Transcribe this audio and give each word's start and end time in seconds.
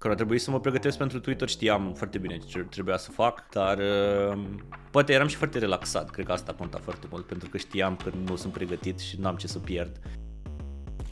care 0.00 0.12
a 0.12 0.16
trebuit 0.16 0.40
să 0.40 0.50
mă 0.50 0.60
pregătesc 0.60 0.98
pentru 0.98 1.20
Twitter, 1.20 1.48
știam 1.48 1.92
foarte 1.94 2.18
bine 2.18 2.38
ce 2.38 2.58
trebuia 2.58 2.96
să 2.96 3.10
fac, 3.10 3.48
dar 3.48 3.78
uh, 3.78 4.42
poate 4.90 5.12
eram 5.12 5.26
și 5.26 5.36
foarte 5.36 5.58
relaxat, 5.58 6.10
cred 6.10 6.26
că 6.26 6.32
asta 6.32 6.52
conta 6.52 6.78
foarte 6.82 7.06
mult, 7.10 7.26
pentru 7.26 7.48
că 7.48 7.56
știam 7.56 7.96
că 7.96 8.10
nu 8.24 8.36
sunt 8.36 8.52
pregătit 8.52 8.98
și 8.98 9.20
n-am 9.20 9.36
ce 9.36 9.46
să 9.46 9.58
pierd. 9.58 10.00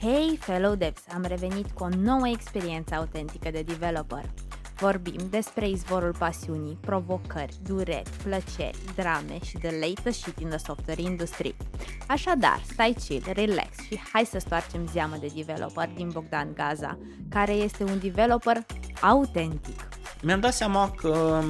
Hey, 0.00 0.36
fellow 0.40 0.74
devs! 0.74 1.02
Am 1.14 1.24
revenit 1.26 1.70
cu 1.70 1.82
o 1.84 1.88
nouă 1.88 2.28
experiență 2.28 2.94
autentică 2.94 3.50
de 3.50 3.62
developer. 3.62 4.24
Vorbim 4.80 5.20
despre 5.30 5.68
izvorul 5.68 6.14
pasiunii, 6.18 6.78
provocări, 6.80 7.56
dureri, 7.62 8.10
plăceri, 8.22 8.78
drame 8.94 9.38
și 9.44 9.56
the 9.56 9.70
latest 9.70 10.20
shit 10.20 10.38
in 10.38 10.48
the 10.48 10.58
software 10.58 11.02
industry. 11.02 11.56
Așadar, 12.06 12.60
stai 12.72 12.96
chill, 13.06 13.22
relax 13.32 13.78
și 13.86 14.00
hai 14.12 14.24
să 14.24 14.38
stoarcem 14.38 14.86
zeamă 14.92 15.16
de 15.20 15.30
developer 15.34 15.88
din 15.94 16.08
Bogdan 16.12 16.48
Gaza, 16.54 16.98
care 17.28 17.52
este 17.52 17.82
un 17.82 17.98
developer 17.98 18.66
autentic. 19.00 19.88
Mi-am 20.22 20.40
dat 20.40 20.52
seama 20.54 20.90
că 20.90 21.42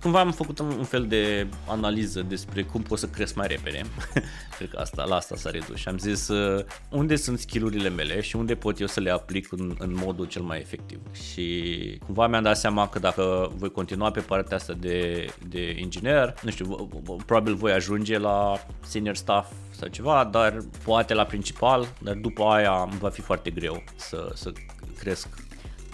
cumva 0.00 0.20
am 0.20 0.32
făcut 0.32 0.58
un, 0.58 0.84
fel 0.84 1.06
de 1.06 1.46
analiză 1.66 2.22
despre 2.22 2.62
cum 2.62 2.82
pot 2.82 2.98
să 2.98 3.06
cresc 3.06 3.34
mai 3.34 3.46
repede. 3.46 3.82
Cred 4.56 4.70
că 4.70 4.78
asta, 4.78 5.04
la 5.04 5.14
asta 5.14 5.36
s-a 5.36 5.50
redus 5.50 5.76
și 5.76 5.88
am 5.88 5.98
zis 5.98 6.28
uh, 6.28 6.64
unde 6.90 7.16
sunt 7.16 7.38
skillurile 7.38 7.88
mele 7.88 8.20
și 8.20 8.36
unde 8.36 8.54
pot 8.54 8.80
eu 8.80 8.86
să 8.86 9.00
le 9.00 9.10
aplic 9.10 9.52
în, 9.52 9.74
în 9.78 9.94
modul 9.94 10.26
cel 10.26 10.42
mai 10.42 10.58
efectiv. 10.58 10.98
Și 11.12 11.98
cumva 12.04 12.26
mi-am 12.26 12.42
dat 12.42 12.56
seama 12.56 12.88
că 12.88 12.98
dacă 12.98 13.52
voi 13.56 13.70
continua 13.70 14.10
pe 14.10 14.20
partea 14.20 14.56
asta 14.56 14.72
de, 14.72 15.26
de 15.48 15.76
inginer, 15.78 16.34
nu 16.42 16.50
știu, 16.50 16.88
probabil 17.26 17.54
voi 17.54 17.72
ajunge 17.72 18.18
la 18.18 18.66
senior 18.80 19.16
staff 19.16 19.52
sau 19.70 19.88
ceva, 19.88 20.28
dar 20.32 20.56
poate 20.84 21.14
la 21.14 21.24
principal, 21.24 21.88
dar 21.98 22.14
după 22.14 22.42
aia 22.42 22.88
va 22.98 23.08
fi 23.08 23.20
foarte 23.20 23.50
greu 23.50 23.82
să, 23.96 24.30
să 24.34 24.52
cresc 24.98 25.28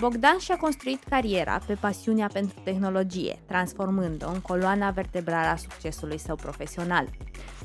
Bogdan 0.00 0.38
și-a 0.38 0.56
construit 0.56 1.02
cariera 1.08 1.60
pe 1.66 1.74
pasiunea 1.74 2.28
pentru 2.32 2.58
tehnologie, 2.64 3.38
transformând-o 3.46 4.28
în 4.28 4.40
coloana 4.40 4.90
vertebrală 4.90 5.48
a 5.48 5.56
succesului 5.56 6.18
său 6.18 6.36
profesional. 6.36 7.08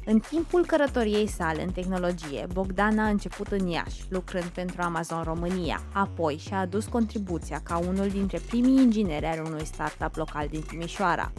În 0.06 0.20
timpul 0.20 0.66
cărătoriei 0.66 1.28
sale 1.28 1.64
în 1.64 1.72
tehnologie, 1.72 2.48
Bogdan 2.54 3.00
a 3.00 3.08
început 3.08 3.48
în 3.48 3.68
Iași, 3.68 4.04
lucrând 4.10 4.46
pentru 4.46 4.82
Amazon 4.82 5.24
România, 5.24 5.82
apoi 5.94 6.38
și-a 6.38 6.60
adus 6.60 6.86
contribuția 6.86 7.62
ca 7.64 7.78
unul 7.78 8.08
dintre 8.08 8.40
primii 8.48 8.82
ingineri 8.82 9.26
ai 9.26 9.42
unui 9.46 9.66
startup 9.66 10.16
local 10.16 10.48
din 10.48 10.62
Timișoara. 10.62 11.32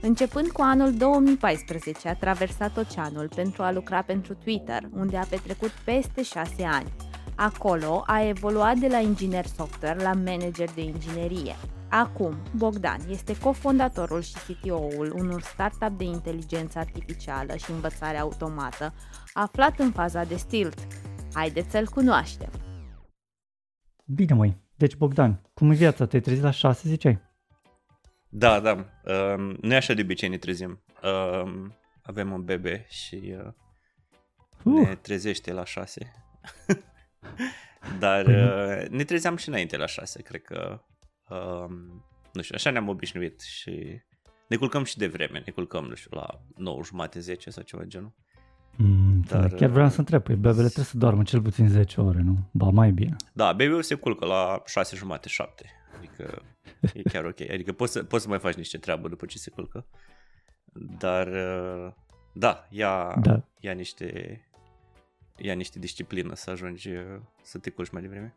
Începând 0.00 0.50
cu 0.50 0.62
anul 0.62 0.94
2014, 0.94 2.08
a 2.08 2.14
traversat 2.14 2.76
oceanul 2.76 3.28
pentru 3.34 3.62
a 3.62 3.72
lucra 3.72 4.02
pentru 4.02 4.34
Twitter, 4.34 4.88
unde 4.92 5.16
a 5.16 5.24
petrecut 5.24 5.70
peste 5.84 6.22
șase 6.22 6.64
ani. 6.64 6.92
Acolo 7.36 8.02
a 8.06 8.22
evoluat 8.22 8.76
de 8.76 8.88
la 8.88 8.98
inginer 8.98 9.46
software 9.46 10.02
la 10.02 10.12
manager 10.12 10.70
de 10.74 10.82
inginerie. 10.82 11.54
Acum, 11.88 12.36
Bogdan 12.56 13.00
este 13.08 13.38
cofondatorul 13.38 14.22
și 14.22 14.34
CTO-ul 14.34 15.12
unui 15.16 15.42
startup 15.42 15.98
de 15.98 16.04
inteligență 16.04 16.78
artificială 16.78 17.56
și 17.56 17.70
învățare 17.70 18.18
automată, 18.18 18.94
aflat 19.32 19.78
în 19.78 19.90
faza 19.90 20.24
de 20.24 20.36
stilt. 20.36 20.86
Haideți 21.34 21.70
să-l 21.70 21.88
cunoaștem! 21.88 22.50
Bine, 24.04 24.34
măi. 24.34 24.62
Deci, 24.76 24.96
Bogdan, 24.96 25.50
cum 25.54 25.70
e 25.70 25.74
viața? 25.74 26.06
Te-ai 26.06 26.22
trezit 26.22 26.42
la 26.42 26.50
șase, 26.50 26.88
ziceai? 26.88 27.20
Da, 28.28 28.60
da. 28.60 28.70
Um, 28.72 29.56
nu 29.60 29.72
e 29.72 29.76
așa 29.76 29.94
de 29.94 30.02
obicei 30.02 30.28
ne 30.28 30.38
trezim. 30.38 30.82
Um, 31.02 31.74
avem 32.02 32.32
un 32.32 32.44
bebe 32.44 32.86
și 32.88 33.34
uh, 33.38 33.52
uh. 34.62 34.86
ne 34.86 34.94
trezește 34.94 35.52
la 35.52 35.64
șase. 35.64 36.12
Dar 37.98 38.26
uh, 38.26 38.88
ne 38.88 39.04
trezeam 39.04 39.36
și 39.36 39.48
înainte 39.48 39.76
la 39.76 39.86
6, 39.86 40.22
cred 40.22 40.42
că, 40.42 40.80
um, 41.28 42.04
nu 42.32 42.42
știu, 42.42 42.54
așa 42.54 42.70
ne-am 42.70 42.88
obișnuit 42.88 43.40
și 43.40 44.00
ne 44.48 44.56
culcăm 44.56 44.84
și 44.84 44.98
de 44.98 45.06
vreme, 45.06 45.42
ne 45.44 45.52
culcăm, 45.52 45.84
nu 45.84 45.94
știu, 45.94 46.10
la 46.16 46.26
9 46.56 46.82
jumate, 46.84 47.20
10 47.20 47.50
sau 47.50 47.62
ceva 47.62 47.82
genul. 47.84 48.12
Mm, 48.76 49.24
Dar, 49.28 49.50
chiar 49.50 49.70
vreau 49.70 49.88
să 49.88 49.98
întreb, 49.98 50.22
păi 50.22 50.34
bebele 50.34 50.64
trebuie 50.64 50.84
să 50.84 50.98
doarmă 50.98 51.22
cel 51.22 51.42
puțin 51.42 51.68
10 51.68 52.00
ore, 52.00 52.20
nu? 52.20 52.48
Ba 52.52 52.68
mai 52.68 52.90
bine. 52.90 53.16
Da, 53.32 53.52
baby 53.52 53.82
se 53.82 53.94
culcă 53.94 54.24
la 54.24 54.62
6 54.66 54.96
jumate, 54.96 55.28
7. 55.28 55.70
Adică 55.96 56.42
e 56.94 57.02
chiar 57.02 57.24
ok. 57.24 57.40
Adică 57.50 57.72
poți 57.72 57.92
să, 57.92 58.02
poți 58.02 58.22
să 58.22 58.28
mai 58.28 58.38
faci 58.38 58.54
niște 58.54 58.78
treabă 58.78 59.08
după 59.08 59.26
ce 59.26 59.38
se 59.38 59.50
culcă. 59.50 59.86
Dar 60.98 61.26
uh, 61.26 61.92
da, 62.32 62.66
ia, 62.70 63.16
da. 63.20 63.42
ia 63.60 63.72
niște 63.72 64.40
ia 65.36 65.54
niște 65.54 65.78
disciplină 65.78 66.34
să 66.34 66.50
ajungi 66.50 66.88
uh, 66.88 67.02
să 67.42 67.58
te 67.58 67.70
culci 67.70 67.90
mai 67.90 68.02
devreme. 68.02 68.34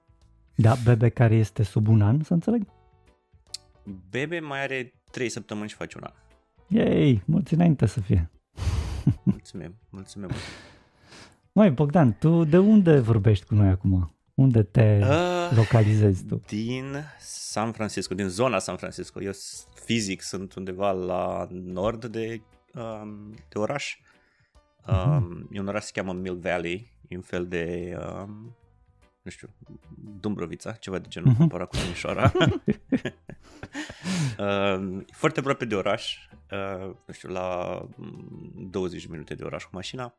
Da, 0.55 0.75
bebe 0.83 1.09
care 1.09 1.35
este 1.35 1.63
sub 1.63 1.87
un 1.87 2.01
an, 2.01 2.23
să 2.23 2.33
înțeleg? 2.33 2.67
Bebe 4.09 4.39
mai 4.39 4.61
are 4.61 4.93
3 5.11 5.29
săptămâni 5.29 5.69
și 5.69 5.75
face 5.75 5.97
un 5.97 6.03
an. 6.03 6.13
Yay, 6.67 7.23
mulți 7.25 7.53
înainte 7.53 7.85
să 7.85 7.99
fie. 7.99 8.31
Mulțumim, 9.23 9.75
mulțumim. 9.89 10.29
Măi, 11.51 11.69
Bogdan, 11.69 12.17
tu 12.19 12.43
de 12.43 12.57
unde 12.57 12.99
vorbești 12.99 13.45
cu 13.45 13.55
noi 13.55 13.67
acum? 13.67 14.15
Unde 14.33 14.63
te 14.63 14.99
uh, 15.01 15.51
localizezi 15.55 16.25
tu? 16.25 16.41
Din 16.47 16.95
San 17.19 17.71
Francisco, 17.71 18.15
din 18.15 18.27
zona 18.27 18.59
San 18.59 18.77
Francisco. 18.77 19.21
Eu 19.21 19.31
fizic 19.85 20.21
sunt 20.21 20.53
undeva 20.53 20.91
la 20.91 21.47
nord 21.51 22.05
de, 22.05 22.41
um, 22.73 23.33
de 23.49 23.59
oraș. 23.59 23.97
Um, 24.87 25.47
e 25.51 25.59
un 25.59 25.67
oraș 25.67 25.83
se 25.83 25.91
cheamă 25.93 26.13
Mill 26.13 26.37
Valley, 26.37 26.91
e 27.07 27.15
un 27.15 27.21
fel 27.21 27.47
de, 27.47 27.97
um, 27.99 28.55
nu 29.21 29.31
știu, 29.31 29.49
Dumbrăvița, 30.19 30.71
ceva 30.71 30.99
de 30.99 31.07
genul, 31.07 31.33
uh-huh. 31.33 31.37
comparat 31.37 31.69
cu 31.69 31.75
Timișoara. 31.75 32.31
um, 34.77 35.05
foarte 35.11 35.39
aproape 35.39 35.65
de 35.65 35.75
oraș, 35.75 36.17
uh, 36.51 36.95
nu 37.05 37.13
știu, 37.13 37.29
la 37.29 37.81
20 38.69 39.07
minute 39.07 39.35
de 39.35 39.43
oraș 39.43 39.63
cu 39.63 39.69
mașina. 39.73 40.17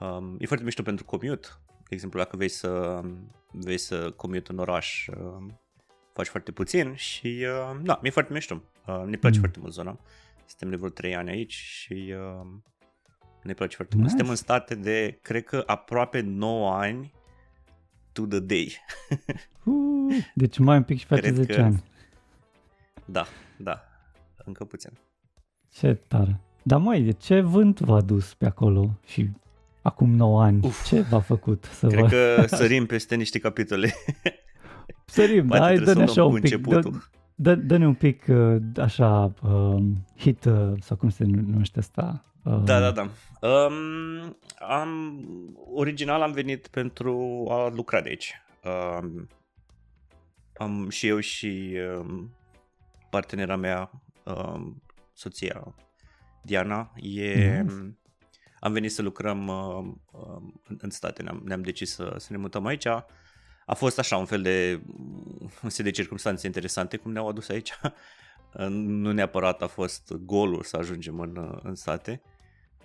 Um, 0.00 0.36
e 0.38 0.46
foarte 0.46 0.64
mișto 0.64 0.82
pentru 0.82 1.04
commute. 1.04 1.48
De 1.66 1.94
exemplu, 1.94 2.18
dacă 2.18 2.36
vei 2.36 2.48
să, 2.48 3.00
vei 3.50 3.78
să 3.78 4.10
commute 4.10 4.52
în 4.52 4.58
oraș, 4.58 5.06
uh, 5.06 5.52
faci 6.12 6.26
foarte 6.26 6.52
puțin 6.52 6.94
și, 6.94 7.26
uh, 7.26 7.80
da, 7.82 7.98
mi-e 8.02 8.10
foarte 8.10 8.32
mișto. 8.32 8.62
Uh, 8.86 9.02
ne 9.04 9.16
place 9.16 9.34
mm. 9.34 9.40
foarte 9.40 9.58
mult 9.58 9.72
zona. 9.72 10.00
Suntem 10.46 10.70
de 10.70 10.76
vreo 10.76 10.88
3 10.88 11.14
ani 11.14 11.30
aici 11.30 11.52
și 11.52 12.14
uh, 12.16 12.46
ne 13.44 13.52
place 13.52 13.76
foarte 13.76 13.94
nice. 13.96 14.06
mult. 14.06 14.08
Suntem 14.08 14.28
în 14.28 14.36
state 14.36 14.74
de, 14.74 15.18
cred 15.22 15.44
că, 15.44 15.62
aproape 15.66 16.20
9 16.20 16.72
ani 16.72 17.12
to 18.12 18.26
the 18.26 18.38
day. 18.38 18.76
uh, 19.64 20.24
deci 20.34 20.58
mai 20.58 20.76
un 20.76 20.82
pic 20.82 20.98
și 20.98 21.06
pe 21.06 21.30
10 21.30 21.54
că... 21.54 21.60
ani. 21.60 21.84
Da, 23.04 23.26
da, 23.56 23.84
încă 24.44 24.64
puțin. 24.64 24.90
Ce 25.70 25.94
tare. 25.94 26.40
Dar 26.62 26.80
mai, 26.80 27.02
de 27.02 27.12
ce 27.12 27.40
vânt 27.40 27.80
v-a 27.80 28.00
dus 28.00 28.34
pe 28.34 28.46
acolo 28.46 28.98
și 29.06 29.30
acum 29.82 30.10
9 30.10 30.42
ani? 30.42 30.60
Uf, 30.62 30.86
ce 30.86 31.00
v-a 31.00 31.20
făcut 31.20 31.64
să 31.64 31.86
Cred 31.86 32.04
vă... 32.04 32.08
că 32.08 32.46
sărim 32.46 32.86
peste 32.86 33.14
niște 33.14 33.38
capitole. 33.38 33.92
Sărim, 35.04 35.46
da, 35.46 35.58
hai, 35.58 35.78
dă-ne 35.78 36.02
așa 36.02 36.24
un 36.24 36.40
pic. 36.40 36.66
Dă, 36.66 36.90
dă, 37.34 37.54
dă-ne 37.54 37.86
un 37.86 37.94
pic 37.94 38.24
uh, 38.28 38.56
așa 38.76 39.32
uh, 39.42 39.82
hit, 40.16 40.44
uh, 40.44 40.72
sau 40.80 40.96
cum 40.96 41.08
se 41.08 41.24
numește 41.24 41.78
asta, 41.78 42.24
Uh... 42.33 42.33
Da, 42.44 42.80
da, 42.80 42.90
da. 42.90 43.10
Um, 43.48 44.38
am, 44.58 45.18
original 45.74 46.22
am 46.22 46.32
venit 46.32 46.66
pentru 46.66 47.46
a 47.50 47.68
lucra 47.68 48.00
de 48.00 48.08
aici. 48.08 48.34
Um, 48.64 49.28
am 50.56 50.88
și 50.88 51.06
eu 51.06 51.20
și 51.20 51.78
um, 51.98 52.36
partenera 53.10 53.56
mea, 53.56 53.90
um, 54.22 54.82
soția 55.12 55.74
Diana, 56.42 56.92
e, 56.96 57.62
mm. 57.62 57.98
am 58.60 58.72
venit 58.72 58.92
să 58.92 59.02
lucrăm 59.02 59.46
uh, 59.48 60.42
în 60.78 60.90
state, 60.90 61.22
ne-am, 61.22 61.42
ne-am 61.44 61.62
decis 61.62 61.94
să, 61.94 62.14
să 62.18 62.28
ne 62.30 62.36
mutăm 62.38 62.66
aici. 62.66 62.86
A 63.66 63.74
fost 63.74 63.98
așa 63.98 64.16
un 64.16 64.24
fel 64.24 64.42
de 64.42 64.80
un 65.62 65.68
set 65.68 65.84
de 65.84 65.90
circunstanțe 65.90 66.46
interesante 66.46 66.96
cum 66.96 67.12
ne-au 67.12 67.28
adus 67.28 67.48
aici. 67.48 67.72
nu 68.68 69.12
neapărat 69.12 69.62
a 69.62 69.66
fost 69.66 70.12
golul 70.12 70.62
să 70.62 70.76
ajungem 70.76 71.20
în, 71.20 71.60
în 71.62 71.74
state. 71.74 72.22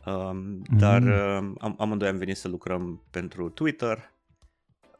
Um, 0.05 0.61
dar 0.77 1.01
mm. 1.01 1.57
uh, 1.61 1.71
amândoi 1.77 2.07
am 2.07 2.17
venit 2.17 2.37
să 2.37 2.47
lucrăm 2.47 3.03
pentru 3.11 3.49
Twitter 3.49 4.11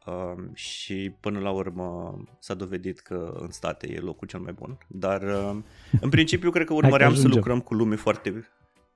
um, 0.06 0.50
și 0.54 1.14
până 1.20 1.38
la 1.38 1.50
urmă 1.50 2.18
s-a 2.38 2.54
dovedit 2.54 2.98
că 2.98 3.38
în 3.40 3.50
state 3.50 3.92
e 3.92 3.98
locul 3.98 4.28
cel 4.28 4.40
mai 4.40 4.52
bun. 4.52 4.78
Dar 4.86 5.22
uh, 5.22 5.56
în 6.00 6.08
principiu 6.16 6.50
cred 6.50 6.66
că 6.66 6.74
urmăream 6.74 7.14
să 7.14 7.28
lucrăm 7.28 7.60
cu 7.60 7.74
lume 7.74 7.96
foarte 7.96 8.44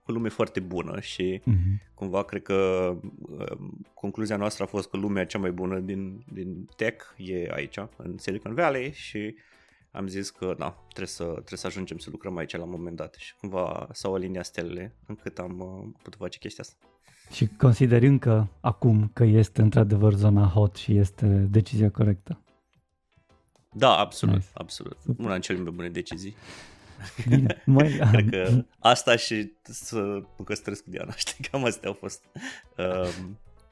cu 0.03 0.13
lume 0.13 0.29
foarte 0.29 0.61
bună 0.61 1.01
și 1.01 1.41
mm-hmm. 1.41 1.95
cumva 1.95 2.25
cred 2.25 2.43
că 2.43 2.91
uh, 3.39 3.57
concluzia 3.95 4.37
noastră 4.37 4.65
a 4.65 4.67
fost 4.67 4.89
că 4.89 4.97
lumea 4.97 5.27
cea 5.27 5.39
mai 5.39 5.51
bună 5.51 5.79
din, 5.79 6.25
din 6.33 6.69
tech 6.77 7.05
e 7.17 7.49
aici, 7.51 7.79
în 7.97 8.19
Silicon 8.19 8.55
Valley 8.55 8.93
și 8.93 9.35
am 9.95 10.07
zis 10.07 10.31
că 10.31 10.55
da, 10.59 10.71
trebuie 10.87 11.07
să, 11.07 11.25
trebuie 11.25 11.59
să 11.59 11.67
ajungem 11.67 11.99
să 11.99 12.09
lucrăm 12.11 12.37
aici 12.37 12.57
la 12.57 12.63
un 12.63 12.71
moment 12.71 12.97
dat 12.97 13.15
și 13.15 13.35
cumva 13.37 13.89
s-au 13.93 14.15
aliniat 14.15 14.45
stelele 14.45 14.97
încât 15.07 15.39
am 15.39 15.59
uh, 15.59 16.01
putut 16.03 16.19
face 16.19 16.39
chestia 16.39 16.65
asta. 16.67 16.87
Și 17.33 17.47
consideri 17.47 18.07
încă 18.07 18.51
acum 18.61 19.11
că 19.13 19.25
este 19.25 19.63
într-adevăr 19.63 20.15
zona 20.15 20.47
hot 20.47 20.77
și 20.77 20.97
este 20.97 21.27
decizia 21.27 21.91
corectă? 21.91 22.43
Da, 23.73 23.99
absolut, 23.99 24.35
nice. 24.35 24.49
absolut. 24.55 24.97
Super. 25.01 25.25
Una 25.25 25.33
din 25.33 25.41
cele 25.41 25.59
mai 25.59 25.73
bune 25.73 25.89
decizii. 25.89 26.37
Bine, 27.29 27.63
mai, 27.67 27.89
Cred 28.11 28.31
că 28.31 28.65
asta 28.79 29.17
și 29.17 29.53
să 29.63 29.97
mă 30.37 30.45
căsătoresc 30.45 30.85
cu 30.85 30.91
Diana, 30.91 31.15
știi, 31.25 31.45
cam 31.51 31.65
astea 31.65 31.89
au 31.89 31.95
fost 31.95 32.25
uh, 32.77 33.15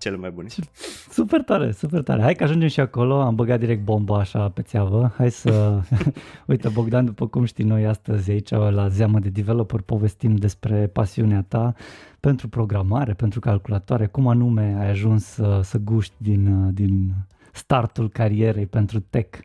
cele 0.02 0.16
mai 0.16 0.30
bune. 0.30 0.48
Super 1.18 1.42
tare, 1.42 1.72
super 1.72 2.02
tare. 2.02 2.22
Hai 2.22 2.34
că 2.34 2.42
ajungem 2.44 2.68
și 2.68 2.80
acolo, 2.80 3.20
am 3.20 3.34
băgat 3.34 3.58
direct 3.58 3.84
bomba 3.84 4.18
așa 4.18 4.48
pe 4.48 4.62
țeavă. 4.62 5.12
Hai 5.16 5.30
să... 5.30 5.80
Uite, 6.46 6.68
Bogdan, 6.68 7.04
după 7.04 7.26
cum 7.26 7.44
știi 7.44 7.64
noi 7.64 7.86
astăzi 7.86 8.30
aici 8.30 8.50
la 8.50 8.88
Zeamă 8.88 9.18
de 9.18 9.28
Developer 9.28 9.80
povestim 9.80 10.36
despre 10.36 10.86
pasiunea 10.86 11.44
ta 11.48 11.74
pentru 12.20 12.48
programare, 12.48 13.12
pentru 13.12 13.40
calculatoare, 13.40 14.06
cum 14.06 14.28
anume 14.28 14.76
ai 14.78 14.90
ajuns 14.90 15.24
să, 15.24 15.60
să 15.62 15.78
guști 15.78 16.14
din, 16.16 16.74
din 16.74 17.14
startul 17.52 18.10
carierei 18.10 18.66
pentru 18.66 19.00
tech 19.00 19.38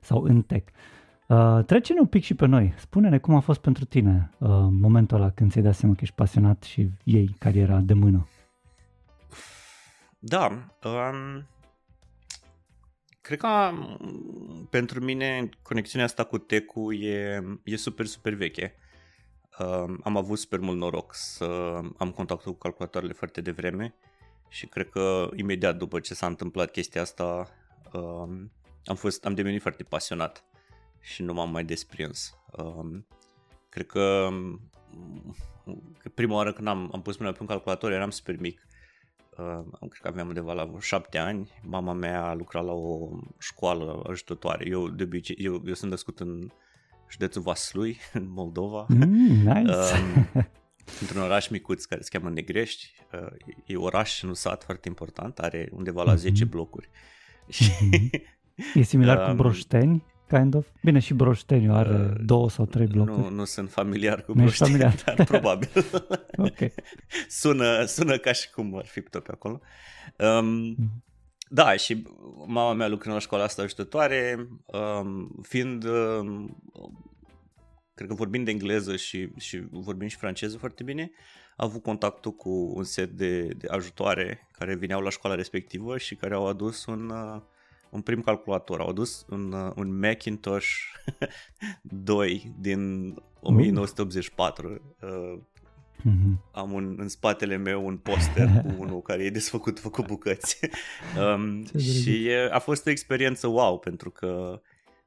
sau 0.00 0.22
în 0.22 0.42
tech. 0.42 0.72
Uh, 1.26 1.64
trece-ne 1.66 2.00
un 2.00 2.06
pic 2.06 2.22
și 2.22 2.34
pe 2.34 2.46
noi. 2.46 2.74
Spune-ne 2.76 3.18
cum 3.18 3.34
a 3.34 3.40
fost 3.40 3.60
pentru 3.60 3.84
tine 3.84 4.30
uh, 4.38 4.48
momentul 4.70 5.16
ăla 5.16 5.30
când 5.30 5.50
ți-ai 5.50 5.64
dat 5.64 5.74
seama 5.74 5.94
că 5.94 6.00
ești 6.02 6.14
pasionat 6.14 6.62
și 6.62 6.90
iei 7.04 7.36
cariera 7.38 7.78
de 7.78 7.94
mână. 7.94 8.26
Da, 10.26 10.76
um, 10.84 11.46
cred 13.20 13.38
că 13.38 13.46
um, 13.46 14.66
pentru 14.70 15.00
mine 15.00 15.48
conexiunea 15.62 16.06
asta 16.06 16.24
cu 16.24 16.38
tech 16.38 16.64
e, 17.00 17.42
e 17.64 17.76
super, 17.76 18.06
super 18.06 18.34
veche. 18.34 18.74
Um, 19.58 20.00
am 20.04 20.16
avut 20.16 20.38
super 20.38 20.58
mult 20.58 20.78
noroc 20.78 21.14
să 21.14 21.44
am 21.96 22.10
contactul 22.10 22.52
cu 22.52 22.58
calculatoarele 22.58 23.12
foarte 23.12 23.40
devreme 23.40 23.94
și 24.48 24.66
cred 24.66 24.88
că 24.88 25.30
imediat 25.36 25.76
după 25.76 26.00
ce 26.00 26.14
s-a 26.14 26.26
întâmplat 26.26 26.70
chestia 26.70 27.00
asta 27.00 27.48
um, 27.92 28.52
am, 28.84 28.96
fost, 28.96 29.24
am 29.24 29.34
devenit 29.34 29.60
foarte 29.60 29.82
pasionat 29.82 30.44
și 31.00 31.22
nu 31.22 31.32
m-am 31.32 31.50
mai 31.50 31.64
desprins. 31.64 32.38
Um, 32.56 33.06
cred 33.68 33.86
că, 33.86 34.28
că 35.98 36.08
prima 36.08 36.34
oară 36.34 36.52
când 36.52 36.68
am, 36.68 36.90
am 36.92 37.02
pus 37.02 37.16
mâna 37.16 37.32
pe 37.32 37.38
un 37.40 37.46
calculator 37.46 37.92
eram 37.92 38.10
super 38.10 38.36
mic 38.36 38.66
uh, 39.38 39.64
cred 39.78 40.02
că 40.02 40.08
aveam 40.08 40.28
undeva 40.28 40.52
la 40.52 40.70
șapte 40.80 41.18
ani, 41.18 41.50
mama 41.62 41.92
mea 41.92 42.24
a 42.24 42.34
lucrat 42.34 42.64
la 42.64 42.72
o 42.72 43.08
școală 43.38 44.02
ajutătoare. 44.08 44.68
Eu, 44.68 44.88
de 44.88 45.02
obicei, 45.02 45.36
eu, 45.38 45.62
eu 45.66 45.74
sunt 45.74 45.90
născut 45.90 46.20
în 46.20 46.50
județul 47.10 47.42
Vaslui, 47.42 47.98
în 48.12 48.28
Moldova. 48.28 48.86
Mm, 48.88 49.06
nice! 49.44 49.72
Uh, 49.72 50.44
într-un 51.00 51.22
oraș 51.22 51.48
micuț 51.48 51.84
care 51.84 52.00
se 52.00 52.18
cheamă 52.18 52.30
Negrești. 52.30 52.92
Uh, 53.12 53.54
e 53.66 53.76
oraș, 53.76 54.22
nu 54.22 54.32
sat, 54.32 54.64
foarte 54.64 54.88
important, 54.88 55.38
are 55.38 55.68
undeva 55.72 56.02
la 56.02 56.14
mm-hmm. 56.14 56.18
10 56.18 56.44
blocuri. 56.44 56.88
Mm-hmm. 57.52 58.22
E 58.74 58.82
similar 58.82 59.18
um, 59.18 59.36
cu 59.36 59.42
Broșteni? 59.42 60.04
Kind 60.28 60.54
of? 60.54 60.66
Bine, 60.82 60.98
și 60.98 61.14
Broșteniu 61.14 61.72
are 61.72 61.94
uh, 61.94 62.20
două 62.24 62.50
sau 62.50 62.66
trei 62.66 62.86
blocuri. 62.86 63.18
Nu, 63.18 63.28
nu 63.28 63.44
sunt 63.44 63.70
familiar 63.70 64.22
cu 64.22 64.32
Broșteniu, 64.32 64.78
familiar. 64.78 65.02
dar 65.04 65.26
probabil. 65.26 65.68
ok. 66.48 66.58
sună, 67.28 67.84
sună 67.84 68.16
ca 68.16 68.32
și 68.32 68.50
cum 68.50 68.76
ar 68.76 68.86
fi 68.86 69.00
tot 69.00 69.22
pe 69.22 69.30
acolo. 69.32 69.60
Um, 70.18 70.74
mm-hmm. 70.74 71.02
Da, 71.48 71.76
și 71.76 72.06
mama 72.46 72.72
mea 72.72 72.88
lucrând 72.88 73.14
la 73.14 73.20
școala 73.20 73.44
asta 73.44 73.62
ajutătoare, 73.62 74.48
um, 74.66 75.40
fiind, 75.42 75.84
um, 75.84 76.62
cred 77.94 78.08
că 78.08 78.14
vorbind 78.14 78.44
de 78.44 78.50
engleză 78.50 78.96
și, 78.96 79.28
și 79.38 79.62
vorbind 79.70 80.10
și 80.10 80.16
franceză 80.16 80.56
foarte 80.56 80.82
bine, 80.82 81.10
a 81.56 81.64
avut 81.64 81.82
contactul 81.82 82.32
cu 82.32 82.72
un 82.74 82.84
set 82.84 83.10
de, 83.10 83.42
de 83.42 83.66
ajutoare 83.70 84.48
care 84.52 84.74
vineau 84.74 85.00
la 85.00 85.10
școala 85.10 85.36
respectivă 85.36 85.98
și 85.98 86.14
care 86.14 86.34
au 86.34 86.46
adus 86.46 86.86
un, 86.86 87.10
uh, 87.10 87.42
un 87.94 88.00
prim 88.00 88.20
calculator. 88.20 88.80
Au 88.80 88.88
adus 88.88 89.26
un, 89.28 89.52
uh, 89.52 89.72
un 89.76 89.98
Macintosh 89.98 90.68
2 91.82 92.54
din 92.58 93.14
1984. 93.40 94.96
Uh, 95.00 95.38
Mm-hmm. 96.08 96.50
Am 96.52 96.72
un, 96.72 96.94
în 96.98 97.08
spatele 97.08 97.56
meu 97.56 97.86
un 97.86 97.96
poster 97.96 98.48
cu 98.48 98.74
unul 98.82 99.02
care 99.02 99.24
e 99.24 99.30
desfăcut, 99.30 99.78
făcut 99.80 100.06
bucăți. 100.06 100.58
um, 101.34 101.66
și 101.78 102.30
a 102.50 102.58
fost 102.58 102.86
o 102.86 102.90
experiență 102.90 103.46
wow, 103.46 103.78
pentru 103.78 104.10
că 104.10 104.60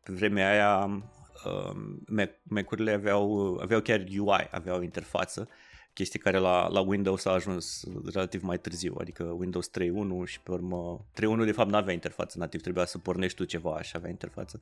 pe 0.04 0.14
vremea 0.14 0.52
aia 0.52 1.04
um, 1.46 2.04
Mac-urile 2.44 2.92
aveau, 2.92 3.58
aveau 3.62 3.82
chiar 3.82 4.06
UI, 4.18 4.48
aveau 4.52 4.82
interfață 4.82 5.50
chestii 5.98 6.20
care 6.20 6.38
la, 6.38 6.68
la 6.68 6.80
Windows 6.80 7.26
a 7.26 7.32
ajuns 7.32 7.84
relativ 8.14 8.42
mai 8.42 8.60
târziu, 8.60 8.96
adică 9.00 9.24
Windows 9.24 9.70
3.1 9.70 10.26
și 10.26 10.42
pe 10.42 10.52
urmă 10.52 11.06
3.1 11.40 11.46
de 11.46 11.52
fapt 11.52 11.70
nu 11.70 11.76
avea 11.76 11.94
interfață 11.94 12.38
nativ, 12.38 12.62
trebuia 12.62 12.86
să 12.86 12.98
pornești 12.98 13.38
tu 13.38 13.44
ceva 13.44 13.82
și 13.82 13.92
avea 13.96 14.10
interfață. 14.10 14.62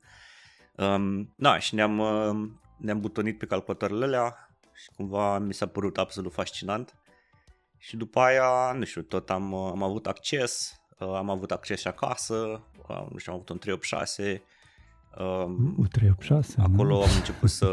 Um, 0.76 1.34
da, 1.36 1.58
și 1.58 1.74
ne-am, 1.74 1.98
uh, 1.98 2.48
ne-am 2.76 3.00
butonit 3.00 3.38
pe 3.38 3.46
calculatoarele 3.46 4.04
alea 4.04 4.56
și 4.72 4.90
cumva 4.96 5.38
mi 5.38 5.54
s-a 5.54 5.66
părut 5.66 5.98
absolut 5.98 6.32
fascinant. 6.32 6.96
Și 7.78 7.96
după 7.96 8.20
aia, 8.20 8.72
nu 8.72 8.84
știu, 8.84 9.02
tot 9.02 9.30
am, 9.30 9.52
uh, 9.52 9.70
am 9.70 9.82
avut 9.82 10.06
acces, 10.06 10.80
uh, 10.98 11.14
am 11.14 11.30
avut 11.30 11.50
acces 11.50 11.80
și 11.80 11.86
acasă, 11.86 12.34
uh, 12.88 13.06
nu 13.10 13.18
știu, 13.18 13.32
am 13.32 13.38
avut 13.38 13.48
un 13.48 13.58
386. 13.58 14.42
Um, 15.18 15.74
uh, 15.78 15.88
386, 15.90 16.60
acolo 16.60 16.94
nu? 16.94 17.02
am 17.02 17.10
început 17.16 17.50
să 17.50 17.66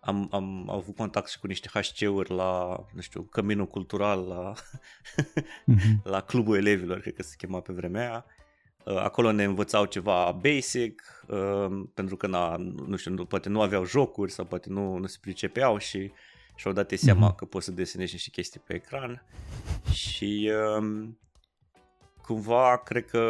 am, 0.00 0.28
am 0.32 0.70
avut 0.70 0.96
contact 0.96 1.28
și 1.28 1.38
cu 1.38 1.46
niște 1.46 1.68
HC-uri 1.72 2.30
la, 2.34 2.84
nu 2.92 3.00
știu, 3.00 3.22
Căminul 3.22 3.66
Cultural, 3.66 4.26
la, 4.26 4.52
mm-hmm. 4.52 6.02
la 6.12 6.20
Clubul 6.20 6.56
Elevilor, 6.56 7.00
cred 7.00 7.14
că 7.14 7.22
se 7.22 7.34
chema 7.36 7.60
pe 7.60 7.72
vremea 7.72 8.08
aia. 8.08 8.24
Uh, 8.84 8.96
acolo 8.96 9.32
ne 9.32 9.44
învățau 9.44 9.84
ceva 9.84 10.38
basic, 10.40 11.24
uh, 11.28 11.82
pentru 11.94 12.16
că, 12.16 12.26
na, 12.26 12.56
nu 12.86 12.96
știu, 12.96 13.24
poate 13.24 13.48
nu 13.48 13.60
aveau 13.60 13.84
jocuri 13.84 14.32
sau 14.32 14.44
poate 14.44 14.68
nu, 14.68 14.96
nu 14.96 15.06
se 15.06 15.18
pricepeau 15.20 15.78
și 15.78 16.12
și-au 16.54 16.72
dat 16.72 16.90
seama 16.90 17.32
mm-hmm. 17.32 17.36
că 17.36 17.44
poți 17.44 17.64
să 17.64 17.70
desenezi 17.70 18.12
niște 18.12 18.30
chestii 18.30 18.60
pe 18.60 18.74
ecran 18.74 19.22
și 19.92 20.52
um, 20.78 21.18
cumva 22.22 22.76
cred 22.76 23.06
că 23.06 23.22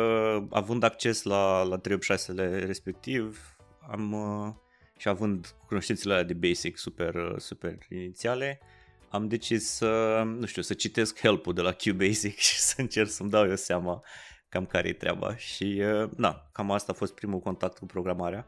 având 0.51 0.83
acces 0.83 1.23
la, 1.23 1.63
la 1.63 1.81
386-le 1.81 2.65
respectiv 2.65 3.57
am, 3.91 4.13
uh, 4.13 4.55
și 5.01 5.09
având 5.09 5.55
cunoștințele 5.67 6.13
alea 6.13 6.25
de 6.25 6.35
basic 6.35 6.77
super, 6.77 7.35
super 7.37 7.79
inițiale, 7.89 8.61
am 9.09 9.29
decis 9.29 9.71
să, 9.71 10.23
nu 10.27 10.47
știu, 10.47 10.63
să 10.63 10.75
citesc 10.75 11.21
help-ul 11.21 11.55
de 11.55 11.61
la 11.61 11.73
QBasic 11.73 12.37
și 12.49 12.59
să 12.59 12.75
încerc 12.81 13.09
să-mi 13.09 13.31
dau 13.31 13.49
eu 13.49 13.57
seama 13.57 14.03
cam 14.49 14.67
care 14.67 14.89
e 14.89 14.93
treaba 14.93 15.37
și, 15.37 15.83
uh, 16.03 16.11
na, 16.17 16.49
cam 16.53 16.71
asta 16.71 16.93
a 16.93 16.95
fost 16.95 17.15
primul 17.15 17.39
contact 17.39 17.79
cu 17.79 17.87
programarea. 17.87 18.47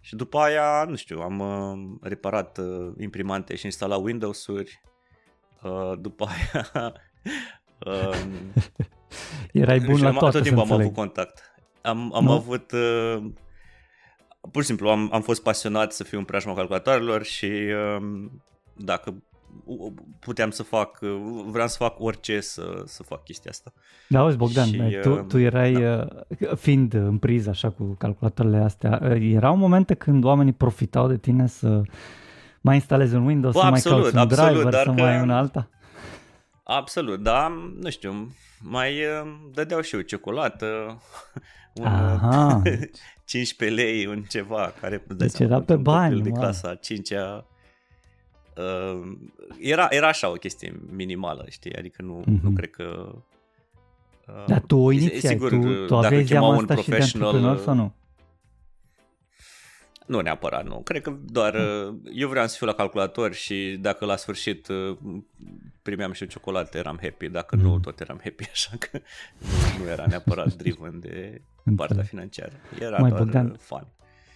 Și 0.00 0.16
după 0.16 0.38
aia, 0.38 0.84
nu 0.88 0.96
știu, 0.96 1.20
am 1.20 1.38
uh, 1.38 1.98
reparat 2.00 2.58
uh, 2.58 2.92
imprimante 2.98 3.56
și 3.56 3.64
instalat 3.64 4.02
Windows-uri. 4.02 4.80
După 5.98 6.26
aia... 6.34 6.92
Um, 7.86 8.32
Erai 9.52 9.80
bun 9.80 10.00
la 10.00 10.12
toate, 10.12 10.36
Tot 10.36 10.46
timpul 10.46 10.62
am 10.62 10.72
avut 10.72 10.94
contact. 10.94 11.54
Am, 11.82 12.14
am 12.14 12.28
avut 12.28 12.72
pur 14.50 14.62
și 14.62 14.68
simplu 14.68 14.88
am, 14.88 15.10
am 15.12 15.20
fost 15.20 15.42
pasionat 15.42 15.92
să 15.92 16.04
fiu 16.04 16.18
în 16.18 16.24
preajma 16.24 16.54
calculatoarelor 16.54 17.22
și 17.22 17.50
um, 17.98 18.42
dacă 18.76 19.14
puteam 20.20 20.50
să 20.50 20.62
fac, 20.62 20.98
vreau 21.46 21.68
să 21.68 21.76
fac 21.78 22.00
orice 22.00 22.40
să, 22.40 22.82
să 22.84 23.02
fac 23.02 23.24
chestia 23.24 23.50
asta. 23.50 23.72
Da, 24.08 24.18
auzi 24.18 24.36
Bogdan, 24.36 24.66
și, 24.66 24.98
tu, 25.02 25.10
um, 25.10 25.26
tu 25.26 25.38
erai, 25.38 25.72
da. 25.72 26.06
Uh, 26.40 26.56
fiind 26.56 26.94
în 26.94 27.18
priză 27.18 27.50
așa 27.50 27.70
cu 27.70 27.94
calculatoarele 27.98 28.56
astea, 28.56 29.00
uh, 29.02 29.16
erau 29.20 29.56
momente 29.56 29.94
când 29.94 30.24
oamenii 30.24 30.52
profitau 30.52 31.08
de 31.08 31.16
tine 31.16 31.46
să 31.46 31.82
mai 32.60 32.74
instalezi 32.74 33.14
un 33.14 33.26
Windows, 33.26 33.54
Bă, 33.54 33.60
să 33.60 33.66
absolut, 33.66 33.98
mai 34.02 34.02
cauți 34.02 34.16
un 34.16 34.22
absolut, 34.22 34.52
driver, 34.52 34.72
să 34.72 34.84
că... 34.84 35.02
mai 35.02 35.16
ai 35.16 35.22
una 35.22 35.38
alta? 35.38 35.68
Absolut, 36.68 37.22
da, 37.22 37.48
nu 37.80 37.90
știu, 37.90 38.34
mai 38.60 39.04
uh, 39.04 39.36
dădeau 39.52 39.80
și 39.80 39.94
eu 39.94 40.00
ciocolată, 40.00 40.66
un 41.80 41.86
Aha. 41.86 42.62
15 43.24 43.82
lei, 43.82 44.06
un 44.06 44.22
ceva, 44.22 44.74
care 44.80 45.04
deci 45.08 45.38
era 45.38 45.60
pe 45.60 45.76
bani, 45.76 46.22
de 46.22 46.30
clasa 46.30 46.74
5 46.74 47.10
uh, 47.10 47.16
era, 49.60 49.86
era 49.90 50.08
așa 50.08 50.30
o 50.30 50.32
chestie 50.32 50.80
minimală, 50.90 51.44
știi, 51.48 51.76
adică 51.76 52.02
nu, 52.02 52.20
mm-hmm. 52.22 52.40
nu 52.42 52.50
cred 52.50 52.70
că 52.70 53.14
uh, 54.26 54.44
Dar 54.46 54.60
tu 54.60 54.76
o 54.76 54.90
inițiai, 54.90 55.32
sigur, 55.32 55.50
tu, 55.50 55.86
tu 55.86 55.96
aveai 55.96 56.24
zeama 56.24 56.54
asta 56.54 56.76
și 56.76 56.88
de 56.88 56.96
antreprenor 56.96 57.58
sau 57.58 57.74
nu? 57.74 57.94
Nu 60.06 60.20
neapărat, 60.20 60.64
nu. 60.64 60.80
Cred 60.80 61.02
că 61.02 61.16
doar 61.24 61.54
mm. 61.56 62.02
eu 62.12 62.28
vreau 62.28 62.46
să 62.46 62.56
fiu 62.56 62.66
la 62.66 62.72
calculator 62.72 63.32
și 63.32 63.78
dacă 63.80 64.04
la 64.04 64.16
sfârșit 64.16 64.68
uh, 64.68 64.96
primeam 65.82 66.12
și 66.12 66.22
o 66.22 66.26
ciocolată, 66.26 66.78
eram 66.78 66.98
happy. 67.02 67.28
Dacă 67.28 67.56
mm. 67.56 67.62
nu, 67.62 67.78
tot 67.78 68.00
eram 68.00 68.20
happy, 68.22 68.48
așa 68.52 68.70
că 68.78 68.98
nu 69.78 69.88
era 69.90 70.04
neapărat 70.06 70.54
driven 70.62 71.00
de 71.00 71.40
partea 71.76 72.02
financiară. 72.02 72.52
Era 72.80 72.98
Mai 72.98 73.10
doar 73.10 73.22
Bogdan, 73.22 73.56
fun. 73.58 73.86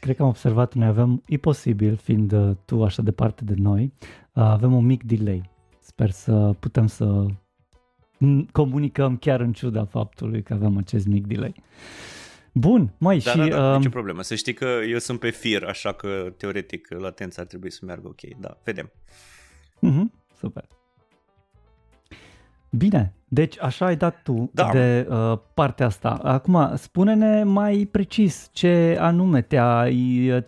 Cred 0.00 0.16
că 0.16 0.22
am 0.22 0.28
observat, 0.28 0.74
noi 0.74 0.88
avem, 0.88 1.22
e 1.26 1.36
posibil, 1.36 1.96
fiind 1.96 2.32
uh, 2.32 2.56
tu 2.64 2.84
așa 2.84 3.02
departe 3.02 3.44
de 3.44 3.54
noi, 3.56 3.92
avem 4.32 4.74
un 4.74 4.84
mic 4.84 5.02
delay. 5.02 5.50
Sper 5.80 6.10
să 6.10 6.54
putem 6.60 6.86
să 6.86 7.26
comunicăm 8.52 9.16
chiar 9.16 9.40
în 9.40 9.52
ciuda 9.52 9.84
faptului 9.84 10.42
că 10.42 10.54
avem 10.54 10.76
acest 10.76 11.06
mic 11.06 11.26
delay. 11.26 11.54
Bun, 12.52 12.94
mai 12.98 13.18
da, 13.18 13.30
și... 13.30 13.36
Da, 13.36 13.48
da, 13.48 13.70
uh, 13.70 13.76
nicio 13.76 13.88
problemă. 13.88 14.22
Să 14.22 14.34
știi 14.34 14.54
că 14.54 14.78
eu 14.88 14.98
sunt 14.98 15.20
pe 15.20 15.30
fir, 15.30 15.64
așa 15.64 15.92
că 15.92 16.32
teoretic 16.36 16.88
latența 16.90 17.40
ar 17.42 17.46
trebui 17.48 17.70
să 17.70 17.80
meargă 17.84 18.06
ok. 18.08 18.38
Da, 18.40 18.56
vedem. 18.64 18.90
Uh-huh, 19.86 20.34
super. 20.38 20.64
Bine, 22.70 23.14
deci 23.28 23.60
așa 23.60 23.84
ai 23.86 23.96
dat 23.96 24.22
tu 24.22 24.50
da. 24.52 24.68
de 24.72 25.06
uh, 25.10 25.38
partea 25.54 25.86
asta. 25.86 26.08
Acum, 26.08 26.72
spune-ne 26.76 27.44
mai 27.44 27.88
precis 27.90 28.48
ce 28.52 28.96
anume 29.00 29.42
te-a, 29.42 29.88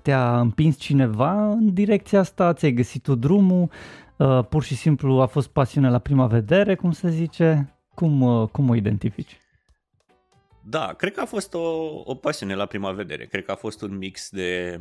te-a 0.02 0.40
împins 0.40 0.76
cineva 0.76 1.49
în 1.49 1.75
direcția 1.75 2.18
asta, 2.18 2.52
ți-ai 2.52 2.73
găsit 2.73 3.02
tu 3.02 3.14
drumul, 3.14 3.71
uh, 4.16 4.44
pur 4.49 4.62
și 4.62 4.76
simplu 4.76 5.21
a 5.21 5.26
fost 5.26 5.49
pasiune 5.49 5.90
la 5.90 5.99
prima 5.99 6.26
vedere, 6.26 6.75
cum 6.75 6.90
se 6.90 7.11
zice, 7.11 7.75
cum, 7.94 8.21
uh, 8.21 8.49
cum 8.49 8.68
o 8.68 8.75
identifici? 8.75 9.41
Da, 10.64 10.92
cred 10.92 11.14
că 11.14 11.21
a 11.21 11.26
fost 11.26 11.54
o, 11.54 11.61
o 12.04 12.14
pasiune 12.14 12.54
la 12.54 12.66
prima 12.66 12.92
vedere. 12.92 13.26
Cred 13.26 13.45
că 13.45 13.50
a 13.50 13.57
fost 13.57 13.83
un 13.83 13.97
mix 13.97 14.31
de, 14.31 14.78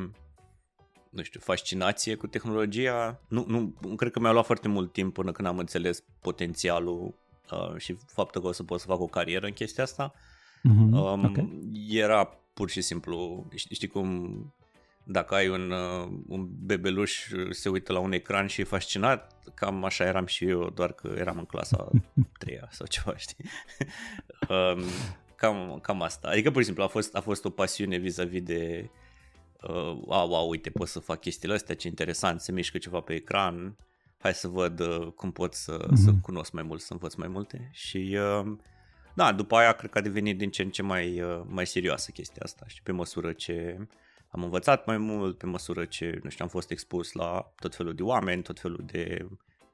nu 1.10 1.24
știu, 1.24 1.40
fascinație 1.40 2.16
cu 2.16 2.28
tehnologia. 2.28 3.22
Nu, 3.28 3.46
nu, 3.48 3.76
cred 3.96 4.12
că 4.12 4.20
mi-a 4.20 4.32
luat 4.32 4.46
foarte 4.46 4.68
mult 4.68 4.92
timp 4.92 5.14
până 5.14 5.32
când 5.32 5.48
am 5.48 5.58
înțeles 5.58 6.04
potențialul 6.22 7.16
uh, 7.52 7.78
și 7.78 7.96
faptul 8.06 8.42
că 8.42 8.48
o 8.48 8.52
să 8.52 8.64
pot 8.64 8.80
să 8.80 8.86
fac 8.86 9.00
o 9.00 9.08
carieră 9.08 9.46
în 9.46 9.54
chestia 9.54 9.84
asta. 9.84 10.14
Mm-hmm. 10.60 10.92
Um, 10.92 11.26
okay. 11.26 11.72
Era 11.90 12.26
pur 12.54 12.70
și 12.70 12.82
simplu, 12.82 13.48
știi, 13.56 13.76
știi 13.76 13.88
cum 13.88 14.54
dacă 15.04 15.36
ai 15.36 15.50
un, 15.50 15.72
uh, 15.72 16.12
un 16.28 16.48
bebeluș 16.50 17.28
se 17.50 17.70
uită 17.70 17.94
la 17.94 18.00
un 18.00 18.12
ecran 18.12 18.48
și 18.48 18.62
e 18.62 18.64
fascinat, 18.64 19.52
cam 19.54 19.84
așa 19.84 20.04
eram 20.04 20.26
și 20.26 20.46
eu, 20.46 20.70
doar 20.70 20.92
că 20.92 21.14
eram 21.18 21.38
în 21.38 21.46
clasa 21.46 21.90
3 22.38 22.60
sau 22.70 22.88
ceva, 22.88 23.18
știi? 23.18 23.46
um, 24.50 24.84
cam, 25.42 25.80
cam 25.82 26.02
asta. 26.02 26.28
Adică, 26.28 26.52
pur 26.52 26.60
și 26.60 26.66
simplu, 26.66 26.84
a 26.84 26.88
fost, 26.88 27.16
a 27.16 27.22
fost 27.22 27.46
o 27.46 27.50
pasiune 27.50 27.98
vis-a-vis 27.98 28.42
de 28.42 28.90
uh, 29.62 29.98
wow, 30.06 30.30
wow, 30.30 30.50
uite, 30.50 30.70
pot 30.70 30.88
să 30.88 31.00
fac 31.00 31.20
chestiile 31.20 31.54
astea, 31.54 31.76
ce 31.76 31.88
interesant, 31.88 32.42
se 32.42 32.52
mișcă 32.52 32.78
ceva 32.78 33.00
pe 33.00 33.14
ecran, 33.14 33.78
hai 34.18 34.34
să 34.34 34.48
văd 34.48 34.80
uh, 34.80 35.08
cum 35.16 35.32
pot 35.32 35.54
să, 35.54 35.88
mm-hmm. 35.88 36.04
să 36.04 36.12
cunosc 36.22 36.52
mai 36.52 36.64
mult, 36.64 36.82
să 36.82 36.94
învăț 36.94 37.14
mai 37.14 37.28
multe 37.28 37.70
și 37.74 38.18
uh, 38.20 38.54
da, 39.14 39.32
după 39.32 39.56
aia 39.56 39.72
cred 39.72 39.90
că 39.90 39.98
a 39.98 40.02
devenit 40.02 40.38
din 40.38 40.50
ce 40.50 40.62
în 40.62 40.70
ce 40.70 40.82
mai, 40.82 41.22
uh, 41.22 41.42
mai 41.46 41.66
serioasă 41.66 42.12
chestia 42.12 42.42
asta 42.44 42.66
și 42.68 42.82
pe 42.82 42.92
măsură 42.92 43.32
ce 43.32 43.88
am 44.30 44.44
învățat 44.44 44.86
mai 44.86 44.98
mult, 44.98 45.38
pe 45.38 45.46
măsură 45.46 45.86
ce, 45.86 46.20
nu 46.24 46.30
știu, 46.30 46.46
am 46.46 46.52
fost 46.52 46.72
expus 46.72 47.12
la 47.12 47.54
tot 47.60 47.76
felul 47.76 47.94
de 47.94 48.04
oameni, 48.04 48.42
tot 48.42 48.60
felul 48.60 48.84
de 48.86 49.28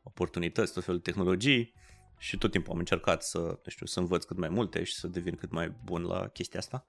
oportunități, 0.04 0.74
tot 0.74 0.84
felul 0.84 1.02
de 1.04 1.12
tehnologii 1.12 1.74
și 2.18 2.38
tot 2.38 2.52
timpul 2.52 2.74
am 2.74 2.80
încercat 2.80 3.24
să, 3.24 3.38
nu 3.38 3.70
știu, 3.70 3.86
să 3.86 4.00
învăț 4.00 4.24
cât 4.24 4.38
mai 4.38 4.50
multe 4.50 4.84
și 4.84 4.94
să 4.94 5.08
devin 5.08 5.36
cât 5.36 5.52
mai 5.52 5.74
bun 5.84 6.04
la 6.04 6.28
chestia 6.28 6.60
asta. 6.60 6.86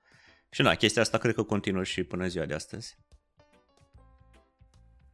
Și 0.50 0.62
na, 0.62 0.74
chestia 0.74 1.02
asta 1.02 1.18
cred 1.18 1.34
că 1.34 1.42
continuă 1.42 1.82
și 1.82 2.04
până 2.04 2.26
ziua 2.26 2.44
de 2.44 2.54
astăzi. 2.54 2.98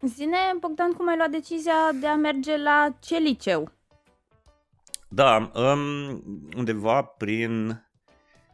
Zine, 0.00 0.36
Bogdan, 0.60 0.92
cum 0.92 1.08
ai 1.08 1.16
luat 1.16 1.30
decizia 1.30 1.92
de 2.00 2.06
a 2.06 2.14
merge 2.14 2.56
la 2.56 2.96
ce 3.00 3.16
liceu? 3.16 3.72
Da, 5.08 5.50
um, 5.54 6.22
undeva 6.56 7.02
prin 7.02 7.82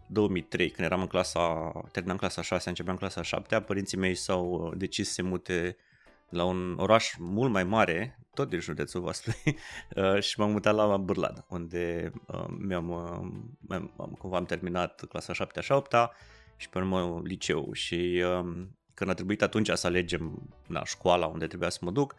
2003, 0.07 0.71
când 0.71 0.87
eram 0.87 1.01
în 1.01 1.07
clasa, 1.07 1.73
terminam 1.93 2.17
clasa 2.17 2.43
6, 2.43 2.69
începeam 2.69 2.97
clasa 2.97 3.23
7, 3.23 3.61
părinții 3.61 3.99
mei 3.99 4.15
s-au 4.15 4.51
uh, 4.51 4.73
decis 4.77 5.07
să 5.07 5.13
se 5.13 5.23
mute 5.23 5.77
la 6.31 6.45
un 6.45 6.77
oraș 6.79 7.15
mult 7.19 7.53
mai 7.53 7.65
mare, 7.65 8.19
tot 8.35 8.49
din 8.49 8.61
județul 8.61 9.01
Vaslui, 9.01 9.35
uh, 9.97 10.23
și 10.23 10.41
m-am 10.41 10.51
mutat 10.51 10.75
la 10.75 10.97
Bârlad, 10.97 11.45
unde 11.49 12.13
uh, 12.27 12.45
mi-am, 12.59 12.93
am, 13.69 14.17
cumva 14.19 14.37
am 14.37 14.45
terminat 14.45 15.05
clasa 15.09 15.33
7 15.33 15.61
și 15.61 15.73
8 15.73 15.95
și 16.57 16.69
pe 16.69 16.79
urmă 16.79 17.21
liceu 17.25 17.73
și 17.73 18.25
um, 18.39 18.77
când 18.95 19.11
a 19.11 19.15
trebuit 19.15 19.43
atunci 19.43 19.71
să 19.71 19.87
alegem 19.87 20.49
na, 20.67 20.85
școala 20.85 21.27
unde 21.27 21.47
trebuia 21.47 21.69
să 21.69 21.79
mă 21.81 21.91
duc, 21.91 22.15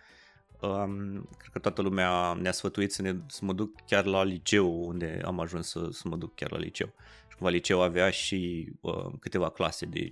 um, 0.62 1.30
cred 1.38 1.52
că 1.52 1.60
toată 1.60 1.82
lumea 1.82 2.34
ne-a 2.34 2.52
sfătuit 2.52 2.92
să, 2.92 3.02
ne, 3.02 3.16
să 3.28 3.46
mă 3.46 3.54
duc 3.54 3.86
chiar 3.86 4.06
la 4.06 4.24
liceu, 4.24 4.88
unde 4.88 5.22
am 5.26 5.40
ajuns 5.40 5.70
să, 5.70 5.88
să 5.92 6.08
mă 6.08 6.16
duc 6.16 6.36
chiar 6.36 6.52
la 6.52 6.58
liceu. 6.58 6.94
Și 7.30 7.36
cumva 7.36 7.52
liceu 7.52 7.82
avea 7.82 8.10
și 8.10 8.72
uh, 8.82 9.06
câteva 9.20 9.50
clase 9.50 9.86
de 9.86 10.12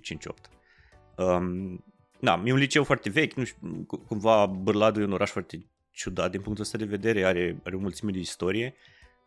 Um, 1.16 1.84
da, 2.20 2.42
e 2.44 2.52
un 2.52 2.58
liceu 2.58 2.84
foarte 2.84 3.10
vechi, 3.10 3.32
nu 3.32 3.44
știu, 3.44 3.86
cumva 4.06 4.46
Bârladul 4.46 5.02
e 5.02 5.04
un 5.04 5.12
oraș 5.12 5.30
foarte 5.30 5.66
ciudat 5.90 6.30
din 6.30 6.40
punctul 6.40 6.64
ăsta 6.64 6.78
de 6.78 6.84
vedere, 6.84 7.24
are, 7.24 7.60
are 7.64 7.76
o 7.76 7.78
mulțime 7.78 8.10
de 8.10 8.18
istorie, 8.18 8.74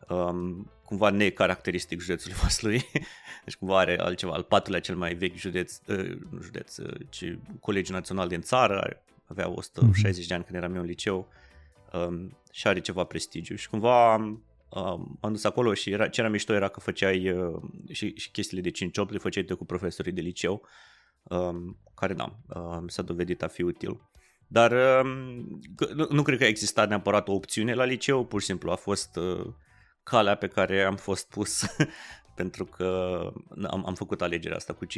um, 0.10 0.72
cumva 0.86 1.10
necaracteristic 1.10 2.00
județului 2.00 2.38
Vaslui, 2.42 2.86
deci 3.46 3.56
cumva 3.56 3.80
are 3.80 4.00
altceva, 4.00 4.34
al 4.34 4.44
patrulea 4.44 4.80
cel 4.80 4.96
mai 4.96 5.14
vechi 5.14 5.36
județ, 5.36 5.80
uh, 5.88 6.18
nu 6.30 6.42
județ, 6.42 6.78
uh, 6.78 6.96
ci 7.10 7.38
Colegiul 7.60 7.96
Național 7.96 8.28
din 8.28 8.42
țară, 8.42 9.04
avea 9.26 9.50
160 9.50 10.24
mm-hmm. 10.24 10.28
de 10.28 10.34
ani 10.34 10.44
când 10.44 10.58
eram 10.58 10.76
eu 10.76 10.82
în 10.82 10.88
liceu 10.88 11.28
um, 11.94 12.38
și 12.52 12.68
are 12.68 12.80
ceva 12.80 13.04
prestigiu. 13.04 13.56
Și 13.56 13.70
cumva 13.70 14.16
um, 14.16 15.18
am 15.22 15.32
dus 15.32 15.44
acolo 15.44 15.74
și 15.74 15.90
era, 15.90 16.08
ce 16.08 16.20
era 16.20 16.30
mișto 16.30 16.54
era 16.54 16.68
că 16.68 16.80
făceai 16.80 17.32
uh, 17.32 17.62
și, 17.92 18.14
și 18.16 18.32
chestiile 18.32 18.70
de 18.70 18.88
5-8 19.08 19.10
le 19.10 19.18
făceai 19.18 19.46
cu 19.46 19.66
profesorii 19.66 20.12
de 20.12 20.22
liceu. 20.22 20.52
um, 20.52 20.68
care 21.96 22.14
da, 22.14 22.36
um, 22.56 22.88
s-a 22.88 23.02
dovedit 23.02 23.44
a 23.44 23.48
fi 23.48 23.62
util. 23.62 24.02
Dar 24.48 24.72
um, 24.72 25.62
nu, 25.94 26.08
nu 26.10 26.22
cred 26.22 26.38
că 26.38 26.44
a 26.44 26.48
existat 26.48 26.90
neapărat 26.90 27.28
o 27.28 27.34
opțiune 27.34 27.74
la 27.74 27.84
liceu, 27.84 28.26
pur 28.26 28.40
și 28.40 28.46
simplu 28.46 28.72
a 28.72 28.76
fost 28.76 29.16
uh, 29.16 29.46
calea 30.04 30.36
pe 30.36 30.48
care 30.48 30.84
am 30.84 30.96
fost 30.96 31.30
pus 31.30 31.66
pentru 32.36 32.66
că 32.66 33.20
am, 33.68 33.86
am 33.86 33.96
făcut 33.96 34.22
alegerea 34.22 34.58
asta 34.58 34.74
cu 34.74 34.86
5-8 34.86 34.90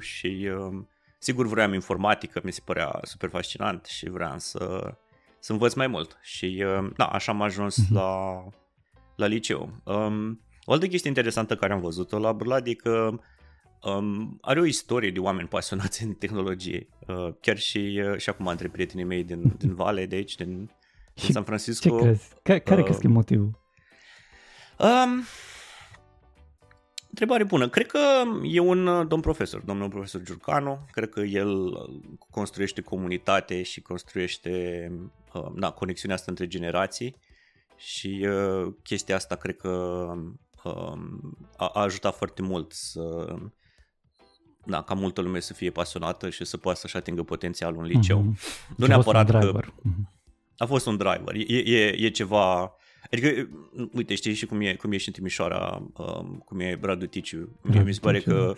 și 0.00 0.50
uh, 0.56 0.82
sigur 1.18 1.46
vreau 1.46 1.72
informatică, 1.72 2.40
mi 2.44 2.52
se 2.52 2.60
părea 2.64 3.00
super 3.02 3.28
fascinant 3.28 3.84
și 3.84 4.10
vreau 4.10 4.38
să, 4.38 4.94
să 5.38 5.52
învăț 5.52 5.74
mai 5.74 5.86
mult 5.86 6.18
și 6.22 6.64
uh, 6.66 6.90
da, 6.96 7.04
așa 7.04 7.32
am 7.32 7.42
ajuns 7.42 7.76
mm-hmm. 7.76 7.92
la, 7.92 8.44
la 9.16 9.26
liceu. 9.26 9.72
Um, 9.84 10.40
o 10.64 10.72
altă 10.72 10.86
chestie 10.86 11.08
interesantă 11.08 11.56
care 11.56 11.72
am 11.72 11.80
văzut-o 11.80 12.18
la 12.18 12.32
Brlad 12.32 12.66
e 12.66 12.74
că 12.74 13.18
um, 13.82 14.38
are 14.40 14.60
o 14.60 14.64
istorie 14.64 15.10
de 15.10 15.18
oameni 15.18 15.48
pasionați 15.48 16.02
în 16.02 16.12
tehnologie. 16.12 16.88
Uh, 17.06 17.34
chiar 17.40 17.58
și, 17.58 18.02
uh, 18.10 18.18
și 18.18 18.28
acum 18.28 18.46
între 18.46 18.68
prietenii 18.68 19.04
mei 19.04 19.24
din, 19.24 19.42
din 19.58 19.74
Vale, 19.74 20.06
de 20.06 20.16
aici, 20.16 20.34
din, 20.34 20.70
din 21.14 21.30
San 21.32 21.44
Francisco. 21.44 21.88
Ce 21.88 22.02
crezi? 22.04 22.28
Care, 22.42 22.60
care 22.60 22.80
uh, 22.80 22.84
crezi 22.84 23.00
că 23.00 23.06
e 23.06 23.10
motivul? 23.10 23.60
Um, 24.78 25.24
întrebare 27.08 27.44
bună. 27.44 27.68
Cred 27.68 27.86
că 27.86 27.98
e 28.42 28.58
un 28.58 28.86
uh, 28.86 29.06
domn 29.06 29.22
profesor, 29.22 29.60
domnul 29.60 29.88
profesor 29.88 30.22
Giurcanu. 30.22 30.86
Cred 30.90 31.08
că 31.08 31.20
el 31.20 31.48
uh, 31.48 32.00
construiește 32.30 32.80
comunitate 32.80 33.62
și 33.62 33.80
construiește 33.80 34.90
uh, 35.34 35.46
na, 35.54 35.70
conexiunea 35.70 36.16
asta 36.16 36.30
între 36.30 36.46
generații 36.46 37.16
și 37.76 38.28
uh, 38.28 38.72
chestia 38.82 39.14
asta 39.14 39.34
cred 39.34 39.56
că 39.56 39.68
uh, 40.64 40.98
a, 41.56 41.66
a 41.66 41.80
ajutat 41.80 42.16
foarte 42.16 42.42
mult 42.42 42.72
să 42.72 43.34
da, 44.64 44.82
ca 44.82 44.94
multă 44.94 45.20
lume 45.20 45.40
să 45.40 45.52
fie 45.52 45.70
pasionată 45.70 46.30
și 46.30 46.44
să 46.44 46.56
poată 46.56 46.78
să-și 46.78 46.96
atingă 46.96 47.22
potențialul 47.22 47.82
în 47.82 47.86
liceu. 47.86 48.24
Mm-hmm. 48.24 48.76
Nu 48.76 48.86
neapărat 48.86 49.30
că 49.30 49.60
mhm. 49.82 50.10
a 50.56 50.66
fost 50.66 50.86
un 50.86 50.96
driver. 50.96 51.34
E, 51.34 51.56
e, 51.56 52.04
e 52.04 52.08
ceva 52.08 52.76
Adică, 53.12 53.48
uite, 53.92 54.14
știi 54.14 54.34
și 54.34 54.46
cum 54.46 54.60
e, 54.60 54.74
cum 54.74 54.92
e 54.92 54.96
și 54.96 55.08
în 55.08 55.14
Timișoara, 55.14 55.82
um, 55.96 56.42
cum 56.44 56.60
e 56.60 56.78
Radu 56.80 57.06
Ticiu. 57.06 57.58
Mie 57.62 57.82
mi 57.82 57.94
se 57.94 58.00
pare 58.00 58.20
că 58.20 58.54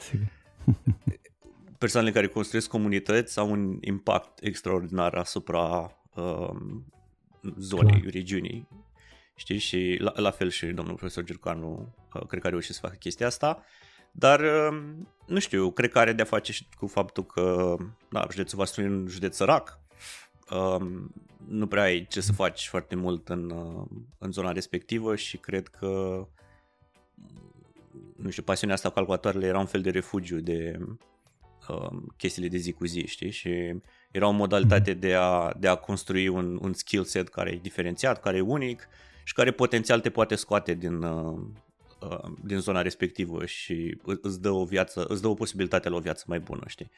persoanele 1.84 2.12
care 2.12 2.26
construiesc 2.26 2.68
comunități 2.68 3.38
au 3.38 3.50
un 3.50 3.78
impact 3.80 4.38
extraordinar 4.42 5.14
asupra 5.14 5.96
um, 6.14 6.92
zonei, 7.58 8.00
Clar. 8.00 8.12
regiunii. 8.12 8.68
Știi? 9.36 9.58
Și 9.58 9.96
la, 10.00 10.12
la 10.16 10.30
fel 10.30 10.50
și 10.50 10.66
domnul 10.66 10.94
profesor 10.94 11.24
Giurcanu 11.24 11.94
uh, 12.14 12.26
cred 12.26 12.40
că 12.40 12.46
a 12.46 12.50
reușit 12.50 12.74
să 12.74 12.80
facă 12.80 12.94
chestia 12.94 13.26
asta. 13.26 13.62
Dar, 14.16 14.40
um, 14.40 15.08
nu 15.26 15.38
știu, 15.38 15.70
cred 15.70 15.90
că 15.90 15.98
are 15.98 16.12
de-a 16.12 16.24
face 16.24 16.52
și 16.52 16.66
cu 16.78 16.86
faptul 16.86 17.24
că 17.24 17.76
da, 18.10 18.26
județul 18.30 18.58
Vaslui 18.58 18.84
e 18.84 18.88
un 18.88 19.06
județ 19.08 19.36
sărac, 19.36 19.78
um, 20.50 21.14
nu 21.48 21.66
prea 21.66 21.82
ai 21.82 22.06
ce 22.10 22.20
să 22.20 22.32
faci 22.32 22.68
foarte 22.68 22.94
mult 22.94 23.28
în, 23.28 23.50
uh, 23.50 23.86
în 24.18 24.32
zona 24.32 24.52
respectivă 24.52 25.16
și 25.16 25.36
cred 25.36 25.68
că 25.68 26.26
nu 28.16 28.30
știu, 28.30 28.42
pasiunea 28.42 28.74
asta 28.74 28.88
cu 28.88 28.94
calculatoarele 28.94 29.46
era 29.46 29.58
un 29.58 29.66
fel 29.66 29.80
de 29.80 29.90
refugiu 29.90 30.40
de 30.40 30.78
uh, 31.68 32.02
chestiile 32.16 32.48
de 32.48 32.56
zi 32.56 32.72
cu 32.72 32.84
zi, 32.84 33.06
știi? 33.06 33.30
Și 33.30 33.74
era 34.10 34.26
o 34.26 34.30
modalitate 34.30 34.90
mhm. 34.90 35.00
de 35.00 35.14
a, 35.14 35.52
de 35.58 35.68
a 35.68 35.74
construi 35.74 36.28
un, 36.28 36.58
un 36.62 36.72
skill 36.72 37.04
set 37.04 37.28
care 37.28 37.50
e 37.50 37.58
diferențiat, 37.62 38.20
care 38.20 38.36
e 38.36 38.40
unic 38.40 38.88
și 39.24 39.34
care 39.34 39.50
potențial 39.50 40.00
te 40.00 40.10
poate 40.10 40.34
scoate 40.34 40.74
din, 40.74 41.02
uh, 41.02 41.32
uh, 41.32 41.40
din 42.44 42.58
zona 42.58 42.82
respectivă 42.82 43.44
și 43.44 43.98
îți 44.22 44.40
dă 44.40 44.50
o 44.50 44.64
viață, 44.64 45.04
îți 45.08 45.22
dă 45.22 45.28
o 45.28 45.34
posibilitate 45.34 45.88
la 45.88 45.96
o 45.96 46.00
viață 46.00 46.24
mai 46.26 46.40
bună, 46.40 46.62
știi? 46.66 46.90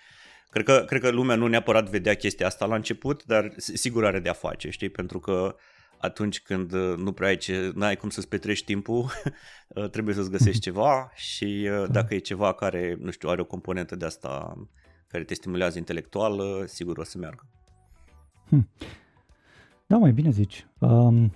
Cred 0.50 0.64
că, 0.64 0.84
cred 0.86 1.00
că 1.00 1.10
lumea 1.10 1.36
nu 1.36 1.46
neapărat 1.46 1.88
vedea 1.88 2.14
chestia 2.14 2.46
asta 2.46 2.66
la 2.66 2.74
început, 2.74 3.24
dar 3.24 3.52
sigur 3.56 4.04
are 4.04 4.20
de-a 4.20 4.32
face, 4.32 4.70
știi? 4.70 4.88
Pentru 4.88 5.18
că 5.20 5.56
atunci 5.98 6.40
când 6.40 6.72
uh, 6.72 6.96
nu 6.96 7.12
prea 7.12 7.28
ai 7.28 7.36
ce, 7.36 7.72
n-ai 7.74 7.96
cum 7.96 8.10
să-ți 8.10 8.28
petrești 8.28 8.64
timpul, 8.64 9.04
uh, 9.68 9.90
trebuie 9.90 10.14
să-ți 10.14 10.30
găsești 10.30 10.60
ceva 10.60 11.10
și 11.14 11.68
uh, 11.70 11.78
da. 11.78 11.86
dacă 11.86 12.14
e 12.14 12.18
ceva 12.18 12.52
care, 12.52 12.96
nu 13.00 13.10
știu, 13.10 13.28
are 13.28 13.40
o 13.40 13.44
componentă 13.44 13.96
de 13.96 14.04
asta 14.04 14.54
care 15.06 15.24
te 15.24 15.34
stimulează 15.34 15.78
intelectual, 15.78 16.66
sigur 16.66 16.98
o 16.98 17.04
să 17.04 17.18
meargă. 17.18 17.46
Hm. 18.48 18.68
Da, 19.86 19.96
mai 19.96 20.12
bine 20.12 20.30
zici. 20.30 20.66
Um, 20.78 21.34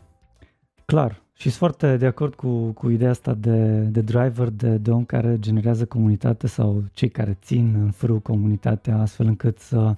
clar, 0.85 1.23
și 1.41 1.49
sunt 1.49 1.59
foarte 1.59 1.97
de 1.97 2.07
acord 2.07 2.35
cu, 2.35 2.71
cu 2.71 2.89
ideea 2.89 3.11
asta 3.11 3.35
de, 3.35 3.81
de 3.81 4.01
driver, 4.01 4.49
de, 4.49 4.77
de 4.77 4.91
om 4.91 5.05
care 5.05 5.37
generează 5.39 5.85
comunitate 5.85 6.47
sau 6.47 6.83
cei 6.93 7.09
care 7.09 7.39
țin 7.43 7.75
în 7.79 7.91
frâu 7.91 8.19
comunitatea 8.19 8.99
astfel 8.99 9.27
încât 9.27 9.59
să 9.59 9.95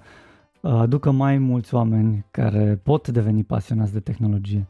aducă 0.61 1.11
mai 1.11 1.37
mulți 1.37 1.73
oameni 1.73 2.25
care 2.31 2.79
pot 2.83 3.07
deveni 3.07 3.43
pasionați 3.43 3.93
de 3.93 3.99
tehnologie. 3.99 4.67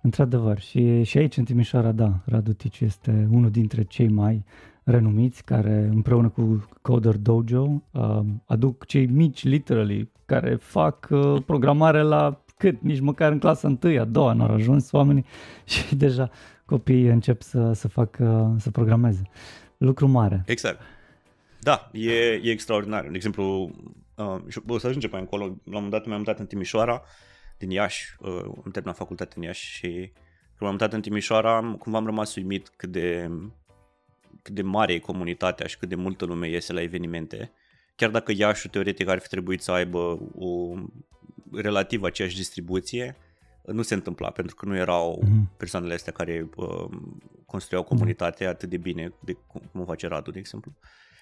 Într-adevăr, 0.00 0.58
și, 0.58 1.02
și 1.02 1.18
aici 1.18 1.36
în 1.36 1.44
Timișoara, 1.44 1.92
da, 1.92 2.20
Radu 2.24 2.52
Ticiu 2.52 2.84
este 2.84 3.28
unul 3.30 3.50
dintre 3.50 3.82
cei 3.82 4.08
mai 4.08 4.44
renumiți 4.84 5.44
care 5.44 5.88
împreună 5.92 6.28
cu 6.28 6.68
Coder 6.82 7.16
Dojo 7.16 7.82
uh, 7.90 8.20
aduc 8.44 8.84
cei 8.84 9.06
mici, 9.06 9.44
literally, 9.44 10.10
care 10.24 10.54
fac 10.54 11.08
uh, 11.10 11.42
programare 11.46 12.02
la 12.02 12.40
cât, 12.60 12.80
nici 12.80 13.00
măcar 13.00 13.32
în 13.32 13.38
clasa 13.38 13.68
întâi, 13.68 13.98
a 13.98 14.04
doua 14.04 14.32
nu 14.32 14.42
au 14.42 14.54
ajuns 14.54 14.92
oamenii 14.92 15.24
și 15.72 15.94
deja 15.94 16.30
copiii 16.64 17.06
încep 17.06 17.42
să, 17.42 17.72
să 17.72 17.88
facă, 17.88 18.56
să 18.58 18.70
programeze. 18.70 19.22
Lucru 19.76 20.06
mare. 20.06 20.42
Exact. 20.46 20.80
Da, 21.60 21.90
e, 21.92 22.12
e 22.12 22.50
extraordinar. 22.50 23.04
De 23.04 23.16
exemplu, 23.16 23.70
uh, 24.14 24.36
și 24.48 24.60
o 24.66 24.78
să 24.78 24.86
ajungem 24.86 25.10
mai 25.12 25.20
încolo, 25.20 25.44
la 25.44 25.50
un 25.50 25.60
moment 25.64 25.90
dat 25.90 26.06
mi-am 26.06 26.18
mutat 26.18 26.38
în 26.38 26.46
Timișoara, 26.46 27.02
din 27.58 27.70
Iași, 27.70 28.16
uh, 28.20 28.42
am 28.64 28.70
terminat 28.72 28.96
facultatea 28.96 29.34
în 29.36 29.42
Iași 29.42 29.72
și 29.72 29.88
când 29.88 30.70
m-am 30.70 30.70
mutat 30.70 30.92
în 30.92 31.00
Timișoara, 31.00 31.76
cumva 31.78 31.98
am 31.98 32.04
rămas 32.04 32.34
uimit 32.34 32.68
cât 32.76 32.90
de, 32.90 33.30
cât 34.42 34.54
de 34.54 34.62
mare 34.62 34.92
e 34.92 34.98
comunitatea 34.98 35.66
și 35.66 35.78
cât 35.78 35.88
de 35.88 35.94
multă 35.94 36.24
lume 36.24 36.48
iese 36.48 36.72
la 36.72 36.82
evenimente. 36.82 37.52
Chiar 37.94 38.10
dacă 38.10 38.32
Iașul 38.36 38.70
teoretic 38.70 39.08
ar 39.08 39.18
fi 39.18 39.28
trebuit 39.28 39.62
să 39.62 39.72
aibă 39.72 40.18
o 40.34 40.74
relativ 41.52 42.02
aceeași 42.02 42.36
distribuție, 42.36 43.16
nu 43.64 43.82
se 43.82 43.94
întâmpla 43.94 44.30
pentru 44.30 44.54
că 44.54 44.66
nu 44.66 44.76
erau 44.76 45.22
mm-hmm. 45.24 45.56
persoanele 45.56 45.94
astea 45.94 46.12
care 46.12 46.48
uh, 46.56 46.88
construiau 47.46 47.84
comunitatea 47.84 48.48
atât 48.48 48.68
de 48.68 48.76
bine 48.76 49.12
de 49.20 49.36
cum 49.72 49.84
face 49.84 50.06
Radu, 50.06 50.30
de 50.30 50.38
exemplu. 50.38 50.72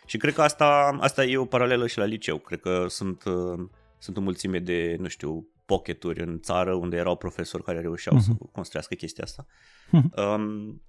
Și 0.06 0.16
cred 0.16 0.34
că 0.34 0.42
asta, 0.42 0.96
asta 1.00 1.24
e 1.24 1.36
o 1.36 1.44
paralelă 1.44 1.86
și 1.86 1.98
la 1.98 2.04
liceu. 2.04 2.38
Cred 2.38 2.60
că 2.60 2.84
sunt, 2.88 3.24
uh, 3.24 3.68
sunt 3.98 4.16
o 4.16 4.20
mulțime 4.20 4.58
de, 4.58 4.96
nu 4.98 5.08
știu, 5.08 5.48
pocketuri 5.66 6.20
în 6.20 6.40
țară 6.40 6.74
unde 6.74 6.96
erau 6.96 7.16
profesori 7.16 7.62
care 7.62 7.80
reușeau 7.80 8.16
mm-hmm. 8.16 8.24
să 8.24 8.30
mhm. 8.30 8.50
construiască 8.52 8.94
chestia 8.94 9.24
asta. 9.24 9.46
Mm-hmm. 9.46 10.34
Um, 10.36 10.82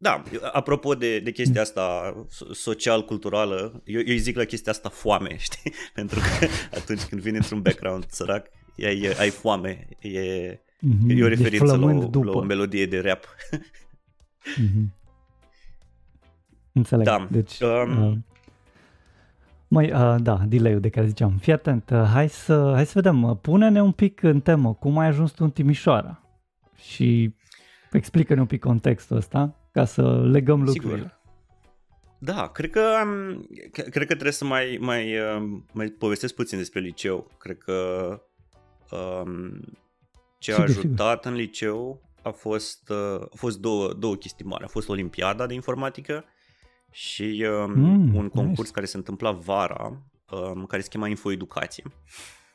da, 0.00 0.22
apropo 0.52 0.94
de, 0.94 1.20
de 1.20 1.30
chestia 1.30 1.60
asta 1.60 2.14
social-culturală, 2.52 3.82
eu, 3.84 4.00
eu 4.04 4.16
zic 4.16 4.36
la 4.36 4.44
chestia 4.44 4.72
asta 4.72 4.88
foame, 4.88 5.36
știi? 5.48 5.72
Pentru 5.94 6.18
că 6.18 6.46
atunci 6.76 7.02
când 7.02 7.20
vine 7.20 7.36
într-un 7.36 7.62
background 7.62 8.06
sărac, 8.08 8.46
ai, 8.84 9.14
ai 9.18 9.30
foame, 9.30 9.88
e, 10.00 10.54
mm-hmm. 10.54 11.08
e 11.08 11.24
o 11.24 11.28
referință 11.28 11.76
la 11.76 11.84
o, 11.84 12.22
la 12.22 12.30
o 12.30 12.42
melodie 12.42 12.86
de 12.86 13.00
rap. 13.00 13.24
Mm-hmm. 14.60 14.96
Înțeleg. 16.72 17.06
Da. 17.06 17.28
Deci, 17.30 17.60
um, 17.60 18.02
uh, 18.02 18.16
mai, 19.68 19.92
uh, 19.92 20.16
da, 20.20 20.40
delay-ul 20.46 20.80
de 20.80 20.88
care 20.88 21.06
ziceam. 21.06 21.36
Fii 21.36 21.52
atent, 21.52 21.90
uh, 21.90 22.02
hai, 22.12 22.28
să, 22.28 22.72
hai 22.74 22.86
să 22.86 22.92
vedem, 22.94 23.22
uh, 23.22 23.36
pune-ne 23.40 23.82
un 23.82 23.92
pic 23.92 24.22
în 24.22 24.40
temă, 24.40 24.74
cum 24.74 24.98
ai 24.98 25.06
ajuns 25.06 25.30
tu 25.30 25.44
în 25.44 25.50
Timișoara? 25.50 26.22
Și 26.76 27.34
explică-ne 27.92 28.40
un 28.40 28.46
pic 28.46 28.60
contextul 28.60 29.16
ăsta 29.16 29.57
ca 29.72 29.84
să 29.84 30.20
legăm 30.20 30.62
lucrurile. 30.62 30.96
Sigur. 30.96 31.18
Da, 32.18 32.48
cred 32.48 32.70
că 32.70 32.96
am, 33.00 33.42
cred 33.72 33.92
că 33.92 34.04
trebuie 34.04 34.32
să 34.32 34.44
mai, 34.44 34.78
mai, 34.80 35.18
uh, 35.18 35.60
mai 35.72 35.88
povestesc 35.88 36.34
puțin 36.34 36.58
despre 36.58 36.80
liceu. 36.80 37.30
Cred 37.38 37.58
că 37.58 38.08
um, 38.90 39.60
ce 40.38 40.50
sigur, 40.50 40.60
a 40.60 40.62
ajutat 40.62 41.22
sigur. 41.22 41.32
în 41.32 41.44
liceu 41.44 42.02
a 42.22 42.30
fost, 42.30 42.88
uh, 42.88 43.20
a 43.20 43.34
fost 43.34 43.60
două, 43.60 43.92
două 43.92 44.14
chestii 44.14 44.44
mari. 44.44 44.64
A 44.64 44.68
fost 44.68 44.88
Olimpiada 44.88 45.46
de 45.46 45.54
informatică 45.54 46.24
și 46.90 47.46
um, 47.64 47.78
mm, 47.78 48.14
un 48.14 48.28
concurs 48.28 48.58
nice. 48.58 48.72
care 48.72 48.86
se 48.86 48.96
întâmpla 48.96 49.30
vara, 49.30 50.02
um, 50.30 50.66
care 50.66 50.82
se 50.82 50.88
chema 50.88 51.08
Infoeducație. 51.08 51.84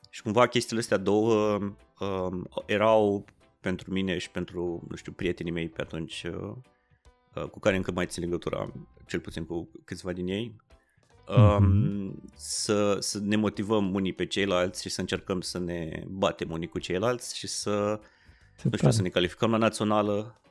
Și 0.10 0.22
cumva 0.22 0.48
chestiile 0.48 0.82
astea 0.82 0.98
două 0.98 1.60
um, 2.00 2.50
erau 2.66 3.26
pentru 3.60 3.92
mine 3.92 4.18
și 4.18 4.30
pentru, 4.30 4.84
nu 4.90 4.96
știu, 4.96 5.12
prietenii 5.12 5.52
mei 5.52 5.70
pe 5.70 5.82
atunci 5.82 6.24
uh, 6.24 6.34
Uh, 6.34 6.54
cu 7.52 7.60
care 7.60 7.76
încă 7.76 7.92
mai 7.92 8.06
țin 8.06 8.24
legătura, 8.24 8.72
cel 9.06 9.20
puțin 9.20 9.46
cu 9.46 9.70
câțiva 9.86 10.12
din 10.12 10.28
ei, 10.28 10.56
mm-hmm. 11.28 12.12
să, 12.36 12.98
să 13.00 13.20
ne 13.20 13.36
motivăm 13.36 13.94
unii 13.94 14.14
pe 14.14 14.26
ceilalți 14.26 14.82
și 14.82 14.90
să 14.90 15.02
încercăm 15.02 15.42
să 15.42 15.60
ne 15.60 16.04
batem 16.08 16.52
unii 16.52 16.68
cu 16.68 16.80
ceilalți 16.80 17.38
și 17.38 17.48
să, 17.48 18.00
nu 18.64 18.78
știu, 18.78 18.92
să 18.92 19.02
ne 19.02 19.10
calificăm 19.10 19.52
la 19.52 19.58
națională 19.58 20.42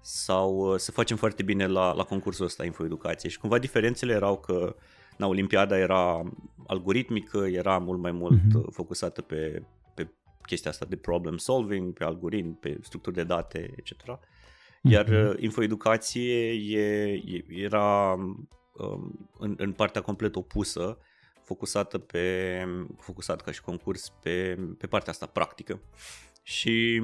sau 0.00 0.72
uh, 0.72 0.78
să 0.78 0.90
facem 0.90 1.16
foarte 1.16 1.42
bine 1.42 1.66
la, 1.66 1.92
la 1.92 2.02
concursul 2.02 2.44
ăsta 2.44 2.64
Infoeducație. 2.64 3.28
Și 3.28 3.38
cumva 3.38 3.58
diferențele 3.58 4.12
erau 4.12 4.38
că 4.38 4.76
na, 5.16 5.26
Olimpiada 5.26 5.78
era 5.78 6.32
algoritmică, 6.66 7.38
era 7.38 7.78
mult 7.78 8.00
mai 8.00 8.12
mult 8.12 8.38
mm-hmm. 8.38 8.70
focusată 8.70 9.22
pe, 9.22 9.62
pe 9.94 10.08
chestia 10.42 10.70
asta 10.70 10.86
de 10.88 10.96
problem 10.96 11.36
solving, 11.36 11.92
pe 11.92 12.04
algoritmi, 12.04 12.52
pe 12.52 12.78
structuri 12.82 13.14
de 13.14 13.24
date, 13.24 13.74
etc. 13.76 13.92
Iar 14.88 15.04
uh-huh. 15.04 15.40
infoeducație 15.40 16.52
e, 16.52 17.12
e, 17.12 17.44
era 17.48 18.12
um, 18.78 19.28
în, 19.38 19.54
în 19.58 19.72
partea 19.72 20.00
complet 20.00 20.36
opusă, 20.36 20.98
focusată 21.44 21.98
pe, 21.98 22.64
focusat 22.98 23.40
ca 23.40 23.52
și 23.52 23.60
concurs 23.60 24.12
pe, 24.22 24.58
pe 24.78 24.86
partea 24.86 25.12
asta 25.12 25.26
practică. 25.26 25.80
Și 26.42 27.02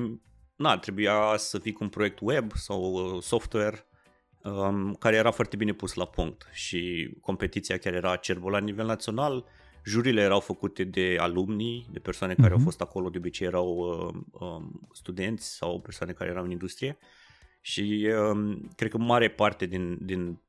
na, 0.57 0.79
trebuia 0.79 1.35
să 1.37 1.59
fii 1.59 1.73
cu 1.73 1.83
un 1.85 1.89
proiect 1.89 2.19
web 2.21 2.53
sau 2.55 2.93
uh, 2.93 3.23
software 3.23 3.87
um, 4.43 4.95
care 4.95 5.17
era 5.17 5.31
foarte 5.31 5.57
bine 5.57 5.73
pus 5.73 5.95
la 5.95 6.07
punct 6.07 6.49
și 6.53 7.11
competiția 7.21 7.79
chiar 7.79 7.95
era 7.95 8.17
cerbă 8.17 8.51
la 8.51 8.59
nivel 8.59 8.87
național, 8.87 9.45
jurile 9.85 10.21
erau 10.21 10.41
făcute 10.41 10.85
de 10.85 11.17
alumni, 11.21 11.87
de 11.93 11.99
persoane 11.99 12.35
care 12.35 12.49
uh-huh. 12.49 12.53
au 12.53 12.57
mhm. 12.57 12.65
fost 12.65 12.81
acolo, 12.81 13.09
de 13.09 13.19
obicei 13.19 13.47
erau 13.47 13.67
uh, 13.77 14.41
um, 14.41 14.89
studenți 14.93 15.57
sau 15.57 15.81
persoane 15.81 16.13
care 16.13 16.31
erau 16.31 16.45
în 16.45 16.51
industrie 16.51 16.99
și 17.65 18.11
um, 18.31 18.71
cred 18.77 18.91
că 18.91 18.99
mare 18.99 19.29
parte 19.31 19.67
din, 19.67 19.99
din 20.07 20.41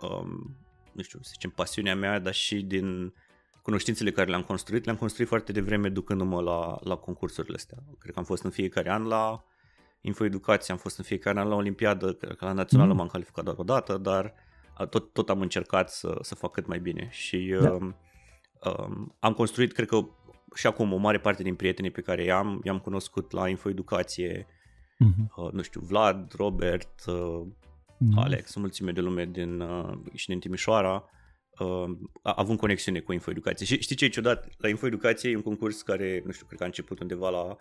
um, 0.00 0.56
nu 0.92 1.02
știu, 1.02 1.18
să 1.22 1.30
zicem, 1.32 1.50
pasiunea 1.50 1.94
mea, 1.94 2.18
dar 2.18 2.34
și 2.34 2.62
din 2.62 3.14
cunoștințele 3.62 4.10
care 4.10 4.30
le-am 4.30 4.42
construit, 4.42 4.84
le-am 4.84 4.96
construit 4.96 5.28
foarte 5.28 5.52
devreme 5.52 5.88
ducându-mă 5.88 6.40
la, 6.40 6.78
la 6.80 6.96
concursurile 6.96 7.54
astea. 7.56 7.78
Cred 7.98 8.12
că 8.12 8.18
am 8.18 8.24
fost 8.24 8.42
în 8.42 8.50
fiecare 8.50 8.90
an 8.90 9.06
la 9.06 9.44
Infoeducație, 10.00 10.72
am 10.72 10.80
fost 10.80 10.98
în 10.98 11.04
fiecare 11.04 11.40
an 11.40 11.48
la 11.48 11.54
Olimpiadă, 11.54 12.12
cred 12.12 12.36
că 12.36 12.44
la 12.44 12.52
Națională 12.52 12.90
mm. 12.90 12.96
m-am 12.96 13.06
calificat 13.06 13.44
doar 13.44 13.56
o 13.58 13.62
dată, 13.62 13.96
dar 13.96 14.34
tot, 14.90 15.12
tot 15.12 15.30
am 15.30 15.40
încercat 15.40 15.90
să, 15.90 16.18
să 16.20 16.34
fac 16.34 16.52
cât 16.52 16.66
mai 16.66 16.78
bine 16.78 17.08
și 17.10 17.56
da. 17.60 17.70
um, 17.72 17.96
um, 18.64 19.16
am 19.18 19.32
construit, 19.32 19.72
cred 19.72 19.88
că 19.88 20.08
și 20.54 20.66
acum 20.66 20.92
o 20.92 20.96
mare 20.96 21.18
parte 21.18 21.42
din 21.42 21.54
prietenii 21.54 21.90
pe 21.90 22.00
care 22.00 22.24
i-am, 22.24 22.60
i-am 22.64 22.78
cunoscut 22.78 23.30
la 23.30 23.48
Infoeducație, 23.48 24.46
uh-huh. 25.04 25.34
uh, 25.36 25.52
nu 25.52 25.62
știu, 25.62 25.80
Vlad, 25.80 26.32
Robert, 26.32 27.04
uh, 27.06 27.40
uh-huh. 27.44 28.16
Alex, 28.16 28.54
o 28.54 28.60
mulțime 28.60 28.92
de 28.92 29.00
lume 29.00 29.24
din, 29.24 29.60
uh, 29.60 29.98
și 30.14 30.26
din 30.26 30.38
Timișoara, 30.38 31.04
uh, 31.58 31.84
având 32.22 32.58
conexiune 32.58 33.00
cu 33.00 33.12
Infoeducație. 33.12 33.66
Și 33.66 33.80
știi 33.80 33.96
ce 33.96 34.04
e 34.04 34.08
ciudat? 34.08 34.48
La 34.56 34.68
Infoeducație 34.68 35.30
e 35.30 35.36
un 35.36 35.42
concurs 35.42 35.82
care, 35.82 36.22
nu 36.24 36.32
știu, 36.32 36.46
cred 36.46 36.58
că 36.58 36.64
a 36.64 36.66
început 36.66 37.00
undeva 37.00 37.30
la 37.30 37.56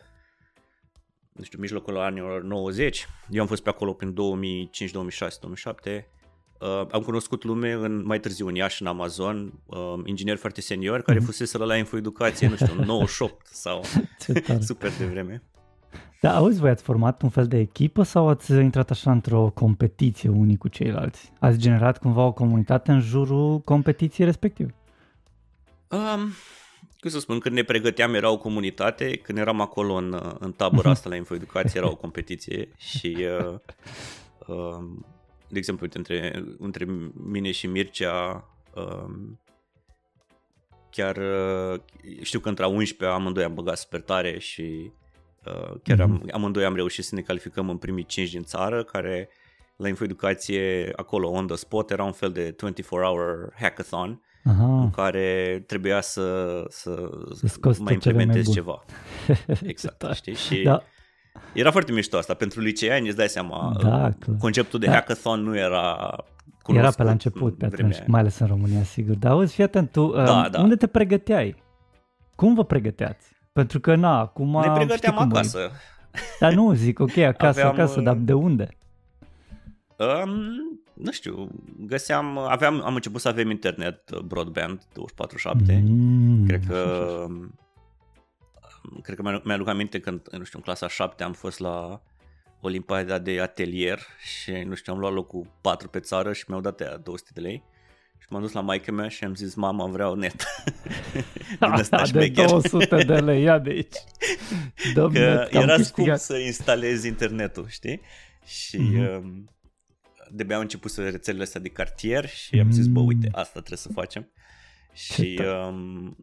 nu 1.40 1.46
știu, 1.46 1.60
mijlocul 1.60 1.98
anilor 1.98 2.44
90. 2.44 3.08
Eu 3.30 3.42
am 3.42 3.48
fost 3.48 3.64
pe 3.64 3.70
acolo 3.70 3.94
prin 3.94 4.14
2005, 4.14 4.92
2006, 4.92 5.38
2007. 5.42 6.08
Uh, 6.60 6.88
am 6.92 7.02
cunoscut 7.02 7.44
lume 7.44 7.72
în, 7.72 8.06
mai 8.06 8.20
târziu 8.20 8.48
în 8.48 8.56
Iași, 8.56 8.82
în 8.82 8.88
Amazon, 8.88 9.62
uh, 9.66 9.94
ingineri 10.06 10.40
foarte 10.40 10.62
seniori 10.62 11.04
care 11.04 11.20
mm-hmm. 11.20 11.24
fusese 11.24 11.58
la 11.58 11.76
Infoeducație, 11.76 12.48
nu 12.48 12.56
știu, 12.56 12.74
98 12.84 13.48
sau 13.48 13.84
super 14.60 14.92
de 14.98 15.06
vreme. 16.20 16.34
Da, 16.34 16.40
auzi, 16.40 16.60
voi 16.60 16.70
ați 16.70 16.84
format 16.84 17.22
un 17.22 17.30
fel 17.30 17.48
de 17.48 17.58
echipă 17.58 18.04
sau 18.04 18.28
ați 18.28 18.52
intrat 18.52 18.90
așa 18.90 19.12
într-o 19.12 19.52
competiție 19.54 20.30
unii 20.30 20.58
cu 20.58 20.68
ceilalți? 20.68 21.32
Ați 21.40 21.58
generat 21.58 21.98
cumva 21.98 22.26
o 22.26 22.34
comunitate 22.34 22.92
în 22.92 23.00
jurul 23.00 23.60
competiției 23.60 24.26
respective? 24.26 24.74
Um, 25.88 26.32
cum 27.00 27.10
să 27.10 27.20
spun, 27.20 27.40
când 27.40 27.56
ne 27.56 27.64
pregăteam 27.64 28.14
era 28.14 28.30
o 28.30 28.38
comunitate, 28.38 29.18
când 29.18 29.38
eram 29.38 29.62
acolo 29.62 29.94
în, 29.94 30.36
în 30.40 30.52
tabăra 30.52 30.82
mhm. 30.82 30.90
asta 30.96 31.10
la 31.10 31.16
Infoeducație 31.16 31.80
era 31.80 31.90
o 31.90 31.96
competiție 31.96 32.70
și 32.78 33.18
uh, 33.40 33.56
uh, 34.48 34.84
de 35.48 35.58
exemplu, 35.58 35.86
uite, 35.86 35.98
între, 35.98 36.44
între 36.60 36.86
mine 37.14 37.52
și 37.52 37.68
Mircea 37.68 38.50
uh, 38.76 39.16
chiar 40.90 41.18
uh, 41.18 41.80
știu 42.22 42.40
că 42.40 42.50
între 42.50 42.64
a 42.64 42.68
11 42.68 43.18
amândoi 43.18 43.44
am 43.44 43.54
băgat 43.54 43.78
super 43.78 44.02
tare 44.02 44.40
și 44.40 44.92
Uh, 45.50 45.76
chiar 45.84 46.00
am, 46.00 46.30
amândoi 46.32 46.66
am 46.66 46.76
reușit 46.76 47.04
să 47.04 47.16
ne 47.16 47.22
calificăm 47.22 47.70
în 47.70 47.78
primii 47.78 48.06
5 48.06 48.32
din 48.32 48.44
țară, 48.44 48.84
care 48.84 49.30
la 49.76 49.88
Infoeducație, 49.88 50.92
acolo, 50.96 51.30
on 51.30 51.48
the 51.48 51.56
spot, 51.56 51.92
era 51.92 52.04
un 52.04 52.12
fel 52.12 52.32
de 52.32 52.56
24-hour 52.56 53.54
hackathon 53.60 54.22
Aha. 54.44 54.82
în 54.82 54.90
care 54.90 55.64
trebuia 55.68 56.02
să, 56.02 56.64
să, 56.70 57.10
să 57.34 57.78
mai 57.80 57.94
implementezi 57.94 58.52
ceva. 58.52 58.84
Exact, 59.64 60.00
da. 60.04 60.14
știi? 60.14 60.36
Și 60.36 60.62
da. 60.62 60.82
era 61.54 61.72
foarte 61.72 61.92
mișto 61.92 62.18
asta. 62.18 62.34
Pentru 62.34 62.60
liceani, 62.60 63.08
îți 63.08 63.18
dai 63.18 63.30
seama, 63.30 63.76
da, 63.82 64.14
conceptul 64.40 64.80
de 64.80 64.86
da. 64.86 64.92
hackathon 64.92 65.42
nu 65.44 65.58
era 65.58 66.16
Era 66.68 66.92
pe 66.92 67.04
la 67.04 67.12
început, 67.12 67.58
pe 67.58 67.66
atunci, 67.66 67.98
mai 68.08 68.20
ales 68.20 68.40
în 68.40 68.48
România, 68.48 68.84
sigur. 68.84 69.16
Dar 69.16 69.32
auzi, 69.32 69.54
fii 69.54 69.64
atent, 69.64 69.92
tu, 69.92 70.12
da, 70.12 70.36
um, 70.36 70.52
da. 70.52 70.62
unde 70.62 70.76
te 70.76 70.88
pregăteai? 70.88 71.56
Cum 72.36 72.54
vă 72.54 72.64
pregăteați? 72.64 73.39
Pentru 73.60 73.80
că, 73.80 73.96
na, 73.96 74.20
acum... 74.20 74.62
Ne 74.62 74.72
pregăteam 74.72 75.18
acasă. 75.18 75.60
E. 75.60 75.72
Dar 76.40 76.54
nu, 76.54 76.74
zic, 76.74 77.00
ok, 77.00 77.18
acasă, 77.18 77.60
Aveam, 77.60 77.74
acasă, 77.74 78.02
dar 78.02 78.16
de 78.16 78.34
unde? 78.34 78.78
Um, 79.98 80.32
nu 80.94 81.12
știu, 81.12 81.50
găseam, 81.80 82.38
aveam, 82.38 82.82
am 82.86 82.96
început 82.96 83.22
să 83.22 83.28
avem 83.28 83.50
internet 83.50 84.10
uh, 84.10 84.20
broadband 84.20 84.82
24-7. 84.82 85.82
Mm. 85.82 86.46
Cred 86.48 86.62
că 86.68 86.78
um, 87.28 87.60
cred 89.02 89.18
că 89.18 89.42
mi-aduc 89.44 89.68
aminte 89.68 90.00
când, 90.00 90.28
nu 90.32 90.44
știu, 90.44 90.58
în 90.58 90.64
clasa 90.64 90.88
7 90.88 91.24
am 91.24 91.34
fost 91.34 91.60
la 91.60 92.02
Olimpiada 92.62 93.18
de 93.18 93.42
atelier 93.42 94.00
și, 94.20 94.52
nu 94.52 94.76
știu, 94.76 94.94
am 94.94 95.00
luat 95.00 95.14
locul 95.14 95.48
4 95.62 95.88
pe 95.88 96.00
țară 96.00 96.34
și 96.34 96.46
mi-au 96.48 96.62
dat 96.62 96.80
aia 96.80 96.98
200 96.98 97.30
de 97.34 97.42
lei. 97.42 97.64
Și 98.20 98.28
m-am 98.30 98.42
dus 98.42 98.52
la 98.52 98.62
maică 98.62 98.92
mea 98.92 99.08
și 99.08 99.24
am 99.24 99.36
zis, 99.36 99.56
mama, 99.56 99.86
vreau 99.86 100.14
net. 100.14 100.44
Din 101.60 101.72
ăsta 101.72 102.04
de 102.12 102.30
200 102.30 103.04
de 103.04 103.20
lei, 103.20 103.44
ia 103.44 103.60
de 103.60 103.70
aici. 103.70 103.96
Dăm 104.94 105.12
că 105.12 105.20
net, 105.20 105.54
era 105.54 105.82
scump 105.82 106.16
să 106.16 106.38
instalezi 106.38 107.08
internetul, 107.08 107.68
știi? 107.68 108.02
Și 108.46 108.78
mm-hmm. 108.78 109.22
de-abia 110.32 110.56
au 110.56 110.62
început 110.62 110.92
să 110.92 111.10
rețelele 111.10 111.44
astea 111.44 111.62
de 111.62 111.70
cartier 111.70 112.28
și 112.28 112.58
mm-hmm. 112.58 112.62
am 112.62 112.72
zis, 112.72 112.88
bă, 112.88 113.00
uite, 113.00 113.28
asta 113.32 113.60
trebuie 113.60 113.78
să 113.78 113.90
facem. 113.94 114.32
Și 114.94 115.42
um, 115.68 116.18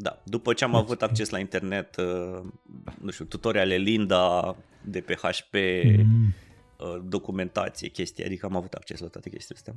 da, 0.00 0.22
după 0.24 0.52
ce 0.52 0.64
am 0.64 0.70
deci, 0.70 0.80
avut 0.80 1.02
acces 1.02 1.28
la 1.28 1.38
internet, 1.38 1.96
uh, 1.96 2.44
nu 3.00 3.10
știu, 3.10 3.24
tutoriale 3.24 3.76
Linda 3.76 4.56
de 4.84 5.00
pe 5.00 5.14
HP, 5.14 5.54
mm. 5.84 6.34
uh, 6.78 7.02
documentație, 7.04 7.88
chestii, 7.88 8.24
adică 8.24 8.46
am 8.46 8.56
avut 8.56 8.72
acces 8.72 9.00
la 9.00 9.08
toate 9.08 9.30
chestiile 9.30 9.60
astea. 9.60 9.74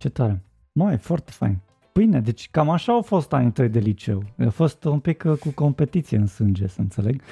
Ce 0.00 0.08
tare. 0.08 0.42
Mai, 0.72 0.98
foarte 0.98 1.30
fain. 1.30 1.58
Bine, 1.92 2.20
deci 2.20 2.50
cam 2.50 2.70
așa 2.70 2.92
au 2.92 3.02
fost 3.02 3.32
anii 3.32 3.52
tăi 3.52 3.68
de 3.68 3.78
liceu. 3.78 4.22
A 4.46 4.50
fost 4.50 4.84
un 4.84 5.00
pic 5.00 5.22
uh, 5.26 5.38
cu 5.38 5.50
competiție 5.50 6.16
în 6.16 6.26
sânge, 6.26 6.66
să 6.66 6.80
înțeleg. 6.80 7.22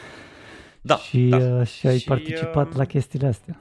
Da, 0.81 0.97
și, 0.97 1.29
da. 1.29 1.37
Uh, 1.37 1.67
și 1.67 1.87
ai 1.87 1.99
și, 1.99 2.07
participat 2.07 2.69
uh, 2.69 2.75
la 2.77 2.85
chestiile 2.85 3.27
astea. 3.27 3.61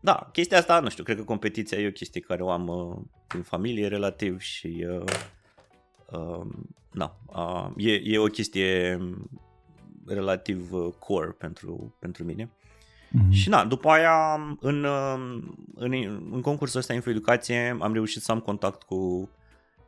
Da, 0.00 0.28
chestia 0.32 0.58
asta, 0.58 0.80
nu 0.80 0.88
știu, 0.88 1.04
cred 1.04 1.16
că 1.16 1.22
competiția 1.22 1.78
e 1.78 1.86
o 1.86 1.90
chestie 1.90 2.20
care 2.20 2.42
o 2.42 2.50
am 2.50 2.68
uh, 2.68 2.96
în 3.34 3.42
familie 3.42 3.86
relativ 3.86 4.40
și 4.40 4.86
uh, 4.88 5.12
uh, 6.10 6.46
na, 6.92 7.16
uh, 7.26 7.70
e, 7.76 7.92
e 8.04 8.18
o 8.18 8.26
chestie 8.26 8.98
relativ 10.06 10.72
uh, 10.72 10.92
core 10.98 11.30
pentru, 11.30 11.96
pentru 11.98 12.24
mine. 12.24 12.50
Mm-hmm. 13.10 13.30
Și 13.30 13.48
na, 13.48 13.64
după 13.64 13.88
aia 13.88 14.34
în, 14.60 14.86
în, 15.74 15.92
în 16.30 16.40
concursul 16.40 16.78
ăsta 16.78 16.92
Infoeducație 16.92 17.76
am 17.80 17.92
reușit 17.92 18.22
să 18.22 18.32
am 18.32 18.40
contact 18.40 18.82
cu 18.82 19.30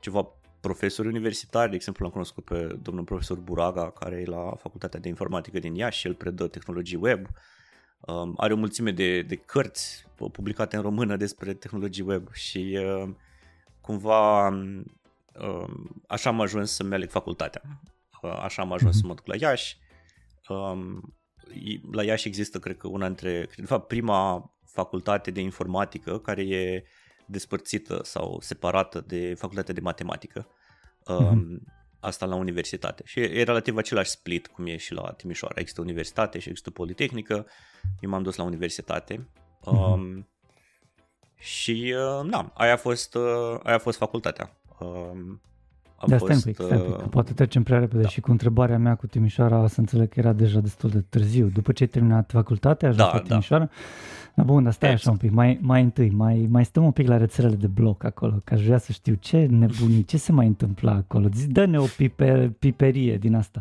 ceva 0.00 0.28
profesori 0.60 1.08
universitari, 1.08 1.70
de 1.70 1.76
exemplu 1.76 2.04
am 2.04 2.10
cunoscut 2.10 2.44
pe 2.44 2.78
domnul 2.82 3.04
profesor 3.04 3.38
Buraga 3.38 3.90
care 3.90 4.16
e 4.16 4.24
la 4.24 4.54
Facultatea 4.58 5.00
de 5.00 5.08
Informatică 5.08 5.58
din 5.58 5.74
Iași 5.74 5.98
și 5.98 6.06
el 6.06 6.14
predă 6.14 6.46
tehnologii 6.46 6.98
web. 7.00 7.26
Um, 8.00 8.34
are 8.36 8.52
o 8.52 8.56
mulțime 8.56 8.90
de, 8.90 9.22
de 9.22 9.36
cărți 9.36 10.06
publicate 10.32 10.76
în 10.76 10.82
română 10.82 11.16
despre 11.16 11.54
tehnologii 11.54 12.04
web 12.04 12.32
și 12.32 12.78
uh, 12.80 13.14
cumva 13.80 14.48
uh, 14.48 15.70
așa 16.06 16.30
am 16.30 16.40
ajuns 16.40 16.70
să-mi 16.70 16.94
aleg 16.94 17.10
facultatea. 17.10 17.62
Uh, 18.22 18.38
așa 18.42 18.62
am 18.62 18.72
ajuns 18.72 18.96
mm-hmm. 18.96 19.00
să 19.00 19.06
mă 19.06 19.14
duc 19.14 19.26
la 19.26 19.34
Iași. 19.38 19.76
Um, 20.48 21.14
la 21.92 22.02
Iași 22.04 22.28
există, 22.28 22.58
cred 22.58 22.76
că, 22.76 22.88
una 22.88 23.06
dintre, 23.06 23.48
de 23.56 23.66
fapt, 23.66 23.86
prima 23.86 24.52
facultate 24.64 25.30
de 25.30 25.40
informatică 25.40 26.18
care 26.18 26.42
e 26.42 26.84
despărțită 27.26 28.00
sau 28.04 28.38
separată 28.40 29.04
de 29.06 29.34
facultatea 29.34 29.74
de 29.74 29.80
matematică. 29.80 30.46
Mm-hmm. 31.10 31.80
Asta 32.00 32.26
la 32.26 32.34
universitate. 32.34 33.02
Și 33.06 33.20
e 33.20 33.42
relativ 33.42 33.76
același 33.76 34.10
split 34.10 34.46
cum 34.46 34.66
e 34.66 34.76
și 34.76 34.92
la 34.92 35.12
Timișoara. 35.12 35.54
Există 35.58 35.80
universitate 35.80 36.38
și 36.38 36.48
există 36.48 36.70
politehnică. 36.70 37.46
Eu 38.00 38.10
m-am 38.10 38.22
dus 38.22 38.36
la 38.36 38.42
universitate. 38.42 39.16
Mm-hmm. 39.16 39.92
Um, 39.92 40.28
și, 41.34 41.94
uh, 41.96 42.30
na, 42.30 42.52
aia 42.54 42.72
a 42.72 42.76
fost, 42.76 43.14
uh, 43.14 43.58
aia 43.62 43.74
a 43.74 43.78
fost 43.78 43.98
facultatea. 43.98 44.56
Um, 44.78 45.40
a 46.02 46.08
da, 46.08 46.18
fost, 46.18 46.32
stai 46.32 46.36
un 46.36 46.52
pic, 46.52 46.64
stai 46.64 46.78
un 46.78 46.92
pic, 46.92 47.04
uh, 47.04 47.10
poate 47.10 47.32
trecem 47.32 47.62
prea 47.62 47.78
repede 47.78 48.02
da. 48.02 48.08
și 48.08 48.20
cu 48.20 48.30
întrebarea 48.30 48.78
mea 48.78 48.94
cu 48.94 49.06
Timișoara 49.06 49.66
să 49.66 49.80
înțeleg 49.80 50.08
că 50.08 50.20
era 50.20 50.32
deja 50.32 50.60
destul 50.60 50.90
de 50.90 51.04
târziu. 51.08 51.46
După 51.46 51.72
ce 51.72 51.82
ai 51.82 51.88
terminat 51.88 52.30
facultatea, 52.30 52.88
ai 52.88 52.94
da, 52.94 53.04
la 53.04 53.12
da. 53.12 53.18
Timișoara. 53.18 53.64
Da. 53.64 53.70
Da, 54.34 54.42
bun, 54.42 54.62
dar 54.62 54.72
stai 54.72 54.90
exact. 54.90 55.06
așa 55.06 55.18
un 55.22 55.28
pic, 55.28 55.36
mai, 55.36 55.58
mai 55.62 55.82
întâi, 55.82 56.10
mai, 56.10 56.46
mai 56.50 56.64
stăm 56.64 56.84
un 56.84 56.90
pic 56.90 57.08
la 57.08 57.16
rețelele 57.16 57.54
de 57.54 57.66
bloc 57.66 58.04
acolo, 58.04 58.40
că 58.44 58.54
aș 58.54 58.64
vrea 58.64 58.78
să 58.78 58.92
știu 58.92 59.14
ce 59.20 59.46
nebunii, 59.50 60.04
ce 60.04 60.16
se 60.16 60.32
mai 60.32 60.46
întâmpla 60.46 60.92
acolo. 60.92 61.28
Dă-ne 61.48 61.78
o 61.78 61.84
piper, 61.96 62.48
piperie 62.48 63.16
din 63.16 63.34
asta. 63.34 63.60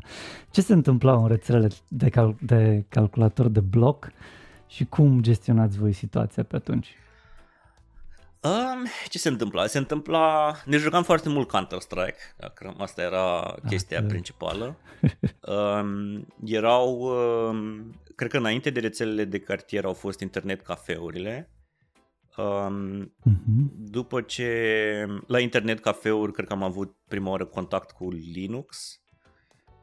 Ce 0.51 0.61
se 0.61 0.73
întâmpla 0.73 1.15
în 1.15 1.27
rețelele 1.27 1.67
de, 1.87 2.09
cal, 2.09 2.35
de 2.39 2.85
calculator 2.89 3.47
de 3.47 3.59
bloc 3.59 4.11
și 4.67 4.85
cum 4.85 5.21
gestionați 5.21 5.77
voi 5.77 5.91
situația 5.91 6.43
pe 6.43 6.55
atunci? 6.55 6.95
Um, 8.43 8.85
ce 9.09 9.17
se 9.17 9.29
întâmpla? 9.29 9.67
Se 9.67 9.77
întâmpla... 9.77 10.55
Ne 10.65 10.77
jucam 10.77 11.03
foarte 11.03 11.29
mult 11.29 11.47
Counter-Strike, 11.47 12.17
dacă 12.37 12.75
asta 12.77 13.01
era 13.01 13.55
chestia 13.67 13.99
ah, 13.99 14.05
principală. 14.07 14.75
Um, 15.41 16.27
erau... 16.45 17.01
Um, 17.01 17.95
cred 18.15 18.29
că 18.29 18.37
înainte 18.37 18.69
de 18.69 18.79
rețelele 18.79 19.25
de 19.25 19.39
cartier 19.39 19.85
au 19.85 19.93
fost 19.93 20.19
internet 20.19 20.61
cafeurile. 20.61 21.49
Um, 22.37 23.03
uh-huh. 23.03 23.71
După 23.77 24.21
ce... 24.21 25.05
La 25.27 25.39
internet 25.39 25.79
cafeuri 25.79 26.31
cred 26.33 26.47
că 26.47 26.53
am 26.53 26.63
avut 26.63 26.95
prima 27.07 27.29
oară 27.29 27.45
contact 27.45 27.91
cu 27.91 28.11
Linux. 28.11 29.01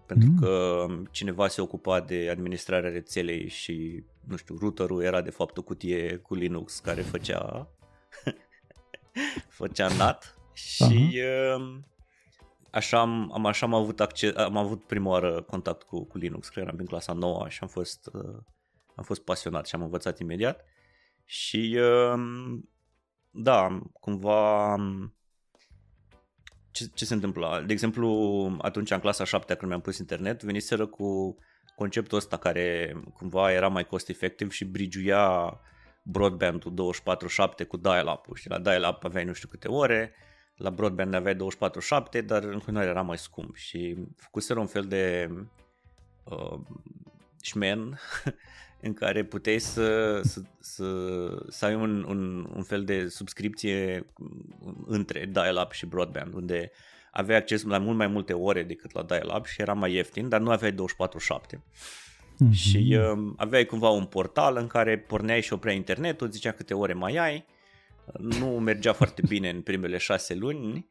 Pentru 0.07 0.29
uh-huh. 0.29 0.41
că 0.41 0.87
cineva 1.11 1.49
se 1.49 1.61
ocupa 1.61 2.01
de 2.01 2.29
administrarea 2.31 2.91
rețelei 2.91 3.49
și, 3.49 4.05
nu 4.29 4.37
știu, 4.37 4.57
routerul 4.59 5.03
era 5.03 5.21
de 5.21 5.31
fapt 5.31 5.59
o 5.59 5.63
cutie 5.63 6.17
cu 6.17 6.35
Linux 6.35 6.79
care 6.79 7.03
făcea 7.03 7.69
făcea 9.49 9.89
NAT 9.97 10.39
și 10.53 11.21
uh-huh. 11.23 11.81
așa 12.71 13.01
am, 13.01 13.33
am, 13.33 13.47
așa 13.47 13.67
am 13.67 13.75
avut 13.75 14.01
acces, 14.01 14.37
am 14.37 14.57
avut 14.57 14.87
prima 14.87 15.11
oară 15.11 15.43
contact 15.43 15.83
cu, 15.83 16.05
cu 16.05 16.19
Linux, 16.19 16.49
cred 16.49 16.65
că 16.65 16.69
eram 16.69 16.81
în 16.81 16.87
clasa 16.87 17.13
9 17.13 17.49
și 17.49 17.59
am 17.63 17.69
fost, 17.69 18.11
uh, 18.13 18.37
am 18.95 19.05
fost 19.05 19.21
pasionat 19.25 19.67
și 19.67 19.75
am 19.75 19.83
învățat 19.83 20.19
imediat 20.19 20.65
și 21.25 21.79
uh, 21.81 22.21
da, 23.31 23.81
cumva 23.93 24.77
ce, 26.71 26.91
ce 26.95 27.05
se 27.05 27.15
întâmplă? 27.15 27.63
De 27.67 27.73
exemplu, 27.73 28.09
atunci 28.61 28.91
în 28.91 28.99
clasa 28.99 29.25
7 29.25 29.55
când 29.55 29.71
mi-am 29.71 29.81
pus 29.83 29.99
internet, 29.99 30.43
veniseră 30.43 30.87
cu 30.87 31.37
conceptul 31.77 32.19
ăsta 32.19 32.37
care 32.37 32.97
cumva 33.13 33.53
era 33.53 33.69
mai 33.69 33.87
cost 33.87 34.09
efectiv 34.09 34.51
și 34.51 34.65
brigiuia 34.65 35.61
broadband-ul 36.11 36.93
24-7 37.63 37.67
cu 37.69 37.77
dial-up-ul 37.77 38.37
și 38.37 38.49
la 38.49 38.59
dial-up 38.59 39.05
aveai 39.05 39.25
nu 39.25 39.33
știu 39.33 39.49
câte 39.49 39.69
ore, 39.69 40.13
la 40.57 40.71
broadband 40.71 41.15
aveai 41.15 41.37
24-7, 42.21 42.25
dar 42.25 42.43
în 42.43 42.59
continuare 42.59 42.89
era 42.89 43.03
mai 43.03 43.19
scump 43.19 43.57
și 43.57 43.97
făcuseră 44.17 44.59
un 44.59 44.67
fel 44.67 44.85
de 44.85 45.31
uh, 46.25 46.59
șmen 47.43 48.01
în 48.87 48.95
care 48.95 49.25
puteai 49.25 49.59
să, 49.59 50.21
să, 50.23 50.41
să, 50.61 50.85
să 51.49 51.65
ai 51.65 51.75
un, 51.75 52.05
un, 52.05 52.51
un 52.55 52.63
fel 52.63 52.85
de 52.85 53.09
subscripție 53.09 54.07
între 54.87 55.27
dial-up 55.33 55.73
și 55.73 55.87
broadband, 55.87 56.35
unde 56.35 56.71
aveai 57.11 57.39
acces 57.39 57.63
la 57.63 57.79
mult 57.79 57.97
mai 57.97 58.07
multe 58.07 58.33
ore 58.33 58.63
decât 58.63 58.93
la 58.93 59.03
dial-up 59.03 59.47
și 59.47 59.61
era 59.61 59.73
mai 59.73 59.93
ieftin, 59.93 60.29
dar 60.29 60.41
nu 60.41 60.51
aveai 60.51 60.75
24-7. 60.75 60.77
Mm-hmm. 62.45 62.53
Și 62.53 62.97
uh, 62.99 63.33
aveai 63.37 63.65
cumva 63.65 63.89
un 63.89 64.05
portal 64.05 64.57
în 64.57 64.67
care 64.67 64.99
porneai 64.99 65.43
și 65.43 65.53
oprea 65.53 65.73
internetul, 65.73 66.31
zicea 66.31 66.53
câte 66.53 66.75
ore 66.75 66.93
mai 66.93 67.17
ai. 67.17 67.45
Nu 68.19 68.47
mergea 68.47 68.93
foarte 68.93 69.23
bine 69.29 69.49
în 69.49 69.61
primele 69.61 69.97
șase 69.97 70.35
luni, 70.35 70.87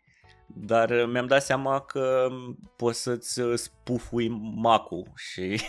dar 0.48 0.90
uh, 0.90 1.10
mi-am 1.12 1.28
dat 1.28 1.44
seama 1.44 1.80
că 1.80 2.28
poți 2.76 3.02
să-ți 3.02 3.40
uh, 3.40 3.58
spufui 3.58 4.28
macul 4.56 5.12
și 5.16 5.62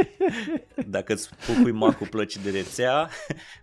dacă 0.96 1.12
îți 1.12 1.22
spufui 1.22 1.72
macul 1.72 2.06
plăcii 2.06 2.42
de 2.42 2.50
rețea, 2.50 3.08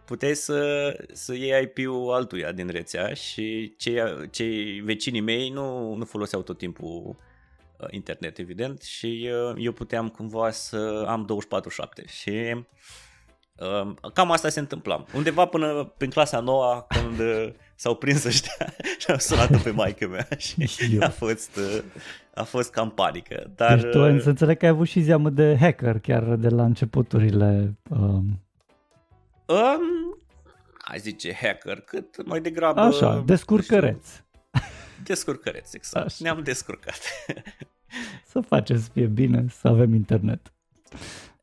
puteai 0.06 0.36
să, 0.36 0.92
să 1.12 1.34
iei 1.36 1.64
IP-ul 1.64 2.14
altuia 2.14 2.52
din 2.52 2.68
rețea 2.68 3.14
și 3.14 3.74
cei, 3.78 4.02
cei 4.32 4.80
vecinii 4.80 5.22
mei 5.22 5.50
nu, 5.50 5.94
nu 5.94 6.06
foloseau 6.06 6.42
tot 6.42 6.58
timpul 6.58 7.16
internet, 7.90 8.38
evident, 8.38 8.82
și 8.82 9.30
uh, 9.50 9.56
eu 9.58 9.72
puteam 9.72 10.10
cumva 10.10 10.52
să 10.52 11.06
am 11.08 11.28
24-7 12.04 12.10
și 12.10 12.56
uh, 13.56 13.94
cam 14.14 14.32
asta 14.32 14.50
se 14.50 14.60
întâmpla. 14.60 15.06
Undeva 15.16 15.46
până 15.46 15.94
prin 15.98 16.10
clasa 16.10 16.40
noua, 16.40 16.88
când 16.90 17.20
uh, 17.20 17.50
s-au 17.76 17.96
prins 17.96 18.24
ăștia 18.24 18.74
și 19.00 19.12
am 19.12 19.18
sunat 19.18 19.62
pe 19.62 19.70
maică 19.70 20.08
mea 20.08 20.28
și, 20.38 20.68
Și 20.68 20.96
eu. 20.96 21.02
a 21.04 21.10
fost, 21.10 21.56
uh, 21.56 21.84
a 22.34 22.44
fost 22.44 22.72
cam 22.72 22.92
panică. 22.92 23.52
Dar, 23.56 23.80
deci 23.80 23.92
tu 23.92 24.00
uh, 24.00 24.22
să 24.22 24.30
înțeleg 24.30 24.58
că 24.58 24.66
ai 24.66 24.72
avut 24.72 24.88
și 24.88 25.02
zeamă 25.02 25.30
de 25.30 25.58
hacker 25.60 26.00
chiar 26.00 26.24
de 26.24 26.50
la 26.50 26.64
începuturile. 26.64 27.78
Um, 27.90 28.42
um, 29.46 30.18
ai 30.78 31.00
zice 31.00 31.34
hacker, 31.42 31.80
cât 31.80 32.26
mai 32.26 32.42
degrabă... 32.42 32.80
așa, 32.80 33.14
nu 33.14 33.22
descurcăreț. 33.22 34.08
Știu, 35.04 35.14
Descurcăreț, 35.14 35.74
exact. 35.74 36.06
Așa. 36.06 36.18
Ne-am 36.20 36.44
descurcat. 36.44 37.00
Să 38.26 38.40
facem 38.40 38.80
să 38.80 38.90
fie 38.94 39.06
bine, 39.06 39.46
să 39.50 39.68
avem 39.68 39.94
internet. 39.94 40.54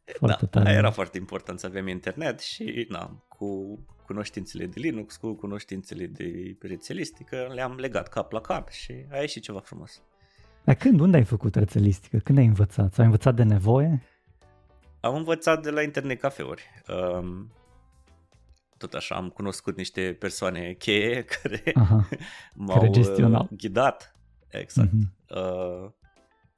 Foarte 0.04 0.48
da, 0.50 0.60
tare. 0.60 0.76
era 0.76 0.90
foarte 0.90 1.18
important 1.18 1.58
să 1.58 1.66
avem 1.66 1.88
internet 1.88 2.40
și 2.40 2.86
na, 2.88 3.22
cu 3.28 3.78
cunoștințele 4.06 4.66
de 4.66 4.80
Linux, 4.80 5.16
cu 5.16 5.32
cunoștințele 5.32 6.06
de 6.06 6.56
rețelistică, 6.60 7.50
le-am 7.54 7.76
legat 7.78 8.08
cap 8.08 8.32
la 8.32 8.40
cap 8.40 8.68
și 8.68 8.92
a 9.10 9.16
ieșit 9.16 9.42
ceva 9.42 9.60
frumos. 9.60 10.02
Dar 10.64 10.74
când, 10.74 11.00
unde 11.00 11.16
ai 11.16 11.24
făcut 11.24 11.54
rețelistică? 11.54 12.18
Când 12.18 12.38
ai 12.38 12.46
învățat? 12.46 12.92
Sau 12.92 13.04
ai 13.04 13.04
învățat 13.04 13.34
de 13.34 13.42
nevoie? 13.42 14.02
Am 15.00 15.14
învățat 15.14 15.62
de 15.62 15.70
la 15.70 15.82
internet 15.82 16.20
cafeuri. 16.20 16.62
Um, 16.88 17.50
tot 18.80 18.94
așa, 18.94 19.14
am 19.14 19.28
cunoscut 19.28 19.76
niște 19.76 20.16
persoane 20.18 20.72
cheie 20.72 21.24
care 21.42 21.62
Aha. 21.74 22.08
m-au 22.54 22.78
Care 22.78 22.90
gestionau. 22.90 23.42
uh, 23.42 23.56
ghidat. 23.56 24.14
Exact. 24.48 24.92
Mhm. 24.92 25.12
Uh, 25.28 25.90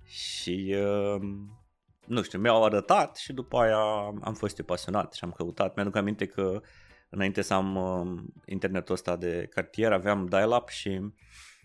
și 0.04 0.74
uh, 0.76 1.20
nu 2.06 2.22
știu, 2.22 2.38
mi-au 2.38 2.64
arătat 2.64 3.16
și 3.16 3.32
după 3.32 3.58
aia 3.58 3.78
am 4.22 4.34
fost 4.34 4.58
eu 4.58 4.64
pasionat 4.64 5.12
și 5.12 5.24
am 5.24 5.30
căutat. 5.30 5.74
Mi-aduc 5.74 5.96
aminte 5.96 6.26
că 6.26 6.60
înainte 7.10 7.42
să 7.42 7.54
am 7.54 7.76
uh, 7.76 8.22
internetul 8.46 8.94
ăsta 8.94 9.16
de 9.16 9.46
cartier 9.50 9.92
aveam 9.92 10.26
dial-up 10.26 10.68
și 10.68 11.00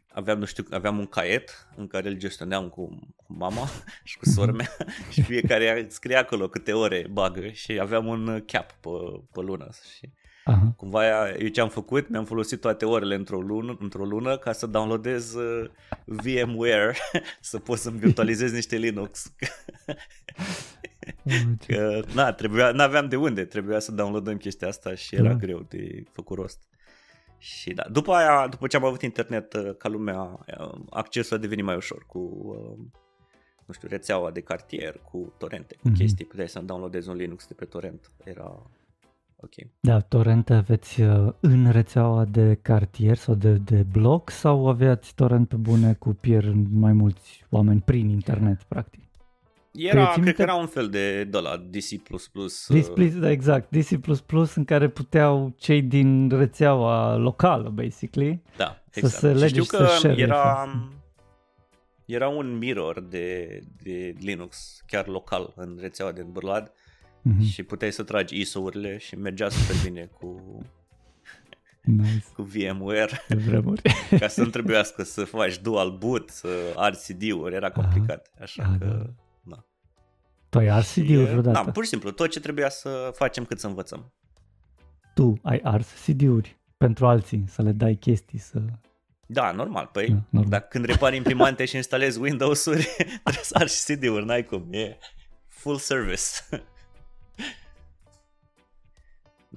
aveam, 0.07 0.39
nu 0.39 0.45
știu, 0.45 0.63
aveam 0.69 0.97
un 0.97 1.05
caiet 1.05 1.67
în 1.75 1.87
care 1.87 2.09
îl 2.09 2.17
gestioneam 2.17 2.69
cu, 2.69 2.99
cu 3.15 3.33
mama 3.33 3.67
și 4.03 4.17
cu 4.17 4.25
sora 4.25 4.51
mea 4.51 4.75
și 5.11 5.21
fiecare 5.21 5.85
scria 5.89 6.19
acolo 6.19 6.47
câte 6.47 6.73
ore 6.73 7.07
bagă 7.11 7.49
și 7.49 7.79
aveam 7.79 8.05
un 8.05 8.43
cap 8.45 8.71
pe, 8.71 8.89
pe 9.31 9.41
lună 9.41 9.69
și 9.97 10.09
Aha. 10.47 10.73
Cumva 10.77 10.99
aia, 10.99 11.35
eu 11.39 11.47
ce 11.47 11.61
am 11.61 11.69
făcut, 11.69 12.09
mi-am 12.09 12.25
folosit 12.25 12.61
toate 12.61 12.85
orele 12.85 13.15
într-o 13.15 13.39
lună, 13.41 13.77
într-o 13.79 14.05
lună 14.05 14.37
ca 14.37 14.51
să 14.51 14.65
downloadez 14.65 15.33
uh, 15.33 15.69
VMware, 16.05 16.95
să 17.41 17.59
pot 17.59 17.77
să-mi 17.77 17.97
virtualizez 17.99 18.51
niște 18.51 18.75
Linux. 18.77 19.33
Că, 21.67 21.99
na, 22.13 22.31
trebuia, 22.33 22.71
n-aveam 22.71 23.07
de 23.07 23.15
unde, 23.15 23.45
trebuia 23.45 23.79
să 23.79 23.91
downloadăm 23.91 24.37
chestia 24.37 24.67
asta 24.67 24.95
și 24.95 25.15
era 25.15 25.27
Da. 25.27 25.33
greu 25.35 25.65
de 25.69 26.03
făcut 26.11 26.37
rost. 26.37 26.59
Și 27.37 27.73
da, 27.73 27.83
după 27.91 28.13
aia, 28.13 28.47
după 28.47 28.67
ce 28.67 28.75
am 28.77 28.83
avut 28.85 29.01
internet 29.01 29.53
uh, 29.53 29.75
ca 29.77 29.89
lumea, 29.89 30.21
uh, 30.59 30.79
accesul 30.89 31.37
a 31.37 31.39
devenit 31.39 31.65
mai 31.65 31.75
ușor 31.75 32.03
cu, 32.07 32.17
uh, 32.19 32.85
nu 33.65 33.73
știu, 33.73 33.87
rețeaua 33.87 34.31
de 34.31 34.41
cartier, 34.41 34.99
cu 35.11 35.33
torrente, 35.37 35.75
cu 35.75 35.87
Mhm. 35.87 35.97
chestii, 35.97 36.25
puteai 36.25 36.49
să 36.49 36.59
downloadezi 36.59 37.09
un 37.09 37.15
Linux 37.15 37.47
de 37.47 37.53
pe 37.53 37.65
torrent, 37.65 38.11
era 38.23 38.69
ok. 39.41 39.53
Da, 39.79 39.99
torrente 39.99 40.53
aveți 40.53 41.01
uh, 41.01 41.33
în 41.39 41.71
rețeaua 41.71 42.25
de 42.25 42.59
cartier 42.61 43.17
sau 43.17 43.35
de, 43.35 43.53
de 43.53 43.85
bloc 43.91 44.29
sau 44.29 44.67
aveați 44.67 45.15
torrent 45.15 45.47
pe 45.47 45.55
bune 45.55 45.93
cu 45.93 46.09
pier 46.13 46.53
mai 46.71 46.93
mulți 46.93 47.45
oameni 47.49 47.81
prin 47.81 48.09
internet, 48.09 48.63
practic? 48.63 49.01
Era, 49.77 50.03
ții 50.03 50.11
cred 50.11 50.23
minte? 50.23 50.33
că 50.33 50.41
era 50.41 50.55
un 50.55 50.67
fel 50.67 50.89
de, 50.89 51.23
de 51.23 51.37
la 51.37 51.57
DC++. 51.69 51.95
DC++, 52.67 53.19
da, 53.19 53.29
exact, 53.29 53.69
DC++ 53.69 53.91
în 54.55 54.65
care 54.65 54.89
puteau 54.89 55.53
cei 55.57 55.81
din 55.81 56.29
rețeaua 56.29 57.15
locală, 57.15 57.69
basically. 57.69 58.41
Da, 58.57 58.83
să 58.89 58.99
exact. 58.99 59.15
se 59.15 59.33
și 59.33 59.39
lege 59.39 59.47
știu 59.47 59.63
și 59.63 59.69
să 59.69 59.77
că 59.77 59.85
share 59.85 60.21
era, 60.21 60.67
era 62.05 62.27
un 62.27 62.57
mirror 62.57 63.01
de, 63.01 63.59
de 63.83 64.13
Linux, 64.19 64.81
chiar 64.87 65.07
local, 65.07 65.53
în 65.55 65.77
rețeaua 65.81 66.11
de 66.11 66.21
Bârlad 66.21 66.71
Mhm. 67.27 67.43
și 67.43 67.63
puteai 67.63 67.91
să 67.91 68.03
tragi 68.03 68.39
ISO-urile 68.39 68.97
și 68.97 69.15
mergea 69.15 69.49
super 69.49 69.75
bine 69.83 70.05
cu, 70.05 70.41
Nice, 71.81 72.23
cu 72.33 72.41
VMware, 72.41 73.21
de 73.27 73.35
vremuri. 73.35 73.81
ca 74.19 74.27
să 74.27 74.41
nu 74.43 74.49
trebuiască 74.49 75.03
să 75.03 75.23
faci 75.23 75.57
dual 75.61 75.91
boot, 75.97 76.29
să 76.29 76.47
arzi 76.75 77.13
CD-uri, 77.13 77.55
era 77.55 77.71
complicat. 77.71 78.31
Așa 78.41 78.63
Ah, 78.63 78.77
că, 78.79 78.85
da. 78.85 79.55
da. 79.55 79.65
Tu 80.49 80.57
ai 80.57 80.67
ars 80.67 80.91
Și, 80.91 81.01
CD-uri 81.01 81.25
vreodată? 81.29 81.63
Da, 81.65 81.71
pur 81.71 81.83
și 81.83 81.89
simplu, 81.89 82.11
tot 82.11 82.29
ce 82.29 82.39
trebuia 82.39 82.69
să 82.69 83.11
facem 83.15 83.45
cât 83.45 83.59
să 83.59 83.67
învățăm. 83.67 84.13
Tu 85.13 85.39
ai 85.43 85.59
ars 85.63 85.87
CD-uri 86.05 86.57
pentru 86.77 87.07
alții, 87.07 87.43
să 87.47 87.61
le 87.61 87.71
dai 87.71 87.95
chestii, 87.95 88.39
să... 88.39 88.59
Da, 89.27 89.51
normal. 89.51 89.89
Păi, 89.91 90.07
Da, 90.07 90.13
da, 90.13 90.21
normal. 90.29 90.49
dacă 90.51 90.67
când 90.69 90.85
repari 90.85 91.15
imprimante 91.15 91.65
și 91.65 91.75
instalezi 91.75 92.19
Windows-uri, 92.19 92.83
trebuie 93.23 93.43
să 93.43 93.57
arzi 93.59 93.77
și 93.85 93.95
CD-uri, 93.95 94.25
n-ai 94.25 94.43
cum. 94.43 94.67
E 94.71 94.97
full 95.47 95.77
service. 95.77 96.21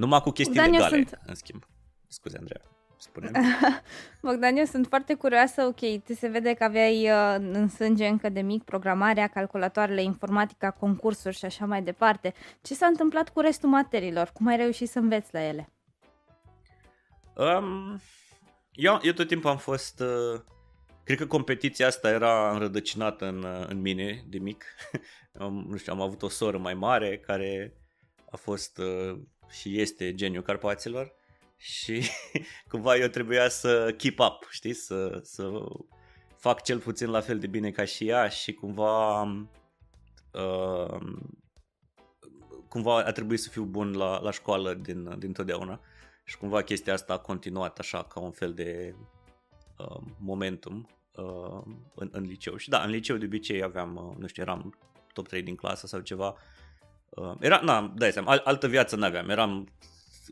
Numai 0.01 0.21
cu 0.21 0.31
chestii 0.31 0.55
Dan, 0.55 0.65
eu 0.65 0.73
legale, 0.73 0.97
sunt- 0.97 1.19
în 1.27 1.35
schimb. 1.35 1.67
Scuze, 2.09 2.37
Andreea. 2.39 2.65
Spune. 2.97 3.31
Bogdan, 4.23 4.57
eu 4.57 4.65
sunt 4.65 4.87
foarte 4.87 5.15
curioasă, 5.15 5.63
ok, 5.63 6.03
tu 6.05 6.13
se 6.13 6.29
vede 6.29 6.55
că 6.55 6.65
aveai 6.65 7.11
uh, 7.11 7.37
în 7.39 7.69
sânge 7.69 8.07
încă 8.07 8.29
de 8.29 8.41
mic 8.41 8.63
programarea, 8.63 9.27
calculatoarele, 9.27 10.03
informatica, 10.03 10.71
concursuri 10.71 11.37
și 11.37 11.45
așa 11.45 11.67
mai 11.67 11.83
departe. 11.83 12.35
Ce 12.63 12.75
s-a 12.75 12.87
întâmplat 12.87 13.29
cu 13.29 13.41
restul 13.41 13.69
materiilor? 13.69 14.31
Cum 14.35 14.47
ai 14.47 14.57
reușit 14.57 14.89
să 14.89 14.99
înveți 14.99 15.29
la 15.33 15.43
ele? 15.43 15.73
Um, 17.35 18.01
eu, 18.73 18.99
eu 19.03 19.13
tot 19.13 19.29
timpul 19.29 19.51
am 19.51 19.59
fost... 19.59 20.01
Uh, 20.01 20.41
cred 21.05 21.19
că 21.19 21.27
competiția 21.27 21.87
asta 21.87 22.11
era 22.11 22.51
înrădăcinată 22.53 23.27
în, 23.27 23.43
uh, 23.43 23.67
în 23.69 23.81
mine 23.81 24.25
de 24.29 24.39
mic. 24.39 24.65
am, 25.45 25.67
nu 25.69 25.77
știu, 25.77 25.93
am 25.93 26.01
avut 26.01 26.23
o 26.23 26.29
soră 26.29 26.59
mai 26.59 26.75
mare 26.75 27.19
care 27.19 27.75
a 28.31 28.37
fost 28.37 28.79
uh, 28.79 29.21
și 29.51 29.81
este 29.81 30.15
geniul 30.15 30.43
Carpaților 30.43 31.13
și 31.57 32.03
cumva 32.71 32.97
eu 32.97 33.09
trebuia 33.09 33.49
să 33.49 33.95
keep 33.99 34.19
up, 34.19 34.49
știi, 34.51 34.73
să, 34.73 35.21
să 35.23 35.51
fac 36.37 36.63
cel 36.63 36.79
puțin 36.79 37.11
la 37.11 37.21
fel 37.21 37.39
de 37.39 37.47
bine 37.47 37.71
ca 37.71 37.85
și 37.85 38.09
ea 38.09 38.29
și 38.29 38.53
cumva 38.53 39.23
uh, 40.33 40.99
cumva 42.69 42.97
a 42.97 43.13
trebuit 43.13 43.41
să 43.41 43.49
fiu 43.49 43.65
bun 43.65 43.97
la, 43.97 44.21
la 44.21 44.31
școală 44.31 44.75
din, 44.75 45.19
din 45.19 45.33
totdeauna 45.33 45.81
și 46.25 46.39
cumva 46.39 46.63
chestia 46.63 46.93
asta 46.93 47.13
a 47.13 47.19
continuat 47.19 47.79
așa 47.79 48.03
ca 48.03 48.21
un 48.21 48.31
fel 48.31 48.55
de 48.55 48.95
uh, 49.79 50.01
momentum 50.19 50.89
uh, 51.17 51.63
în, 51.95 52.09
în 52.13 52.23
liceu. 52.23 52.57
Și 52.57 52.69
da, 52.69 52.83
în 52.83 52.91
liceu 52.91 53.17
de 53.17 53.25
obicei 53.25 53.63
aveam, 53.63 53.97
uh, 53.97 54.17
nu 54.19 54.27
știu, 54.27 54.43
eram 54.43 54.79
top 55.13 55.29
3 55.29 55.43
din 55.43 55.55
clasă 55.55 55.87
sau 55.87 56.01
ceva. 56.01 56.37
Uh, 57.11 57.33
era, 57.41 57.61
na, 57.65 57.93
dai 57.97 58.11
seama, 58.13 58.31
al, 58.31 58.41
altă 58.45 58.67
viață 58.69 58.97
n-aveam, 58.97 59.29
eram 59.29 59.69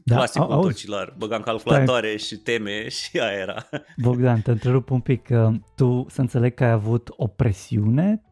Da, 0.05 0.14
clasicul 0.17 0.47
au- 0.47 0.53
auzi. 0.53 0.67
tocilar, 0.69 1.14
băgam 1.19 1.43
calculatoare 1.43 2.17
și 2.17 2.37
teme 2.37 2.88
și 2.99 3.19
aia 3.21 3.38
era. 3.38 3.69
Bogdan, 3.97 4.41
te 4.41 4.51
întrerup 4.51 4.91
un 4.91 5.01
pic. 5.01 5.23
că 5.23 5.51
Tu 5.77 6.07
să 6.11 6.21
înțeleg 6.21 6.55
că 6.55 6.64
ai 6.64 6.71
avut 6.71 7.09
o 7.17 7.27
presiune 7.27 8.23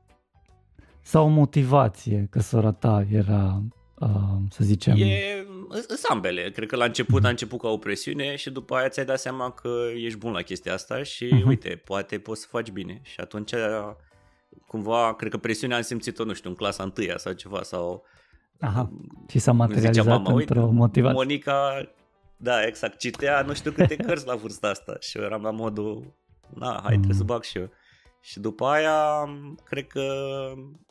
sau 1.02 1.24
o 1.24 1.28
motivație 1.28 2.26
că 2.30 2.40
sora 2.40 2.72
ta 2.72 3.04
era, 3.10 3.62
uh, 3.98 4.08
să 4.50 4.64
zicem... 4.64 4.96
E, 4.96 5.46
sunt 5.86 6.00
ambele. 6.08 6.50
Cred 6.50 6.68
că 6.68 6.76
la 6.76 6.84
început 6.84 7.24
a 7.24 7.28
început 7.28 7.60
ca 7.60 7.68
o 7.68 7.78
presiune 7.78 8.36
și 8.36 8.50
după 8.50 8.74
aia 8.74 8.88
ți-ai 8.88 9.04
dat 9.06 9.18
seama 9.20 9.50
că 9.50 9.68
ești 9.94 10.18
bun 10.18 10.32
la 10.32 10.42
chestia 10.42 10.72
asta 10.72 11.02
și 11.02 11.28
Mhm. 11.32 11.48
uite, 11.48 11.82
poate 11.84 12.18
poți 12.18 12.40
să 12.40 12.46
faci 12.50 12.70
bine. 12.70 13.00
Și 13.02 13.20
atunci 13.20 13.52
cumva, 14.66 15.14
cred 15.14 15.30
că 15.30 15.36
presiunea 15.38 15.76
am 15.76 15.82
simțit-o, 15.82 16.24
nu 16.24 16.32
știu, 16.32 16.50
în 16.50 16.56
clasa 16.56 16.82
întâia 16.82 17.16
sau 17.16 17.32
ceva 17.32 17.62
sau 17.62 18.04
Aha, 18.60 18.90
și 19.28 19.38
s-a 19.38 19.50
îmi 19.50 19.60
materializat 19.60 19.94
zicea 20.04 20.16
mama, 20.16 20.32
uite, 20.32 20.52
într-o 20.52 20.70
motivație. 20.70 21.16
Monica, 21.16 21.88
da, 22.36 22.66
exact, 22.66 22.98
citea 22.98 23.42
nu 23.42 23.54
știu 23.54 23.70
câte 23.70 23.96
cărți 24.06 24.26
la 24.26 24.34
vârsta 24.34 24.68
asta 24.68 24.96
și 25.00 25.18
eu 25.18 25.24
eram 25.24 25.42
la 25.42 25.50
modul, 25.50 26.14
na, 26.54 26.80
hai, 26.82 26.92
trebuie 26.94 27.14
să 27.14 27.20
Mm. 27.20 27.26
bag 27.26 27.42
și 27.42 27.58
eu. 27.58 27.70
Și 28.20 28.40
după 28.40 28.66
aia, 28.66 29.28
cred 29.64 29.86
că, 29.86 30.02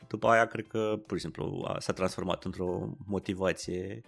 după 0.08 0.28
aia, 0.28 0.46
cred 0.46 0.68
că, 0.68 1.00
pur 1.08 1.18
și 1.18 1.24
simplu, 1.24 1.66
a, 1.68 1.76
s-a 1.80 1.94
transformat 1.94 2.44
într-o 2.44 2.90
motivație 3.06 4.02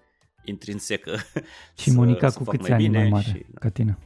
intrinsecă. 0.45 1.15
Și 1.79 1.89
să- 1.89 1.95
Monica 1.95 2.29
să 2.29 2.37
cu 2.37 2.43
fac 2.43 2.55
câți 2.57 2.71
ani 2.71 2.83
bine 2.83 2.97
mai 2.99 3.09
mare 3.09 3.23
Și, 3.23 3.45
ca 3.59 3.69
tine? 3.69 3.97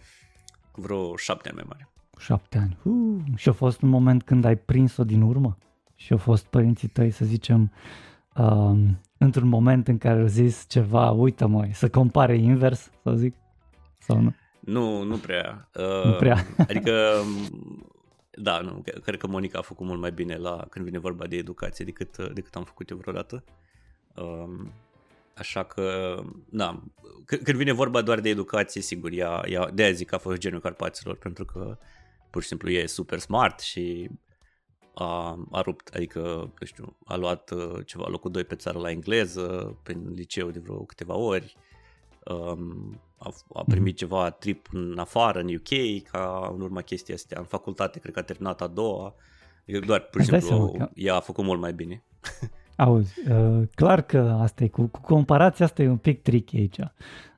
vreo 0.72 1.16
șapte 1.16 1.48
ani 1.50 1.58
mai 1.58 1.66
mare. 1.70 1.90
Cu 2.12 2.20
șapte 2.20 2.58
ani. 2.58 2.78
Uh, 2.84 3.22
și 3.36 3.50
a 3.50 3.52
fost 3.52 3.82
un 3.82 3.90
moment 3.90 4.24
când 4.24 4.46
ai 4.46 4.56
prins-o 4.56 5.04
din 5.04 5.22
urmă? 5.22 5.58
Și 5.96 6.12
au 6.12 6.18
fost 6.18 6.46
părinții 6.46 6.88
tăi, 6.88 7.12
să 7.12 7.26
zicem, 7.26 7.72
um, 8.36 9.00
într-un 9.24 9.48
moment 9.48 9.88
în 9.88 9.98
care 9.98 10.20
au 10.20 10.28
zis 10.28 10.66
ceva, 10.68 11.12
uite 11.12 11.46
mă, 11.46 11.68
să 11.72 11.90
compare 11.90 12.38
invers, 12.38 12.92
să 13.04 13.14
zic, 13.16 13.36
sau 14.00 14.20
nu? 14.20 14.36
Nu, 14.60 15.04
nu 15.04 15.18
prea. 15.18 15.70
Uh, 15.76 16.06
Nu 16.06 16.12
prea. 16.12 16.46
Adică 16.70 17.24
da, 18.32 18.60
nu, 18.60 18.84
cred 19.04 19.20
că 19.20 19.28
Monica 19.28 19.60
a 19.60 19.62
făcut 19.62 19.86
mult 19.86 20.00
mai 20.00 20.12
bine 20.12 20.36
la 20.36 20.66
când 20.70 20.86
vine 20.86 21.00
vorba 21.00 21.28
de 21.28 21.36
educație 21.36 21.86
decât, 21.86 22.34
decât 22.34 22.56
am 22.56 22.64
făcut 22.64 22.90
eu 22.90 22.98
vreodată. 22.98 23.44
Um, 24.16 24.72
așa 25.38 25.64
că, 25.64 26.18
da, 26.50 26.84
când 27.26 27.58
vine 27.58 27.72
vorba 27.72 28.02
doar 28.02 28.20
de 28.20 28.30
educație, 28.30 28.82
sigur, 28.82 29.12
ea, 29.12 29.44
ea 29.48 29.70
de 29.74 29.84
aia 29.84 29.92
zic 29.92 30.08
că 30.08 30.16
a 30.16 30.18
fost 30.18 30.38
genul 30.38 30.60
Carpaților, 30.60 31.16
pentru 31.16 31.46
că 31.46 31.78
pur 32.30 32.42
și 32.42 32.48
simplu 32.48 32.70
e 32.70 32.86
super 32.86 33.20
smart 33.20 33.60
și 33.60 34.10
a, 34.94 35.40
a 35.52 35.62
rupt, 35.62 35.88
adică, 35.94 36.20
nu 36.60 36.66
știu, 36.66 36.96
a 37.06 37.16
luat 37.16 37.52
uh, 37.52 37.86
ceva 37.86 38.06
locul 38.08 38.32
2 38.32 38.44
pe 38.44 38.56
țară 38.56 38.80
la 38.80 38.90
engleză, 38.90 39.78
pe 39.84 39.98
liceu 40.14 40.50
de 40.50 40.60
vreo 40.60 40.78
câteva 40.78 41.16
ori, 41.16 41.56
um, 42.26 43.02
a, 43.18 43.34
a 43.54 43.64
primit 43.64 43.94
mhm. 43.94 43.96
ceva 43.96 44.30
trip 44.30 44.68
în 44.72 44.98
afară, 44.98 45.40
în 45.40 45.54
UK, 45.54 46.04
ca 46.12 46.52
în 46.56 46.62
urma 46.62 46.82
chestia 46.82 47.16
astea. 47.16 47.40
În 47.40 47.46
facultate, 47.46 48.00
cred 48.00 48.14
că 48.14 48.20
a 48.20 48.24
terminat 48.24 48.62
a 48.62 48.68
doua. 48.68 49.16
Adică 49.62 49.86
doar, 49.86 50.00
pur 50.00 50.22
și 50.22 50.28
simplu, 50.28 50.76
că... 50.78 50.90
ea 50.94 51.16
a 51.16 51.20
făcut 51.20 51.44
mult 51.44 51.60
mai 51.60 51.74
bine. 51.74 52.04
Auzi, 52.76 53.30
uh, 53.30 53.68
clar 53.76 54.02
că 54.02 54.38
asta 54.42 54.64
e, 54.64 54.68
cu, 54.68 54.86
cu 54.86 55.02
comparația 55.02 55.66
asta 55.66 55.82
e 55.82 55.88
un 55.88 55.98
pic 55.98 56.22
tricky 56.22 56.58
aici. 56.58 56.78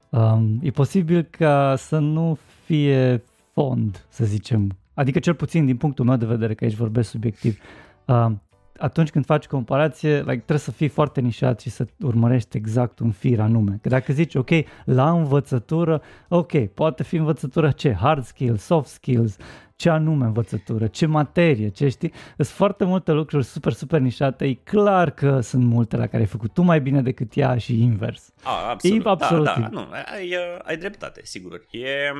Um, 0.10 0.60
e 0.62 0.72
posibil 0.72 1.22
ca 1.24 1.76
să 1.76 1.98
nu 1.98 2.38
fie 2.66 3.24
fond, 3.54 4.06
să 4.10 4.26
zicem, 4.26 4.78
adică 4.94 5.20
cel 5.20 5.34
puțin 5.34 5.66
din 5.66 5.78
punctul 5.78 6.06
meu 6.06 6.16
de 6.16 6.26
vedere, 6.26 6.54
că 6.54 6.64
aici 6.64 6.76
vorbesc 6.76 7.10
subiectiv, 7.10 7.60
uh, 8.06 8.32
atunci 8.78 9.10
când 9.10 9.26
faci 9.26 9.46
comparație, 9.46 10.18
like, 10.18 10.36
trebuie 10.36 10.58
să 10.58 10.72
fii 10.72 10.88
foarte 10.88 11.22
nișat 11.22 11.60
și 11.60 11.70
să 11.70 11.86
urmărești 12.00 12.58
exact 12.58 13.00
un 13.00 13.12
fir 13.12 13.40
anume. 13.40 13.80
Că 13.82 13.90
dacă 13.90 14.14
zici, 14.14 14.36
ok, 14.36 14.50
la 14.86 15.12
învățătură, 15.12 16.02
ok, 16.28 16.66
poate 16.66 17.04
fi 17.04 17.16
învățătură 17.16 17.72
ce? 17.72 17.94
Hard 17.94 18.24
skills, 18.24 18.64
soft 18.64 18.90
skills, 18.90 19.38
ce 19.84 19.90
anume 19.90 20.26
învățătură, 20.26 20.88
ce 20.88 21.06
materie, 21.06 21.70
ce 21.70 21.90
știi. 21.90 22.14
Sunt 22.36 22.48
foarte 22.48 22.84
multe 22.86 23.12
lucruri 23.12 23.44
super, 23.46 23.72
super 23.72 24.00
nișate. 24.00 24.46
E 24.46 24.54
clar 24.54 25.12
că 25.12 25.40
sunt 25.40 25.64
multe 25.64 25.98
la 25.98 26.08
care 26.08 26.18
ai 26.18 26.28
făcut 26.28 26.54
tu 26.54 26.62
mai 26.62 26.82
bine 26.82 27.02
decât 27.02 27.36
ea 27.36 27.58
și 27.58 27.82
invers. 27.82 28.34
A, 28.44 28.70
absolut. 28.70 29.06
E 29.06 29.10
absolut. 29.10 29.46
Da, 29.46 29.58
da, 29.60 29.68
nu, 29.72 29.88
ai, 30.16 30.36
ai 30.64 30.78
dreptate, 30.78 31.22
sigur. 31.24 31.66
E 31.72 32.12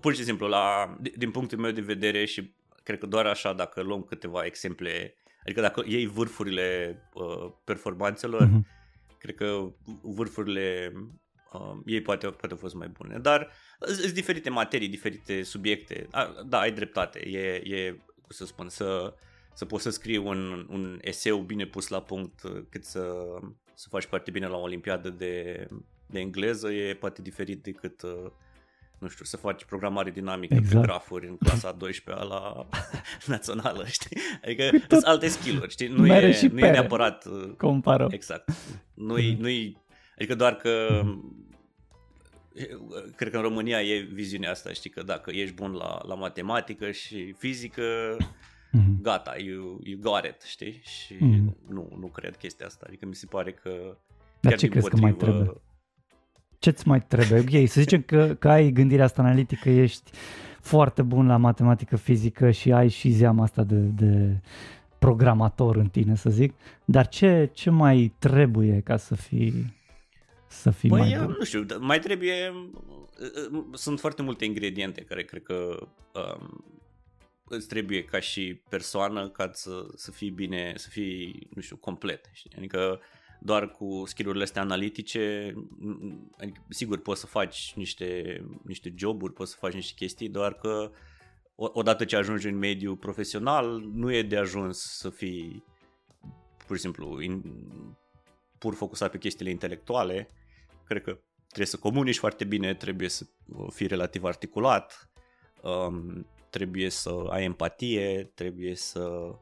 pur 0.00 0.14
și 0.14 0.24
simplu, 0.24 0.46
la, 0.46 0.96
din 1.16 1.30
punctul 1.30 1.58
meu 1.58 1.70
de 1.70 1.80
vedere 1.80 2.24
și 2.24 2.54
cred 2.82 2.98
că 2.98 3.06
doar 3.06 3.26
așa, 3.26 3.52
dacă 3.52 3.82
luăm 3.82 4.02
câteva 4.02 4.44
exemple 4.44 5.14
Adică 5.44 5.60
dacă 5.60 5.82
iei 5.86 6.06
vârfurile 6.06 6.98
uh, 7.14 7.52
performanțelor, 7.64 8.46
mm-hmm. 8.48 9.18
cred 9.18 9.34
că 9.34 9.72
vârfurile 10.02 10.92
uh, 11.52 11.76
ei 11.86 12.00
poate, 12.00 12.26
poate 12.26 12.50
au 12.50 12.56
fost 12.56 12.74
mai 12.74 12.88
bune. 12.88 13.18
Dar 13.18 13.50
sunt 13.80 14.12
diferite 14.12 14.50
materii, 14.50 14.88
diferite 14.88 15.42
subiecte. 15.42 16.06
A, 16.10 16.42
da, 16.46 16.58
ai 16.58 16.72
dreptate. 16.72 17.28
E, 17.28 17.74
e 17.76 17.90
cum 17.90 18.28
să 18.28 18.46
spun, 18.46 18.68
să, 18.68 19.14
să 19.54 19.64
poți 19.64 19.82
să 19.82 19.90
scrii 19.90 20.16
un, 20.16 20.66
un 20.70 20.98
eseu 21.02 21.38
bine 21.38 21.66
pus 21.66 21.88
la 21.88 22.02
punct 22.02 22.42
uh, 22.42 22.62
cât 22.68 22.84
să, 22.84 23.14
să 23.74 23.88
faci 23.88 24.04
foarte 24.04 24.30
bine 24.30 24.46
la 24.46 24.56
o 24.56 24.62
olimpiadă 24.62 25.10
de, 25.10 25.66
de 26.06 26.18
engleză 26.18 26.70
e 26.70 26.94
poate 26.94 27.22
diferit 27.22 27.62
decât 27.62 28.02
uh, 28.02 28.30
nu 29.02 29.08
știu, 29.08 29.24
să 29.24 29.36
faci 29.36 29.64
programare 29.64 30.10
dinamică 30.10 30.54
exact. 30.54 30.80
pe 30.80 30.86
grafuri 30.86 31.28
în 31.28 31.36
clasa 31.36 31.72
12 31.72 32.24
la 32.24 32.66
națională, 33.34 33.84
știi? 33.86 34.16
Adică 34.44 34.70
sunt 34.88 35.04
alte 35.04 35.28
skill-uri, 35.28 35.70
știi? 35.70 35.88
Nu, 35.88 36.06
e, 36.06 36.48
nu 36.52 36.58
e 36.58 36.70
neapărat... 36.70 37.24
Uh, 37.24 37.54
Compară. 37.56 38.06
Exact. 38.10 38.50
Nu-i, 38.94 39.30
mhm. 39.32 39.40
nu-i, 39.40 39.81
adică 40.16 40.34
doar 40.34 40.56
că 40.56 41.02
cred 43.16 43.30
că 43.30 43.36
în 43.36 43.42
România 43.42 43.82
e 43.82 44.08
viziunea 44.12 44.50
asta, 44.50 44.72
știi, 44.72 44.90
că 44.90 45.02
dacă 45.02 45.30
ești 45.30 45.54
bun 45.54 45.72
la, 45.72 45.98
la 46.06 46.14
matematică 46.14 46.90
și 46.90 47.32
fizică, 47.32 48.16
mm-hmm. 48.18 49.00
gata, 49.02 49.34
you, 49.38 49.80
you 49.82 49.98
got 50.00 50.24
it, 50.24 50.42
știi? 50.42 50.80
Și 50.82 51.14
mm-hmm. 51.14 51.68
nu, 51.68 51.96
nu 51.98 52.06
cred 52.06 52.36
chestia 52.36 52.66
asta. 52.66 52.84
Adică 52.88 53.06
mi 53.06 53.14
se 53.14 53.26
pare 53.26 53.52
că 53.52 53.96
Dar 54.40 54.54
ce 54.54 54.68
crezi 54.68 54.88
că 54.88 54.96
mai 54.96 55.14
trebuie? 55.14 55.62
ce-ți 56.62 56.88
mai 56.88 57.00
trebuie? 57.00 57.38
Ok, 57.38 57.68
să 57.68 57.80
zicem 57.80 58.02
că, 58.02 58.34
că 58.38 58.48
ai 58.48 58.70
gândirea 58.70 59.04
asta 59.04 59.22
analitică, 59.22 59.70
ești 59.70 60.10
foarte 60.60 61.02
bun 61.02 61.26
la 61.26 61.36
matematică, 61.36 61.96
fizică 61.96 62.50
și 62.50 62.72
ai 62.72 62.88
și 62.88 63.10
zeama 63.10 63.42
asta 63.42 63.62
de, 63.62 63.74
de 63.74 64.40
programator 64.98 65.76
în 65.76 65.88
tine, 65.88 66.14
să 66.14 66.30
zic, 66.30 66.54
dar 66.84 67.08
ce, 67.08 67.50
ce 67.52 67.70
mai 67.70 68.14
trebuie 68.18 68.80
ca 68.80 68.96
să 68.96 69.14
fii 69.14 69.74
să 70.52 70.70
fii 70.70 70.88
păi, 70.88 70.98
mai 70.98 71.18
bun? 71.18 71.36
nu 71.38 71.44
știu, 71.44 71.66
mai 71.78 71.98
trebuie 71.98 72.52
sunt 73.72 74.00
foarte 74.00 74.22
multe 74.22 74.44
ingrediente 74.44 75.00
care 75.00 75.24
cred 75.24 75.42
că 75.42 75.88
um, 76.14 76.64
îți 77.44 77.68
trebuie 77.68 78.04
ca 78.04 78.20
și 78.20 78.60
persoană 78.68 79.28
ca 79.28 79.50
să, 79.52 79.86
să 79.94 80.10
fii 80.10 80.30
bine, 80.30 80.72
să 80.76 80.88
fii, 80.88 81.48
nu 81.54 81.60
știu, 81.60 81.76
complet. 81.76 82.30
Știi? 82.32 82.50
Adică 82.56 83.00
doar 83.40 83.70
cu 83.70 84.02
skillurile 84.06 84.42
astea 84.42 84.62
analitice, 84.62 85.54
adică, 86.38 86.64
sigur 86.68 86.98
poți 86.98 87.20
să 87.20 87.26
faci 87.26 87.72
niște, 87.76 88.40
niște 88.64 88.94
joburi, 88.96 89.32
poți 89.32 89.50
să 89.50 89.56
faci 89.60 89.72
niște 89.72 89.94
chestii, 89.96 90.28
doar 90.28 90.54
că 90.54 90.90
odată 91.54 92.04
ce 92.04 92.16
ajungi 92.16 92.48
în 92.48 92.58
mediul 92.58 92.96
profesional, 92.96 93.80
nu 93.94 94.12
e 94.12 94.22
de 94.22 94.36
ajuns 94.36 94.78
să 94.78 95.10
fii 95.10 95.64
pur 96.66 96.76
și 96.76 96.82
simplu 96.82 97.20
in, 97.20 97.42
pur 98.58 98.74
focusat 98.74 99.10
pe 99.10 99.18
chestiile 99.18 99.50
intelectuale. 99.50 100.28
Cred 100.84 101.02
că 101.02 101.18
trebuie 101.46 101.66
să 101.66 101.76
comunici 101.76 102.18
foarte 102.18 102.44
bine, 102.44 102.74
trebuie 102.74 103.08
să 103.08 103.26
fii 103.68 103.86
relativ 103.86 104.24
articulat, 104.24 105.10
um, 105.62 106.26
trebuie 106.50 106.88
să 106.88 107.24
ai 107.28 107.44
empatie, 107.44 108.32
trebuie 108.34 108.74
să 108.74 109.34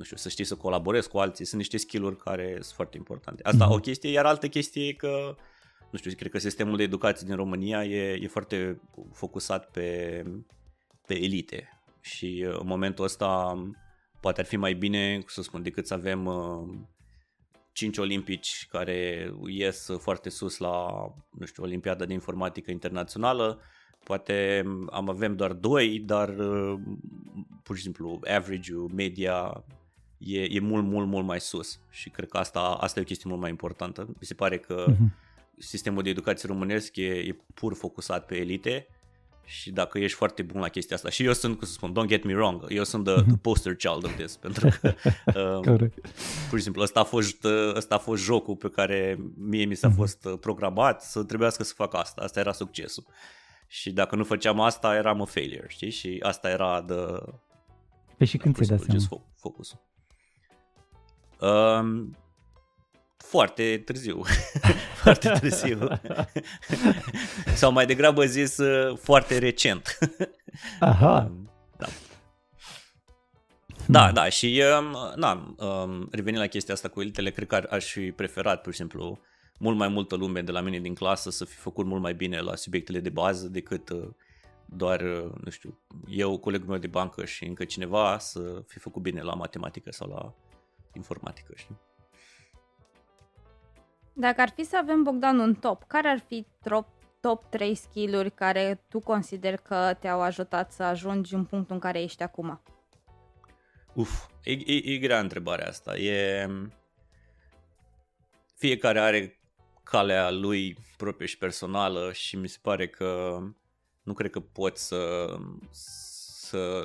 nu 0.00 0.06
știu, 0.06 0.16
să 0.16 0.28
știi 0.28 0.44
să 0.44 0.56
colaborezi 0.56 1.08
cu 1.08 1.18
alții, 1.18 1.44
sunt 1.44 1.60
niște 1.60 1.76
skill-uri 1.76 2.16
care 2.16 2.50
sunt 2.52 2.74
foarte 2.74 2.96
importante. 2.96 3.42
Asta 3.42 3.66
mm-hmm. 3.66 3.74
o 3.74 3.78
chestie, 3.78 4.10
iar 4.10 4.26
altă 4.26 4.48
chestie 4.48 4.86
e 4.86 4.92
că, 4.92 5.36
nu 5.90 5.98
știu, 5.98 6.10
cred 6.16 6.30
că 6.30 6.38
sistemul 6.38 6.76
de 6.76 6.82
educație 6.82 7.26
din 7.26 7.36
România 7.36 7.84
e, 7.84 8.18
e 8.22 8.26
foarte 8.28 8.80
focusat 9.12 9.70
pe, 9.70 10.22
pe 11.06 11.14
elite 11.14 11.82
și 12.00 12.44
uh, 12.46 12.58
în 12.60 12.66
momentul 12.66 13.04
ăsta 13.04 13.54
poate 14.20 14.40
ar 14.40 14.46
fi 14.46 14.56
mai 14.56 14.74
bine, 14.74 15.22
să 15.26 15.42
spun, 15.42 15.62
decât 15.62 15.86
să 15.86 15.94
avem 15.94 16.26
uh, 17.80 17.92
cinci 17.92 17.98
olimpici 17.98 18.66
care 18.70 19.30
ies 19.46 19.88
foarte 19.98 20.28
sus 20.28 20.58
la, 20.58 20.86
nu 21.30 21.46
știu, 21.46 21.62
Olimpiada 21.62 22.04
de 22.04 22.12
Informatică 22.12 22.70
Internațională, 22.70 23.60
poate 24.04 24.64
am 24.90 25.08
avem 25.08 25.36
doar 25.36 25.52
doi, 25.52 25.98
dar 25.98 26.28
uh, 26.38 26.80
pur 27.62 27.76
și 27.76 27.82
simplu 27.82 28.20
average-ul, 28.36 28.90
media 28.94 29.64
e, 30.18 30.42
e 30.42 30.60
mult, 30.60 30.84
mult, 30.84 31.06
mult 31.06 31.26
mai 31.26 31.40
sus 31.40 31.80
și 31.90 32.10
cred 32.10 32.28
că 32.28 32.36
asta, 32.36 32.60
asta 32.60 32.98
e 32.98 33.02
o 33.02 33.06
chestie 33.06 33.28
mult 33.28 33.40
mai 33.40 33.50
importantă. 33.50 34.06
Mi 34.06 34.26
se 34.26 34.34
pare 34.34 34.58
că 34.58 34.84
uh-huh. 34.88 35.58
sistemul 35.58 36.02
de 36.02 36.10
educație 36.10 36.48
românesc 36.48 36.96
e, 36.96 37.02
e 37.02 37.36
pur 37.54 37.74
focusat 37.74 38.26
pe 38.26 38.36
elite 38.36 38.86
și 39.44 39.70
dacă 39.70 39.98
ești 39.98 40.16
foarte 40.16 40.42
bun 40.42 40.60
la 40.60 40.68
chestia 40.68 40.96
asta 40.96 41.10
și 41.10 41.24
eu 41.24 41.32
sunt, 41.32 41.58
cum 41.58 41.66
să 41.66 41.72
spun, 41.72 41.92
don't 41.92 42.08
get 42.08 42.24
me 42.24 42.34
wrong, 42.34 42.64
eu 42.68 42.84
sunt 42.84 43.04
the, 43.04 43.14
the 43.14 43.36
poster 43.36 43.74
child 43.74 44.04
of 44.04 44.16
this, 44.16 44.36
pentru 44.36 44.68
că 44.80 44.94
um, 45.64 45.90
pur 46.48 46.58
și 46.58 46.64
simplu 46.64 46.82
ăsta 46.82 47.00
a, 47.00 47.04
fost, 47.04 47.44
ăsta 47.74 47.94
a 47.94 47.98
fost 47.98 48.22
jocul 48.22 48.56
pe 48.56 48.70
care 48.70 49.18
mie 49.36 49.64
mi 49.64 49.74
s-a 49.74 49.90
uh-huh. 49.90 49.94
fost 49.94 50.24
uh, 50.24 50.38
programat 50.40 51.02
să 51.02 51.22
trebuiască 51.22 51.62
să 51.62 51.72
fac 51.76 51.94
asta, 51.94 52.22
asta 52.22 52.40
era 52.40 52.52
succesul. 52.52 53.04
Și 53.66 53.90
dacă 53.90 54.16
nu 54.16 54.24
făceam 54.24 54.60
asta, 54.60 54.94
eram 54.94 55.20
a 55.20 55.24
failure, 55.24 55.66
știi? 55.68 55.90
Și 55.90 56.18
asta 56.22 56.50
era 56.50 56.80
de... 56.80 56.94
Pe 58.16 58.24
și 58.24 58.36
când 58.36 58.54
ți-ai 58.54 58.78
dat 58.78 59.00
seama? 59.00 59.24
Focusul. 59.36 59.80
Um, 61.40 62.16
foarte 63.22 63.82
târziu. 63.84 64.22
foarte 65.02 65.28
târziu. 65.40 65.88
Sau 67.60 67.72
mai 67.72 67.86
degrabă 67.86 68.24
zis 68.24 68.56
uh, 68.56 68.98
foarte 68.98 69.38
recent. 69.38 69.98
Aha. 70.80 71.30
Um, 71.30 71.50
da. 71.76 71.86
Da, 73.86 74.12
da, 74.12 74.28
și 74.28 74.62
um, 74.78 74.96
na, 75.16 75.54
um, 75.58 76.08
revenind 76.10 76.42
la 76.42 76.48
chestia 76.48 76.74
asta 76.74 76.88
cu 76.88 77.00
elitele, 77.00 77.30
cred 77.30 77.46
că 77.46 77.66
aș 77.70 77.92
fi 77.92 78.12
preferat, 78.12 78.62
pur 78.62 78.72
și 78.72 78.78
simplu, 78.78 79.20
mult 79.58 79.76
mai 79.76 79.88
multă 79.88 80.16
lume 80.16 80.42
de 80.42 80.50
la 80.50 80.60
mine 80.60 80.78
din 80.78 80.94
clasă 80.94 81.30
să 81.30 81.44
fi 81.44 81.56
făcut 81.56 81.86
mult 81.86 82.02
mai 82.02 82.14
bine 82.14 82.40
la 82.40 82.54
subiectele 82.54 83.00
de 83.00 83.10
bază 83.10 83.48
decât 83.48 83.88
uh, 83.88 84.08
doar, 84.64 85.00
uh, 85.00 85.32
nu 85.44 85.50
știu, 85.50 85.78
eu, 86.08 86.38
colegul 86.38 86.68
meu 86.68 86.78
de 86.78 86.86
bancă 86.86 87.24
și 87.24 87.44
încă 87.44 87.64
cineva 87.64 88.18
să 88.18 88.62
fi 88.66 88.78
făcut 88.78 89.02
bine 89.02 89.22
la 89.22 89.34
matematică 89.34 89.90
sau 89.92 90.08
la 90.08 90.34
informatică, 90.92 91.52
știi? 91.56 91.78
Dacă 94.12 94.40
ar 94.40 94.48
fi 94.48 94.64
să 94.64 94.76
avem, 94.76 95.02
Bogdan, 95.02 95.38
un 95.38 95.54
top, 95.54 95.84
care 95.86 96.08
ar 96.08 96.18
fi 96.18 96.46
top, 96.62 96.88
top 97.20 97.44
3 97.50 97.74
skill-uri 97.74 98.30
care 98.30 98.84
tu 98.88 99.00
consideri 99.00 99.62
că 99.62 99.96
te-au 100.00 100.20
ajutat 100.20 100.72
să 100.72 100.82
ajungi 100.82 101.34
în 101.34 101.44
punctul 101.44 101.74
în 101.74 101.80
care 101.80 102.02
ești 102.02 102.22
acum? 102.22 102.62
Uf, 103.94 104.26
e, 104.42 104.52
e, 104.52 104.94
e 104.94 104.98
grea 104.98 105.20
întrebarea 105.20 105.68
asta. 105.68 105.96
E... 105.96 106.46
Fiecare 108.56 109.00
are 109.00 109.40
calea 109.82 110.30
lui 110.30 110.76
proprie 110.96 111.26
și 111.26 111.38
personală 111.38 112.12
și 112.12 112.36
mi 112.36 112.48
se 112.48 112.58
pare 112.62 112.88
că 112.88 113.38
nu 114.02 114.12
cred 114.12 114.30
că 114.30 114.40
poți 114.40 114.86
să, 114.86 115.34
să 115.70 116.84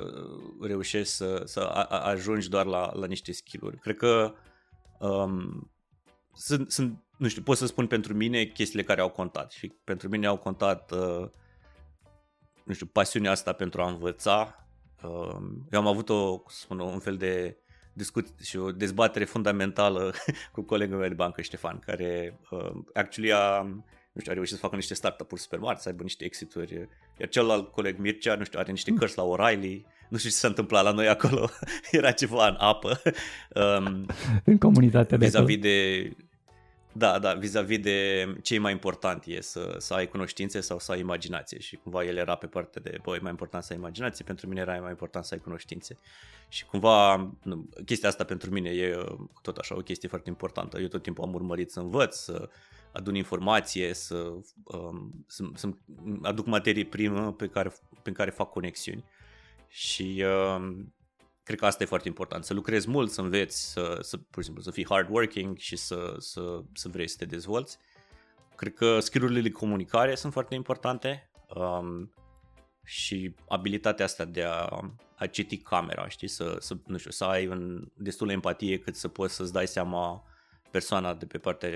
reușești 0.60 1.12
să, 1.12 1.42
să 1.44 1.60
ajungi 1.88 2.48
doar 2.48 2.66
la, 2.66 2.92
la 2.94 3.06
niște 3.06 3.32
skill-uri. 3.32 3.78
Cred 3.78 3.96
că 3.96 4.34
um, 4.98 5.70
sunt, 6.34 6.70
sunt, 6.70 7.04
nu 7.16 7.28
știu, 7.28 7.42
pot 7.42 7.56
să 7.56 7.66
spun 7.66 7.86
pentru 7.86 8.14
mine 8.14 8.44
chestiile 8.44 8.82
care 8.84 9.00
au 9.00 9.10
contat 9.10 9.52
și 9.52 9.72
pentru 9.84 10.08
mine 10.08 10.26
au 10.26 10.36
contat, 10.36 10.90
uh, 10.90 11.28
nu 12.64 12.72
știu, 12.74 12.86
pasiunea 12.86 13.30
asta 13.30 13.52
pentru 13.52 13.82
a 13.82 13.88
învăța. 13.88 14.66
Uh, 15.02 15.36
eu 15.70 15.80
am 15.80 15.86
avut 15.86 16.08
o, 16.08 16.42
să 16.48 16.58
spun, 16.60 16.78
un 16.78 16.98
fel 16.98 17.16
de 17.16 17.56
discut 17.92 18.26
și 18.42 18.56
o 18.56 18.72
dezbatere 18.72 19.24
fundamentală 19.24 20.14
cu 20.52 20.62
colegul 20.62 20.98
meu 20.98 21.08
de 21.08 21.14
bancă, 21.14 21.42
Ștefan, 21.42 21.78
care 21.78 22.38
uh, 22.50 22.70
actually 22.94 23.32
a, 23.32 23.62
nu 24.12 24.20
știu, 24.20 24.32
a 24.32 24.34
reușit 24.34 24.54
să 24.54 24.60
facă 24.60 24.76
niște 24.76 24.94
startup-uri 24.94 25.40
super 25.40 25.58
mari, 25.58 25.80
să 25.80 25.88
aibă 25.88 26.02
niște 26.02 26.24
exituri, 26.24 26.88
iar 27.18 27.28
celălalt 27.28 27.72
coleg 27.72 27.98
Mircea, 27.98 28.34
nu 28.34 28.44
știu, 28.44 28.58
are 28.58 28.70
niște 28.70 28.90
mm. 28.90 28.96
cărți 28.96 29.18
la 29.18 29.24
O'Reilly, 29.24 29.80
nu 30.08 30.16
știu 30.16 30.30
ce 30.30 30.36
s-a 30.36 30.48
întâmplat 30.48 30.84
la 30.84 30.92
noi 30.92 31.08
acolo, 31.08 31.50
era 31.90 32.10
ceva 32.10 32.48
în 32.48 32.56
apă. 32.58 33.00
Um, 33.54 34.06
în 34.44 34.58
comunitatea 34.58 35.16
de 35.16 35.24
vis-a-vis 35.24 35.58
de 35.58 36.10
da, 36.96 37.18
da, 37.18 37.34
vis-a-vis 37.34 37.78
de 37.78 38.26
ce 38.42 38.54
e 38.54 38.58
mai 38.58 38.72
important 38.72 39.24
e 39.26 39.40
să, 39.40 39.74
să 39.78 39.94
ai 39.94 40.08
cunoștințe 40.08 40.60
sau 40.60 40.78
să 40.78 40.92
ai 40.92 41.00
imaginație. 41.00 41.58
Și 41.58 41.76
cumva 41.76 42.04
el 42.04 42.16
era 42.16 42.34
pe 42.34 42.46
partea 42.46 42.82
de, 42.82 42.98
băi, 43.02 43.16
e 43.16 43.20
mai 43.20 43.30
important 43.30 43.62
să 43.62 43.72
ai 43.72 43.78
imaginație, 43.78 44.24
pentru 44.24 44.48
mine 44.48 44.60
era 44.60 44.80
mai 44.80 44.90
important 44.90 45.24
să 45.24 45.34
ai 45.34 45.40
cunoștințe. 45.40 45.98
Și 46.48 46.64
cumva 46.64 47.16
nu, 47.42 47.68
chestia 47.84 48.08
asta 48.08 48.24
pentru 48.24 48.50
mine 48.50 48.70
e 48.70 48.96
tot 49.42 49.56
așa 49.56 49.76
o 49.76 49.80
chestie 49.80 50.08
foarte 50.08 50.28
importantă. 50.28 50.78
Eu 50.78 50.86
tot 50.86 51.02
timpul 51.02 51.24
am 51.24 51.34
urmărit 51.34 51.70
să 51.70 51.80
învăț, 51.80 52.16
să 52.16 52.48
adun 52.92 53.14
informație, 53.14 53.94
să, 53.94 54.32
um, 54.64 55.24
să, 55.26 55.44
să 55.54 55.68
aduc 56.22 56.46
materie 56.46 56.84
primă 56.84 57.32
pe 57.32 57.46
care, 57.46 57.72
pe 58.02 58.12
care 58.12 58.30
fac 58.30 58.50
conexiuni. 58.50 59.04
Și 59.68 60.24
um, 60.56 60.94
cred 61.46 61.58
că 61.58 61.66
asta 61.66 61.82
e 61.82 61.86
foarte 61.86 62.08
important, 62.08 62.44
să 62.44 62.54
lucrezi 62.54 62.88
mult, 62.88 63.10
să 63.10 63.20
înveți, 63.20 63.72
să, 63.72 63.98
să 64.00 64.16
pur 64.16 64.42
și 64.42 64.44
simplu, 64.44 64.62
să 64.62 64.70
fii 64.70 64.86
hardworking 64.88 65.56
și 65.58 65.76
să, 65.76 66.14
să, 66.18 66.62
să 66.72 66.88
vrei 66.88 67.08
să 67.08 67.16
te 67.18 67.24
dezvolți. 67.24 67.78
Cred 68.56 68.74
că 68.74 69.00
skillurile 69.00 69.40
de 69.40 69.50
comunicare 69.50 70.14
sunt 70.14 70.32
foarte 70.32 70.54
importante 70.54 71.30
um, 71.54 72.12
și 72.84 73.34
abilitatea 73.48 74.04
asta 74.04 74.24
de 74.24 74.42
a, 74.42 74.68
a 75.16 75.26
citi 75.26 75.56
camera, 75.56 76.08
știi, 76.08 76.28
să, 76.28 76.56
să, 76.60 76.76
nu 76.86 76.96
știu, 76.96 77.10
să 77.10 77.24
ai 77.24 77.46
un, 77.46 77.88
destul 77.94 78.26
de 78.26 78.32
empatie 78.32 78.78
cât 78.78 78.96
să 78.96 79.08
poți 79.08 79.34
să-ți 79.34 79.52
dai 79.52 79.66
seama 79.66 80.22
persoana 80.70 81.14
de 81.14 81.26
pe 81.26 81.38
partea 81.38 81.70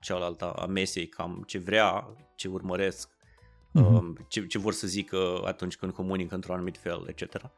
cealaltă 0.00 0.52
a 0.52 0.66
mesei, 0.66 1.08
cam 1.08 1.42
ce 1.46 1.58
vrea, 1.58 2.16
ce 2.34 2.48
urmăresc, 2.48 3.08
uh-huh. 3.08 3.84
um, 3.84 4.26
ce, 4.28 4.46
ce 4.46 4.58
vor 4.58 4.72
să 4.72 4.86
zică 4.86 5.42
atunci 5.44 5.76
când 5.76 5.92
comunică 5.92 6.34
într-un 6.34 6.54
anumit 6.54 6.78
fel, 6.78 7.04
etc. 7.08 7.50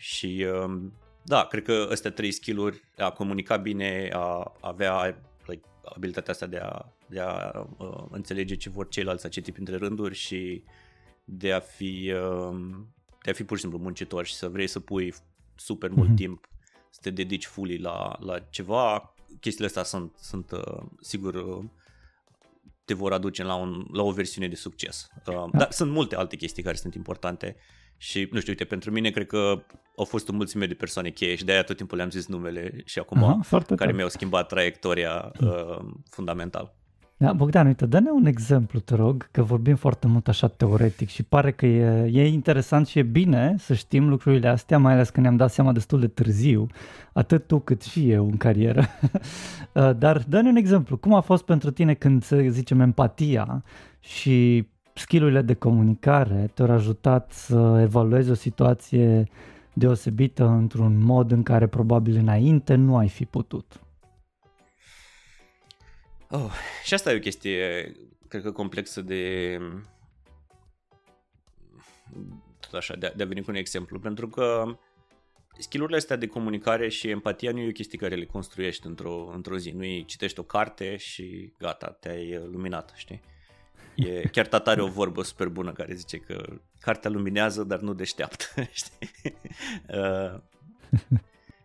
Și 0.00 0.46
um, 0.64 0.92
da, 1.22 1.46
cred 1.46 1.62
că 1.62 1.88
astea 1.90 2.10
trei 2.10 2.32
skill-uri, 2.32 2.82
a 2.96 3.10
comunica 3.10 3.56
bine, 3.56 4.10
a 4.12 4.52
avea 4.60 5.22
like, 5.46 5.68
abilitatea 5.84 6.32
asta 6.32 6.46
de 6.46 6.56
a, 6.56 6.92
de 7.06 7.20
a 7.20 7.66
uh, 7.78 8.04
înțelege 8.10 8.56
ce 8.56 8.70
vor 8.70 8.88
ceilalți, 8.88 9.26
a 9.26 9.28
citi 9.28 9.52
printre 9.52 9.76
rânduri 9.76 10.14
și 10.14 10.62
de 11.24 11.52
a 11.52 11.60
fi, 11.60 12.12
uh, 12.14 12.58
de 13.22 13.30
a 13.30 13.32
fi 13.32 13.44
pur 13.44 13.56
și 13.56 13.62
simplu 13.62 13.78
muncitor 13.78 14.26
și 14.26 14.34
să 14.34 14.48
vrei 14.48 14.66
să 14.66 14.80
pui 14.80 15.14
super 15.54 15.90
mult 15.90 16.10
mm-hmm. 16.10 16.16
timp, 16.16 16.48
să 16.90 16.98
te 17.02 17.10
dedici 17.10 17.46
fully 17.46 17.78
la, 17.78 18.16
la 18.20 18.38
ceva, 18.38 19.14
chestiile 19.40 19.66
astea 19.66 19.82
sunt, 19.82 20.16
sunt 20.20 20.50
uh, 20.50 20.82
sigur 21.00 21.34
uh, 21.34 21.64
te 22.84 22.94
vor 22.94 23.12
aduce 23.12 23.42
la, 23.42 23.54
un, 23.54 23.86
la 23.92 24.02
o 24.02 24.10
versiune 24.10 24.48
de 24.48 24.54
succes. 24.54 25.08
Uh, 25.26 25.34
da. 25.34 25.58
Dar 25.58 25.70
sunt 25.70 25.90
multe 25.90 26.16
alte 26.16 26.36
chestii 26.36 26.62
care 26.62 26.76
sunt 26.76 26.94
importante 26.94 27.56
și, 27.98 28.28
nu 28.32 28.38
știu, 28.38 28.52
uite, 28.52 28.64
pentru 28.64 28.90
mine 28.90 29.10
cred 29.10 29.26
că 29.26 29.62
au 29.96 30.04
fost 30.04 30.28
o 30.28 30.32
mulțime 30.32 30.66
de 30.66 30.74
persoane 30.74 31.10
cheie 31.10 31.34
și 31.34 31.44
de-aia 31.44 31.62
tot 31.62 31.76
timpul 31.76 31.96
le-am 31.96 32.10
zis 32.10 32.26
numele 32.26 32.82
și 32.84 32.98
acum 32.98 33.24
Aha, 33.24 33.40
care 33.50 33.64
tare. 33.64 33.92
mi-au 33.92 34.08
schimbat 34.08 34.48
traiectoria 34.48 35.32
uh, 35.40 35.78
fundamental. 36.10 36.76
Da, 37.20 37.32
Bogdan, 37.32 37.66
uite, 37.66 37.86
dă-ne 37.86 38.10
un 38.10 38.26
exemplu, 38.26 38.78
te 38.78 38.94
rog, 38.94 39.28
că 39.30 39.42
vorbim 39.42 39.76
foarte 39.76 40.06
mult 40.06 40.28
așa 40.28 40.48
teoretic 40.48 41.08
și 41.08 41.22
pare 41.22 41.52
că 41.52 41.66
e, 41.66 42.10
e 42.12 42.26
interesant 42.26 42.86
și 42.86 42.98
e 42.98 43.02
bine 43.02 43.54
să 43.58 43.74
știm 43.74 44.08
lucrurile 44.08 44.48
astea, 44.48 44.78
mai 44.78 44.92
ales 44.92 45.10
că 45.10 45.20
ne-am 45.20 45.36
dat 45.36 45.52
seama 45.52 45.72
destul 45.72 46.00
de 46.00 46.08
târziu, 46.08 46.66
atât 47.12 47.46
tu 47.46 47.58
cât 47.58 47.82
și 47.82 48.10
eu 48.10 48.24
în 48.24 48.36
carieră. 48.36 48.84
Uh, 49.72 49.90
dar 49.96 50.24
dă-ne 50.28 50.48
un 50.48 50.56
exemplu, 50.56 50.96
cum 50.96 51.14
a 51.14 51.20
fost 51.20 51.44
pentru 51.44 51.70
tine 51.70 51.94
când, 51.94 52.22
să 52.22 52.44
zicem, 52.48 52.80
empatia 52.80 53.64
și 54.00 54.68
skillurile 54.98 55.42
de 55.42 55.54
comunicare 55.54 56.50
te-au 56.54 56.70
ajutat 56.70 57.32
să 57.32 57.78
evaluezi 57.80 58.30
o 58.30 58.34
situație 58.34 59.28
deosebită 59.72 60.44
într-un 60.44 61.02
mod 61.02 61.30
în 61.30 61.42
care 61.42 61.66
probabil 61.66 62.16
înainte 62.16 62.74
nu 62.74 62.96
ai 62.96 63.08
fi 63.08 63.24
putut. 63.24 63.80
Oh, 66.30 66.52
și 66.84 66.94
asta 66.94 67.12
e 67.12 67.16
o 67.16 67.18
chestie, 67.18 67.92
cred 68.28 68.42
că 68.42 68.52
complexă 68.52 69.00
de 69.00 69.58
tot 72.60 72.72
așa, 72.72 72.96
de 72.96 73.06
a, 73.06 73.12
de 73.16 73.22
a 73.22 73.26
veni 73.26 73.42
cu 73.42 73.50
un 73.50 73.56
exemplu, 73.56 73.98
pentru 73.98 74.28
că 74.28 74.78
skillurile 75.58 75.96
astea 75.96 76.16
de 76.16 76.26
comunicare 76.26 76.88
și 76.88 77.08
empatia 77.08 77.52
nu 77.52 77.58
e 77.58 77.68
o 77.68 77.72
chestie 77.72 77.98
care 77.98 78.14
le 78.14 78.24
construiești 78.24 78.86
într-o, 78.86 79.30
într-o 79.34 79.56
zi, 79.56 79.70
nu 79.70 79.84
e 79.84 80.02
citești 80.02 80.40
o 80.40 80.42
carte 80.42 80.96
și 80.96 81.52
gata, 81.58 81.90
te-ai 81.90 82.40
luminat, 82.52 82.92
știi? 82.96 83.20
E, 84.06 84.28
chiar 84.28 84.46
tata 84.46 84.70
are 84.70 84.82
o 84.82 84.86
vorbă 84.86 85.22
super 85.22 85.48
bună 85.48 85.72
care 85.72 85.94
zice 85.94 86.16
că 86.16 86.44
cartea 86.80 87.10
luminează, 87.10 87.64
dar 87.64 87.80
nu 87.80 87.94
deșteaptă, 87.94 88.44
știi? 88.72 89.10
Uh, 89.88 90.40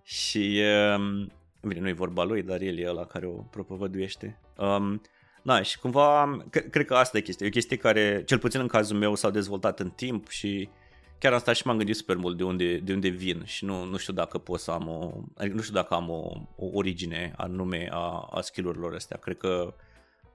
și, 0.03 0.61
uh, 0.61 1.27
bine, 1.61 1.79
nu 1.79 1.87
e 1.87 1.93
vorba 1.93 2.23
lui, 2.23 2.41
dar 2.43 2.61
el 2.61 2.77
e 2.77 2.89
ăla 2.89 3.05
care 3.05 3.25
o 3.25 3.31
propovăduiește. 3.31 4.39
Um, 4.57 5.01
da, 5.43 5.61
și 5.61 5.79
cumva, 5.79 6.37
cred, 6.49 6.69
cred 6.69 6.85
că 6.85 6.95
asta 6.95 7.17
e 7.17 7.21
chestia. 7.21 7.45
E 7.45 7.49
o 7.49 7.51
chestie 7.51 7.77
care, 7.77 8.23
cel 8.25 8.39
puțin 8.39 8.59
în 8.59 8.67
cazul 8.67 8.97
meu, 8.97 9.15
s-a 9.15 9.29
dezvoltat 9.29 9.79
în 9.79 9.89
timp 9.89 10.29
și 10.29 10.69
chiar 11.19 11.33
am 11.33 11.39
stat 11.39 11.55
și 11.55 11.67
m-am 11.67 11.77
gândit 11.77 11.95
super 11.95 12.15
mult 12.15 12.37
de 12.37 12.43
unde, 12.43 12.77
de 12.77 12.93
unde 12.93 13.07
vin 13.07 13.43
și 13.45 13.65
nu, 13.65 13.83
nu 13.83 13.97
știu 13.97 14.13
dacă 14.13 14.37
pot 14.37 14.59
să 14.59 14.71
am 14.71 14.87
o, 14.87 15.11
adică 15.37 15.55
nu 15.55 15.61
știu 15.61 15.73
dacă 15.73 15.93
am 15.93 16.09
o, 16.09 16.31
o 16.55 16.65
origine 16.73 17.33
anume 17.37 17.87
a, 17.91 18.27
a 18.31 18.41
skill-urilor 18.41 18.93
astea. 18.93 19.17
Cred 19.17 19.37
că 19.37 19.73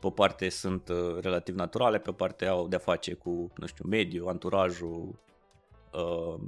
pe 0.01 0.07
o 0.07 0.11
parte 0.11 0.49
sunt 0.49 0.88
uh, 0.88 1.20
relativ 1.20 1.55
naturale, 1.55 1.99
pe 1.99 2.11
o 2.11 2.12
parte 2.12 2.46
au 2.46 2.68
de-a 2.68 2.78
face 2.78 3.14
cu, 3.14 3.53
nu 3.57 3.66
știu, 3.66 3.88
mediul, 3.88 4.28
anturajul, 4.28 5.18
uh, 5.92 6.40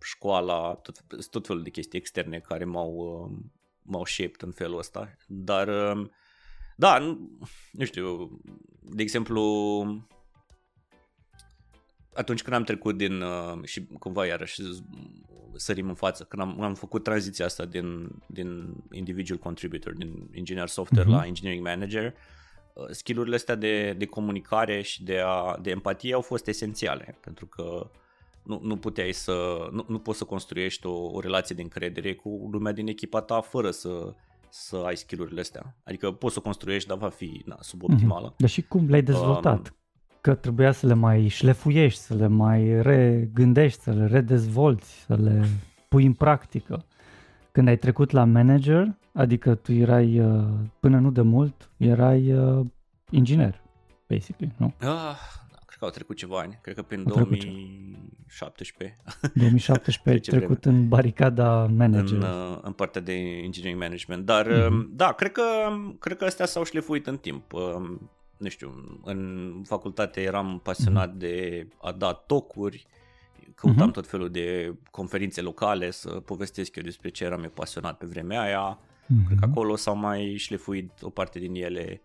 școala, 0.00 0.74
tot, 0.74 1.28
tot 1.30 1.46
felul 1.46 1.62
de 1.62 1.70
chestii 1.70 1.98
externe 1.98 2.38
care 2.38 2.64
m-au, 2.64 2.92
uh, 2.92 3.36
m-au 3.82 4.04
shaped 4.04 4.42
în 4.42 4.52
felul 4.52 4.78
ăsta. 4.78 5.14
Dar, 5.26 5.68
uh, 5.68 6.06
da, 6.76 6.98
nu, 6.98 7.38
nu 7.72 7.84
știu, 7.84 8.40
de 8.80 9.02
exemplu, 9.02 9.42
atunci 12.14 12.42
când 12.42 12.56
am 12.56 12.64
trecut 12.64 12.96
din, 12.96 13.20
uh, 13.20 13.64
și 13.64 13.86
cumva 13.98 14.26
iarăși 14.26 14.62
sărim 15.56 15.88
în 15.88 15.94
față, 15.94 16.24
când 16.24 16.42
am, 16.42 16.60
am 16.60 16.74
făcut 16.74 17.02
tranziția 17.02 17.44
asta 17.44 17.64
din, 17.64 18.08
din 18.26 18.74
individual 18.90 19.38
contributor, 19.38 19.92
din 19.92 20.28
engineer 20.32 20.68
software 20.68 21.08
mm-hmm. 21.08 21.12
la 21.12 21.26
engineering 21.26 21.66
manager, 21.66 22.04
uh, 22.04 22.12
Uh, 22.12 22.43
skillurile 22.90 23.34
astea 23.34 23.54
de, 23.54 23.92
de 23.92 24.06
comunicare 24.06 24.82
și 24.82 25.04
de, 25.04 25.20
a, 25.24 25.58
de 25.62 25.70
empatie 25.70 26.14
au 26.14 26.20
fost 26.20 26.46
esențiale, 26.46 27.18
pentru 27.20 27.46
că 27.46 27.90
nu, 28.42 28.60
nu 28.62 28.76
puteai 28.76 29.12
să, 29.12 29.68
nu, 29.72 29.84
nu 29.88 29.98
poți 29.98 30.18
să 30.18 30.24
construiești 30.24 30.86
o, 30.86 30.92
o 30.92 31.20
relație 31.20 31.54
de 31.54 31.62
încredere 31.62 32.14
cu 32.14 32.48
lumea 32.52 32.72
din 32.72 32.86
echipa 32.86 33.20
ta 33.20 33.40
fără 33.40 33.70
să, 33.70 34.14
să 34.48 34.76
ai 34.86 34.96
skillurile 34.96 35.40
astea. 35.40 35.76
Adică 35.84 36.12
poți 36.12 36.34
să 36.34 36.40
construiești, 36.40 36.88
dar 36.88 36.98
va 36.98 37.08
fi 37.08 37.42
na, 37.44 37.56
suboptimală. 37.60 38.32
Mm-hmm. 38.32 38.36
Dar 38.36 38.48
și 38.48 38.62
cum 38.62 38.88
le-ai 38.88 39.02
dezvoltat? 39.02 39.68
Um, 39.68 39.76
că 40.20 40.34
trebuia 40.34 40.72
să 40.72 40.86
le 40.86 40.94
mai 40.94 41.28
șlefuiești, 41.28 42.00
să 42.00 42.14
le 42.14 42.26
mai 42.26 42.82
regândești, 42.82 43.82
să 43.82 43.90
le 43.92 44.06
redezvolți, 44.06 45.04
să 45.06 45.14
le 45.14 45.46
pui 45.88 46.04
în 46.04 46.12
practică. 46.12 46.84
Când 47.54 47.68
ai 47.68 47.78
trecut 47.78 48.10
la 48.10 48.24
manager, 48.24 48.96
adică 49.12 49.54
tu 49.54 49.72
erai, 49.72 50.20
uh, 50.20 50.44
până 50.80 50.98
nu 50.98 51.10
de 51.10 51.20
mult, 51.20 51.70
erai 51.76 52.32
uh, 52.32 52.66
inginer, 53.10 53.62
basically, 54.08 54.52
nu? 54.56 54.74
Ah, 54.80 55.18
cred 55.66 55.78
că 55.78 55.84
au 55.84 55.90
trecut 55.90 56.16
ceva 56.16 56.38
ani, 56.38 56.58
cred 56.62 56.74
că 56.74 56.82
prin 56.82 57.02
2017. 57.02 58.96
2017 59.34 60.30
ai 60.30 60.38
trecut 60.38 60.60
vreme. 60.62 60.76
în 60.76 60.88
baricada 60.88 61.66
manager. 61.66 62.16
În, 62.16 62.22
uh, 62.22 62.58
în 62.62 62.72
partea 62.72 63.00
de 63.00 63.12
engineering 63.42 63.82
management, 63.82 64.24
dar 64.24 64.46
mm-hmm. 64.46 64.86
da, 64.90 65.12
cred 65.12 65.32
că, 65.32 65.42
cred 65.98 66.16
că 66.16 66.24
astea 66.24 66.46
s-au 66.46 66.64
șlefuit 66.64 67.06
în 67.06 67.16
timp. 67.16 67.52
Um, 67.52 68.10
nu 68.36 68.48
știu, 68.48 69.00
în 69.04 69.50
facultate 69.66 70.20
eram 70.20 70.60
pasionat 70.62 71.14
mm-hmm. 71.14 71.18
de 71.18 71.66
a 71.80 71.92
da 71.92 72.12
tocuri, 72.12 72.86
căutam 73.54 73.90
uh-huh. 73.90 73.92
tot 73.92 74.06
felul 74.06 74.30
de 74.30 74.74
conferințe 74.90 75.40
locale 75.40 75.90
să 75.90 76.10
povestesc 76.10 76.76
eu 76.76 76.82
despre 76.82 77.08
ce 77.08 77.24
eram 77.24 77.42
eu 77.42 77.50
pasionat 77.50 77.98
pe 77.98 78.06
vremea 78.06 78.40
aia. 78.40 78.78
Uh-huh. 78.78 79.26
Cred 79.26 79.38
că 79.38 79.44
acolo 79.44 79.76
s-au 79.76 79.96
mai 79.96 80.36
șlefuit 80.36 81.02
o 81.02 81.10
parte 81.10 81.38
din 81.38 81.54
ele. 81.54 82.02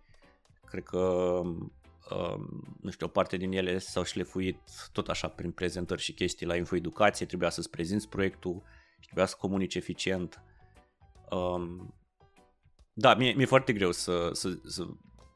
Cred 0.65 0.83
că 0.83 0.97
um, 0.97 1.73
nu 2.81 2.89
știu, 2.89 3.05
o 3.05 3.09
parte 3.09 3.37
din 3.37 3.51
ele 3.51 3.77
s-au 3.77 4.03
șlefuit 4.03 4.59
tot 4.91 5.07
așa 5.07 5.27
prin 5.27 5.51
prezentări 5.51 6.01
și 6.01 6.13
chestii 6.13 6.45
la 6.45 6.55
infoeducație, 6.55 7.25
trebuia 7.25 7.49
să-ți 7.49 7.69
prezinți 7.69 8.09
proiectul 8.09 8.63
și 8.93 9.05
trebuia 9.05 9.25
să 9.25 9.35
comunici 9.39 9.75
eficient. 9.75 10.43
Um, 11.29 11.93
da, 12.93 13.15
mie, 13.15 13.33
mi-e 13.33 13.45
foarte 13.45 13.73
greu 13.73 13.91
să, 13.91 14.29
să, 14.33 14.59
să 14.65 14.87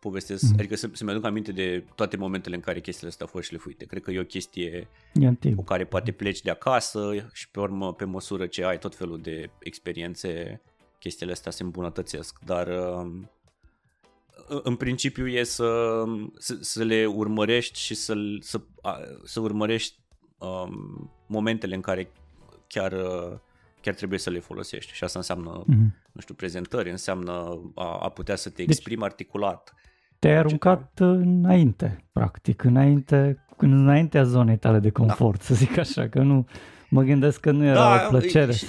povestesc, 0.04 0.44
mm. 0.44 0.56
adică 0.58 0.76
să, 0.76 0.90
să-mi 0.92 1.10
aduc 1.10 1.26
aminte 1.26 1.52
de 1.52 1.84
toate 1.96 2.18
momentele 2.18 2.56
în 2.56 2.62
care 2.62 2.80
chestiile 2.80 3.10
astea 3.10 3.26
au 3.26 3.32
fost 3.32 3.48
șlefuite. 3.48 3.86
Cred 3.86 4.02
că 4.02 4.12
e 4.12 4.20
o 4.20 4.24
chestie 4.24 4.88
e 5.50 5.54
cu 5.54 5.64
care 5.64 5.86
poate 5.86 6.12
pleci 6.12 6.42
de 6.42 6.50
acasă 6.50 7.30
și 7.34 7.50
pe 7.50 7.60
urmă, 7.60 7.94
pe 7.94 8.06
măsură 8.06 8.46
ce 8.46 8.66
ai 8.66 8.78
tot 8.78 8.96
felul 8.96 9.22
de 9.22 9.50
experiențe, 9.60 10.62
chestiile 11.00 11.32
astea 11.32 11.52
se 11.52 11.64
îmbunătățesc, 11.64 12.40
dar 12.46 12.68
um, 12.68 13.30
în 14.64 14.76
principiu 14.76 15.28
e 15.28 15.44
să, 15.44 16.04
să, 16.38 16.58
să 16.60 16.84
le 16.84 17.06
urmărești 17.06 17.80
și 17.80 17.94
să, 17.94 18.14
să, 18.40 18.62
să 19.24 19.40
urmărești 19.40 20.00
um, 20.38 21.12
momentele 21.28 21.76
în 21.76 21.82
care 21.82 22.12
chiar, 22.68 22.94
chiar 23.82 23.94
trebuie 23.94 24.20
să 24.20 24.30
le 24.30 24.40
folosești 24.40 24.94
și 24.94 25.04
asta 25.04 25.20
înseamnă, 25.20 25.64
mm-hmm. 25.64 26.12
nu 26.12 26.22
știu, 26.22 26.34
prezentări, 26.34 26.90
înseamnă 26.90 27.62
a, 27.76 28.00
a 28.02 28.10
putea 28.10 28.36
să 28.36 28.50
te 28.50 28.56
deci 28.56 28.68
exprimi 28.68 29.00
deci, 29.00 29.10
articulat. 29.10 29.74
Te-ai 30.24 30.38
aruncat 30.38 31.00
înainte, 31.00 32.06
practic, 32.12 32.64
înainte, 32.64 33.46
înaintea 33.58 34.24
zonei 34.24 34.58
tale 34.58 34.80
de 34.80 34.90
da. 34.90 35.00
confort, 35.00 35.38
da. 35.38 35.44
să 35.44 35.54
zic 35.54 35.78
așa, 35.78 36.10
că 36.10 36.20
nu, 36.20 36.48
mă 36.90 37.02
gândesc 37.02 37.40
că 37.40 37.52
nu 37.52 37.66
era 37.66 37.98
da, 37.98 38.06
o 38.06 38.10
plăcere. 38.10 38.54
Și, 38.54 38.66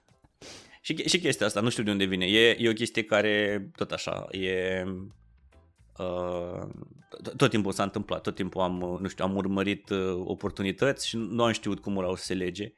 și, 0.86 1.08
și 1.08 1.20
chestia 1.20 1.46
asta, 1.46 1.60
nu 1.60 1.68
știu 1.68 1.82
de 1.82 1.90
unde 1.90 2.04
vine, 2.04 2.24
e, 2.24 2.56
e 2.58 2.68
o 2.68 2.72
chestie 2.72 3.04
care, 3.04 3.66
tot 3.76 3.90
așa, 3.90 4.26
e... 4.30 4.84
Uh, 5.98 6.66
tot 7.36 7.50
timpul 7.50 7.72
s-a 7.72 7.82
întâmplat, 7.82 8.20
tot 8.20 8.34
timpul 8.34 8.60
am, 8.60 8.98
nu 9.00 9.08
știu, 9.08 9.24
am 9.24 9.36
urmărit 9.36 9.90
uh, 9.90 10.22
oportunități 10.24 11.08
și 11.08 11.16
nu 11.16 11.42
am 11.44 11.52
știut 11.52 11.80
cum 11.80 11.98
au 11.98 12.16
să 12.16 12.24
se 12.24 12.34
lege, 12.34 12.72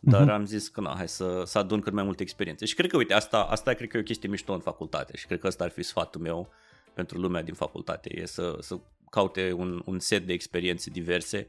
dar 0.00 0.26
uh-huh. 0.26 0.34
am 0.34 0.44
zis 0.44 0.68
că 0.68 0.80
na, 0.80 0.94
hai 0.96 1.08
să, 1.08 1.42
să 1.44 1.58
adun 1.58 1.80
cât 1.80 1.92
mai 1.92 2.04
multe 2.04 2.22
experiențe. 2.22 2.64
Și 2.64 2.74
cred 2.74 2.90
că, 2.90 2.96
uite, 2.96 3.14
asta, 3.14 3.42
asta 3.42 3.72
cred 3.72 3.88
că 3.88 3.96
e 3.96 4.00
o 4.00 4.02
chestie 4.02 4.28
mișto 4.28 4.52
în 4.52 4.60
facultate 4.60 5.16
și 5.16 5.26
cred 5.26 5.38
că 5.38 5.46
ăsta 5.46 5.64
ar 5.64 5.70
fi 5.70 5.82
sfatul 5.82 6.20
meu 6.20 6.52
pentru 6.94 7.18
lumea 7.18 7.42
din 7.42 7.54
facultate, 7.54 8.20
e 8.20 8.26
să, 8.26 8.56
să 8.60 8.78
caute 9.10 9.52
un, 9.52 9.82
un 9.84 9.98
set 9.98 10.26
de 10.26 10.32
experiențe 10.32 10.90
diverse 10.90 11.46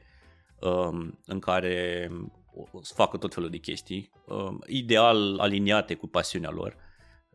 um, 0.60 1.20
în 1.26 1.40
care 1.40 2.10
să 2.82 2.94
facă 2.96 3.18
tot 3.18 3.34
felul 3.34 3.50
de 3.50 3.58
chestii, 3.58 4.12
um, 4.28 4.64
ideal 4.68 5.40
aliniate 5.40 5.94
cu 5.94 6.08
pasiunea 6.08 6.50
lor 6.50 6.76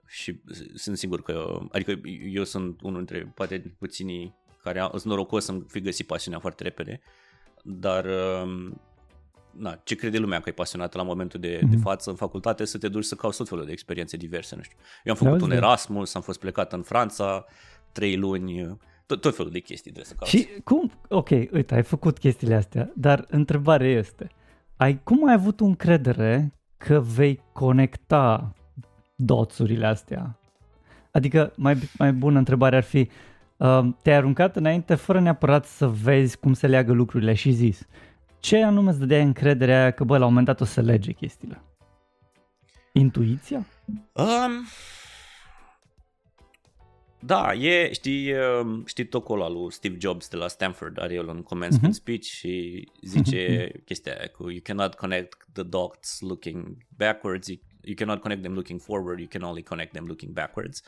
și 0.06 0.42
sunt 0.74 0.98
sigur 0.98 1.22
că, 1.22 1.58
adică 1.70 2.00
eu 2.32 2.44
sunt 2.44 2.80
unul 2.80 2.96
dintre 2.96 3.32
poate 3.34 3.76
puținii 3.78 4.38
care 4.62 4.88
sunt 4.90 5.04
norocos 5.04 5.44
să 5.44 5.58
fi 5.66 5.80
găsit 5.80 6.06
pasiunea 6.06 6.40
foarte 6.40 6.62
repede, 6.62 7.00
dar 7.64 8.04
um, 8.04 8.80
na, 9.50 9.80
ce 9.84 9.94
crede 9.94 10.18
lumea 10.18 10.40
că 10.40 10.48
e 10.48 10.52
pasionată 10.52 10.98
la 10.98 11.02
momentul 11.02 11.40
de, 11.40 11.56
mm-hmm. 11.56 11.70
de 11.70 11.76
mhm. 11.76 11.80
față 11.80 12.10
în 12.10 12.16
facultate 12.16 12.64
să 12.64 12.78
te 12.78 12.88
duci 12.88 13.04
să 13.04 13.14
cauți 13.14 13.36
tot 13.36 13.48
felul 13.48 13.64
de 13.64 13.72
experiențe 13.72 14.16
diverse, 14.16 14.56
nu 14.56 14.62
știu. 14.62 14.78
Eu 15.04 15.12
am 15.12 15.18
făcut 15.18 15.32
Auzi, 15.32 15.44
un 15.44 15.50
Erasmus, 15.50 16.14
am 16.14 16.22
fost 16.22 16.38
plecat 16.38 16.72
în 16.72 16.82
Franța, 16.82 17.44
trei 17.92 18.16
luni, 18.16 18.78
tot, 19.06 19.20
tot 19.20 19.36
felul 19.36 19.50
de 19.50 19.58
chestii 19.58 19.92
trebuie 19.92 20.04
să 20.04 20.14
cauți. 20.14 20.36
Și 20.36 20.48
cum, 20.64 20.90
ok, 21.08 21.28
uite, 21.28 21.74
ai 21.74 21.82
făcut 21.82 22.18
chestiile 22.18 22.54
astea, 22.54 22.92
dar 22.96 23.24
întrebarea 23.28 23.90
este, 23.90 24.30
ai, 24.76 25.00
cum 25.02 25.26
ai 25.26 25.34
avut 25.34 25.60
încredere 25.60 26.52
că 26.76 27.00
vei 27.00 27.42
conecta 27.52 28.54
doțurile 29.16 29.86
astea? 29.86 30.38
Adică, 31.10 31.52
mai, 31.56 31.76
mai 31.98 32.12
bună 32.12 32.38
întrebare 32.38 32.76
ar 32.76 32.82
fi, 32.82 33.08
uh, 33.56 33.88
te-ai 34.02 34.16
aruncat 34.16 34.56
înainte 34.56 34.94
fără 34.94 35.20
neapărat 35.20 35.66
să 35.66 35.88
vezi 35.88 36.38
cum 36.38 36.52
se 36.52 36.66
leagă 36.66 36.92
lucrurile 36.92 37.34
și 37.34 37.50
zis, 37.50 37.86
ce 38.38 38.62
anume 38.62 38.90
îți 38.90 38.98
dădea 38.98 39.20
încrederea 39.20 39.90
că, 39.90 40.04
bă, 40.04 40.18
la 40.18 40.24
un 40.24 40.28
moment 40.28 40.46
dat 40.46 40.60
o 40.60 40.64
să 40.64 40.80
lege 40.80 41.12
chestiile? 41.12 41.62
Intuiția? 42.92 43.66
Um, 44.12 44.66
da, 47.22 47.52
e, 47.52 47.92
știi, 47.92 48.32
um, 48.32 48.84
știi 48.86 49.06
tocul 49.06 49.42
al 49.42 49.52
lui 49.52 49.72
Steve 49.72 49.96
Jobs 50.00 50.28
de 50.28 50.36
la 50.36 50.48
Stanford, 50.48 51.00
are 51.00 51.14
el 51.14 51.28
un 51.28 51.42
commencement 51.42 51.94
uh-huh. 51.94 51.98
speech 51.98 52.24
și 52.24 52.88
zice 53.02 53.68
uh-huh. 53.68 53.84
chestia 53.84 54.12
aia 54.18 54.28
cu 54.28 54.50
you 54.50 54.60
cannot 54.62 54.94
connect 54.94 55.46
the 55.52 55.62
dots 55.62 56.20
looking 56.20 56.76
backwards, 56.96 57.48
you, 57.48 57.58
you 57.82 57.94
cannot 57.94 58.20
connect 58.20 58.42
them 58.42 58.54
looking 58.54 58.80
forward, 58.80 59.18
you 59.18 59.28
can 59.28 59.42
only 59.42 59.62
connect 59.62 59.92
them 59.92 60.06
looking 60.06 60.32
backwards. 60.32 60.82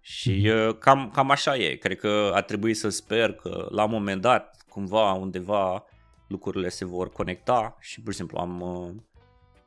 Și 0.00 0.50
uh-huh. 0.50 0.78
cam, 0.78 1.10
cam 1.14 1.30
așa 1.30 1.56
e, 1.56 1.74
cred 1.74 1.98
că 1.98 2.30
ar 2.34 2.42
trebui 2.42 2.74
să 2.74 2.88
sper 2.88 3.32
că 3.32 3.68
la 3.70 3.84
un 3.84 3.90
moment 3.90 4.20
dat, 4.20 4.64
cumva, 4.68 5.12
undeva, 5.12 5.84
lucrurile 6.26 6.68
se 6.68 6.84
vor 6.84 7.10
conecta 7.10 7.76
și 7.80 8.00
pur 8.00 8.12
și 8.12 8.18
simplu 8.18 8.38
am, 8.38 8.60
uh, 8.60 8.90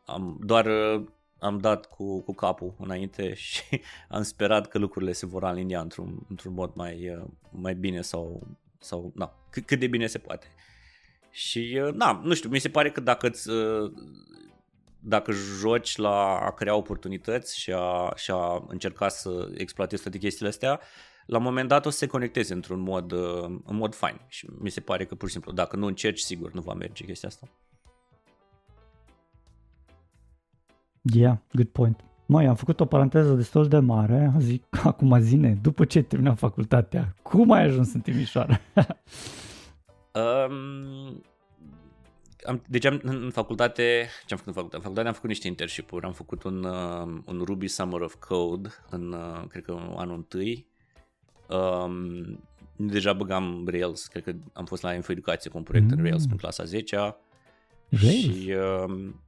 am 0.05 0.39
doar 0.43 0.65
uh, 0.65 1.03
am 1.39 1.57
dat 1.57 1.85
cu, 1.85 2.21
cu 2.21 2.33
capul 2.33 2.73
înainte 2.79 3.33
și 3.49 3.61
am 4.09 4.21
sperat 4.21 4.67
că 4.67 4.77
lucrurile 4.77 5.11
se 5.11 5.25
vor 5.25 5.43
alinia 5.43 5.79
într-un, 5.81 6.19
într-un 6.29 6.53
mod 6.53 6.71
mai, 6.73 7.09
uh, 7.09 7.23
mai 7.49 7.75
bine 7.75 8.01
sau, 8.01 8.47
sau 8.79 9.11
na, 9.15 9.33
cât, 9.49 9.65
cât 9.65 9.79
de 9.79 9.87
bine 9.87 10.07
se 10.07 10.17
poate. 10.17 10.47
Și, 11.31 11.81
na, 11.93 12.21
nu 12.23 12.33
știu, 12.33 12.49
mi 12.49 12.59
se 12.59 12.69
pare 12.69 12.91
că 12.91 12.99
dacă 12.99 13.27
îți, 13.27 13.49
dacă 14.99 15.31
joci 15.31 15.95
la 15.95 16.39
a 16.39 16.51
crea 16.51 16.75
oportunități 16.75 17.59
și 17.59 17.71
a, 17.71 18.13
și 18.15 18.31
a 18.31 18.65
încerca 18.67 19.07
să 19.07 19.49
exploatezi 19.53 20.01
toate 20.01 20.17
chestiile 20.17 20.49
astea, 20.49 20.79
la 21.25 21.37
un 21.37 21.43
moment 21.43 21.67
dat 21.67 21.85
o 21.85 21.89
să 21.89 21.97
se 21.97 22.07
conecteze 22.07 22.53
într-un 22.53 22.79
mod, 22.79 23.11
în 23.65 23.75
mod 23.75 23.95
fain 23.95 24.21
și 24.27 24.47
mi 24.59 24.69
se 24.69 24.81
pare 24.81 25.05
că 25.05 25.15
pur 25.15 25.27
și 25.27 25.33
simplu 25.33 25.51
dacă 25.51 25.75
nu 25.75 25.85
încerci, 25.85 26.19
sigur 26.19 26.51
nu 26.51 26.61
va 26.61 26.73
merge 26.73 27.05
chestia 27.05 27.29
asta. 27.29 27.47
Yeah, 31.01 31.37
good 31.53 31.67
point. 31.67 32.03
Mai 32.25 32.45
am 32.45 32.55
făcut 32.55 32.79
o 32.79 32.85
paranteză 32.85 33.33
destul 33.33 33.67
de 33.67 33.79
mare, 33.79 34.33
zic 34.39 34.63
acum 34.83 35.19
zine, 35.19 35.57
după 35.61 35.85
ce 35.85 36.01
terminam 36.01 36.35
facultatea, 36.35 37.15
cum 37.21 37.51
ai 37.51 37.63
ajuns 37.63 37.93
în 37.93 38.01
Timișoara? 38.01 38.59
um, 40.21 41.23
am, 42.45 42.61
deci 42.67 42.85
am, 42.85 42.99
în 43.03 43.29
facultate, 43.29 44.07
ce 44.25 44.33
am 44.33 44.37
făcut 44.37 44.47
în 44.47 44.53
facultate? 44.53 44.75
În 44.75 44.81
facultate 44.81 45.07
am 45.07 45.13
făcut 45.13 45.29
niște 45.29 45.47
internship-uri, 45.47 46.05
am 46.05 46.13
făcut 46.13 46.43
un, 46.43 46.63
uh, 46.63 47.21
un 47.25 47.41
Ruby 47.45 47.67
Summer 47.67 48.01
of 48.01 48.15
Code 48.19 48.69
în, 48.89 49.11
uh, 49.11 49.47
cred 49.47 49.63
că 49.63 49.71
în 49.71 49.93
anul 49.97 50.15
întâi. 50.15 50.67
Um, 51.49 52.39
deja 52.75 53.13
băgam 53.13 53.67
Rails, 53.67 54.07
cred 54.07 54.23
că 54.23 54.33
am 54.53 54.65
fost 54.65 54.81
la 54.81 54.93
Infoeducație 54.93 55.49
cu 55.49 55.57
un 55.57 55.63
proiect 55.63 55.89
mm. 55.89 55.97
în 55.97 56.03
Rails 56.03 56.25
în 56.31 56.37
clasa 56.37 56.63
10 56.63 56.95
Rails? 57.89 58.35
Și 58.35 58.55
um, 58.85 59.21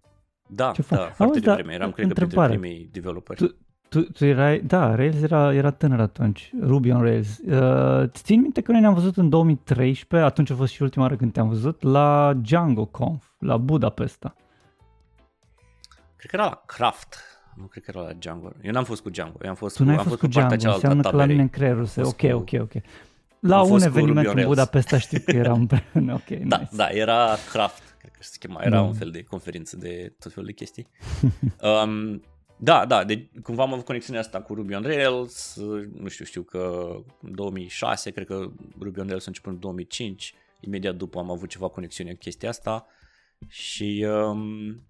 da, 0.50 0.72
Ce 0.72 0.84
da, 0.90 0.96
foarte 0.96 1.24
Auzi, 1.24 1.40
devreme. 1.40 1.74
Eram, 1.74 1.92
cred 1.92 2.06
întrebare. 2.08 2.54
că, 2.54 2.60
printre 2.60 2.70
primii 2.70 2.90
developeri. 2.92 3.40
Tu, 3.46 3.56
tu, 3.90 4.02
tu 4.02 4.26
erai, 4.26 4.60
da, 4.60 4.96
Rails 4.96 5.22
era, 5.22 5.54
era 5.54 5.72
tânăr 5.72 6.00
atunci, 6.00 6.52
Ruby 6.62 6.92
on 6.92 7.02
Rails. 7.02 7.38
Uh, 7.38 8.10
țin 8.10 8.42
minte 8.42 8.62
că 8.62 8.72
noi 8.72 8.82
ne-am 8.82 8.94
văzut 8.94 9.18
în 9.18 9.30
2013, 9.30 10.30
atunci 10.30 10.50
a 10.50 10.56
fost 10.56 10.74
și 10.74 10.82
ultima 10.82 11.04
oară 11.04 11.16
când 11.16 11.34
te-am 11.34 11.48
văzut, 11.48 11.82
la 11.84 12.34
Django 12.42 12.86
Conf, 12.86 13.26
la 13.40 13.58
Budapesta. 13.58 14.36
Cred 16.16 16.32
că 16.32 16.36
era 16.36 16.46
la 16.46 16.64
Craft, 16.66 17.16
nu 17.56 17.64
cred 17.66 17.84
că 17.84 17.92
era 17.96 18.06
la 18.06 18.14
Django. 18.14 18.52
Eu 18.62 18.72
n-am 18.72 18.84
fost 18.84 19.02
cu 19.02 19.10
Django, 19.10 19.38
eu 19.44 19.50
am 19.50 19.56
fost 19.56 19.76
tu 19.76 19.82
cu, 19.82 19.88
n-ai 19.88 19.98
am 19.98 20.04
fost, 20.04 20.20
fost 20.20 20.34
cu 20.34 20.40
Django, 20.40 20.74
înseamnă 20.74 21.02
că 21.10 21.16
la 21.16 21.26
mine 21.26 21.42
în 21.42 21.50
creierul 21.50 21.86
se, 21.86 22.02
ok, 22.02 22.22
ok, 22.34 22.50
ok. 22.60 22.72
La 23.40 23.62
un 23.62 23.82
eveniment 23.82 24.28
în 24.28 24.46
Budapesta 24.46 24.98
știu 24.98 25.20
că 25.26 25.32
era 25.36 25.54
împreună, 25.54 26.14
ok, 26.20 26.38
Da, 26.38 26.58
nice. 26.58 26.76
da, 26.76 26.88
era 26.90 27.28
Craft 27.52 27.82
cred 27.82 27.89
că 27.89 27.89
se 28.20 28.38
chema, 28.40 28.62
era 28.62 28.76
da. 28.76 28.82
un 28.82 28.94
fel 28.94 29.12
de 29.12 29.24
conferință 29.24 29.78
de 29.78 30.14
tot 30.20 30.32
felul 30.32 30.48
de 30.48 30.54
chestii. 30.54 30.88
um, 31.84 32.22
da, 32.62 32.86
da, 32.86 33.04
de, 33.04 33.30
cumva 33.44 33.64
am 33.64 33.74
avut 33.74 33.86
conexiunea 33.86 34.22
asta 34.22 34.42
cu 34.42 34.54
Ruby 34.54 34.74
on 34.74 34.82
Rails, 34.82 35.56
nu 35.94 36.08
știu, 36.08 36.26
știu 36.26 36.42
că 36.42 36.92
în 37.22 37.36
2006, 37.36 38.12
cred 38.12 38.26
că 38.26 38.52
Ruby 38.80 39.00
on 39.00 39.08
Rails 39.08 39.24
a 39.24 39.28
început 39.28 39.52
în 39.52 39.60
2005, 39.60 40.34
imediat 40.60 40.96
după 40.96 41.20
am 41.20 41.32
avut 41.32 41.50
ceva 41.50 41.68
conexiune 41.68 42.12
cu 42.12 42.18
chestia 42.18 42.50
asta 42.50 42.86
și 43.48 44.06
um, 44.08 44.84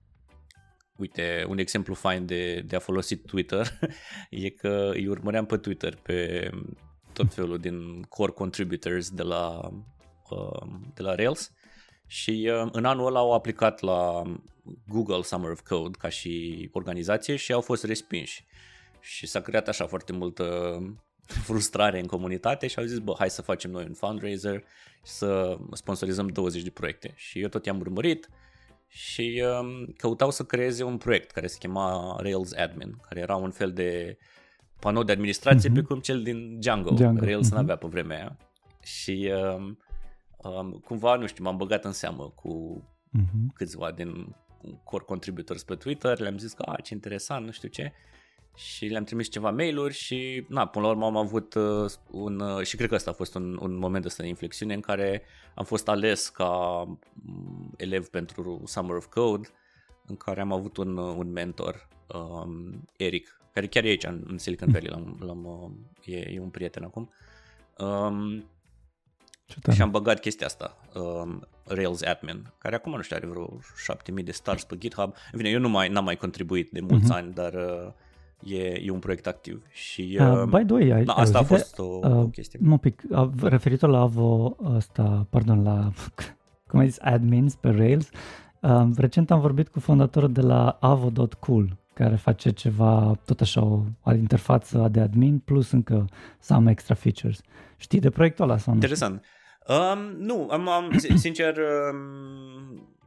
uite, 0.95 1.45
un 1.47 1.57
exemplu 1.57 1.93
fain 1.93 2.25
de, 2.25 2.63
de 2.67 2.75
a 2.75 2.79
folosi 2.79 3.17
Twitter 3.17 3.79
e 4.29 4.49
că 4.49 4.91
îi 4.93 5.07
urmăream 5.07 5.45
pe 5.45 5.57
Twitter 5.57 5.95
pe 5.95 6.49
tot 7.13 7.33
felul 7.33 7.57
din 7.57 8.01
core 8.01 8.31
contributors 8.31 9.09
de 9.09 9.23
la, 9.23 9.59
um, 10.29 10.91
de 10.93 11.01
la 11.01 11.15
Rails 11.15 11.51
și 12.11 12.51
uh, 12.53 12.69
în 12.71 12.85
anul 12.85 13.05
ăla 13.05 13.19
au 13.19 13.33
aplicat 13.33 13.81
la 13.81 14.21
Google 14.87 15.21
Summer 15.21 15.49
of 15.49 15.61
Code 15.61 15.97
ca 15.97 16.09
și 16.09 16.69
organizație 16.73 17.35
și 17.35 17.53
au 17.53 17.61
fost 17.61 17.83
respinși. 17.83 18.45
Și 18.99 19.27
s-a 19.27 19.41
creat 19.41 19.67
așa 19.67 19.87
foarte 19.87 20.13
multă 20.13 20.77
frustrare 21.25 21.99
în 21.99 22.05
comunitate 22.05 22.67
și 22.67 22.79
au 22.79 22.85
zis, 22.85 22.97
bă, 22.97 23.15
hai 23.17 23.29
să 23.29 23.41
facem 23.41 23.71
noi 23.71 23.85
un 23.87 23.93
fundraiser 23.93 24.63
și 25.05 25.11
să 25.11 25.57
sponsorizăm 25.73 26.27
20 26.27 26.61
de 26.61 26.69
proiecte. 26.69 27.13
Și 27.15 27.41
eu 27.41 27.47
tot 27.47 27.65
i-am 27.65 27.79
urmărit 27.79 28.29
și 28.87 29.43
um, 29.59 29.93
căutau 29.97 30.31
să 30.31 30.43
creeze 30.43 30.83
un 30.83 30.97
proiect 30.97 31.31
care 31.31 31.47
se 31.47 31.57
chema 31.59 32.15
Rails 32.19 32.53
Admin, 32.53 32.99
care 33.07 33.19
era 33.19 33.35
un 33.35 33.51
fel 33.51 33.71
de 33.73 34.17
panou 34.79 35.03
de 35.03 35.11
administrație 35.11 35.69
uh-huh. 35.69 35.73
pe 35.73 35.81
cum 35.81 35.99
cel 35.99 36.23
din 36.23 36.59
Django. 36.59 36.89
Django. 36.89 37.25
Rails 37.25 37.47
uh-huh. 37.47 37.53
n-avea 37.53 37.75
pe 37.75 37.87
vremea 37.87 38.17
aia. 38.17 38.37
Și 38.83 39.31
um, 39.55 39.77
um, 40.43 40.71
cumva, 40.71 41.15
nu 41.15 41.27
știu, 41.27 41.43
m-am 41.43 41.57
băgat 41.57 41.85
în 41.85 41.91
seamă 41.91 42.33
cu 42.35 42.83
uh-huh. 43.17 43.53
câțiva 43.53 43.91
din 43.91 44.35
core 44.83 45.03
contributors 45.03 45.63
pe 45.63 45.75
Twitter, 45.75 46.19
le-am 46.19 46.37
zis 46.37 46.53
că, 46.53 46.63
a, 46.65 46.81
ce 46.81 46.93
interesant, 46.93 47.45
nu 47.45 47.51
știu 47.51 47.69
ce, 47.69 47.93
și 48.55 48.85
le-am 48.85 49.03
trimis 49.03 49.29
ceva 49.29 49.51
mail-uri 49.51 49.93
și, 49.93 50.45
na, 50.47 50.67
până 50.67 50.85
la 50.85 50.91
urmă 50.91 51.05
am 51.05 51.17
avut 51.17 51.53
uh, 51.53 51.91
un, 52.11 52.39
uh, 52.39 52.65
și 52.65 52.75
cred 52.75 52.89
că 52.89 52.95
ăsta 52.95 53.09
a 53.09 53.13
fost 53.13 53.35
un, 53.35 53.57
un 53.61 53.77
moment 53.77 54.05
ăsta 54.05 54.23
de 54.23 54.29
inflexiune 54.29 54.73
în 54.73 54.79
care 54.79 55.21
am 55.55 55.65
fost 55.65 55.87
ales 55.87 56.29
ca 56.29 56.49
um, 57.27 57.73
elev 57.77 58.07
pentru 58.07 58.61
Summer 58.65 58.95
of 58.95 59.05
Code, 59.05 59.47
în 60.05 60.15
care 60.15 60.41
am 60.41 60.51
avut 60.51 60.77
un, 60.77 60.97
uh, 60.97 61.15
un 61.17 61.31
mentor, 61.31 61.87
um, 62.13 62.87
Eric, 62.97 63.41
care 63.53 63.67
chiar 63.67 63.83
e 63.83 63.87
aici 63.87 64.03
în, 64.03 64.23
în 64.27 64.37
Silicon 64.37 64.71
Valley, 64.71 64.89
l-am, 64.89 65.17
l-am, 65.19 65.45
uh, 65.45 66.13
e, 66.13 66.31
e 66.33 66.39
un 66.39 66.49
prieten 66.49 66.83
acum. 66.83 67.09
Um, 67.77 68.49
și 69.73 69.81
am 69.81 69.91
băgat 69.91 70.19
chestia 70.19 70.45
asta, 70.45 70.77
um, 70.93 71.47
Rails 71.63 72.01
Admin, 72.01 72.53
care 72.57 72.75
acum 72.75 72.95
nu 72.95 73.01
știu, 73.01 73.15
are 73.15 73.27
vreo 73.27 73.59
7000 73.83 74.23
de 74.23 74.31
stars 74.31 74.63
pe 74.63 74.77
GitHub. 74.77 75.13
În 75.31 75.37
fine, 75.37 75.49
eu 75.49 75.59
nu 75.59 75.69
mai, 75.69 75.89
n-am 75.89 76.03
mai 76.03 76.15
contribuit 76.15 76.69
de 76.69 76.79
mulți 76.79 77.11
uh-huh. 77.11 77.15
ani, 77.15 77.33
dar 77.33 77.53
uh, 77.53 77.91
e, 78.51 78.81
e 78.85 78.91
un 78.91 78.99
proiect 78.99 79.27
activ. 79.27 79.63
Și, 79.71 80.17
uh, 80.19 80.27
uh, 80.27 80.43
by 80.43 80.65
the 80.65 80.73
way, 80.73 80.89
ai, 80.89 81.03
na, 81.03 81.13
asta 81.13 81.39
a 81.39 81.43
fost 81.43 81.75
de, 81.75 81.81
o, 81.81 81.99
uh, 82.07 82.17
o 82.17 82.27
chestie. 82.27 82.59
Un 82.69 82.77
pic, 82.77 83.01
uh, 83.09 83.29
referitor 83.41 83.89
la 83.89 84.01
Avo, 84.01 84.55
ăsta, 84.63 85.27
pardon, 85.29 85.63
la, 85.63 85.91
cum 86.67 86.79
ai 86.79 86.87
zis, 86.87 86.97
admins 87.01 87.55
pe 87.55 87.69
Rails, 87.69 88.09
uh, 88.61 88.87
recent 88.95 89.31
am 89.31 89.39
vorbit 89.39 89.67
cu 89.67 89.79
fondatorul 89.79 90.31
de 90.31 90.41
la 90.41 90.77
avo.cool, 90.79 91.77
care 91.93 92.15
face 92.15 92.49
ceva, 92.49 93.19
tot 93.25 93.41
așa, 93.41 93.63
o, 93.63 93.83
o 94.03 94.13
interfață 94.13 94.87
de 94.91 94.99
admin, 94.99 95.39
plus 95.39 95.71
încă 95.71 96.05
some 96.39 96.71
extra 96.71 96.95
features. 96.95 97.41
Știi 97.77 97.99
de 97.99 98.09
proiectul 98.09 98.43
ăla 98.43 98.57
sau 98.57 98.73
nu? 98.73 98.79
Interesant. 98.79 99.23
Um, 99.67 99.99
nu, 100.17 100.47
am, 100.49 100.67
am, 100.67 100.97
sincer, 101.15 101.57
um, 101.57 102.97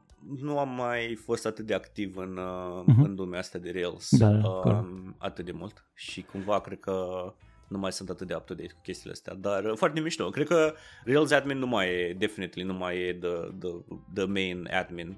nu 0.40 0.58
am 0.58 0.68
mai 0.68 1.14
fost 1.14 1.46
atât 1.46 1.66
de 1.66 1.74
activ 1.74 2.16
în, 2.16 2.36
uh, 2.36 2.82
uh-huh. 2.82 3.04
în 3.04 3.14
lumea 3.14 3.38
asta 3.38 3.58
de 3.58 3.70
Rails 3.74 4.08
da, 4.18 4.28
um, 4.28 5.14
atât 5.18 5.44
de 5.44 5.52
mult 5.52 5.84
și 5.94 6.22
cumva 6.22 6.60
cred 6.60 6.80
că 6.80 7.34
nu 7.68 7.78
mai 7.78 7.92
sunt 7.92 8.10
atât 8.10 8.26
de 8.26 8.34
up-to-date 8.34 8.72
cu 8.72 8.80
chestiile 8.82 9.12
astea, 9.12 9.34
dar 9.34 9.64
uh, 9.64 9.72
foarte 9.76 10.00
mișto. 10.00 10.30
Cred 10.30 10.46
că 10.46 10.74
Rails 11.04 11.30
admin 11.30 11.58
nu 11.58 11.66
mai 11.66 11.88
e, 11.88 12.16
definitely, 12.18 12.64
nu 12.64 12.72
mai 12.72 12.98
e 12.98 13.14
the, 13.14 13.30
the, 13.58 13.70
the 14.14 14.24
main 14.24 14.68
admin 14.72 15.16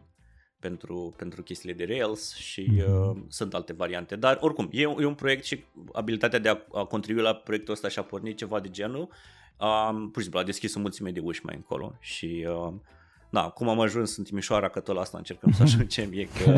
pentru, 0.61 1.15
pentru 1.17 1.43
chestiile 1.43 1.75
de 1.75 1.95
Rails 1.95 2.35
și 2.35 2.63
mm-hmm. 2.63 3.11
uh, 3.11 3.17
sunt 3.29 3.55
alte 3.55 3.73
variante. 3.73 4.17
Dar 4.17 4.39
oricum, 4.41 4.69
e, 4.73 4.81
e 4.81 4.87
un 4.87 5.15
proiect 5.15 5.45
și 5.45 5.65
abilitatea 5.93 6.39
de 6.39 6.49
a, 6.49 6.59
a 6.73 6.85
contribui 6.85 7.23
la 7.23 7.35
proiectul 7.35 7.73
ăsta 7.73 7.89
și 7.89 7.99
a 7.99 8.03
porni 8.03 8.35
ceva 8.35 8.61
de 8.61 8.71
genul, 8.71 9.09
um, 9.61 10.11
pur 10.11 10.17
și 10.17 10.23
simplu 10.23 10.39
a 10.39 10.43
deschis 10.43 10.75
o 10.75 10.81
mulțime 10.81 11.11
de 11.11 11.21
uși 11.21 11.45
mai 11.45 11.55
încolo 11.55 11.97
și 12.01 12.47
uh, 12.49 12.75
da, 13.35 13.49
cum 13.49 13.69
am 13.69 13.81
ajuns 13.81 14.17
în 14.17 14.25
Timișoara, 14.25 14.69
că 14.69 14.81
tot 14.81 14.95
la 14.95 15.01
asta 15.01 15.19
încercăm 15.19 15.53
să 15.53 15.63
ajungem, 15.69 16.11
e 16.13 16.25
că 16.25 16.51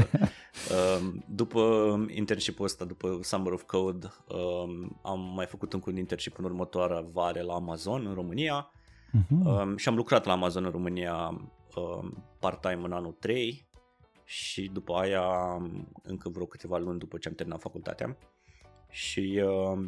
um, 0.75 1.25
după 1.29 1.61
internship-ul 2.09 2.65
ăsta, 2.65 2.85
după 2.85 3.19
Summer 3.23 3.53
of 3.53 3.63
Code, 3.63 4.13
um, 4.29 5.01
am 5.03 5.33
mai 5.35 5.47
făcut 5.47 5.73
încă 5.73 5.91
un 5.91 5.97
internship 5.97 6.39
în 6.39 6.45
următoarea 6.45 7.05
vare 7.13 7.43
la 7.43 7.55
Amazon 7.55 8.07
în 8.07 8.15
România 8.15 8.71
uh-huh. 9.19 9.45
um, 9.45 9.77
și 9.77 9.89
am 9.89 9.95
lucrat 9.95 10.25
la 10.25 10.33
Amazon 10.33 10.65
în 10.65 10.71
România 10.71 11.15
um, 11.77 12.25
part-time 12.39 12.81
în 12.85 12.93
anul 12.93 13.13
3 13.13 13.69
și 14.25 14.71
după 14.73 14.95
aia 14.95 15.57
încă 16.03 16.29
vreo 16.29 16.47
câteva 16.47 16.79
luni 16.79 16.99
după 16.99 17.19
ce 17.19 17.29
am 17.29 17.35
terminat 17.35 17.61
facultatea 17.61 18.17
și 18.91 19.43
uh, 19.45 19.79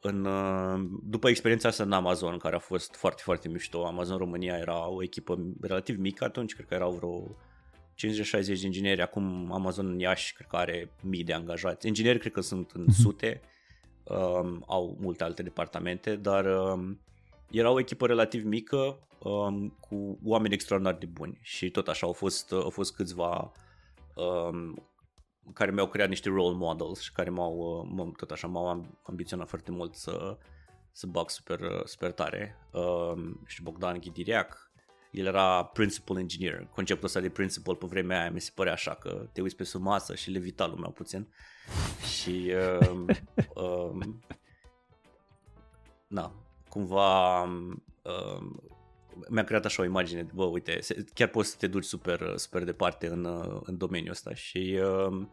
în, 0.00 0.24
uh, 0.24 0.88
după 1.02 1.28
experiența 1.28 1.68
asta 1.68 1.82
în 1.82 1.92
Amazon, 1.92 2.38
care 2.38 2.56
a 2.56 2.58
fost 2.58 2.94
foarte, 2.94 3.22
foarte 3.24 3.48
mișto, 3.48 3.86
Amazon 3.86 4.16
România 4.16 4.56
era 4.56 4.88
o 4.88 5.02
echipă 5.02 5.38
relativ 5.60 5.98
mică 5.98 6.24
atunci, 6.24 6.54
cred 6.54 6.66
că 6.66 6.74
erau 6.74 6.92
vreo 6.92 7.36
50-60 7.96 8.60
de 8.60 8.66
ingineri, 8.66 9.02
acum 9.02 9.52
Amazon 9.52 9.86
în 9.86 9.98
Iași 9.98 10.34
cred 10.34 10.46
că 10.46 10.56
are 10.56 10.90
mii 11.02 11.24
de 11.24 11.32
angajați. 11.32 11.86
Ingineri 11.86 12.18
cred 12.18 12.32
că 12.32 12.40
sunt 12.40 12.70
în 12.70 12.84
uh-huh. 12.84 13.02
sute, 13.02 13.40
um, 14.04 14.64
au 14.66 14.96
multe 15.00 15.24
alte 15.24 15.42
departamente, 15.42 16.16
dar 16.16 16.44
um, 16.44 17.00
era 17.50 17.70
o 17.70 17.78
echipă 17.78 18.06
relativ 18.06 18.44
mică 18.44 18.98
um, 19.18 19.76
cu 19.80 20.18
oameni 20.24 20.54
extraordinar 20.54 20.94
de 20.94 21.06
buni 21.06 21.38
și 21.42 21.70
tot 21.70 21.88
așa 21.88 22.06
au 22.06 22.12
fost, 22.12 22.52
au 22.52 22.70
fost 22.70 22.94
câțiva 22.94 23.52
um, 24.14 24.82
care 25.52 25.70
mi-au 25.70 25.88
creat 25.88 26.08
niște 26.08 26.28
role 26.28 26.56
models 26.56 27.00
și 27.00 27.12
care 27.12 27.30
m-au, 27.30 27.86
m- 27.94 28.16
tot 28.16 28.30
așa 28.30 28.46
m-au 28.46 28.86
ambiționat 29.02 29.48
foarte 29.48 29.70
mult 29.70 29.94
să, 29.94 30.38
să 30.92 31.06
bag 31.06 31.30
super, 31.30 31.60
super 31.84 32.12
tare. 32.12 32.56
Um, 32.72 33.40
și 33.46 33.62
Bogdan 33.62 33.98
Ghidiriac, 33.98 34.70
el 35.10 35.26
era 35.26 35.64
principal 35.64 36.18
engineer. 36.18 36.68
Conceptul 36.74 37.06
ăsta 37.06 37.20
de 37.20 37.28
principal 37.28 37.74
pe 37.74 37.86
vremea 37.86 38.20
aia 38.20 38.30
mi 38.30 38.40
se 38.40 38.50
părea 38.54 38.72
așa 38.72 38.94
că 38.94 39.28
te 39.32 39.40
uiți 39.40 39.56
pe 39.56 39.64
sub 39.64 39.82
masă 39.82 40.14
și 40.14 40.30
levita 40.30 40.66
lumea 40.66 40.90
puțin. 40.90 41.28
Și 42.18 42.52
um, 42.90 43.06
um, 43.64 44.20
na, 46.06 46.32
cumva 46.68 47.42
um, 47.42 47.82
mi-a 49.28 49.44
creat 49.44 49.64
așa 49.64 49.82
o 49.82 49.84
imagine 49.84 50.22
de, 50.22 50.30
bă, 50.34 50.44
uite, 50.44 50.78
chiar 51.14 51.28
poți 51.28 51.50
să 51.50 51.56
te 51.58 51.66
duci 51.66 51.84
super, 51.84 52.32
super 52.36 52.64
departe 52.64 53.06
în, 53.06 53.26
în 53.62 53.76
domeniul 53.76 54.10
ăsta 54.10 54.34
și 54.34 54.80
um, 55.06 55.30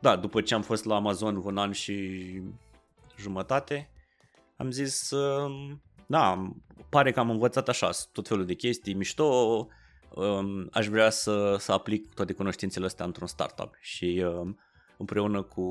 da, 0.00 0.16
după 0.16 0.40
ce 0.40 0.54
am 0.54 0.62
fost 0.62 0.84
la 0.84 0.94
Amazon 0.94 1.36
un 1.36 1.58
an 1.58 1.72
și 1.72 2.20
jumătate, 3.18 3.90
am 4.56 4.70
zis, 4.70 5.10
um, 5.10 5.82
da, 6.06 6.52
pare 6.88 7.12
că 7.12 7.20
am 7.20 7.30
învățat 7.30 7.68
așa 7.68 7.90
tot 8.12 8.28
felul 8.28 8.46
de 8.46 8.54
chestii 8.54 8.94
mișto, 8.94 9.68
um, 10.14 10.68
aș 10.72 10.86
vrea 10.86 11.10
să, 11.10 11.56
să 11.58 11.72
aplic 11.72 12.14
toate 12.14 12.32
cunoștințele 12.32 12.86
astea 12.86 13.04
într-un 13.04 13.26
startup 13.26 13.74
și 13.80 14.24
împreună 14.98 15.42
cu 15.42 15.64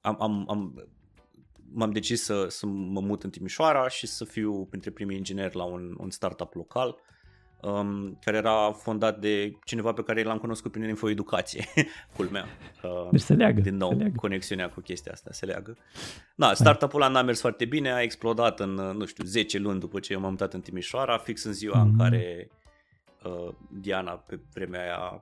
am, 0.00 0.16
am, 0.20 0.44
am 0.48 0.88
m-am 1.72 1.90
decis 1.90 2.22
să, 2.22 2.46
să 2.48 2.66
mă 2.66 3.00
mut 3.00 3.22
în 3.22 3.30
Timișoara 3.30 3.88
și 3.88 4.06
să 4.06 4.24
fiu 4.24 4.64
printre 4.64 4.90
primii 4.90 5.16
ingineri 5.16 5.56
la 5.56 5.64
un, 5.64 5.94
un 5.98 6.10
startup 6.10 6.54
local 6.54 6.96
um, 7.60 8.18
care 8.24 8.36
era 8.36 8.72
fondat 8.72 9.18
de 9.18 9.58
cineva 9.64 9.92
pe 9.92 10.02
care 10.02 10.22
l-am 10.22 10.38
cunoscut 10.38 10.72
prin 10.72 10.88
infoeducație, 10.88 11.64
culmea. 12.16 12.44
Uh, 12.82 13.08
deci 13.10 13.20
se 13.20 13.34
leagă. 13.34 13.60
Din 13.60 13.76
nou, 13.76 13.90
se 13.90 13.96
leagă. 13.96 14.16
conexiunea 14.16 14.70
cu 14.70 14.80
chestia 14.80 15.12
asta 15.12 15.30
se 15.32 15.46
leagă. 15.46 15.76
Da, 16.34 16.54
startup-ul 16.54 17.02
ăla 17.02 17.10
n-a 17.10 17.22
mers 17.22 17.40
foarte 17.40 17.64
bine, 17.64 17.92
a 17.92 18.02
explodat 18.02 18.60
în, 18.60 18.74
nu 18.74 19.04
știu, 19.04 19.24
10 19.24 19.58
luni 19.58 19.80
după 19.80 20.00
ce 20.00 20.12
eu 20.12 20.20
m-am 20.20 20.30
mutat 20.30 20.54
în 20.54 20.60
Timișoara, 20.60 21.18
fix 21.18 21.44
în 21.44 21.52
ziua 21.52 21.78
mm-hmm. 21.78 21.82
în 21.82 21.88
mhm. 21.88 21.98
care 21.98 22.50
uh, 23.24 23.54
Diana 23.80 24.12
pe 24.12 24.40
vremea 24.52 24.82
aia 24.82 25.12
uh, 25.14 25.20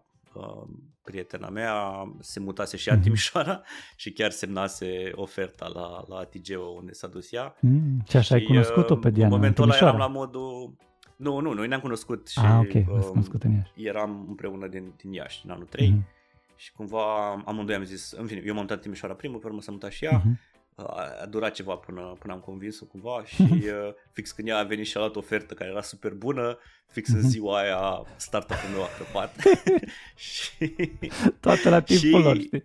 prietena 1.02 1.48
mea 1.48 1.74
se 2.20 2.40
mutase 2.40 2.76
și 2.76 2.88
ea 2.88 2.94
în 2.94 3.00
mhm. 3.00 3.08
Timișoara 3.08 3.62
și 4.02 4.12
chiar 4.12 4.30
semnase 4.30 5.10
oferta 5.14 5.70
la, 5.74 6.04
la 6.08 6.16
ATG 6.16 6.48
unde 6.78 6.92
s-a 6.92 7.06
dus 7.06 7.32
ea. 7.32 7.56
Mm, 7.60 8.02
și 8.08 8.16
așa 8.16 8.36
și, 8.36 8.42
ai 8.42 8.46
cunoscut-o 8.46 8.96
pe 8.96 9.10
Diana 9.10 9.28
În 9.28 9.36
momentul 9.40 9.64
ăla 9.64 9.76
eram 9.76 9.96
la 9.96 10.06
modul... 10.06 10.76
Nu, 11.16 11.40
nu, 11.40 11.52
noi 11.52 11.68
ne-am 11.68 11.80
cunoscut 11.80 12.28
și 12.28 12.38
ah, 12.38 12.58
okay. 12.58 12.86
um, 12.90 13.00
cunoscut 13.00 13.42
în 13.42 13.52
Iași. 13.52 13.70
eram 13.74 14.24
împreună 14.28 14.66
din, 14.66 14.92
din 14.96 15.12
Iași 15.12 15.40
în 15.44 15.50
anul 15.50 15.66
3 15.66 15.88
mm-hmm. 15.88 16.56
și 16.56 16.72
cumva 16.72 17.30
amândoi 17.44 17.74
am 17.74 17.84
zis, 17.84 18.10
în 18.10 18.26
fine, 18.26 18.42
eu 18.44 18.52
m-am 18.52 18.62
mutat 18.62 18.76
în 18.76 18.82
Timișoara 18.82 19.14
primul, 19.14 19.38
pe 19.38 19.46
urmă 19.46 19.60
s-a 19.60 19.72
mutat 19.72 19.90
și 19.90 20.04
ea. 20.04 20.22
Mm-hmm 20.22 20.55
a 20.84 21.26
durat 21.26 21.52
ceva 21.52 21.74
până, 21.74 22.16
până 22.18 22.32
am 22.32 22.40
convins-o 22.40 22.84
cumva 22.84 23.24
și 23.34 23.42
uh, 23.42 23.94
fix 24.12 24.32
când 24.32 24.48
ea 24.48 24.58
a 24.58 24.62
venit 24.62 24.86
și 24.86 24.96
a 24.96 25.00
luat 25.00 25.16
ofertă 25.16 25.54
care 25.54 25.70
era 25.70 25.82
super 25.82 26.12
bună, 26.12 26.58
fix 26.86 27.08
în 27.08 27.18
mhm. 27.18 27.28
ziua 27.28 27.58
aia 27.58 28.02
startup-ul 28.16 28.70
meu 28.72 28.82
a 28.82 28.88
crăpat. 28.96 29.36
și, 30.14 30.72
Toate 31.40 31.68
la 31.68 31.80
timpul 31.80 32.20
și, 32.20 32.24
lor, 32.24 32.36
știi? 32.36 32.64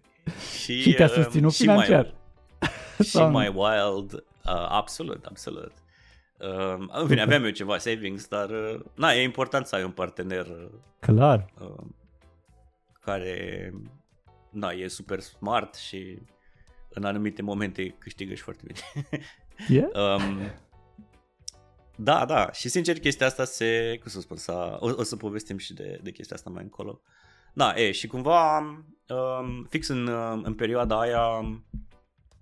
Și, 0.63 0.81
și 0.81 0.93
te-a 0.93 1.05
uh, 1.05 1.11
susținut 1.11 1.53
și 1.53 1.61
financiar. 1.61 2.13
Mai, 2.97 3.07
și 3.07 3.17
mai 3.17 3.47
wild, 3.47 4.13
uh, 4.13 4.21
absolut, 4.69 5.25
absolut. 5.25 5.73
Uh, 6.37 6.87
în 6.87 7.07
fine, 7.07 7.21
aveam 7.21 7.43
eu 7.43 7.49
ceva 7.49 7.77
savings, 7.77 8.27
dar 8.27 8.49
uh, 8.49 8.79
na, 8.95 9.13
e 9.13 9.23
important 9.23 9.65
să 9.65 9.75
ai 9.75 9.83
un 9.83 9.91
partener 9.91 10.45
uh, 10.45 10.69
Clar. 10.99 11.53
Uh, 11.59 11.85
care 12.99 13.71
na, 14.49 14.69
e 14.69 14.87
super 14.87 15.19
smart 15.19 15.75
și 15.75 16.21
în 16.93 17.03
anumite 17.03 17.41
momente 17.41 17.95
câștigă 17.97 18.33
și 18.33 18.41
foarte 18.41 18.63
bine. 18.65 18.79
Yeah? 19.67 19.89
um, 20.19 20.39
da, 21.95 22.25
da, 22.25 22.51
și 22.51 22.69
sincer 22.69 22.99
chestia 22.99 23.25
asta 23.25 23.43
se, 23.43 23.97
cum 24.01 24.11
să 24.11 24.19
spun, 24.19 24.37
să, 24.37 24.77
o, 24.79 24.89
o 24.95 25.03
să 25.03 25.15
povestim 25.15 25.57
și 25.57 25.73
de, 25.73 25.99
de 26.03 26.11
chestia 26.11 26.35
asta 26.35 26.49
mai 26.49 26.63
încolo. 26.63 27.01
Da, 27.53 27.73
e, 27.75 27.91
și 27.91 28.07
cumva 28.07 28.57
um, 28.57 29.67
fix 29.69 29.87
în, 29.87 30.07
în 30.43 30.53
perioada 30.53 30.99
aia 30.99 31.27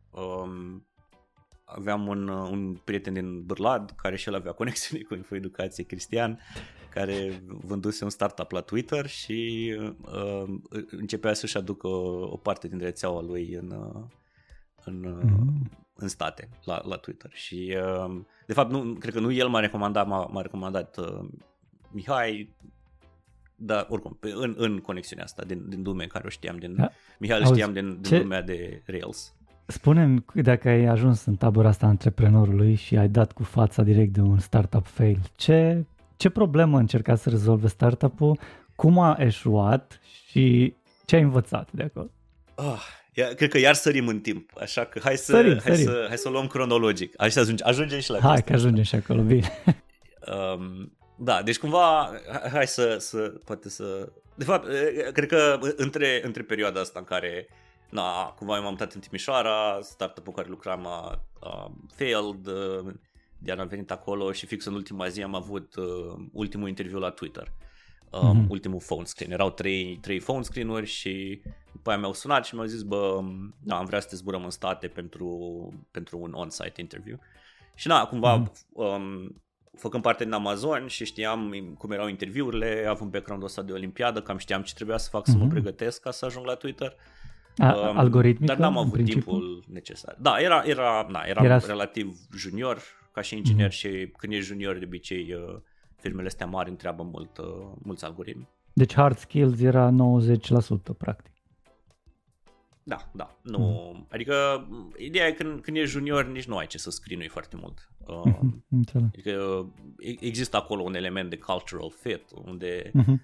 um, 0.10 0.88
aveam 1.66 2.08
un, 2.08 2.28
un 2.28 2.74
prieten 2.84 3.14
din 3.14 3.44
Bârlad 3.46 3.92
care 3.92 4.16
și 4.16 4.28
el 4.28 4.36
avea 4.36 4.52
conexiune 4.52 5.04
cu 5.04 5.16
Infoeducație 5.16 5.84
Cristian 5.84 6.40
care 6.90 7.44
vânduse 7.48 8.04
un 8.04 8.10
startup 8.10 8.52
la 8.52 8.62
Twitter 8.62 9.06
și 9.08 9.72
uh, 10.02 10.44
începea 10.90 11.34
să-și 11.34 11.58
aducă 11.58 11.88
o 11.88 12.38
parte 12.38 12.68
din 12.68 12.80
rețeaua 12.80 13.22
lui 13.22 13.54
în, 13.54 13.72
în, 14.86 15.20
mm. 15.24 15.70
în 15.96 16.08
state, 16.08 16.50
la, 16.64 16.82
la 16.86 16.96
Twitter. 16.96 17.32
Și, 17.34 17.78
uh, 18.06 18.22
de 18.46 18.54
fapt, 18.54 18.72
nu, 18.72 18.94
cred 19.00 19.14
că 19.14 19.20
nu 19.20 19.32
el 19.32 19.48
m-a 19.48 19.60
recomandat, 19.60 20.08
m-a, 20.08 20.26
m-a 20.26 20.42
recomandat 20.42 20.98
uh, 20.98 21.30
Mihai, 21.92 22.56
dar 23.56 23.86
oricum, 23.90 24.18
în, 24.20 24.56
în 24.58 24.78
conexiunea 24.78 25.26
asta 25.26 25.44
din, 25.44 25.70
din 25.70 25.82
lume 25.84 26.06
care 26.06 26.26
o 26.26 26.30
știam, 26.30 26.58
din, 26.58 26.76
da. 26.76 26.90
Mihai 27.20 27.38
Auzi, 27.38 27.52
știam 27.52 27.74
din, 27.74 28.02
din 28.02 28.18
lumea 28.18 28.42
de 28.42 28.84
Rails. 28.86 29.34
Spune-mi 29.66 30.24
dacă 30.34 30.70
ai 30.70 30.86
ajuns 30.86 31.26
în 31.26 31.36
tabăra 31.36 31.68
asta 31.68 31.86
antreprenorului 31.86 32.76
și 32.76 32.98
ai 32.98 33.10
dat 33.10 33.32
cu 33.32 33.44
fața 33.44 33.84
direct 33.84 34.14
de 34.14 34.22
un 34.22 34.40
startup 34.40 34.86
fail, 34.86 35.20
ce, 35.36 35.86
ce 36.18 36.30
problemă 36.30 36.78
încerca 36.78 37.16
să 37.16 37.30
rezolve 37.30 37.68
startup-ul, 37.68 38.40
cum 38.76 39.00
a 39.00 39.16
eșuat 39.20 40.00
și 40.28 40.76
ce 41.06 41.16
ai 41.16 41.22
învățat 41.22 41.72
de 41.72 41.84
acolo? 41.84 42.10
Oh, 42.56 42.64
ia, 42.66 42.99
cred 43.28 43.50
că 43.50 43.58
iar 43.58 43.74
sărim 43.74 44.08
în 44.08 44.20
timp, 44.20 44.52
așa 44.60 44.86
că 44.86 45.00
hai 45.04 45.18
să, 45.18 45.32
sărim, 45.32 45.52
hai, 45.52 45.76
sărim. 45.76 45.86
Să, 45.86 46.06
hai 46.08 46.18
să 46.18 46.28
o 46.28 46.32
luăm 46.32 46.48
cronologic. 46.48 47.14
Hai 47.18 47.32
să 47.32 47.40
ajunge, 47.40 47.64
ajungem 47.64 48.00
și 48.00 48.10
la 48.10 48.20
Hai 48.20 48.44
că 48.44 48.54
ajungem 48.54 48.84
și 48.84 48.96
acolo, 48.96 49.22
bine. 49.22 49.52
Um, 50.56 50.98
da, 51.16 51.42
deci 51.44 51.58
cumva, 51.58 52.12
hai 52.52 52.68
să, 52.68 52.98
să, 52.98 53.18
poate 53.46 53.70
să... 53.70 54.12
De 54.36 54.44
fapt, 54.44 54.68
cred 55.14 55.28
că 55.28 55.60
între, 55.76 56.22
între 56.24 56.44
perioada 56.44 56.80
asta 56.80 57.00
în 57.00 57.06
care, 57.06 57.48
na, 57.90 58.34
cumva 58.38 58.60
m-am 58.60 58.70
mutat 58.70 58.94
în 58.94 59.00
Timișoara, 59.00 59.80
startup-ul 59.82 60.34
care 60.34 60.48
lucram 60.50 60.88
a, 60.88 61.26
a 61.40 61.72
failed, 61.96 62.48
uh, 62.48 62.94
Diana 63.38 63.62
a 63.62 63.66
venit 63.66 63.92
acolo 63.92 64.32
și 64.32 64.46
fix 64.46 64.66
în 64.66 64.74
ultima 64.74 65.08
zi 65.08 65.22
am 65.22 65.36
avut 65.36 65.76
uh, 65.76 65.86
ultimul 66.34 66.68
interviu 66.68 67.00
la 67.00 67.10
Twitter. 67.10 67.52
Um, 68.12 68.46
mm-hmm. 68.46 68.50
ultimul 68.50 68.80
phone 68.80 69.06
screen. 69.06 69.32
Erau 69.32 69.50
trei, 69.50 69.98
trei 70.02 70.20
phone 70.20 70.42
screen-uri 70.42 70.86
și 70.86 71.42
după 71.72 71.90
aia 71.90 72.00
mi-au 72.00 72.14
sunat 72.14 72.46
și 72.46 72.54
mi-au 72.56 72.68
zis, 72.68 72.82
bă, 72.82 73.20
da, 73.60 73.78
am 73.78 73.86
vrea 73.86 74.00
să 74.00 74.08
te 74.08 74.16
zburăm 74.16 74.44
în 74.44 74.50
state 74.50 74.88
pentru, 74.88 75.28
pentru 75.92 76.18
un 76.18 76.34
on-site 76.34 76.82
interview. 76.82 77.20
Și 77.76 77.88
na, 77.88 78.06
cumva 78.06 78.44
mm-hmm. 78.44 78.74
um, 78.74 79.42
făcând 79.78 80.04
parte 80.04 80.24
din 80.24 80.34
Amazon 80.34 80.88
și 80.88 81.06
știam 81.06 81.54
cum 81.78 81.92
erau 81.92 82.08
interviurile, 82.08 82.86
având 82.90 83.12
background-ul 83.12 83.48
ăsta 83.48 83.62
de 83.62 83.72
olimpiadă, 83.72 84.22
cam 84.22 84.38
știam 84.38 84.62
ce 84.62 84.74
trebuia 84.74 84.98
să 84.98 85.10
fac 85.10 85.22
mm-hmm. 85.22 85.32
să 85.32 85.38
mă 85.38 85.44
mhm. 85.44 85.54
pregătesc 85.54 86.02
ca 86.02 86.12
să 86.12 86.26
ajung 86.26 86.46
la 86.46 86.54
Twitter. 86.54 86.96
A, 87.58 87.90
um, 87.90 87.98
algoritmică, 87.98 88.54
Dar 88.54 88.62
n-am 88.62 88.78
avut 88.78 89.04
timpul 89.04 89.64
necesar. 89.68 90.18
Da, 90.20 90.40
era, 90.40 90.64
era, 90.66 91.08
na, 91.10 91.24
era 91.26 91.44
era 91.44 91.58
relativ 91.58 92.18
junior 92.38 92.82
ca 93.12 93.22
și 93.22 93.36
inginer 93.36 93.68
mm-hmm. 93.68 93.78
și 93.78 94.14
când 94.18 94.34
ești 94.34 94.46
junior 94.46 94.78
de 94.78 94.86
obicei 94.86 95.34
uh, 95.34 95.58
firmele 96.00 96.28
astea 96.28 96.46
mari 96.46 96.70
întreabă 96.70 97.04
mult, 97.04 97.38
uh, 97.38 97.46
mulți 97.84 98.06
algoritmi. 98.06 98.48
Deci 98.74 98.94
hard 98.94 99.18
skills 99.18 99.60
era 99.60 99.92
90% 99.92 100.98
practic. 100.98 101.32
Da, 102.84 103.10
da. 103.12 103.36
Nu, 103.42 103.92
mm. 103.94 104.08
Adică 104.12 104.68
ideea 104.98 105.28
e 105.28 105.32
când, 105.32 105.62
când 105.62 105.78
ești 105.78 105.90
junior 105.90 106.26
nici 106.26 106.48
nu 106.48 106.58
ai 106.58 106.68
ce 106.68 106.78
să 106.78 106.90
scrinui 106.90 107.28
foarte 107.28 107.56
mult. 107.56 107.90
Uh, 108.08 108.36
adică 109.14 109.66
există 110.20 110.58
acolo 110.58 110.82
un 110.82 110.94
element 110.94 111.30
de 111.30 111.38
cultural 111.38 111.92
fit 111.92 112.24
unde 112.46 112.92
mm-hmm. 112.92 113.16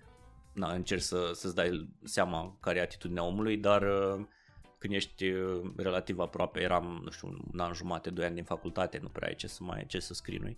na, 0.53 0.71
încerci 0.71 1.01
să, 1.01 1.32
să-ți 1.34 1.55
dai 1.55 1.89
seama 2.03 2.57
care 2.59 2.78
e 2.78 2.82
atitudinea 2.82 3.23
omului, 3.23 3.57
dar 3.57 3.82
uh, 3.82 4.26
când 4.78 4.93
ești 4.93 5.26
uh, 5.26 5.71
relativ 5.76 6.19
aproape, 6.19 6.61
eram, 6.61 7.01
nu 7.03 7.11
știu, 7.11 7.28
un 7.53 7.59
an 7.59 7.73
jumate, 7.73 8.09
doi 8.09 8.26
ani 8.26 8.36
din 8.36 8.43
facultate, 8.43 8.99
nu 9.01 9.07
prea 9.07 9.28
ai 9.28 9.36
ce 9.36 9.47
să 9.47 9.63
mai 9.63 9.86
ce 9.88 9.99
să 9.99 10.13
scrinui. 10.13 10.57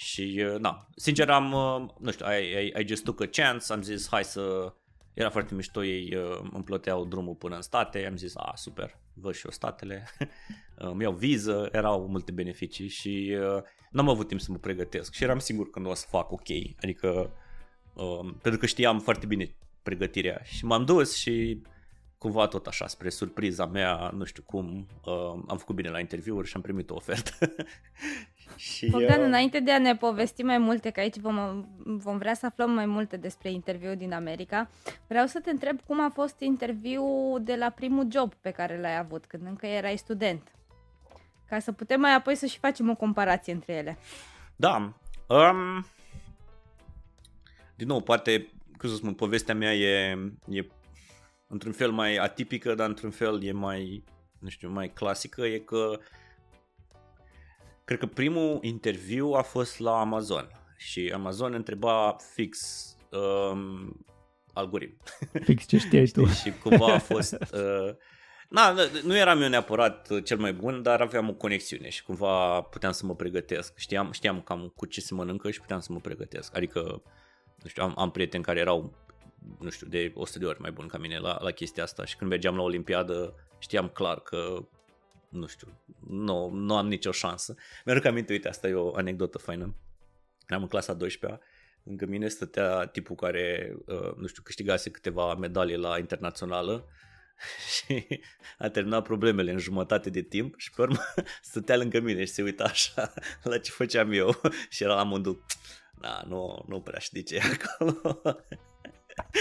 Și, 0.00 0.44
uh, 0.52 0.58
na, 0.60 0.88
sincer 0.96 1.30
am, 1.30 1.52
uh, 1.52 1.90
nu 2.00 2.10
știu, 2.10 2.26
I, 2.26 2.66
I, 2.66 2.80
I 2.80 2.86
just 2.86 3.04
took 3.04 3.20
a 3.20 3.26
chance, 3.26 3.72
am 3.72 3.82
zis 3.82 4.08
hai 4.10 4.24
să 4.24 4.72
era 5.14 5.30
foarte 5.30 5.54
mișto, 5.54 5.84
ei 5.84 6.14
uh, 6.16 6.48
îmi 6.52 6.64
plăteau 6.64 7.04
drumul 7.04 7.34
până 7.34 7.54
în 7.54 7.62
state, 7.62 8.06
am 8.06 8.16
zis, 8.16 8.36
a, 8.36 8.52
super, 8.56 8.98
văd 9.12 9.34
și 9.34 9.44
eu 9.44 9.50
statele, 9.50 10.08
îmi 10.74 11.02
iau 11.02 11.12
viză, 11.12 11.68
erau 11.72 12.06
multe 12.08 12.32
beneficii 12.32 12.88
și 12.88 13.36
uh, 13.40 13.62
n-am 13.90 14.08
avut 14.08 14.28
timp 14.28 14.40
să 14.40 14.50
mă 14.50 14.56
pregătesc 14.56 15.14
și 15.14 15.22
eram 15.22 15.38
sigur 15.38 15.70
că 15.70 15.78
nu 15.78 15.90
o 15.90 15.94
să 15.94 16.06
fac 16.08 16.32
ok, 16.32 16.48
adică 16.82 17.30
uh, 17.94 18.34
pentru 18.42 18.60
că 18.60 18.66
știam 18.66 19.00
foarte 19.00 19.26
bine 19.26 19.54
pregătirea 19.82 20.40
și 20.44 20.64
m-am 20.64 20.84
dus 20.84 21.16
și 21.16 21.62
cumva 22.18 22.46
tot 22.46 22.66
așa, 22.66 22.86
spre 22.86 23.08
surpriza 23.08 23.66
mea, 23.66 24.10
nu 24.14 24.24
știu 24.24 24.42
cum, 24.46 24.86
uh, 25.04 25.42
am 25.46 25.58
făcut 25.58 25.74
bine 25.74 25.88
la 25.88 26.00
interviuri 26.00 26.48
și 26.48 26.56
am 26.56 26.62
primit 26.62 26.90
o 26.90 26.94
ofertă. 26.94 27.32
și, 28.56 28.90
Bogdan, 28.90 29.20
uh... 29.20 29.26
înainte 29.26 29.60
de 29.60 29.72
a 29.72 29.78
ne 29.78 29.96
povesti 29.96 30.42
mai 30.42 30.58
multe, 30.58 30.90
că 30.90 31.00
aici 31.00 31.16
vom, 31.16 31.64
vom 31.84 32.18
vrea 32.18 32.34
să 32.34 32.46
aflăm 32.46 32.70
mai 32.70 32.86
multe 32.86 33.16
despre 33.16 33.50
interviul 33.50 33.96
din 33.96 34.12
America, 34.12 34.70
vreau 35.06 35.26
să 35.26 35.40
te 35.40 35.50
întreb 35.50 35.80
cum 35.86 36.00
a 36.00 36.10
fost 36.14 36.40
interviul 36.40 37.40
de 37.42 37.54
la 37.54 37.70
primul 37.70 38.08
job 38.12 38.34
pe 38.34 38.50
care 38.50 38.80
l-ai 38.80 38.98
avut, 38.98 39.26
când 39.26 39.46
încă 39.46 39.66
erai 39.66 39.96
student. 39.96 40.52
Ca 41.48 41.58
să 41.58 41.72
putem 41.72 42.00
mai 42.00 42.14
apoi 42.14 42.34
să 42.34 42.46
și 42.46 42.58
facem 42.58 42.90
o 42.90 42.94
comparație 42.94 43.52
între 43.52 43.72
ele. 43.72 43.98
Da. 44.56 44.92
Um, 45.26 45.86
din 47.74 47.86
nou, 47.86 48.00
poate, 48.00 48.48
cum 48.78 48.88
să 48.88 48.94
spun, 48.94 49.14
povestea 49.14 49.54
mea 49.54 49.74
e, 49.74 50.18
e 50.48 50.66
într-un 51.46 51.72
fel 51.72 51.90
mai 51.90 52.16
atipică, 52.16 52.74
dar 52.74 52.88
într-un 52.88 53.10
fel 53.10 53.42
e 53.42 53.52
mai, 53.52 54.04
nu 54.38 54.48
știu, 54.48 54.70
mai 54.70 54.88
clasică, 54.88 55.46
e 55.46 55.58
că 55.58 55.98
cred 57.88 58.00
că 58.00 58.06
primul 58.06 58.58
interviu 58.62 59.32
a 59.32 59.42
fost 59.42 59.78
la 59.78 60.00
Amazon 60.00 60.50
și 60.76 61.10
Amazon 61.14 61.52
întreba 61.52 62.16
fix 62.34 62.86
um, 63.10 64.04
algoritm. 64.52 65.02
Fix 65.42 65.66
ce 65.66 65.78
știai 65.78 66.06
tu. 66.14 66.26
și 66.26 66.52
cumva 66.62 66.94
a 66.94 66.98
fost... 66.98 67.32
Uh, 67.32 67.94
Na, 68.48 68.74
nu 69.02 69.16
eram 69.16 69.42
eu 69.42 69.48
neapărat 69.48 70.22
cel 70.22 70.38
mai 70.38 70.52
bun, 70.52 70.82
dar 70.82 71.00
aveam 71.00 71.28
o 71.28 71.32
conexiune 71.32 71.88
și 71.88 72.02
cumva 72.02 72.60
puteam 72.60 72.92
să 72.92 73.06
mă 73.06 73.14
pregătesc. 73.14 73.72
Știam, 73.76 74.12
știam 74.12 74.40
cam 74.40 74.72
cu 74.76 74.86
ce 74.86 75.00
se 75.00 75.14
mănâncă 75.14 75.50
și 75.50 75.60
puteam 75.60 75.80
să 75.80 75.92
mă 75.92 75.98
pregătesc. 75.98 76.56
Adică, 76.56 77.02
nu 77.62 77.68
știu, 77.68 77.82
am, 77.82 77.94
am 77.96 78.10
prieteni 78.10 78.44
care 78.44 78.60
erau 78.60 78.94
nu 79.58 79.70
știu, 79.70 79.86
de 79.86 80.12
100 80.14 80.38
de 80.38 80.46
ori 80.46 80.60
mai 80.60 80.70
bun 80.70 80.86
ca 80.86 80.98
mine 80.98 81.18
la, 81.18 81.38
la 81.40 81.50
chestia 81.50 81.82
asta 81.82 82.04
și 82.04 82.16
când 82.16 82.30
mergeam 82.30 82.56
la 82.56 82.62
Olimpiadă 82.62 83.34
știam 83.58 83.88
clar 83.88 84.20
că 84.20 84.68
nu 85.28 85.46
știu, 85.46 85.68
nu, 86.08 86.50
nu 86.50 86.76
am 86.76 86.88
nicio 86.88 87.12
șansă. 87.12 87.54
Mi-aduc 87.84 88.04
aminte, 88.04 88.32
uite, 88.32 88.48
asta 88.48 88.68
e 88.68 88.74
o 88.74 88.96
anecdotă 88.96 89.38
faină. 89.38 89.74
Eram 90.46 90.62
în 90.62 90.68
clasa 90.68 90.92
12 90.92 91.40
lângă 91.82 92.06
mine 92.06 92.28
stătea 92.28 92.86
tipul 92.86 93.16
care, 93.16 93.76
uh, 93.86 94.14
nu 94.16 94.26
știu, 94.26 94.42
câștigase 94.42 94.90
câteva 94.90 95.34
medalii 95.34 95.76
la 95.76 95.98
internațională 95.98 96.88
și 97.74 98.20
a 98.58 98.68
terminat 98.68 99.02
problemele 99.02 99.50
în 99.50 99.58
jumătate 99.58 100.10
de 100.10 100.22
timp 100.22 100.58
și 100.58 100.70
pe 100.70 100.82
urmă 100.82 101.00
stătea 101.42 101.76
lângă 101.76 102.00
mine 102.00 102.24
și 102.24 102.32
se 102.32 102.42
uita 102.42 102.64
așa 102.64 103.12
la 103.42 103.58
ce 103.58 103.70
făceam 103.70 104.12
eu 104.12 104.40
și 104.70 104.82
era 104.82 104.94
la 104.94 105.02
modul, 105.02 105.44
da, 106.00 106.22
nu, 106.26 106.64
nu 106.68 106.80
prea 106.80 106.98
știi 106.98 107.22
ce 107.22 107.34
e 107.34 107.40
acolo. 107.40 108.20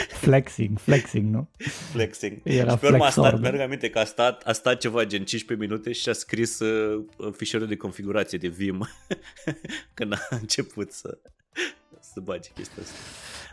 Flexing, 0.10 0.80
flexing, 0.80 1.34
nu? 1.34 1.50
Flexing. 1.92 2.40
Era 2.44 2.72
și 2.72 2.78
pe 2.78 2.88
urmă 2.88 3.06
a 3.06 3.10
stat, 3.10 3.40
merg 3.40 3.60
aminte 3.60 3.90
că 3.90 4.00
a 4.00 4.04
stat, 4.04 4.44
a 4.46 4.52
stat 4.52 4.78
ceva 4.78 5.04
gen 5.04 5.26
15 5.26 5.68
minute 5.68 5.92
și 5.92 6.10
a 6.10 6.14
scris 6.14 6.60
uh, 6.60 7.06
fișierul 7.32 7.68
de 7.68 7.76
configurație 7.76 8.38
de 8.38 8.48
Vim 8.48 8.88
când 9.94 10.14
a 10.14 10.18
început 10.30 10.92
să, 10.92 11.18
să 12.00 12.20
bage 12.20 12.50
chestia 12.54 12.84
asta. 12.84 12.98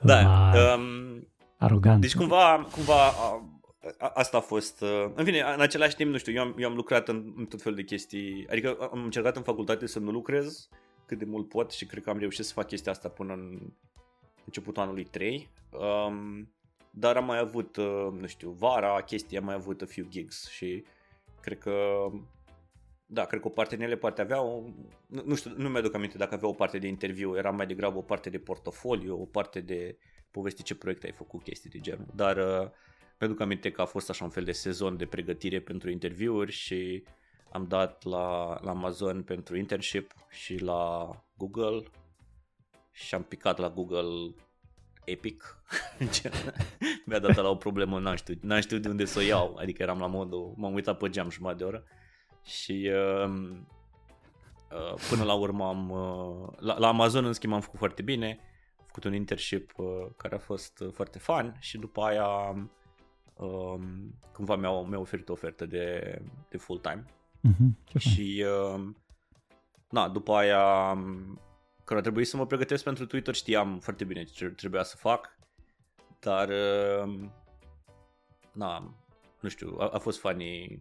Da. 0.02 0.52
Um, 0.74 1.26
Arogant. 1.58 2.00
Deci 2.00 2.14
cumva, 2.14 2.68
cumva 2.70 3.06
a, 3.06 3.50
a, 3.98 4.10
asta 4.14 4.36
a 4.36 4.40
fost, 4.40 4.80
uh, 4.80 5.12
în 5.14 5.24
fine, 5.24 5.44
în 5.54 5.60
același 5.60 5.96
timp, 5.96 6.10
nu 6.10 6.18
știu, 6.18 6.32
eu 6.32 6.42
am, 6.42 6.54
eu 6.58 6.68
am 6.68 6.74
lucrat 6.74 7.08
în, 7.08 7.32
în 7.36 7.44
tot 7.44 7.62
felul 7.62 7.76
de 7.78 7.84
chestii, 7.84 8.46
adică 8.50 8.76
am 8.92 9.04
încercat 9.04 9.36
în 9.36 9.42
facultate 9.42 9.86
să 9.86 9.98
nu 9.98 10.10
lucrez 10.10 10.68
cât 11.06 11.18
de 11.18 11.24
mult 11.24 11.48
pot 11.48 11.72
și 11.72 11.86
cred 11.86 12.02
că 12.02 12.10
am 12.10 12.18
reușit 12.18 12.44
să 12.44 12.52
fac 12.52 12.66
chestia 12.66 12.92
asta 12.92 13.08
până 13.08 13.32
în 13.32 13.58
începutul 14.44 14.82
anului 14.82 15.04
3. 15.04 15.48
Um, 15.70 16.52
dar 16.90 17.16
am 17.16 17.24
mai 17.24 17.38
avut, 17.38 17.76
uh, 17.76 18.08
nu 18.20 18.26
știu, 18.26 18.50
vara, 18.50 19.02
chestia, 19.02 19.38
am 19.38 19.44
mai 19.44 19.54
avut 19.54 19.82
a 19.82 19.86
few 19.86 20.06
gigs 20.08 20.48
și 20.48 20.84
cred 21.40 21.58
că 21.58 22.06
da, 23.06 23.24
cred 23.24 23.40
că 23.40 23.46
o 23.46 23.50
parte 23.50 23.76
din 23.76 23.84
ele 23.84 23.96
poate 23.96 24.20
avea 24.20 24.42
o, 24.42 24.62
nu, 25.06 25.22
nu 25.24 25.34
știu, 25.34 25.52
nu 25.56 25.68
mi-aduc 25.68 25.94
aminte 25.94 26.18
dacă 26.18 26.34
avea 26.34 26.48
o 26.48 26.52
parte 26.52 26.78
de 26.78 26.86
interviu, 26.86 27.36
era 27.36 27.50
mai 27.50 27.66
degrabă 27.66 27.98
o 27.98 28.02
parte 28.02 28.30
de 28.30 28.38
portofoliu, 28.38 29.20
o 29.20 29.24
parte 29.24 29.60
de 29.60 29.96
povesti 30.30 30.62
ce 30.62 30.74
proiect 30.74 31.04
ai 31.04 31.12
făcut, 31.12 31.42
chestii 31.42 31.70
de 31.70 31.80
genul. 31.80 32.06
Dar 32.14 32.36
uh, 32.36 32.70
mi-aduc 33.18 33.40
aminte 33.40 33.70
că 33.70 33.80
a 33.80 33.84
fost 33.84 34.10
așa 34.10 34.24
un 34.24 34.30
fel 34.30 34.44
de 34.44 34.52
sezon 34.52 34.96
de 34.96 35.06
pregătire 35.06 35.60
pentru 35.60 35.90
interviuri 35.90 36.52
și 36.52 37.04
am 37.50 37.64
dat 37.68 38.04
la, 38.04 38.58
la 38.62 38.70
Amazon 38.70 39.22
pentru 39.22 39.56
internship 39.56 40.12
și 40.28 40.56
la 40.56 41.10
Google 41.36 41.82
și 42.94 43.14
am 43.14 43.22
picat 43.22 43.58
la 43.58 43.70
Google 43.70 44.34
epic. 45.04 45.62
Mi-a 47.06 47.18
dat 47.18 47.36
la 47.36 47.48
o 47.48 47.54
problemă, 47.54 47.98
n-am 47.98 48.14
știut, 48.14 48.42
n-am 48.42 48.60
știut 48.60 48.82
de 48.82 48.88
unde 48.88 49.04
să 49.04 49.18
o 49.18 49.22
iau. 49.22 49.56
Adică 49.60 49.82
eram 49.82 49.98
la 49.98 50.06
modul, 50.06 50.54
m-am 50.56 50.74
uitat 50.74 50.98
pe 50.98 51.08
geam 51.08 51.30
jumătate 51.30 51.58
de 51.58 51.64
oră 51.64 51.84
și 52.42 52.90
uh, 52.92 53.30
uh, 54.70 54.94
până 55.10 55.24
la 55.24 55.34
urmă 55.34 55.66
am, 55.66 55.90
uh, 55.90 56.48
la, 56.58 56.78
la 56.78 56.88
Amazon 56.88 57.24
în 57.24 57.32
schimb 57.32 57.52
am 57.52 57.60
făcut 57.60 57.78
foarte 57.78 58.02
bine, 58.02 58.38
am 58.78 58.84
făcut 58.86 59.04
un 59.04 59.14
internship 59.14 59.72
uh, 59.76 60.06
care 60.16 60.34
a 60.34 60.38
fost 60.38 60.80
uh, 60.80 60.92
foarte 60.92 61.18
fun 61.18 61.56
și 61.60 61.78
după 61.78 62.02
aia 62.02 62.28
uh, 63.34 63.80
cândva 64.32 64.56
mi-au, 64.56 64.84
mi-au 64.84 65.00
oferit 65.00 65.28
o 65.28 65.32
ofertă 65.32 65.66
de, 65.66 66.18
de 66.48 66.56
full-time 66.56 67.04
Uh-huh. 67.44 67.98
Și 67.98 68.44
uh, 68.46 68.84
na, 69.90 70.08
după 70.08 70.34
aia 70.34 70.92
um, 70.96 71.40
când 71.84 71.98
a 71.98 72.02
trebuit 72.02 72.26
să 72.26 72.36
mă 72.36 72.46
pregătesc 72.46 72.84
pentru 72.84 73.06
Twitter 73.06 73.34
știam 73.34 73.78
foarte 73.78 74.04
bine 74.04 74.24
ce 74.24 74.48
trebuia 74.48 74.82
să 74.82 74.96
fac, 74.96 75.38
dar 76.20 76.48
uh, 76.48 77.28
na, 78.52 78.94
nu 79.40 79.48
știu, 79.48 79.76
a, 79.78 79.88
a 79.88 79.98
fost 79.98 80.18
funny 80.18 80.80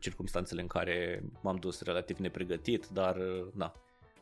circumstanțele 0.00 0.60
în 0.60 0.66
care 0.66 1.22
m-am 1.42 1.56
dus 1.56 1.80
relativ 1.80 2.18
nepregătit, 2.18 2.86
dar 2.86 3.16
uh, 3.16 3.46
na, 3.54 3.72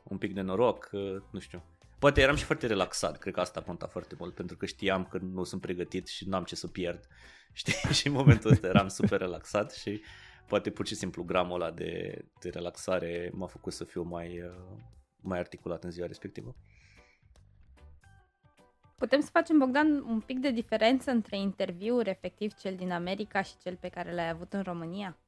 un 0.02 0.18
pic 0.18 0.34
de 0.34 0.40
noroc, 0.40 0.88
uh, 0.92 1.16
nu 1.30 1.38
știu. 1.38 1.62
Poate 1.98 2.20
eram 2.20 2.36
și 2.36 2.44
foarte 2.44 2.66
relaxat, 2.66 3.18
cred 3.18 3.34
că 3.34 3.40
asta 3.40 3.62
conta 3.62 3.86
foarte 3.86 4.14
mult, 4.18 4.34
pentru 4.34 4.56
că 4.56 4.66
știam 4.66 5.04
că 5.04 5.18
nu 5.18 5.44
sunt 5.44 5.60
pregătit 5.60 6.06
și 6.06 6.28
n-am 6.28 6.44
ce 6.44 6.56
să 6.56 6.66
pierd. 6.66 7.06
Știi? 7.52 7.92
și 7.92 8.06
în 8.06 8.12
momentul 8.12 8.50
ăsta 8.50 8.66
eram 8.66 8.88
super 8.88 9.20
relaxat 9.20 9.72
și 9.72 10.00
poate 10.46 10.70
pur 10.70 10.86
și 10.86 10.94
simplu 10.94 11.22
gramul 11.22 11.60
ăla 11.60 11.70
de, 11.70 12.24
de 12.40 12.48
relaxare 12.48 13.30
m-a 13.32 13.46
făcut 13.46 13.72
să 13.72 13.84
fiu 13.84 14.02
mai, 14.02 14.40
uh, 14.40 14.78
mai 15.26 15.38
articulat 15.38 15.84
în 15.84 15.90
ziua 15.90 16.06
respectivă. 16.06 16.54
Putem 18.96 19.20
să 19.20 19.28
facem, 19.32 19.58
Bogdan, 19.58 20.04
un 20.08 20.20
pic 20.20 20.38
de 20.38 20.50
diferență 20.50 21.10
între 21.10 21.36
interviuri, 21.36 22.08
efectiv 22.08 22.52
cel 22.54 22.74
din 22.76 22.90
America 22.90 23.42
și 23.42 23.52
cel 23.62 23.76
pe 23.80 23.88
care 23.88 24.14
l-ai 24.14 24.28
avut 24.28 24.52
în 24.52 24.62
România? 24.62 25.18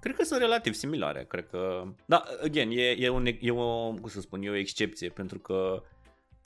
Cred 0.00 0.16
că 0.16 0.24
sunt 0.24 0.40
relativ 0.40 0.72
similare, 0.72 1.24
cred 1.24 1.48
că... 1.48 1.84
Da, 2.06 2.22
again, 2.42 2.70
e, 2.70 2.90
e, 2.90 3.08
un, 3.08 3.26
e 3.40 3.50
o, 3.50 3.92
cum 3.92 4.08
să 4.08 4.20
spun, 4.20 4.42
e 4.42 4.50
o 4.50 4.54
excepție, 4.54 5.08
pentru 5.08 5.38
că 5.38 5.82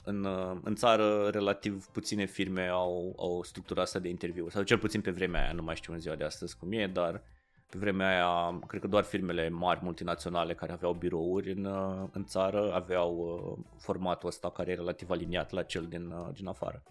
în, 0.03 0.25
în 0.63 0.75
țară 0.75 1.27
relativ 1.27 1.85
puține 1.85 2.25
firme 2.25 2.67
au, 2.67 3.15
au 3.17 3.43
structura 3.43 3.81
asta 3.81 3.99
de 3.99 4.09
interviu, 4.09 4.49
sau 4.49 4.63
cel 4.63 4.77
puțin 4.77 5.01
pe 5.01 5.11
vremea 5.11 5.41
aia, 5.41 5.51
nu 5.51 5.63
mai 5.63 5.75
știu 5.75 5.93
în 5.93 5.99
ziua 5.99 6.15
de 6.15 6.23
astăzi 6.23 6.57
cum 6.57 6.71
e, 6.71 6.87
dar 6.87 7.23
pe 7.69 7.77
vremea 7.77 8.09
aia, 8.09 8.59
cred 8.67 8.81
că 8.81 8.87
doar 8.87 9.03
firmele 9.03 9.49
mari 9.49 9.79
multinaționale 9.83 10.55
care 10.55 10.71
aveau 10.71 10.93
birouri 10.93 11.51
în, 11.51 11.65
în 12.11 12.25
țară 12.25 12.73
aveau 12.73 13.15
uh, 13.17 13.65
formatul 13.79 14.27
ăsta 14.27 14.51
care 14.51 14.71
e 14.71 14.75
relativ 14.75 15.09
aliniat 15.09 15.51
la 15.51 15.63
cel 15.63 15.85
din, 15.85 16.11
uh, 16.11 16.27
din 16.33 16.47
afară. 16.47 16.83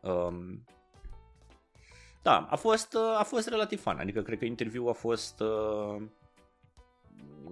Um, 0.00 0.64
da, 2.22 2.46
a 2.50 2.56
fost, 2.56 2.94
uh, 2.94 3.18
a 3.18 3.22
fost 3.22 3.48
relativ 3.48 3.80
fan, 3.80 3.98
adică 3.98 4.22
cred 4.22 4.38
că 4.38 4.44
interviul 4.44 4.88
a 4.88 4.92
fost... 4.92 5.40
Uh, 5.40 6.02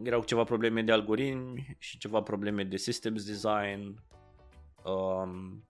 erau 0.02 0.22
ceva 0.22 0.44
probleme 0.44 0.82
de 0.82 0.92
algoritmi 0.92 1.76
și 1.78 1.98
ceva 1.98 2.22
probleme 2.22 2.64
de 2.64 2.76
systems 2.76 3.24
design. 3.24 4.02
Um, 4.84 5.64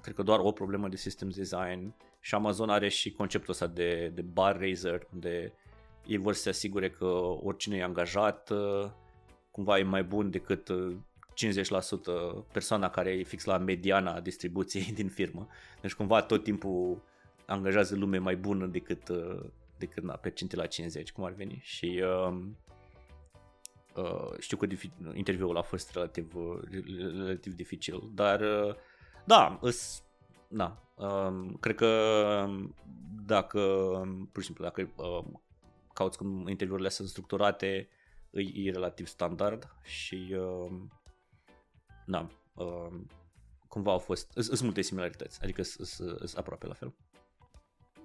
cred 0.00 0.14
că 0.14 0.22
doar 0.22 0.38
o 0.38 0.52
problemă 0.52 0.88
de 0.88 0.96
systems 0.96 1.36
design 1.36 1.94
și 2.20 2.34
Amazon 2.34 2.70
are 2.70 2.88
și 2.88 3.12
conceptul 3.12 3.52
ăsta 3.52 3.66
de, 3.66 4.10
de 4.14 4.22
bar 4.22 4.58
raiser, 4.58 5.06
unde 5.12 5.52
ei 6.06 6.16
vor 6.16 6.34
să 6.34 6.40
se 6.40 6.48
asigure 6.48 6.90
că 6.90 7.04
oricine 7.42 7.76
e 7.76 7.82
angajat 7.82 8.50
uh, 8.50 8.90
cumva 9.50 9.78
e 9.78 9.82
mai 9.82 10.04
bun 10.04 10.30
decât 10.30 10.68
50% 10.70 12.44
persoana 12.52 12.90
care 12.90 13.10
e 13.10 13.22
fix 13.22 13.44
la 13.44 13.58
mediana 13.58 14.20
distribuției 14.20 14.92
din 15.00 15.08
firmă. 15.08 15.48
Deci 15.80 15.94
cumva 15.94 16.22
tot 16.22 16.42
timpul 16.42 17.02
angajează 17.46 17.96
lume 17.96 18.18
mai 18.18 18.36
bună 18.36 18.66
decât, 18.66 19.08
uh, 19.08 19.40
decât 19.78 20.02
na, 20.02 20.14
pe 20.14 20.34
la 20.50 20.66
50, 20.66 21.12
cum 21.12 21.24
ar 21.24 21.32
veni. 21.32 21.60
Și 21.62 22.02
uh, 22.04 22.38
uh, 23.94 24.38
știu 24.38 24.56
că 24.56 24.66
difi- 24.66 25.14
interviul 25.14 25.56
a 25.56 25.62
fost 25.62 25.92
relativ, 25.92 26.34
uh, 26.34 26.60
relativ 26.96 27.52
dificil, 27.52 28.10
dar 28.14 28.40
uh, 28.40 28.74
da, 29.24 29.58
îs, 29.60 30.02
da, 30.48 30.82
uh, 31.00 31.52
cred 31.60 31.74
că 31.74 32.46
dacă, 33.26 33.58
pur 34.32 34.42
și 34.42 34.46
simplu, 34.46 34.64
dacă 34.64 34.90
uh, 34.96 35.24
cauți 35.92 36.18
cum 36.18 36.48
interviurile 36.48 36.88
sunt 36.88 37.08
structurate, 37.08 37.88
e, 38.30 38.40
e 38.54 38.70
relativ 38.70 39.06
standard 39.06 39.76
și 39.82 40.36
uh, 40.38 40.72
da, 42.06 42.28
uh, 42.54 43.00
cumva 43.68 43.90
au 43.92 43.98
fost, 43.98 44.32
sunt 44.34 44.60
multe 44.60 44.80
similarități, 44.80 45.42
adică 45.42 45.62
sunt 45.62 46.36
aproape 46.36 46.66
la 46.66 46.74
fel. 46.74 46.94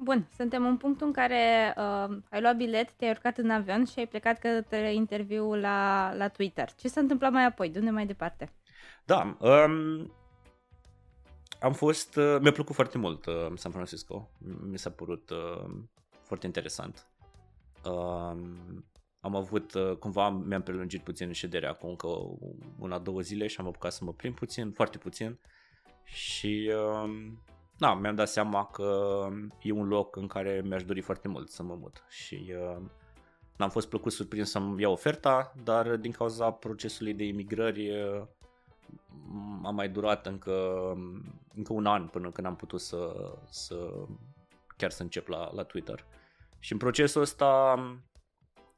Bun, 0.03 0.27
suntem 0.35 0.65
în 0.65 0.77
punctul 0.77 1.07
în 1.07 1.13
care 1.13 1.73
uh, 1.77 2.17
ai 2.29 2.41
luat 2.41 2.55
bilet, 2.55 2.91
te-ai 2.91 3.11
urcat 3.11 3.37
în 3.37 3.49
avion 3.49 3.85
și 3.85 3.99
ai 3.99 4.07
plecat 4.07 4.39
către 4.39 4.93
interviu 4.93 5.53
la, 5.53 6.11
la 6.15 6.27
Twitter. 6.27 6.73
Ce 6.73 6.87
s-a 6.87 6.99
întâmplat 6.99 7.31
mai 7.31 7.45
apoi? 7.45 7.69
De 7.69 7.79
unde 7.79 7.91
mai 7.91 8.05
departe? 8.05 8.53
Da, 9.05 9.37
um, 9.39 10.13
am 11.59 11.73
fost, 11.73 12.15
uh, 12.15 12.37
mi-a 12.41 12.51
plăcut 12.51 12.75
foarte 12.75 12.97
mult 12.97 13.25
uh, 13.25 13.51
San 13.55 13.71
Francisco. 13.71 14.29
Mi 14.61 14.77
s-a 14.77 14.89
părut 14.89 15.29
uh, 15.29 15.65
foarte 16.23 16.45
interesant. 16.45 17.07
Uh, 17.85 18.37
am 19.19 19.35
avut, 19.35 19.73
uh, 19.73 19.95
cumva 19.97 20.29
mi-am 20.29 20.61
prelungit 20.61 21.03
puțin 21.03 21.31
șederea 21.31 21.73
cu 21.73 21.87
încă 21.87 22.07
una, 22.79 22.99
două 22.99 23.21
zile 23.21 23.47
și 23.47 23.59
am 23.59 23.67
apucat 23.67 23.91
să 23.91 24.03
mă 24.03 24.13
plimb 24.13 24.35
puțin, 24.35 24.71
foarte 24.71 24.97
puțin. 24.97 25.39
Și 26.03 26.71
uh, 26.75 27.33
da, 27.77 27.93
mi-am 27.93 28.15
dat 28.15 28.29
seama 28.29 28.65
că 28.65 29.27
e 29.61 29.71
un 29.71 29.87
loc 29.87 30.15
în 30.15 30.27
care 30.27 30.61
mi-aș 30.65 30.83
dori 30.83 31.01
foarte 31.01 31.27
mult 31.27 31.49
să 31.49 31.63
mă 31.63 31.75
mut 31.75 32.03
și 32.09 32.53
uh, 32.55 32.85
n-am 33.57 33.69
fost 33.69 33.89
plăcut 33.89 34.11
surprins 34.11 34.49
să-mi 34.49 34.81
iau 34.81 34.91
oferta, 34.91 35.53
dar 35.63 35.95
din 35.95 36.11
cauza 36.11 36.51
procesului 36.51 37.13
de 37.13 37.23
imigrări 37.23 37.89
uh, 37.89 38.27
a 39.63 39.69
mai 39.69 39.89
durat 39.89 40.25
încă, 40.25 40.53
încă 41.55 41.73
un 41.73 41.85
an 41.85 42.07
până 42.07 42.31
când 42.31 42.47
am 42.47 42.55
putut 42.55 42.81
să, 42.81 43.33
să 43.49 43.91
chiar 44.77 44.91
să 44.91 45.01
încep 45.01 45.27
la, 45.27 45.51
la 45.53 45.63
Twitter. 45.63 46.05
Și 46.59 46.71
în 46.71 46.77
procesul 46.77 47.21
ăsta, 47.21 47.47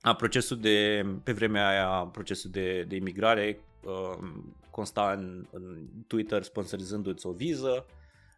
a, 0.01 0.15
procesul 0.15 0.59
de, 0.59 1.05
pe 1.23 1.31
vremea 1.31 1.67
aia, 1.67 2.09
procesul 2.11 2.51
de, 2.51 2.83
de 2.83 2.95
imigrare 2.95 3.59
uh, 3.83 4.29
consta 4.69 5.11
în, 5.11 5.45
în 5.51 5.87
Twitter 6.07 6.43
sponsorizându-ți 6.43 7.27
o 7.27 7.31
viză, 7.31 7.85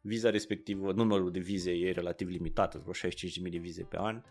viza 0.02 0.30
respectivă, 0.30 0.92
numărul 0.92 1.32
de 1.32 1.40
vize 1.40 1.72
e 1.72 1.92
relativ 1.92 2.28
limitat, 2.28 2.76
vreo 2.76 3.12
65.000 3.12 3.52
de 3.52 3.58
vize 3.58 3.84
pe 3.84 3.98
an 4.00 4.22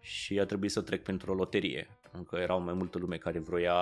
și 0.00 0.40
a 0.40 0.46
trebuit 0.46 0.70
să 0.70 0.80
trec 0.80 1.02
pentru 1.02 1.30
o 1.30 1.34
loterie, 1.34 1.88
pentru 2.10 2.30
că 2.30 2.40
erau 2.40 2.60
mai 2.60 2.74
multă 2.74 2.98
lume 2.98 3.16
care 3.16 3.38
vroia 3.38 3.76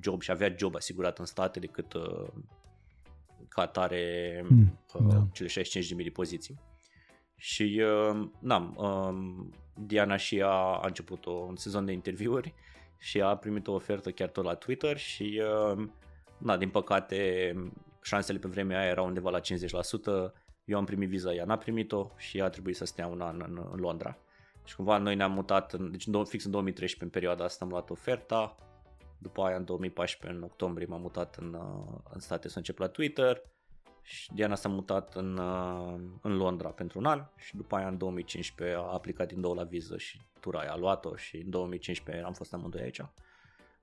job 0.00 0.22
și 0.22 0.30
avea 0.30 0.54
job 0.58 0.74
asigurat 0.74 1.18
în 1.18 1.24
state 1.24 1.58
decât 1.58 1.92
uh, 1.92 2.26
ca 3.48 3.62
atare 3.62 4.44
mm, 4.48 4.78
uh, 4.94 5.06
da. 5.08 5.26
cele 5.32 5.48
65.000 5.48 5.96
de 5.96 6.10
poziții. 6.12 6.60
Și, 7.36 7.82
uh, 8.10 8.28
na, 8.38 8.72
uh, 8.76 9.46
Diana 9.74 10.16
și 10.16 10.36
ea 10.36 10.50
a 10.50 10.86
început 10.86 11.26
o, 11.26 11.30
un 11.30 11.56
sezon 11.56 11.84
de 11.84 11.92
interviuri 11.92 12.54
și 12.98 13.20
a 13.20 13.36
primit 13.36 13.66
o 13.66 13.72
ofertă 13.72 14.10
chiar 14.10 14.28
tot 14.28 14.44
la 14.44 14.54
Twitter 14.54 14.96
și, 14.96 15.42
uh, 15.74 15.88
na, 16.38 16.56
din 16.56 16.68
păcate, 16.68 17.52
șansele 18.02 18.38
pe 18.38 18.48
vremea 18.48 18.78
aia 18.78 18.88
erau 18.88 19.06
undeva 19.06 19.30
la 19.30 19.40
50%, 19.40 19.42
eu 20.64 20.78
am 20.78 20.84
primit 20.84 21.08
viza, 21.08 21.34
ea 21.34 21.44
n-a 21.44 21.56
primit-o 21.56 22.10
și 22.16 22.38
ea 22.38 22.44
a 22.44 22.48
trebuit 22.48 22.76
să 22.76 22.84
stea 22.84 23.06
un 23.06 23.20
an 23.20 23.42
în, 23.46 23.68
în 23.72 23.80
Londra. 23.80 24.18
Și 24.64 24.76
cumva 24.76 24.98
noi 24.98 25.14
ne-am 25.14 25.32
mutat, 25.32 25.72
în, 25.72 25.90
deci 25.90 26.08
fix 26.24 26.44
în 26.44 26.50
2013 26.50 27.04
în 27.04 27.10
perioada 27.10 27.44
asta 27.44 27.64
am 27.64 27.70
luat 27.70 27.90
oferta, 27.90 28.56
după 29.18 29.42
aia 29.42 29.56
în 29.56 29.64
2014 29.64 30.38
în 30.38 30.44
octombrie 30.44 30.86
m-am 30.86 31.00
mutat 31.00 31.36
în, 31.36 31.54
uh, 31.54 31.98
în 32.12 32.20
state 32.20 32.48
să 32.48 32.58
încep 32.58 32.78
la 32.78 32.88
Twitter 32.88 33.42
și 34.02 34.34
Diana 34.34 34.54
s-a 34.54 34.68
mutat 34.68 35.14
în, 35.14 35.36
uh, 35.36 36.00
în 36.22 36.36
Londra 36.36 36.68
pentru 36.68 36.98
un 36.98 37.04
an 37.04 37.26
și 37.36 37.56
după 37.56 37.76
aia 37.76 37.88
în 37.88 37.98
2015 37.98 38.76
a 38.76 38.80
aplicat 38.80 39.28
din 39.28 39.40
nou 39.40 39.54
la 39.54 39.64
viză 39.64 39.96
și 39.96 40.20
Turai 40.40 40.66
a 40.66 40.76
luat-o 40.76 41.16
și 41.16 41.36
în 41.36 41.50
2015 41.50 42.24
am 42.24 42.32
fost 42.32 42.52
amândoi 42.54 42.80
aici. 42.80 43.00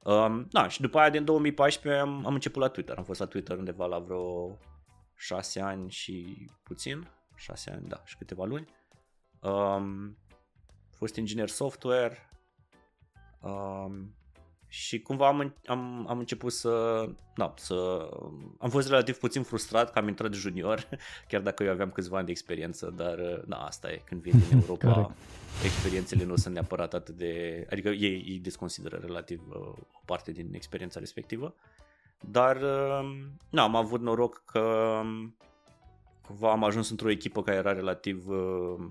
Um, 0.04 0.48
da, 0.50 0.68
și 0.68 0.82
după 0.82 1.00
aia 1.00 1.10
din 1.10 1.26
2014 1.26 2.02
am, 2.02 2.26
am 2.26 2.34
început 2.34 2.62
la 2.62 2.68
Twitter, 2.68 2.98
am 2.98 3.04
fost 3.04 3.20
la 3.20 3.26
Twitter 3.26 3.58
undeva 3.58 3.86
la 3.86 4.00
vreo 4.00 4.58
6 5.16 5.62
ani 5.62 5.92
și 5.92 6.48
puțin, 6.64 7.08
6 7.36 7.72
ani, 7.72 7.88
da, 7.88 8.02
și 8.06 8.18
câteva 8.18 8.46
luni. 8.46 8.68
Um, 9.40 10.18
fost 10.90 11.16
inginer 11.16 11.50
software 11.50 12.30
um, 13.42 14.16
și 14.74 15.02
cumva 15.02 15.28
am, 15.28 15.56
am, 15.66 16.06
am 16.10 16.20
început 16.20 16.52
să, 16.52 17.06
da, 17.36 17.54
să, 17.58 18.10
am 18.60 18.70
fost 18.70 18.88
relativ 18.88 19.18
puțin 19.18 19.44
frustrat 19.44 19.92
că 19.92 20.00
am 20.00 20.08
intrat 20.08 20.34
junior, 20.34 20.90
chiar 21.30 21.42
dacă 21.42 21.64
eu 21.64 21.72
aveam 21.72 21.92
câțiva 21.92 22.18
ani 22.18 22.26
de 22.26 22.32
experiență, 22.32 22.94
dar 22.96 23.44
da, 23.48 23.56
asta 23.56 23.92
e, 23.92 24.02
când 24.06 24.22
vin 24.22 24.32
din 24.50 24.58
Europa, 24.62 25.16
experiențele 25.64 26.24
nu 26.24 26.36
sunt 26.36 26.54
neapărat 26.54 26.94
atât 26.94 27.16
de, 27.16 27.66
adică 27.72 27.90
ei, 27.90 28.26
ei 28.28 28.40
desconsideră 28.40 28.98
relativ 29.02 29.42
uh, 29.50 29.56
o 29.92 30.02
parte 30.06 30.32
din 30.32 30.54
experiența 30.54 31.00
respectivă. 31.00 31.56
Dar 32.20 32.56
um, 32.56 33.38
nu, 33.50 33.62
am 33.62 33.76
avut 33.76 34.02
noroc 34.02 34.44
că 34.46 34.60
um, 35.04 35.36
cumva 36.22 36.52
am 36.52 36.64
ajuns 36.64 36.90
într-o 36.90 37.10
echipă 37.10 37.44
care 37.44 37.58
era 37.58 37.74
relativ 37.74 38.28
uh, 38.28 38.86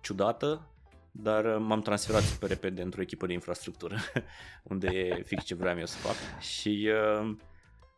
ciudată, 0.00 0.68
dar 1.16 1.44
uh, 1.44 1.56
m-am 1.58 1.80
transferat 1.80 2.22
super 2.22 2.48
repede 2.48 2.82
într-o 2.82 3.00
echipă 3.00 3.26
de 3.26 3.32
infrastructură, 3.32 3.96
unde 4.72 4.86
e 4.86 5.22
fix 5.22 5.44
ce 5.44 5.54
vreau 5.54 5.78
eu 5.78 5.86
să 5.86 5.96
fac. 5.96 6.40
Și 6.40 6.90
uh, 7.20 7.36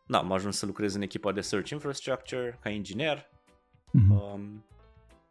na, 0.07 0.19
am 0.19 0.33
ajuns 0.33 0.57
să 0.57 0.67
lucrez 0.67 0.95
în 0.95 1.03
echipa 1.03 1.33
de 1.33 1.41
Search 1.41 1.71
Infrastructure 1.71 2.59
ca 2.61 2.69
inginer. 2.69 3.29
Mm-hmm. 3.89 4.33
Um, 4.35 4.64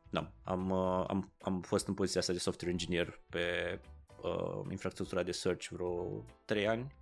da, 0.09 0.31
am, 0.43 0.69
uh, 0.69 1.03
am, 1.07 1.33
am 1.41 1.61
fost 1.61 1.88
în 1.88 1.93
poziția 1.93 2.19
asta 2.19 2.33
de 2.33 2.39
software 2.39 2.71
engineer 2.71 3.19
pe 3.29 3.79
uh, 4.21 4.61
infrastructura 4.69 5.23
de 5.23 5.31
search 5.31 5.67
vreo 5.67 6.25
3 6.45 6.67
ani. 6.67 6.95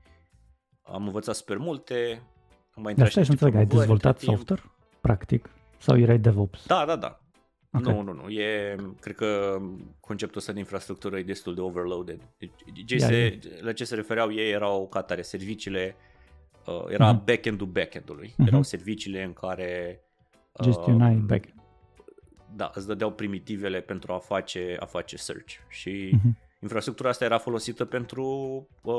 Am 0.81 1.05
învățat 1.05 1.35
super 1.35 1.57
multe. 1.57 2.21
Am 2.75 2.83
mai 2.83 2.91
intrat 2.91 3.25
și 3.25 3.29
înțeleg, 3.29 3.55
ai 3.55 3.65
dezvoltat 3.65 4.19
software, 4.19 4.61
practic? 5.01 5.49
Sau 5.77 5.97
erai 5.97 6.19
DevOps? 6.19 6.65
Da, 6.65 6.85
da, 6.85 6.95
da. 6.95 7.22
Okay. 7.73 7.93
Nu, 7.93 8.01
nu, 8.01 8.13
nu. 8.13 8.29
E, 8.29 8.75
cred 8.99 9.15
că 9.15 9.61
conceptul 9.99 10.37
ăsta 10.37 10.51
de 10.51 10.59
infrastructură 10.59 11.17
e 11.17 11.23
destul 11.23 11.55
de 11.55 11.61
overloaded. 11.61 12.19
Deci, 12.37 12.85
ce 12.85 12.97
se, 12.97 13.39
la 13.61 13.73
ce 13.73 13.83
se 13.83 13.95
refereau 13.95 14.31
ei 14.31 14.51
erau 14.51 14.87
ca 14.87 15.01
tare 15.01 15.21
serviciile, 15.21 15.95
uh, 16.65 16.85
era 16.89 17.15
uh-huh. 17.15 17.25
back-end-ul 17.25 17.67
back-end-ului. 17.67 18.27
Uh-huh. 18.27 18.47
Erau 18.47 18.63
serviciile 18.63 19.23
în 19.23 19.33
care... 19.33 20.01
Uh, 20.51 20.65
Gestionai 20.65 21.15
back 21.15 21.45
Da, 22.55 22.71
îți 22.73 22.87
dădeau 22.87 23.11
primitivele 23.11 23.81
pentru 23.81 24.13
a 24.13 24.17
face, 24.17 24.75
a 24.79 24.85
face 24.85 25.17
search. 25.17 25.53
Și 25.69 26.11
uh-huh. 26.15 26.59
infrastructura 26.61 27.09
asta 27.09 27.25
era 27.25 27.37
folosită 27.37 27.85
pentru, 27.85 28.25
uh, 28.81 28.93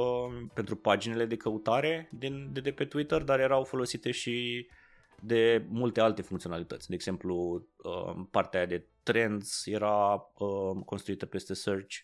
pentru 0.55 0.77
paginile 0.77 1.25
de 1.25 1.37
căutare 1.37 2.09
din, 2.13 2.49
de, 2.53 2.61
de 2.61 2.71
pe 2.71 2.85
Twitter, 2.85 3.23
dar 3.23 3.41
erau 3.41 3.65
folosite 3.65 4.11
și 4.11 4.67
uh, 4.69 4.75
de 5.21 5.65
multe 5.69 6.01
alte 6.01 6.23
funcționalități. 6.23 6.89
De 6.89 6.95
exemplu, 6.95 7.67
uh, 7.77 8.15
partea 8.31 8.67
de 8.67 8.87
trends 9.03 9.67
era 9.67 10.31
uh, 10.39 10.83
construită 10.85 11.27
peste 11.27 11.55
search 11.55 11.97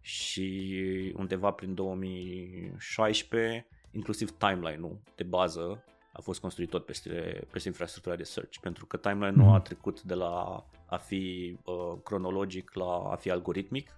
și 0.00 1.12
undeva 1.16 1.50
prin 1.50 1.74
2016, 1.74 3.66
inclusiv 3.90 4.30
timeline-ul 4.30 5.00
de 5.14 5.22
bază 5.22 5.84
a 6.12 6.20
fost 6.20 6.40
construit 6.40 6.70
tot 6.70 6.84
peste, 6.84 7.46
peste 7.50 7.68
infrastructura 7.68 8.16
de 8.16 8.22
search, 8.22 8.58
pentru 8.60 8.86
că 8.86 8.96
timeline-ul 8.96 9.46
mm. 9.46 9.52
a 9.52 9.56
mhm. 9.56 9.62
trecut 9.62 10.02
de 10.02 10.14
la 10.14 10.64
a 10.86 10.96
fi 10.96 11.56
uh, 11.64 11.98
cronologic 12.04 12.74
la 12.74 13.08
a 13.10 13.16
fi 13.16 13.30
algoritmic 13.30 13.90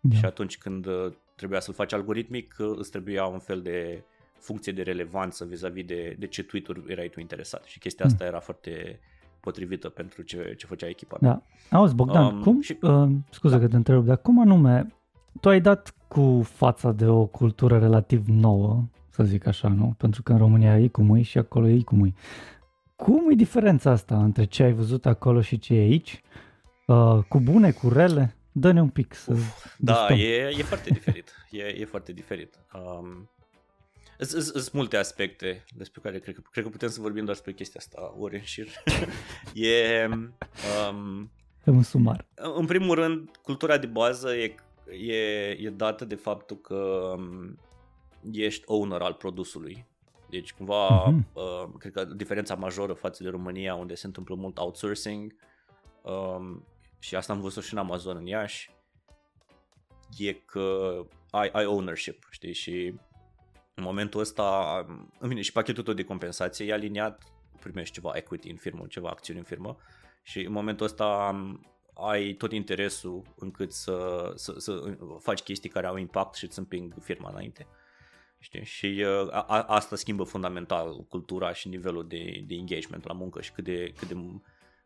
da. 0.00 0.16
și 0.16 0.24
atunci 0.24 0.58
când 0.58 0.86
uh, 0.86 1.12
trebuia 1.34 1.60
să-l 1.60 1.74
faci 1.74 1.92
algoritmic, 1.92 2.54
îți 2.58 2.90
trebuia 2.90 3.26
un 3.26 3.38
fel 3.38 3.62
de 3.62 4.04
funcție 4.42 4.72
de 4.72 4.82
relevanță 4.82 5.44
vis-a-vis 5.44 5.84
de, 5.84 6.16
de 6.18 6.26
ce 6.26 6.42
tweet-uri 6.42 6.82
erai 6.86 7.08
tu 7.08 7.20
interesat 7.20 7.64
și 7.64 7.78
chestia 7.78 8.06
asta 8.06 8.24
era 8.24 8.40
foarte 8.40 9.00
potrivită 9.40 9.88
pentru 9.88 10.22
ce, 10.22 10.54
ce 10.58 10.66
făcea 10.66 10.88
echipa 10.88 11.16
Da. 11.20 11.42
Auzi, 11.70 11.94
Bogdan, 11.94 12.34
um, 12.34 12.42
cum, 12.42 12.60
și, 12.60 12.78
uh, 12.80 13.10
scuze 13.30 13.54
da. 13.54 13.60
că 13.60 13.68
te 13.68 13.76
întreb, 13.76 14.04
dar 14.04 14.20
cum 14.20 14.40
anume, 14.40 14.86
tu 15.40 15.48
ai 15.48 15.60
dat 15.60 15.94
cu 16.08 16.42
fața 16.42 16.92
de 16.92 17.06
o 17.06 17.26
cultură 17.26 17.78
relativ 17.78 18.26
nouă, 18.26 18.84
să 19.10 19.24
zic 19.24 19.46
așa, 19.46 19.68
nu? 19.68 19.94
Pentru 19.98 20.22
că 20.22 20.32
în 20.32 20.38
România 20.38 20.78
e 20.78 20.88
cu 20.88 21.02
mâini 21.02 21.24
și 21.24 21.38
acolo 21.38 21.68
e 21.68 21.82
cu 21.82 21.94
mâini. 21.94 22.14
Cum 22.96 23.30
e 23.30 23.34
diferența 23.34 23.90
asta 23.90 24.22
între 24.22 24.44
ce 24.44 24.62
ai 24.62 24.72
văzut 24.72 25.06
acolo 25.06 25.40
și 25.40 25.58
ce 25.58 25.74
e 25.74 25.80
aici? 25.80 26.22
Uh, 26.86 27.18
cu 27.28 27.40
bune, 27.40 27.70
cu 27.70 27.88
rele? 27.88 28.36
Dă-ne 28.52 28.80
un 28.80 28.88
pic 28.88 29.14
să 29.14 29.32
Uf, 29.32 29.74
Da, 29.78 30.06
e, 30.08 30.54
e 30.58 30.62
foarte 30.62 30.90
diferit. 30.90 31.30
E, 31.50 31.80
e 31.80 31.84
foarte 31.84 32.12
diferit. 32.12 32.58
Um, 32.74 33.30
sunt 34.18 34.72
multe 34.72 34.96
aspecte 34.96 35.64
despre 35.76 36.00
care 36.00 36.18
cred 36.18 36.34
că, 36.34 36.40
cred 36.50 36.64
că 36.64 36.70
putem 36.70 36.88
să 36.88 37.00
vorbim 37.00 37.24
doar 37.24 37.36
despre 37.36 37.52
chestia 37.52 37.80
asta 37.80 38.14
ori 38.18 38.34
în 38.34 38.42
șir. 38.42 38.68
e... 39.54 40.08
Um, 40.90 41.30
un 41.64 41.82
sumar. 41.82 42.26
În 42.34 42.66
primul 42.66 42.94
rând, 42.94 43.36
cultura 43.42 43.78
de 43.78 43.86
bază 43.86 44.34
e, 44.34 44.54
e, 45.06 45.16
e 45.50 45.70
dată 45.70 46.04
de 46.04 46.14
faptul 46.14 46.56
că 46.56 47.14
um, 47.16 47.58
ești 48.32 48.62
owner 48.66 49.00
al 49.00 49.14
produsului. 49.14 49.86
Deci, 50.30 50.52
cumva, 50.52 51.12
uh-huh. 51.12 51.32
uh, 51.32 51.68
cred 51.78 51.92
că 51.92 52.04
diferența 52.04 52.54
majoră 52.54 52.92
față 52.92 53.22
de 53.22 53.28
România, 53.28 53.74
unde 53.74 53.94
se 53.94 54.06
întâmplă 54.06 54.34
mult 54.34 54.58
outsourcing, 54.58 55.34
um, 56.02 56.64
și 56.98 57.14
asta 57.14 57.32
am 57.32 57.40
văzut 57.40 57.64
și 57.64 57.72
în 57.72 57.78
Amazon 57.78 58.16
în 58.16 58.26
Iași, 58.26 58.70
e 60.18 60.32
că 60.32 60.96
ai, 61.30 61.48
ai 61.52 61.64
ownership, 61.64 62.28
știi, 62.30 62.52
și 62.52 62.94
în 63.74 63.82
momentul 63.82 64.20
ăsta, 64.20 64.76
în 65.18 65.28
fine, 65.28 65.40
și 65.40 65.52
pachetul 65.52 65.82
tău 65.82 65.94
de 65.94 66.04
compensație 66.04 66.66
e 66.66 66.72
aliniat, 66.72 67.22
primești 67.60 67.94
ceva 67.94 68.12
equity 68.14 68.50
în 68.50 68.56
firmă, 68.56 68.86
ceva 68.86 69.08
acțiuni 69.08 69.38
în 69.38 69.44
firmă 69.44 69.76
și 70.22 70.40
în 70.40 70.52
momentul 70.52 70.86
ăsta 70.86 71.34
ai 71.94 72.32
tot 72.32 72.52
interesul 72.52 73.22
încât 73.36 73.72
să, 73.72 74.30
să, 74.34 74.54
să 74.58 74.96
faci 75.18 75.40
chestii 75.40 75.70
care 75.70 75.86
au 75.86 75.96
impact 75.96 76.34
și 76.34 76.44
îți 76.44 76.58
împing 76.58 76.94
firma 77.00 77.30
înainte. 77.30 77.66
Știi? 78.38 78.64
Și 78.64 79.04
uh, 79.06 79.28
a, 79.30 79.44
a, 79.48 79.62
asta 79.62 79.96
schimbă 79.96 80.24
fundamental 80.24 81.04
cultura 81.08 81.52
și 81.52 81.68
nivelul 81.68 82.08
de, 82.08 82.44
de 82.46 82.54
engagement 82.54 83.06
la 83.06 83.12
muncă 83.12 83.40
și 83.40 83.52
cât 83.52 83.64
de, 83.64 83.92
cât 83.96 84.08
de, 84.08 84.14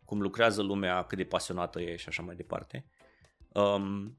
cum 0.04 0.20
lucrează 0.20 0.62
lumea, 0.62 1.02
cât 1.02 1.18
de 1.18 1.24
pasionată 1.24 1.80
e 1.80 1.96
și 1.96 2.08
așa 2.08 2.22
mai 2.22 2.34
departe. 2.34 2.84
Um, 3.52 4.18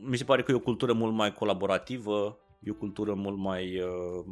mi 0.00 0.16
se 0.16 0.24
pare 0.24 0.42
că 0.42 0.52
e 0.52 0.54
o 0.54 0.58
cultură 0.58 0.92
mult 0.92 1.14
mai 1.14 1.32
colaborativă, 1.32 2.38
e 2.64 2.70
o 2.70 2.74
cultură 2.74 3.14
mult 3.14 3.38
mai, 3.38 3.80
uh, 3.80 4.24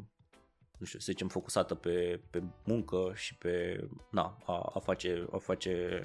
nu 0.78 0.86
știu, 0.86 0.98
să 0.98 1.10
zicem, 1.10 1.28
focusată 1.28 1.74
pe, 1.74 2.20
pe 2.30 2.42
muncă 2.64 3.12
și 3.14 3.36
pe 3.36 3.86
na, 4.10 4.38
a, 4.46 4.70
a, 4.74 4.78
face, 4.78 5.26
a 5.32 5.36
face 5.36 6.02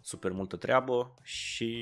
super 0.00 0.32
multă 0.32 0.56
treabă 0.56 1.14
și 1.22 1.76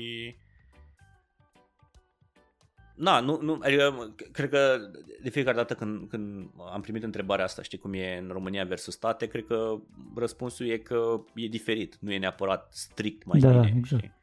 Na, 2.99 3.19
nu, 3.19 3.41
nu, 3.41 3.57
adică, 3.61 4.13
cred 4.31 4.49
că 4.49 4.77
de 5.21 5.29
fiecare 5.29 5.55
dată 5.55 5.73
când, 5.73 6.09
când 6.09 6.49
am 6.73 6.81
primit 6.81 7.03
întrebarea 7.03 7.45
asta, 7.45 7.61
știi 7.61 7.77
cum 7.77 7.93
e 7.93 8.17
în 8.17 8.27
România 8.27 8.63
versus 8.63 8.93
state, 8.93 9.27
cred 9.27 9.45
că 9.45 9.75
răspunsul 10.15 10.65
e 10.65 10.77
că 10.77 11.23
e 11.35 11.47
diferit, 11.47 11.97
nu 11.99 12.11
e 12.11 12.17
neapărat 12.17 12.73
strict 12.73 13.25
mai 13.25 13.39
da, 13.39 13.49
bine, 13.49 13.73
exact. 13.77 14.01
știi? 14.01 14.17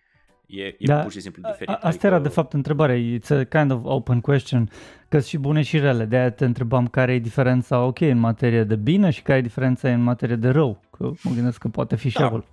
E, 0.47 0.63
e 0.63 0.77
da, 0.79 1.01
pur 1.03 1.11
și 1.11 1.21
simplu 1.21 1.43
diferit. 1.43 1.69
asta 1.69 1.89
adică... 1.89 2.07
era 2.07 2.19
de 2.19 2.29
fapt 2.29 2.53
întrebarea, 2.53 3.19
it's 3.19 3.29
a 3.29 3.45
kind 3.45 3.71
of 3.71 3.81
open 3.83 4.21
question, 4.21 4.71
că 5.09 5.21
și 5.21 5.39
bune 5.39 5.63
și 5.63 5.79
rele, 5.79 6.05
de-aia 6.05 6.31
te 6.31 6.45
întrebam 6.45 6.89
care 6.89 7.15
e 7.15 7.19
diferența, 7.19 7.85
ok, 7.85 8.01
în 8.01 8.19
materie 8.19 8.65
de 8.65 8.77
bine 8.77 9.11
și 9.11 9.23
care 9.23 9.39
e 9.39 9.43
diferența 9.43 9.93
în 9.93 10.03
materie 10.03 10.37
de 10.37 10.49
rău, 10.49 10.81
că 10.91 11.11
mă 11.23 11.31
gândesc 11.35 11.59
că 11.59 11.69
poate 11.69 11.97
fi 11.97 12.09
și 12.09 12.19
da. 12.19 12.25
acolo. 12.25 12.45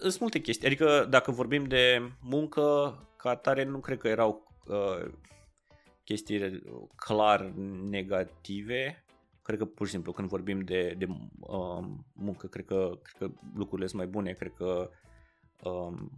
Sunt 0.00 0.20
multe 0.20 0.38
chestii, 0.38 0.66
adică 0.66 1.06
dacă 1.10 1.30
vorbim 1.30 1.64
de 1.64 2.12
muncă, 2.20 2.62
ca 3.16 3.30
atare 3.30 3.64
nu 3.64 3.78
cred 3.78 3.98
că 3.98 4.08
erau 4.08 4.56
uh, 4.66 5.10
chestii 6.04 6.62
clar 6.96 7.52
negative, 7.90 9.04
cred 9.42 9.58
că 9.58 9.64
pur 9.64 9.86
și 9.86 9.92
simplu 9.92 10.12
când 10.12 10.28
vorbim 10.28 10.60
de, 10.60 10.94
de 10.98 11.06
uh, 11.40 11.84
muncă, 12.12 12.46
cred 12.46 12.64
că, 12.64 12.90
cred 13.02 13.16
că 13.18 13.34
lucrurile 13.54 13.86
sunt 13.86 14.00
mai 14.00 14.10
bune, 14.10 14.32
cred 14.32 14.52
că 14.56 14.90
um, 15.62 16.10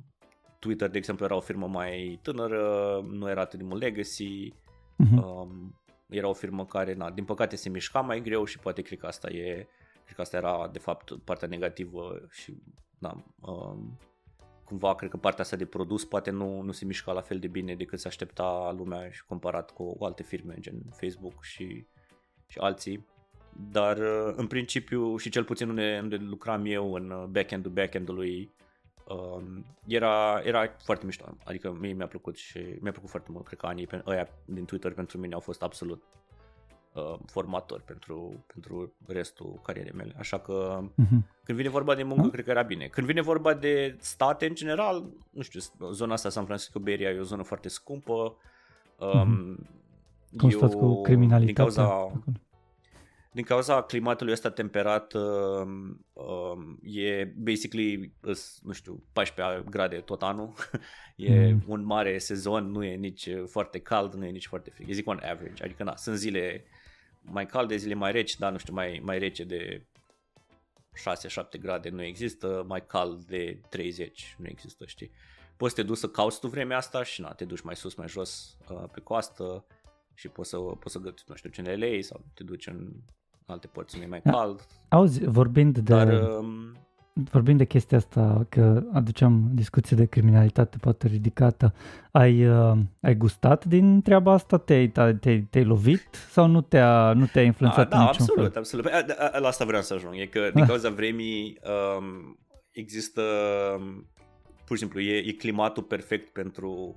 Twitter, 0.59 0.89
de 0.89 0.99
exemplu, 0.99 1.25
era 1.25 1.37
o 1.37 1.41
firmă 1.41 1.67
mai 1.67 2.19
tânără, 2.23 3.01
nu 3.11 3.29
era 3.29 3.41
atât 3.41 3.59
de 3.59 3.65
mult 3.65 3.81
legacy, 3.81 4.53
uh-huh. 4.53 5.23
um, 5.25 5.79
era 6.09 6.29
o 6.29 6.33
firmă 6.33 6.65
care, 6.65 6.95
na, 6.95 7.11
din 7.11 7.25
păcate, 7.25 7.57
se 7.57 7.69
mișca 7.69 8.01
mai 8.01 8.21
greu 8.21 8.45
și 8.45 8.59
poate 8.59 8.83
cred 8.83 8.99
că 8.99 9.07
asta 9.07 9.31
e, 9.31 9.67
cred 10.05 10.17
că 10.17 10.21
asta 10.21 10.37
era, 10.37 10.69
de 10.73 10.79
fapt, 10.79 11.13
partea 11.25 11.49
negativă 11.49 12.21
și, 12.31 12.63
na, 12.99 13.25
um, 13.41 13.99
cumva, 14.65 14.95
cred 14.95 15.11
că 15.11 15.17
partea 15.17 15.45
asta 15.45 15.57
de 15.57 15.67
produs 15.67 16.05
poate 16.05 16.31
nu, 16.31 16.61
nu 16.61 16.73
se 16.73 16.85
mișca 16.85 17.13
la 17.13 17.21
fel 17.21 17.39
de 17.39 17.47
bine 17.47 17.75
decât 17.75 18.01
se 18.01 18.09
aștepta 18.09 18.75
lumea 18.77 19.11
și 19.11 19.25
comparat 19.25 19.71
cu 19.71 19.97
alte 20.01 20.23
firme, 20.23 20.57
gen 20.61 20.83
Facebook 20.91 21.43
și, 21.43 21.87
și 22.47 22.59
alții. 22.59 23.07
Dar, 23.71 23.99
în 24.37 24.47
principiu, 24.47 25.17
și 25.17 25.31
cel 25.31 25.45
puțin 25.45 25.69
unde, 25.69 25.99
unde 26.03 26.17
lucram 26.17 26.65
eu 26.67 26.93
în 26.93 27.29
back-end-ul 27.31 27.73
back-end-ului, 27.73 28.51
uh, 29.09 29.43
era, 29.87 30.41
era 30.45 30.75
foarte 30.85 31.05
mișto, 31.05 31.37
adică 31.45 31.77
mie 31.81 31.93
mi-a 31.93 32.07
plăcut 32.07 32.37
și 32.37 32.59
mi-a 32.59 32.93
plăcut 32.93 33.11
foarte 33.11 33.29
mult, 33.33 33.47
cred 33.47 33.59
că 33.59 33.67
anii 33.67 33.89
ăia 34.07 34.29
din 34.45 34.65
Twitter 34.65 34.93
pentru 34.93 35.19
mine 35.19 35.35
au 35.35 35.41
fost 35.41 35.63
absolut 35.63 36.03
uh, 36.93 37.19
formatori 37.27 37.83
pentru, 37.83 38.45
pentru 38.47 38.93
restul 39.07 39.61
carierei 39.63 39.93
mele, 39.95 40.15
așa 40.19 40.39
că 40.39 40.81
uh-huh. 40.83 41.43
când 41.45 41.59
vine 41.59 41.69
vorba 41.69 41.95
de 41.95 42.03
muncă, 42.03 42.29
uh-huh. 42.29 42.33
cred 42.33 42.45
că 42.45 42.51
era 42.51 42.63
bine. 42.63 42.87
Când 42.87 43.07
vine 43.07 43.21
vorba 43.21 43.55
de 43.55 43.97
state 44.01 44.47
în 44.47 44.55
general, 44.55 45.05
nu 45.31 45.43
știu, 45.43 45.61
zona 45.91 46.13
asta 46.13 46.29
San 46.29 46.45
Francisco 46.45 46.79
Bay 46.79 46.93
Area 46.93 47.11
e 47.11 47.19
o 47.19 47.23
zonă 47.23 47.43
foarte 47.43 47.69
scumpă, 47.69 48.37
um, 48.99 49.57
uh-huh. 49.57 49.77
Cum 50.37 50.51
eu, 50.51 50.69
cu 50.69 51.01
criminalitatea? 51.01 51.45
Din 51.45 51.55
cauza, 51.55 52.13
din 53.39 53.47
cauza 53.47 53.83
climatului 53.83 54.33
ăsta 54.33 54.51
temperat 54.51 55.13
uh, 55.13 55.67
uh, 56.13 56.59
e 56.83 57.25
basically, 57.25 58.13
nu 58.63 58.73
știu, 58.73 59.05
14 59.13 59.65
grade 59.71 59.97
tot 59.97 60.23
anul. 60.23 60.55
e 61.17 61.53
mm. 61.53 61.63
un 61.67 61.85
mare 61.85 62.19
sezon, 62.19 62.71
nu 62.71 62.85
e 62.85 62.95
nici 62.95 63.29
foarte 63.47 63.79
cald, 63.79 64.15
nu 64.15 64.25
e 64.25 64.31
nici 64.31 64.47
foarte 64.47 64.71
frig. 64.71 64.89
E 64.89 64.93
zic 64.93 65.09
un 65.09 65.21
average, 65.23 65.65
adică 65.65 65.83
na, 65.83 65.97
sunt 65.97 66.17
zile 66.17 66.65
mai 67.21 67.47
calde, 67.47 67.77
zile 67.77 67.95
mai 67.95 68.13
reci, 68.13 68.37
dar 68.37 68.53
nu 68.53 68.59
știu, 68.59 68.75
mai, 68.75 69.01
mai 69.05 69.19
rece 69.19 69.45
de 69.45 69.87
6-7 71.57 71.61
grade 71.61 71.89
nu 71.89 72.03
există, 72.03 72.65
mai 72.67 72.87
cald 72.87 73.25
de 73.25 73.61
30 73.69 74.37
nu 74.39 74.47
există, 74.49 74.85
știi. 74.87 75.11
Poți 75.57 75.75
să 75.75 75.81
te 75.81 75.87
duci 75.87 75.97
să 75.97 76.09
cauți 76.09 76.41
tu 76.41 76.49
vremea 76.49 76.77
asta 76.77 77.03
și 77.03 77.21
na, 77.21 77.33
te 77.33 77.45
duci 77.45 77.61
mai 77.61 77.77
sus, 77.77 77.95
mai 77.95 78.09
jos 78.09 78.57
uh, 78.71 78.85
pe 78.93 79.01
coastă 79.01 79.67
și 80.15 80.29
poți 80.29 80.49
să, 80.49 80.57
poți 80.57 80.93
să 80.93 80.99
găti, 80.99 81.23
nu 81.27 81.35
știu, 81.35 81.51
în 81.57 81.81
LA 81.81 82.01
sau 82.01 82.25
te 82.35 82.43
duci 82.43 82.67
în 82.67 82.91
alte 83.53 83.67
părți 83.67 83.95
unde 83.95 84.07
e 84.07 84.11
mai 84.11 84.21
da. 84.25 84.31
cald. 84.31 84.67
Auzi, 84.89 85.25
vorbind 85.25 85.79
de... 85.79 85.95
Dar, 85.95 86.09
um, 86.39 86.77
vorbim 87.31 87.57
de 87.57 87.65
chestia 87.65 87.99
asta, 87.99 88.47
că 88.49 88.83
aduceam 88.93 89.51
discuție 89.53 89.97
de 89.97 90.05
criminalitate 90.07 90.77
poate 90.81 91.07
ridicată, 91.07 91.75
ai, 92.11 92.47
uh, 92.49 92.79
ai 93.01 93.15
gustat 93.17 93.65
din 93.65 94.03
treaba 94.03 94.33
asta? 94.33 94.59
Te-ai, 94.59 94.89
te-ai, 94.89 95.41
te-ai 95.51 95.65
lovit 95.65 96.09
sau 96.31 96.47
nu 96.47 96.61
te-a, 96.61 97.13
nu 97.13 97.27
te-a 97.27 97.43
influențat 97.43 97.87
A, 97.87 97.89
da, 97.89 97.99
în 97.99 98.05
niciun 98.05 98.21
absolut, 98.23 98.51
fel? 98.53 98.59
absolut. 98.61 98.85
Păi, 98.85 98.95
a, 99.19 99.31
a, 99.33 99.39
la 99.39 99.49
asta 99.49 99.65
vreau 99.65 99.83
să 99.83 99.95
ajung. 99.95 100.15
E 100.17 100.27
că 100.27 100.51
din 100.55 100.67
cauza 100.67 100.91
vremii 100.91 101.59
um, 101.99 102.39
există, 102.71 103.23
pur 104.65 104.77
și 104.77 104.83
simplu, 104.83 105.01
e, 105.01 105.17
e 105.29 105.33
climatul 105.33 105.83
perfect 105.83 106.33
pentru, 106.33 106.97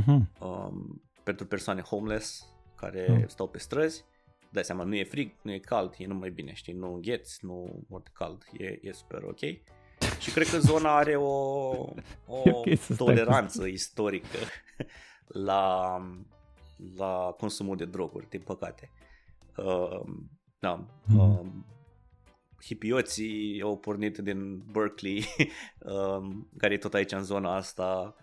Uh-huh. 0.00 0.20
um, 0.40 1.02
pentru 1.22 1.46
persoane 1.46 1.80
homeless 1.80 2.46
care 2.76 3.06
Mm. 3.10 3.24
stau 3.26 3.48
pe 3.48 3.58
străzi. 3.58 4.04
Dai 4.52 4.64
seama, 4.64 4.84
nu 4.84 4.94
e 4.94 5.04
frig, 5.04 5.34
nu 5.42 5.52
e 5.52 5.58
cald, 5.58 5.94
e 5.98 6.06
numai 6.06 6.30
bine, 6.30 6.52
știi, 6.54 6.72
nu 6.72 6.94
îngheți, 6.94 7.44
nu 7.44 7.84
mor 7.88 8.00
de 8.02 8.10
cald, 8.12 8.44
e, 8.58 8.78
e 8.82 8.92
super 8.92 9.22
ok. 9.22 9.38
Și 10.20 10.30
cred 10.32 10.48
că 10.48 10.58
zona 10.58 10.96
are 10.96 11.16
o, 11.16 11.26
o 12.26 12.42
E 12.44 12.50
ok 12.52 12.66
să 12.66 12.74
stai 12.94 12.96
toleranță 12.96 13.66
istorică 13.66 14.38
la, 15.26 15.96
la 16.96 17.34
consumul 17.38 17.76
de 17.76 17.84
droguri, 17.84 18.28
din 18.28 18.40
păcate. 18.40 18.90
Um, 19.56 20.30
da, 20.58 20.86
Mhm. 21.06 21.18
um, 21.18 21.66
hipioții 22.64 23.60
au 23.62 23.78
pornit 23.78 24.18
din 24.18 24.58
Berkeley, 24.72 25.24
um, 25.78 26.50
care 26.58 26.74
e 26.74 26.78
tot 26.78 26.94
aici 26.94 27.12
în 27.12 27.22
zona 27.24 27.54
asta 27.56 28.14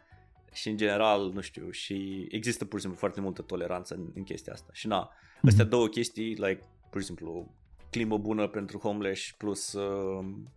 și 0.54 0.70
în 0.70 0.78
general, 0.78 1.32
nu 1.32 1.42
știu, 1.42 1.70
și 1.72 2.28
există 2.32 2.66
pur 2.66 2.76
și 2.76 2.82
simplu 2.82 3.00
foarte 3.00 3.22
multă 3.22 3.42
toleranță 3.42 3.94
în, 3.96 4.12
în 4.16 4.24
chestia 4.24 4.54
asta. 4.54 4.70
Și 4.74 4.88
na, 4.88 5.12
astea 5.48 5.66
două 5.66 5.88
chestii, 5.88 6.34
like, 6.34 6.64
pur 6.90 7.00
și 7.00 7.08
simplu, 7.08 7.52
climă 7.90 8.18
bună 8.18 8.48
pentru 8.48 8.78
homeless 8.78 9.32
plus 9.38 9.74
um, 9.74 10.52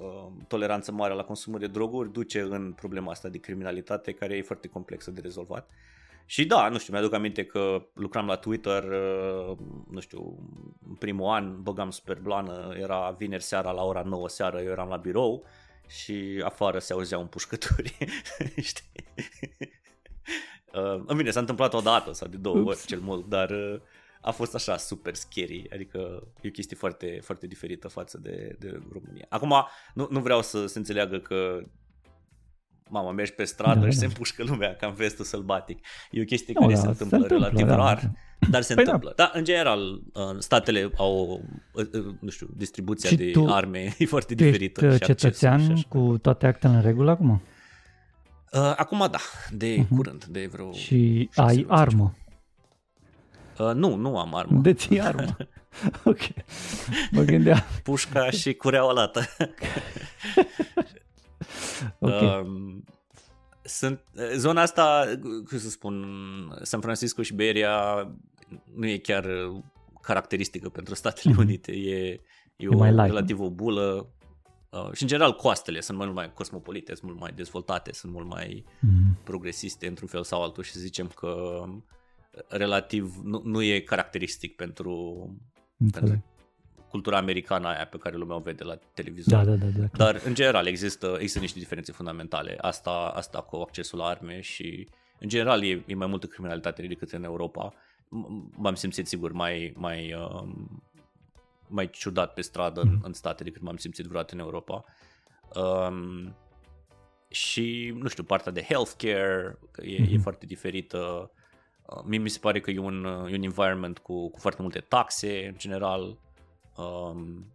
um, 0.00 0.44
toleranță 0.48 0.92
mare 0.92 1.14
la 1.14 1.24
consumul 1.24 1.58
de 1.58 1.66
droguri 1.66 2.12
duce 2.12 2.40
în 2.40 2.72
problema 2.72 3.10
asta 3.10 3.28
de 3.28 3.38
criminalitate 3.38 4.12
care 4.12 4.36
e 4.36 4.42
foarte 4.42 4.68
complexă 4.68 5.10
de 5.10 5.20
rezolvat. 5.20 5.70
Și 6.28 6.46
da, 6.46 6.68
nu 6.68 6.78
știu, 6.78 6.92
mi-aduc 6.92 7.12
aminte 7.12 7.44
că 7.44 7.86
lucram 7.92 8.26
la 8.26 8.36
Twitter, 8.36 8.82
uh, 8.82 9.56
nu 9.90 10.00
știu, 10.00 10.38
în 10.88 10.94
primul 10.94 11.28
an 11.28 11.62
băgam 11.62 11.90
super 11.90 12.18
blană, 12.18 12.74
era 12.80 13.14
vineri 13.18 13.42
seara 13.42 13.70
la 13.70 13.82
ora 13.82 14.02
9 14.02 14.28
seara, 14.28 14.62
eu 14.62 14.70
eram 14.70 14.88
la 14.88 14.96
birou 14.96 15.44
și 15.88 16.42
afară 16.44 16.78
se 16.78 16.92
auzeau 16.92 17.20
împușcături, 17.20 17.96
știi? 18.70 19.04
Uh, 20.72 21.02
în 21.06 21.16
bine, 21.16 21.30
s-a 21.30 21.40
întâmplat 21.40 21.74
o 21.74 21.80
dată 21.80 22.12
sau 22.12 22.28
de 22.28 22.36
două 22.36 22.56
Ups. 22.58 22.68
ori 22.68 22.86
cel 22.86 23.00
mult, 23.00 23.28
dar 23.28 23.50
uh, 23.50 23.80
a 24.20 24.30
fost 24.30 24.54
așa 24.54 24.76
super 24.76 25.14
scary, 25.14 25.66
adică 25.72 25.98
e 26.40 26.48
o 26.48 26.50
chestie 26.50 26.76
foarte, 26.76 27.18
foarte 27.22 27.46
diferită 27.46 27.88
față 27.88 28.18
de, 28.22 28.56
de 28.58 28.80
România. 28.92 29.26
Acum, 29.28 29.54
nu, 29.94 30.08
nu 30.10 30.20
vreau 30.20 30.42
să 30.42 30.66
se 30.66 30.78
înțeleagă 30.78 31.18
că 31.18 31.60
Mama, 32.88 33.10
mergi 33.12 33.32
pe 33.32 33.44
stradă 33.44 33.80
Da, 33.80 33.86
și 33.88 33.92
da. 33.94 33.98
se 34.00 34.04
împușcă 34.04 34.44
lumea 34.44 34.74
ca 34.76 34.86
în 34.86 34.94
vestul 34.94 35.24
sălbatic. 35.24 35.86
E 36.10 36.20
o 36.20 36.24
chestie 36.24 36.52
Nu, 36.56 36.60
care 36.60 36.72
da, 36.72 36.78
se 36.80 36.84
se 36.84 36.90
întâmplă, 36.90 37.16
întâmplă, 37.16 37.46
relativ 37.46 37.66
da. 37.66 37.76
rar, 37.76 38.10
dar 38.50 38.62
se 38.62 38.74
Păi 38.74 38.84
da. 38.84 38.90
întâmplă. 38.92 39.12
Da, 39.16 39.30
în 39.34 39.44
general, 39.44 39.92
uh, 39.92 40.36
statele 40.38 40.90
au, 40.96 41.42
uh, 41.74 41.84
uh, 41.92 42.14
nu 42.20 42.28
știu, 42.30 42.48
distribuția 42.56 43.10
Și 43.10 43.16
de 43.16 43.30
tu- 43.30 43.46
arme 43.46 43.94
e 43.98 44.04
foarte 44.06 44.34
Tu 44.34 44.42
ești 44.44 44.58
diferită. 44.58 44.86
uh, 44.86 44.90
și 44.92 45.02
accesul 45.02 45.14
și 45.14 45.20
cetățean 45.22 45.72
așa. 45.72 45.82
cu 45.88 46.18
toate 46.22 46.46
actele 46.46 46.74
în 46.74 46.82
regulă 46.82 47.10
acum? 47.10 47.42
Uh, 48.56 48.72
acum 48.76 48.98
da, 49.10 49.18
de 49.50 49.76
Mhm. 49.78 49.94
curând, 49.96 50.24
de 50.24 50.46
vreo... 50.52 50.72
Și 50.72 51.28
șase 51.32 51.48
ai 51.48 51.54
luni, 51.56 51.66
să 51.68 51.72
armă. 51.74 52.14
Uh, 53.58 53.72
nu, 53.74 53.94
nu 53.94 54.18
am 54.18 54.34
armă. 54.34 54.60
Deții 54.60 55.00
armă. 55.00 55.36
ok. 56.04 56.20
Mă 57.10 57.22
gândeam. 57.22 57.64
Pușca 57.82 58.30
și 58.30 58.54
cureaua 58.54 58.92
lată. 58.92 59.20
Ok. 61.98 62.20
Um, 62.22 62.84
sunt, 63.62 64.00
zona 64.36 64.62
asta, 64.62 65.04
cum 65.48 65.58
să 65.58 65.68
spun, 65.70 66.04
San 66.62 66.80
Francisco 66.80 67.22
și 67.22 67.34
Bay 67.34 67.48
Area 67.48 68.10
nu 68.74 68.86
e 68.86 68.96
chiar 68.98 69.26
caracteristică 70.00 70.68
pentru 70.68 70.94
Statele 70.94 71.32
Mhm. 71.34 71.42
Unite, 71.42 71.72
e, 71.72 72.20
e, 72.56 72.68
o, 72.68 72.76
mai 72.76 72.90
light, 72.90 73.06
relativ 73.06 73.40
o 73.40 73.50
bulă 73.50 74.08
uh, 74.70 74.92
și 74.92 75.02
în 75.02 75.08
general 75.08 75.32
coastele 75.34 75.80
sunt 75.80 75.98
mult 75.98 76.14
mai 76.14 76.32
cosmopolite, 76.32 76.94
sunt 76.94 77.08
mult 77.10 77.20
mai 77.20 77.32
dezvoltate, 77.32 77.92
sunt 77.92 78.12
mult 78.12 78.26
mai 78.26 78.64
Mm. 78.80 79.16
progresiste 79.24 79.86
într-un 79.86 80.08
fel 80.08 80.22
sau 80.22 80.42
altul 80.42 80.62
și 80.62 80.72
să 80.72 80.78
zicem 80.80 81.06
că 81.06 81.62
relativ 82.48 83.14
nu, 83.22 83.40
nu 83.44 83.62
e 83.62 83.80
caracteristic 83.80 84.56
pentru, 84.56 84.92
Înțeleg. 85.76 86.08
pentru 86.08 86.28
cultura 86.90 87.16
americană 87.18 87.68
aia 87.68 87.86
pe 87.86 87.98
care 87.98 88.16
lumea 88.16 88.36
o 88.36 88.40
vede 88.40 88.64
la 88.64 88.74
televizor. 88.94 89.44
Da, 89.44 89.44
da, 89.44 89.54
da. 89.54 89.66
da. 89.78 89.86
Dar, 90.04 90.20
în 90.24 90.34
general, 90.34 90.66
există, 90.66 91.06
există 91.18 91.38
niște 91.38 91.58
diferențe 91.58 91.92
fundamentale. 91.92 92.56
Asta, 92.60 92.90
asta 92.90 93.40
cu 93.42 93.56
accesul 93.56 93.98
la 93.98 94.04
arme 94.04 94.40
și, 94.40 94.88
în 95.20 95.28
general, 95.28 95.64
e, 95.64 95.82
e 95.86 95.94
mai 95.94 96.06
multă 96.06 96.26
criminalitate 96.26 96.86
decât 96.86 97.10
în 97.12 97.24
Europa. 97.24 97.72
M- 97.74 98.56
M-am 98.56 98.74
simțit, 98.74 99.06
sigur, 99.06 99.32
mai, 99.32 99.72
mai, 99.76 100.14
um, 100.14 100.82
mai 101.68 101.90
ciudat 101.90 102.34
pe 102.34 102.40
stradă 102.40 102.80
în, 102.80 102.98
în 103.02 103.12
state 103.12 103.44
decât 103.44 103.62
m-am 103.62 103.76
simțit 103.76 104.04
vreodată 104.04 104.34
în 104.34 104.40
Europa. 104.40 104.84
Um, 105.54 106.36
și, 107.28 107.94
nu 107.98 108.08
știu, 108.08 108.22
partea 108.22 108.52
de 108.52 108.62
healthcare 108.62 109.58
că 109.70 109.84
e, 109.84 109.96
e 109.96 110.12
Mhm. 110.12 110.20
foarte 110.20 110.46
diferită. 110.46 111.30
Uh, 111.86 112.02
mie 112.04 112.18
mi 112.18 112.28
se 112.28 112.38
pare 112.38 112.60
că 112.60 112.70
e 112.70 112.78
un, 112.78 113.04
uh, 113.04 113.32
e 113.32 113.36
un 113.36 113.42
environment 113.42 113.98
cu, 113.98 114.30
cu 114.30 114.38
foarte 114.38 114.62
multe 114.62 114.80
taxe, 114.80 115.46
în 115.46 115.54
general. 115.58 116.18
Um, 116.76 117.52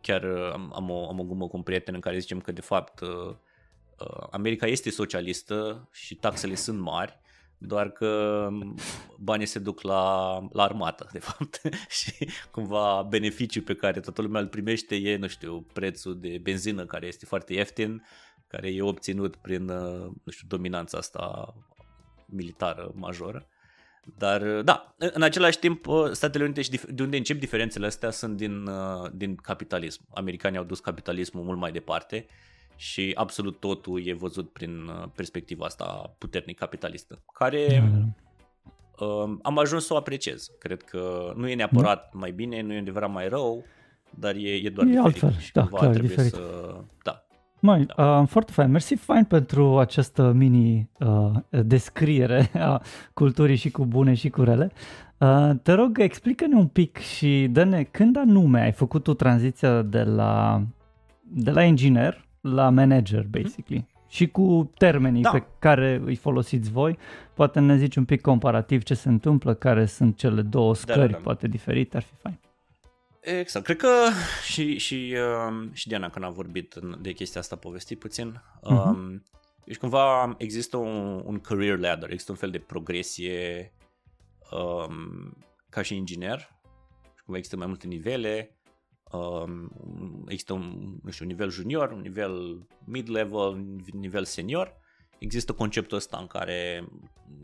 chiar 0.00 0.22
uh, 0.22 0.52
am, 0.52 0.72
am, 0.74 0.90
o, 0.90 1.08
am 1.08 1.20
o 1.20 1.24
glumă 1.24 1.46
cu 1.48 1.56
un 1.56 1.62
prieten 1.62 1.94
în 1.94 2.00
care 2.00 2.18
zicem 2.18 2.40
că 2.40 2.52
de 2.52 2.60
fapt 2.60 3.00
uh, 3.00 3.34
uh, 3.98 4.26
America 4.30 4.66
este 4.66 4.90
socialistă 4.90 5.88
și 5.92 6.14
taxele 6.14 6.54
sunt 6.54 6.80
mari, 6.80 7.20
doar 7.64 7.90
că 7.90 8.06
um, 8.50 8.74
banii 9.18 9.46
se 9.46 9.58
duc 9.58 9.80
la, 9.80 10.38
la 10.52 10.62
armată, 10.62 11.08
de 11.12 11.18
fapt, 11.18 11.60
și 11.98 12.28
cumva 12.50 13.06
beneficiul 13.08 13.62
pe 13.62 13.74
care 13.74 14.00
toată 14.00 14.22
lumea 14.22 14.40
îl 14.40 14.48
primește 14.48 14.94
e, 14.94 15.16
nu 15.16 15.26
știu, 15.26 15.66
prețul 15.72 16.20
de 16.20 16.40
benzină 16.42 16.84
care 16.84 17.06
este 17.06 17.26
foarte 17.26 17.52
ieftin, 17.52 18.04
care 18.46 18.74
e 18.74 18.82
obținut 18.82 19.36
prin, 19.36 19.68
uh, 19.68 20.10
nu 20.22 20.32
știu, 20.32 20.46
dominanța 20.48 20.98
asta 20.98 21.54
militară 22.26 22.92
majoră. 22.94 23.48
Dar, 24.16 24.42
uh, 24.42 24.64
da, 24.64 24.94
în 24.98 25.10
în 25.12 25.22
același 25.22 25.58
timp, 25.58 25.86
uh, 25.86 26.10
Statele 26.10 26.44
Unite 26.44 26.62
și 26.62 26.70
dif- 26.70 26.88
de 26.88 27.02
unde 27.02 27.16
încep 27.16 27.38
diferențele 27.38 27.86
astea 27.86 28.10
sunt 28.10 28.36
din, 28.36 28.66
uh, 28.66 29.10
din 29.12 29.36
capitalism. 29.36 30.02
Americanii 30.14 30.58
au 30.58 30.64
dus 30.64 30.80
capitalismul 30.80 31.44
mult 31.44 31.58
mai 31.58 31.72
departe 31.72 32.26
și 32.76 33.12
absolut 33.14 33.60
totul 33.60 34.06
e 34.06 34.12
văzut 34.14 34.50
prin 34.52 34.86
uh, 34.86 35.08
perspectiva 35.14 35.64
asta 35.64 36.14
puternic 36.18 36.58
capitalistă, 36.58 37.22
care 37.32 37.66
Da, 37.68 37.98
da. 37.98 39.04
uh, 39.06 39.36
am 39.42 39.58
ajuns 39.58 39.86
să 39.86 39.94
o 39.94 39.96
apreciez. 39.96 40.50
Cred 40.58 40.82
că 40.82 41.32
nu 41.36 41.48
e 41.48 41.54
neapărat 41.54 42.14
mai 42.14 42.30
bine, 42.30 42.60
nu 42.62 42.72
e 42.72 42.80
neapărat 42.80 43.10
mai 43.12 43.28
rău, 43.28 43.64
dar 44.18 44.34
e, 44.34 44.48
e 44.50 44.68
doar 44.70 44.86
E 44.86 44.90
diferit. 44.90 45.04
altfel, 45.04 45.36
și 45.38 45.52
da, 45.52 45.60
cumva 45.60 45.76
clar, 45.78 45.90
trebuie 45.90 46.10
diferit. 46.10 46.32
să... 46.32 46.74
Da, 47.02 47.18
Mai, 47.60 47.86
uh, 47.96 48.22
foarte 48.26 48.52
fain. 48.52 48.70
Mersi 48.70 48.94
fain 48.94 49.24
pentru 49.24 49.78
această 49.78 50.32
mini 50.32 50.90
uh, 50.98 51.30
descriere 51.50 52.50
a 52.54 52.82
culturii 53.14 53.56
și 53.56 53.70
cu 53.70 53.84
bune 53.86 54.14
și 54.14 54.28
cu 54.28 54.42
rele. 54.42 54.72
Uh, 55.18 55.50
te 55.62 55.72
rog, 55.72 55.98
explică-ne 55.98 56.56
un 56.56 56.66
pic 56.66 56.96
și 56.98 57.48
dă-ne 57.50 57.82
când 57.82 58.16
anume 58.16 58.60
ai 58.60 58.72
făcut 58.72 59.02
tu 59.02 59.14
tranziția 59.14 59.82
de 59.82 60.02
la, 60.02 60.62
de 61.22 61.50
la 61.50 61.62
inginer 61.62 62.23
la 62.44 62.68
manager, 62.70 63.26
basically. 63.26 63.86
Și 64.08 64.28
cu 64.28 64.70
termenii 64.78 65.22
Da. 65.22 65.30
pe 65.30 65.44
care 65.58 66.00
îi 66.04 66.14
folosiți 66.16 66.70
voi, 66.70 66.98
poate 67.34 67.60
ne 67.60 67.76
zici 67.76 67.96
un 67.96 68.04
pic 68.04 68.20
comparativ 68.20 68.82
ce 68.82 68.94
se 68.94 69.08
întâmplă, 69.08 69.54
care 69.54 69.86
sunt 69.86 70.16
cele 70.16 70.42
două 70.42 70.74
scări, 70.74 71.12
da. 71.12 71.18
poate 71.18 71.48
diferite, 71.48 71.96
ar 71.96 72.02
fi 72.02 72.14
fain. 72.22 72.38
Exact. 73.20 73.64
Cred 73.64 73.76
că 73.76 73.88
și, 74.46 74.78
și, 74.78 75.14
uh, 75.48 75.68
și 75.72 75.88
Diana 75.88 76.08
când 76.10 76.24
a 76.24 76.28
vorbit 76.28 76.72
în- 76.72 76.98
de 77.00 77.12
chestia 77.12 77.40
asta 77.40 77.54
a 77.54 77.58
povestit 77.58 77.98
puțin. 77.98 78.40
Mhm. 78.62 78.88
Um, 78.88 79.22
deci 79.64 79.76
cumva 79.78 80.34
există 80.38 80.76
un, 80.76 81.22
un 81.24 81.38
career 81.38 81.78
ladder, 81.78 82.10
există 82.10 82.32
un 82.32 82.38
fel 82.38 82.50
de 82.50 82.58
progresie 82.58 83.72
um, 84.50 85.36
ca 85.68 85.82
și 85.82 85.96
inginer. 85.96 86.38
Și 87.16 87.22
cumva 87.24 87.36
există 87.38 87.56
mai 87.56 87.66
multe 87.66 87.86
nivele. 87.86 88.56
Um, 89.14 89.70
există 90.26 90.52
un, 90.52 90.94
nu 91.02 91.10
știu, 91.10 91.24
un 91.24 91.30
nivel 91.30 91.50
junior, 91.50 91.90
un 91.90 92.00
nivel 92.00 92.66
mid-level, 92.84 93.38
un 93.38 93.80
nivel 93.92 94.24
senior. 94.24 94.76
Există 95.18 95.52
conceptul 95.52 95.96
ăsta 95.96 96.16
în 96.16 96.26
care 96.26 96.88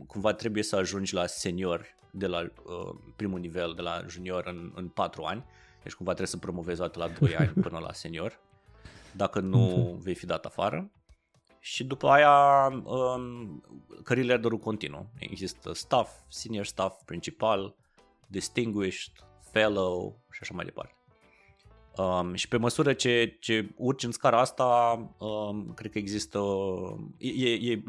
cumva 0.07 0.33
trebuie 0.33 0.63
să 0.63 0.75
ajungi 0.75 1.13
la 1.13 1.25
senior 1.25 1.85
de 2.11 2.27
la 2.27 2.39
uh, 2.39 2.95
primul 3.15 3.39
nivel, 3.39 3.73
de 3.73 3.81
la 3.81 4.03
junior 4.07 4.47
în, 4.47 4.71
în 4.75 4.87
4 4.87 5.23
ani. 5.23 5.45
Deci 5.83 5.93
cumva 5.93 6.13
trebuie 6.13 6.33
să 6.33 6.37
promovezi 6.37 6.81
o 6.81 6.83
dată 6.83 6.99
la 6.99 7.07
2 7.19 7.35
ani 7.35 7.49
până 7.61 7.79
la 7.79 7.93
senior. 7.93 8.39
Dacă 9.15 9.39
nu, 9.39 9.97
vei 10.03 10.15
fi 10.15 10.25
dat 10.25 10.45
afară. 10.45 10.91
Și 11.59 11.83
după 11.83 12.07
aia, 12.07 12.67
um, 12.83 13.63
career 14.03 14.25
ladder-ul 14.25 14.59
continuă. 14.59 15.05
Există 15.19 15.73
staff, 15.73 16.11
senior 16.27 16.65
staff, 16.65 17.01
principal, 17.05 17.75
distinguished, 18.27 19.13
fellow 19.51 20.23
și 20.31 20.39
așa 20.41 20.53
mai 20.53 20.65
departe. 20.65 21.00
Um, 21.97 22.33
și 22.33 22.47
pe 22.47 22.57
măsură 22.57 22.93
ce, 22.93 23.37
ce 23.39 23.69
urci 23.75 24.03
în 24.03 24.11
scara 24.11 24.39
asta, 24.39 24.65
um, 25.17 25.73
cred 25.73 25.91
că 25.91 25.97
există, 25.97 26.39
e, 27.17 27.49
e, 27.49 27.71
e, 27.71 27.83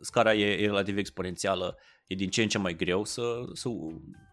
scara 0.00 0.34
e, 0.34 0.62
e 0.62 0.66
relativ 0.66 0.96
exponențială, 0.96 1.76
e 2.06 2.14
din 2.14 2.30
ce 2.30 2.42
în 2.42 2.48
ce 2.48 2.58
mai 2.58 2.76
greu 2.76 3.04
să, 3.04 3.22
să 3.52 3.68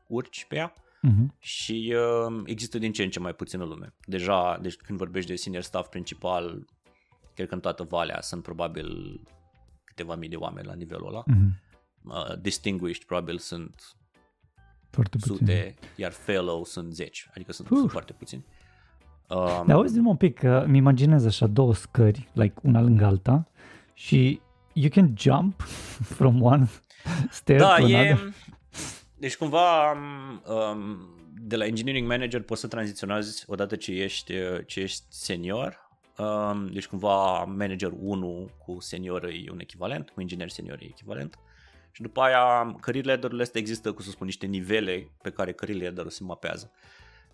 urci 0.07 0.45
pe 0.47 0.55
ea 0.55 0.73
uh-huh. 0.73 1.39
și 1.39 1.95
uh, 1.95 2.41
există 2.45 2.77
din 2.77 2.91
ce 2.91 3.03
în 3.03 3.09
ce 3.09 3.19
mai 3.19 3.33
puțină 3.33 3.63
lume. 3.63 3.95
Deja, 4.05 4.57
deci 4.61 4.75
când 4.75 4.97
vorbești 4.97 5.29
de 5.29 5.35
senior 5.35 5.63
staff 5.63 5.89
principal, 5.89 6.65
cred 7.33 7.47
că 7.47 7.53
în 7.53 7.59
toată 7.59 7.83
valea 7.83 8.21
sunt 8.21 8.43
probabil 8.43 9.21
câteva 9.83 10.15
mii 10.15 10.29
de 10.29 10.35
oameni 10.35 10.67
la 10.67 10.73
nivelul 10.73 11.07
ăla. 11.07 11.23
Uh-huh. 11.23 11.67
Uh, 12.03 12.39
distinguished 12.39 13.03
probabil 13.03 13.37
sunt 13.37 13.81
foarte 14.89 15.17
sute, 15.19 15.75
puțin. 15.77 15.89
iar 15.95 16.11
fellow 16.11 16.63
sunt 16.63 16.93
zeci, 16.93 17.29
adică 17.33 17.51
sunt, 17.51 17.67
sunt 17.67 17.91
foarte 17.91 18.13
puțini. 18.13 18.45
Um, 19.29 19.65
Dar 19.65 19.75
auzi 19.75 19.99
un 19.99 20.15
pic, 20.15 20.39
că 20.39 20.65
mi 20.67 20.77
imaginez 20.77 21.25
așa 21.25 21.47
două 21.47 21.73
scări, 21.73 22.29
like 22.33 22.53
una 22.61 22.81
lângă 22.81 23.05
alta 23.05 23.47
și 23.93 24.41
you 24.73 24.89
can 24.89 25.13
jump 25.17 25.61
from 26.17 26.41
one 26.41 26.69
stair 27.29 27.59
da, 27.59 27.75
to 27.77 27.87
e, 27.87 28.17
Deci 29.17 29.37
cumva 29.37 29.91
um, 29.91 30.97
de 31.41 31.55
la 31.55 31.65
engineering 31.65 32.07
manager 32.07 32.41
poți 32.41 32.61
să 32.61 32.67
tranziționezi 32.67 33.43
odată 33.47 33.75
ce 33.75 33.91
ești, 33.91 34.33
ce 34.65 34.79
ești 34.79 35.03
senior. 35.09 35.87
Um, 36.17 36.67
deci 36.67 36.87
cumva 36.87 37.43
manager 37.43 37.91
1 37.99 38.49
cu 38.65 38.79
senior 38.79 39.23
e 39.23 39.51
un 39.51 39.59
echivalent, 39.59 40.09
cu 40.09 40.21
inginer 40.21 40.49
senior 40.49 40.77
e 40.81 40.85
echivalent. 40.85 41.39
Și 41.91 42.01
după 42.01 42.21
aia 42.21 42.75
career 42.79 43.05
ladder-urile 43.05 43.43
astea 43.43 43.61
există, 43.61 43.91
cum 43.91 44.03
să 44.03 44.09
spun, 44.09 44.25
niște 44.25 44.45
nivele 44.45 45.11
pe 45.21 45.29
care 45.29 45.51
career 45.51 45.81
ladder-ul 45.81 46.09
se 46.09 46.23
mapează. 46.23 46.71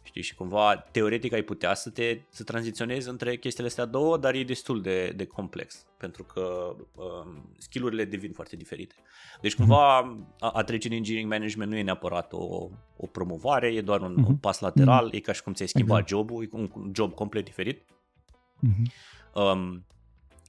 Știi, 0.05 0.21
și 0.21 0.35
cumva 0.35 0.75
teoretic 0.91 1.33
ai 1.33 1.41
putea 1.41 1.73
să 1.73 1.89
te 1.89 2.19
să 2.29 2.43
tranziționezi 2.43 3.09
între 3.09 3.37
chestiile 3.37 3.69
astea 3.69 3.85
două, 3.85 4.17
dar 4.17 4.33
e 4.33 4.43
destul 4.43 4.81
de, 4.81 5.13
de 5.15 5.25
complex, 5.25 5.85
pentru 5.97 6.23
că 6.23 6.75
um, 6.95 7.53
skillurile 7.57 8.05
devin 8.05 8.31
foarte 8.31 8.55
diferite. 8.55 8.95
Deci 9.41 9.55
cumva 9.55 9.97
a, 10.39 10.49
a 10.49 10.63
trece 10.63 10.87
în 10.87 10.93
engineering 10.93 11.31
management 11.31 11.71
nu 11.71 11.77
e 11.77 11.81
neapărat 11.81 12.33
o, 12.33 12.69
o 12.97 13.07
promovare, 13.11 13.73
e 13.73 13.81
doar 13.81 14.01
un, 14.01 14.13
uh-huh. 14.13 14.27
un 14.27 14.35
pas 14.35 14.59
lateral, 14.59 15.09
uh-huh. 15.09 15.15
e 15.15 15.19
ca 15.19 15.31
și 15.31 15.43
cum 15.43 15.53
ți-ai 15.53 15.67
schimbat 15.67 15.99
exact. 15.99 16.09
jobul, 16.09 16.43
e 16.43 16.47
un 16.51 16.91
job 16.93 17.13
complet 17.13 17.43
diferit. 17.43 17.81
Uh-huh. 17.81 18.91
Um, 19.33 19.85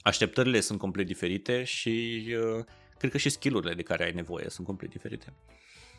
așteptările 0.03 0.61
sunt 0.61 0.79
complet 0.79 1.07
diferite 1.07 1.65
și 1.65 2.25
uh, 2.29 2.65
cred 2.99 3.11
că 3.11 3.19
și 3.19 3.29
skillurile 3.29 3.75
de 3.75 3.83
care 3.83 4.05
ai 4.05 4.13
nevoie 4.13 4.49
sunt 4.49 4.67
complet 4.67 4.91
diferite. 4.91 5.33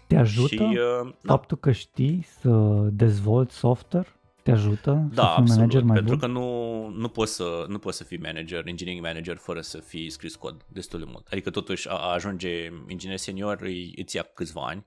Te 0.07 0.15
ajută 0.15 0.55
și, 0.55 0.79
uh, 1.03 1.13
faptul 1.21 1.57
da. 1.61 1.69
că 1.69 1.71
știi 1.71 2.25
să 2.39 2.49
dezvolți 2.91 3.55
software? 3.55 4.07
Te 4.43 4.51
ajută 4.51 5.07
da, 5.13 5.21
să 5.21 5.27
fii 5.27 5.37
absolut, 5.37 5.49
manager 5.49 5.83
mai 5.83 5.95
pentru 5.95 6.15
bun? 6.15 6.27
că 6.27 6.39
nu, 6.39 6.87
nu, 6.87 7.07
poți 7.07 7.35
să, 7.35 7.65
nu 7.67 7.79
poți 7.79 7.97
să 7.97 8.03
fii 8.03 8.17
manager, 8.17 8.67
engineering 8.67 9.05
manager 9.05 9.37
fără 9.37 9.61
să 9.61 9.77
fii 9.77 10.09
scris 10.09 10.35
cod 10.35 10.65
destul 10.67 10.99
de 10.99 11.05
mult. 11.07 11.27
Adică 11.31 11.49
totuși 11.49 11.89
a, 11.89 11.93
a 11.93 12.13
ajunge 12.13 12.71
inginer 12.87 13.17
senior 13.17 13.61
îi, 13.61 13.93
îți 13.97 14.15
ia 14.15 14.21
câțiva 14.21 14.65
ani. 14.65 14.85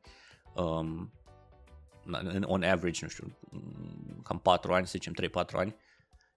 Um, 0.55 1.13
on 2.43 2.63
average, 2.63 2.99
nu 3.03 3.09
știu, 3.09 3.37
cam 4.23 4.39
4 4.39 4.73
ani, 4.73 4.87
să 4.87 4.93
zicem 4.93 5.15
3-4 5.23 5.53
ani. 5.53 5.75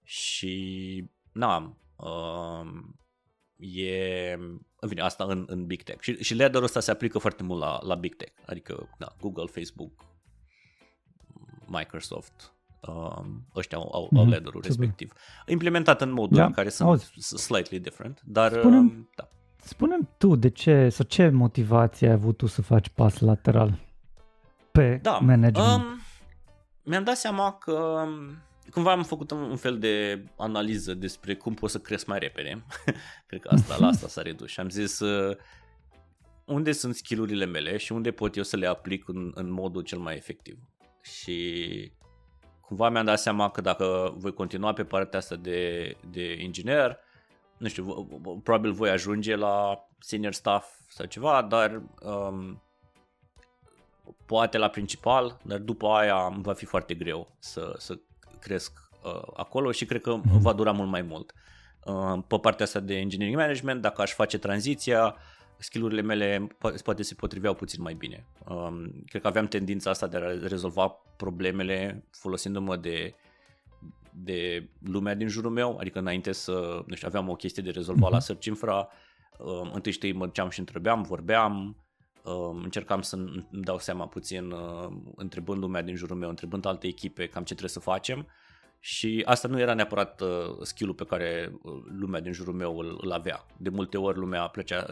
Și, 0.03 1.09
na, 1.31 1.77
um, 1.95 2.95
e, 3.63 4.33
în 4.79 4.89
fine, 4.89 5.01
asta 5.01 5.23
în, 5.23 5.43
în 5.47 5.65
Big 5.65 5.81
Tech. 5.81 6.01
Și, 6.01 6.23
și 6.23 6.35
ladder 6.35 6.61
ăsta 6.61 6.79
se 6.79 6.91
aplică 6.91 7.17
foarte 7.17 7.43
mult 7.43 7.59
la, 7.59 7.79
la 7.83 7.95
Big 7.95 8.15
Tech, 8.15 8.33
adică 8.45 8.89
da, 8.97 9.15
Google, 9.19 9.45
Facebook, 9.45 9.91
Microsoft, 11.65 12.53
um, 12.87 13.47
ăștia 13.55 13.77
au, 13.77 13.89
au, 13.93 14.05
mm-hmm. 14.07 14.17
au 14.17 14.25
ladder-ul 14.25 14.61
respectiv. 14.63 15.13
Implementat 15.45 16.01
în 16.01 16.11
moduri 16.11 16.39
da, 16.39 16.51
care 16.51 16.69
sunt 16.69 16.87
auzi. 16.87 17.11
slightly 17.17 17.79
different, 17.79 18.21
dar 18.25 18.51
spune 18.51 18.77
um, 18.77 19.09
da. 19.15 19.29
spune 19.55 19.97
tu 20.17 20.35
de 20.35 20.49
ce, 20.49 20.89
sau 20.89 21.05
ce 21.05 21.29
motivație 21.29 22.07
ai 22.07 22.13
avut 22.13 22.37
tu 22.37 22.45
să 22.45 22.61
faci 22.61 22.89
pas 22.89 23.19
lateral 23.19 23.79
pe 24.71 24.99
da, 25.01 25.17
management? 25.17 25.83
Um, 25.83 25.99
mi-am 26.83 27.03
dat 27.03 27.15
seama 27.15 27.53
că 27.53 27.71
um, 27.71 28.37
cumva 28.73 28.91
am 28.91 29.03
făcut 29.03 29.31
un 29.31 29.55
fel 29.55 29.79
de 29.79 30.25
analiză 30.37 30.93
despre 30.93 31.35
cum 31.35 31.53
pot 31.53 31.69
să 31.69 31.79
cresc 31.79 32.05
mai 32.05 32.19
repede. 32.19 32.65
Cred 33.27 33.41
că 33.41 33.49
asta 33.51 33.77
la 33.79 33.87
asta 33.87 34.07
s-a 34.07 34.21
redus 34.21 34.49
și 34.49 34.59
am 34.59 34.69
zis 34.69 34.99
uh, 34.99 35.37
unde 36.45 36.71
sunt 36.71 36.95
skillurile 36.95 37.45
mele 37.45 37.77
și 37.77 37.91
unde 37.91 38.11
pot 38.11 38.35
eu 38.35 38.43
să 38.43 38.57
le 38.57 38.67
aplic 38.67 39.07
în, 39.07 39.31
în 39.35 39.51
modul 39.51 39.81
cel 39.81 39.97
mai 39.97 40.15
efectiv. 40.15 40.57
Și 41.01 41.91
cumva 42.61 42.89
mi-am 42.89 43.05
dat 43.05 43.19
seama 43.19 43.49
că 43.49 43.61
dacă 43.61 44.13
voi 44.17 44.33
continua 44.33 44.73
pe 44.73 44.83
partea 44.83 45.19
asta 45.19 45.35
de, 45.35 45.95
de 46.09 46.41
inginer, 46.41 46.97
nu 47.57 47.67
știu, 47.67 48.05
probabil 48.43 48.71
voi 48.71 48.89
ajunge 48.89 49.35
la 49.35 49.87
senior 49.99 50.33
staff 50.33 50.79
sau 50.87 51.05
ceva, 51.05 51.41
dar 51.41 51.81
um, 52.01 52.61
poate 54.25 54.57
la 54.57 54.69
principal, 54.69 55.39
dar 55.43 55.59
după 55.59 55.87
aia 55.87 56.29
va 56.29 56.53
fi 56.53 56.65
foarte 56.65 56.93
greu 56.93 57.35
să, 57.39 57.75
să 57.77 57.99
cresc 58.43 58.71
uh, 59.03 59.21
acolo 59.33 59.71
și 59.71 59.85
cred 59.85 60.01
că 60.01 60.19
mm-hmm. 60.19 60.41
va 60.41 60.53
dura 60.53 60.71
mult 60.71 60.89
mai 60.89 61.01
mult. 61.01 61.33
Uh, 61.85 62.23
pe 62.27 62.37
partea 62.37 62.65
asta 62.65 62.79
de 62.79 62.95
engineering 62.95 63.39
management, 63.39 63.81
dacă 63.81 64.01
aș 64.01 64.11
face 64.13 64.37
tranziția, 64.37 65.15
skillurile 65.57 66.01
mele 66.01 66.47
po- 66.47 66.83
poate 66.83 67.03
se 67.03 67.13
potriveau 67.13 67.53
puțin 67.53 67.81
mai 67.81 67.93
bine. 67.93 68.25
Um, 68.47 69.03
cred 69.05 69.21
că 69.21 69.27
aveam 69.27 69.47
tendința 69.47 69.89
asta 69.89 70.07
de 70.07 70.17
a 70.17 70.47
rezolva 70.47 70.87
problemele 71.17 72.05
folosindu-mă 72.11 72.75
de 72.75 73.15
de 74.15 74.69
lumea 74.83 75.15
din 75.15 75.27
jurul 75.27 75.51
meu, 75.51 75.77
adică 75.79 75.99
înainte 75.99 76.31
să, 76.31 76.83
nu 76.85 76.95
știu, 76.95 77.07
aveam 77.07 77.29
o 77.29 77.35
chestie 77.35 77.63
de 77.63 77.69
rezolvat 77.69 78.09
mm-hmm. 78.09 78.13
la 78.13 78.19
Search 78.19 78.45
Infra, 78.45 78.87
um, 79.37 79.71
întâi 79.73 79.91
știi 79.91 80.13
mă 80.13 80.25
duceam 80.25 80.49
și 80.49 80.59
întrebeam, 80.59 81.01
vorbeam, 81.01 81.53
um, 81.55 81.82
încercam 82.63 83.01
să 83.01 83.15
îmi 83.15 83.47
dau 83.51 83.79
seama 83.79 84.07
puțin 84.07 84.51
uh, 84.51 84.91
întrebând 85.15 85.59
lumea 85.59 85.81
din 85.81 85.95
jurul 85.95 86.17
meu, 86.17 86.29
întrebând 86.29 86.65
alte 86.65 86.87
echipe 86.87 87.27
cam 87.27 87.43
ce 87.43 87.53
trebuie 87.53 87.69
să 87.69 87.79
facem 87.79 88.27
și 88.85 89.23
asta 89.25 89.47
nu 89.47 89.59
era 89.59 89.73
neapărat 89.73 90.21
uh, 90.21 90.27
skill-ul 90.61 90.95
pe 90.95 91.05
care 91.05 91.51
uh, 91.61 91.71
lumea 91.99 92.19
din 92.19 92.31
jurul 92.31 92.53
meu 92.53 92.77
îl, 92.77 92.99
îl 93.01 93.11
avea. 93.11 93.45
De 93.57 93.69
multe 93.69 93.97
ori 93.97 94.17
lumea 94.17 94.41
plăcea, 94.41 94.85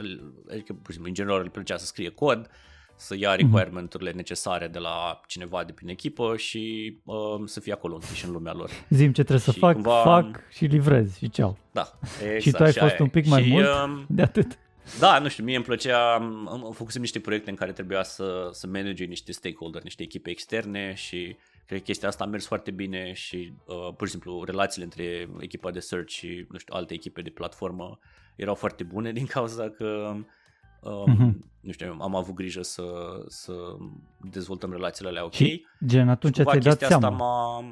adică, 0.49 0.73
pur 0.73 0.85
și 0.85 0.91
simplu, 0.91 1.07
în 1.07 1.13
general, 1.13 1.41
îl 1.41 1.49
plăcea 1.49 1.77
să 1.77 1.85
scrie 1.85 2.09
cod, 2.09 2.49
să 2.95 3.15
ia 3.17 3.35
mhm. 3.35 3.39
requirement-urile 3.39 4.11
necesare 4.11 4.67
de 4.67 4.79
la 4.79 5.21
cineva 5.27 5.63
de 5.63 5.71
prin 5.71 5.89
echipă 5.89 6.37
și 6.37 6.95
uh, 7.03 7.41
să 7.45 7.59
fie 7.59 7.73
acolo 7.73 7.93
închiși 7.93 8.25
în 8.25 8.31
lumea 8.31 8.53
lor. 8.53 8.69
Zim 8.89 9.11
ce 9.11 9.23
trebuie 9.23 9.37
și 9.37 9.43
să 9.43 9.51
fac, 9.51 9.73
cumva... 9.73 10.01
fac 10.01 10.39
și 10.49 10.65
livrez 10.65 11.17
și 11.17 11.29
ceau. 11.29 11.57
Da, 11.71 11.99
exact. 12.21 12.41
Și 12.43 12.51
tu 12.51 12.63
ai 12.63 12.71
și 12.71 12.79
fost 12.79 12.91
aia. 12.91 13.03
un 13.03 13.09
pic 13.09 13.25
mai 13.25 13.43
și, 13.43 13.49
mult 13.49 13.65
uh, 13.65 14.03
de 14.07 14.21
atât. 14.21 14.57
Da, 14.99 15.19
nu 15.19 15.27
știu, 15.27 15.43
mie 15.43 15.55
îmi 15.55 15.65
plăcea, 15.65 16.13
am 16.13 16.71
făcut 16.73 16.97
niște 16.97 17.19
proiecte 17.19 17.49
în 17.49 17.55
care 17.55 17.71
trebuia 17.71 18.03
să, 18.03 18.49
să 18.51 18.67
manage 18.67 19.03
niște 19.03 19.31
stakeholder, 19.31 19.83
niște 19.83 20.03
echipe 20.03 20.29
externe 20.29 20.93
și 20.93 21.35
cred 21.65 21.79
că 21.79 21.85
chestia 21.85 22.07
asta 22.07 22.23
a 22.23 22.27
mers 22.27 22.45
foarte 22.45 22.71
bine 22.71 23.13
și 23.13 23.53
uh, 23.65 23.93
pur 23.97 24.05
și 24.07 24.11
simplu 24.11 24.43
relațiile 24.43 24.83
între 24.83 25.29
echipa 25.39 25.71
de 25.71 25.79
search 25.79 26.11
și 26.11 26.45
nu 26.49 26.57
știu, 26.57 26.73
alte 26.75 26.93
echipe 26.93 27.21
de 27.21 27.29
platformă 27.29 27.99
erau 28.35 28.55
foarte 28.55 28.83
bune 28.83 29.11
din 29.11 29.25
cauza 29.25 29.69
că 29.69 30.15
um, 30.81 31.05
mm-hmm. 31.15 31.49
nu 31.59 31.71
știu, 31.71 31.97
am 31.99 32.15
avut 32.15 32.35
grijă 32.35 32.61
să, 32.61 32.83
să 33.27 33.53
dezvoltăm 34.21 34.71
relațiile 34.71 35.09
alea 35.09 35.23
ok. 35.25 35.33
Și 35.33 35.65
gen 35.85 36.09
atunci 36.09 36.33
ți-ai 36.33 36.59
dat 36.59 36.79
seama. 36.79 36.95
Asta 36.95 37.09
m-a, 37.09 37.63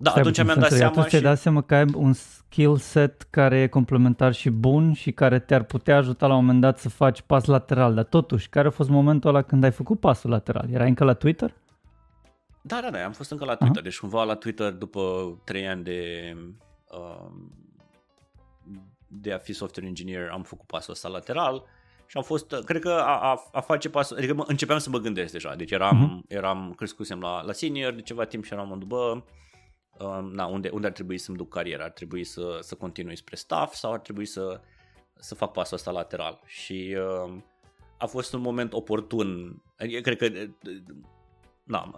da, 0.00 0.10
Stai 0.10 0.20
atunci 0.20 0.44
mi-am 0.44 0.58
dat 0.58 0.70
seama 0.70 0.90
atunci 0.90 1.12
și... 1.12 1.20
dat 1.20 1.38
seama 1.38 1.62
că 1.62 1.74
ai 1.74 1.84
un 1.94 2.12
skill 2.12 2.76
set 2.76 3.22
care 3.30 3.60
e 3.60 3.66
complementar 3.66 4.32
și 4.32 4.50
bun 4.50 4.92
și 4.92 5.12
care 5.12 5.38
te-ar 5.38 5.62
putea 5.62 5.96
ajuta 5.96 6.26
la 6.26 6.34
un 6.34 6.40
moment 6.40 6.60
dat 6.60 6.78
să 6.78 6.88
faci 6.88 7.20
pas 7.20 7.44
lateral, 7.44 7.94
dar 7.94 8.04
totuși, 8.04 8.48
care 8.48 8.66
a 8.68 8.70
fost 8.70 8.88
momentul 8.88 9.30
ăla 9.30 9.42
când 9.42 9.64
ai 9.64 9.70
făcut 9.70 10.00
pasul 10.00 10.30
lateral? 10.30 10.68
Era 10.70 10.84
încă 10.84 11.04
la 11.04 11.14
Twitter? 11.14 11.54
Da, 12.62 12.80
da, 12.82 12.90
da, 12.90 13.04
am 13.04 13.12
fost 13.12 13.30
încă 13.30 13.44
la 13.44 13.54
Twitter, 13.54 13.80
uh-huh. 13.80 13.84
deci 13.84 13.98
cumva 13.98 14.24
la 14.24 14.34
Twitter 14.34 14.72
după 14.72 15.00
3 15.44 15.68
ani 15.68 15.84
de, 15.84 16.32
um, 16.90 17.52
de 19.06 19.32
a 19.32 19.38
fi 19.38 19.52
software 19.52 19.88
engineer 19.88 20.28
am 20.30 20.42
făcut 20.42 20.66
pasul 20.66 20.92
ăsta 20.92 21.08
lateral 21.08 21.64
și 22.06 22.16
am 22.16 22.22
fost, 22.22 22.54
cred 22.64 22.80
că 22.80 22.90
a, 22.90 23.18
a, 23.18 23.48
a 23.52 23.60
face 23.60 23.90
pasul, 23.90 24.16
adică 24.16 24.44
începeam 24.46 24.78
să 24.78 24.90
mă 24.90 24.98
gândesc 24.98 25.32
deja, 25.32 25.54
deci 25.54 25.70
eram, 25.70 26.22
uh-huh. 26.24 26.28
eram 26.28 26.72
crescusem 26.76 27.20
la, 27.20 27.42
la 27.42 27.52
senior 27.52 27.92
de 27.92 28.02
ceva 28.02 28.24
timp 28.24 28.44
și 28.44 28.52
eram, 28.52 28.82
bă, 28.86 29.12
uh, 29.16 29.22
na, 30.32 30.46
unde, 30.46 30.68
unde 30.68 30.86
ar 30.86 30.92
trebui 30.92 31.18
să-mi 31.18 31.36
duc 31.36 31.48
cariera? 31.48 31.84
Ar 31.84 31.90
trebui 31.90 32.24
să, 32.24 32.58
să 32.60 32.74
continui 32.74 33.16
spre 33.16 33.36
staff 33.36 33.74
sau 33.74 33.92
ar 33.92 33.98
trebui 34.00 34.24
să, 34.24 34.60
să 35.16 35.34
fac 35.34 35.52
pasul 35.52 35.76
ăsta 35.76 35.90
lateral? 35.90 36.40
Și 36.46 36.96
uh, 36.98 37.42
a 37.98 38.06
fost 38.06 38.32
un 38.32 38.40
moment 38.40 38.72
oportun. 38.72 39.56
Adică, 39.76 40.00
cred 40.00 40.16
că 40.16 40.46
na, 41.62 41.94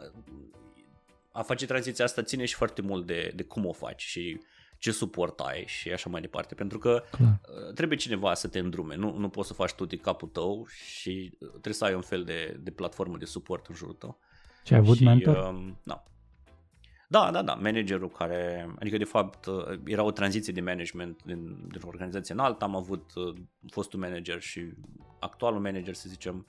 a 1.32 1.42
face 1.42 1.66
tranziția 1.66 2.04
asta 2.04 2.22
ține 2.22 2.44
și 2.44 2.54
foarte 2.54 2.82
mult 2.82 3.06
de, 3.06 3.32
de 3.34 3.42
cum 3.42 3.66
o 3.66 3.72
faci 3.72 4.02
și 4.02 4.40
ce 4.78 4.90
suport 4.90 5.40
ai 5.40 5.64
și 5.66 5.90
așa 5.90 6.10
mai 6.10 6.20
departe, 6.20 6.54
pentru 6.54 6.78
că 6.78 7.02
Clar. 7.10 7.40
Uh, 7.68 7.74
trebuie 7.74 7.98
cineva 7.98 8.34
să 8.34 8.48
te 8.48 8.58
îndrume, 8.58 8.96
nu, 8.96 9.16
nu 9.16 9.28
poți 9.28 9.48
să 9.48 9.54
faci 9.54 9.72
tu 9.72 9.84
de 9.84 9.96
capul 9.96 10.28
tău 10.28 10.66
și 10.66 11.32
trebuie 11.38 11.74
să 11.74 11.84
ai 11.84 11.94
un 11.94 12.00
fel 12.00 12.24
de, 12.24 12.58
de 12.60 12.70
platformă 12.70 13.16
de 13.16 13.24
suport 13.24 13.66
în 13.66 13.74
jurul 13.74 13.94
tău. 13.94 14.18
Ce 14.64 14.74
ai 14.74 14.80
avut 14.80 14.96
și, 14.96 15.04
mentor? 15.04 15.36
Uh, 15.36 15.72
na. 15.82 16.04
Da, 17.12 17.30
da, 17.30 17.42
da, 17.42 17.54
managerul 17.54 18.08
care, 18.08 18.74
adică 18.78 18.96
de 18.96 19.04
fapt 19.04 19.46
era 19.84 20.02
o 20.02 20.10
tranziție 20.10 20.52
de 20.52 20.60
management 20.60 21.22
din, 21.24 21.68
din 21.68 21.80
organizație 21.84 22.34
în 22.34 22.40
alta, 22.40 22.64
am 22.64 22.76
avut 22.76 23.12
fostul 23.70 23.98
manager 23.98 24.40
și 24.40 24.72
actualul 25.20 25.60
manager, 25.60 25.94
să 25.94 26.08
zicem, 26.08 26.46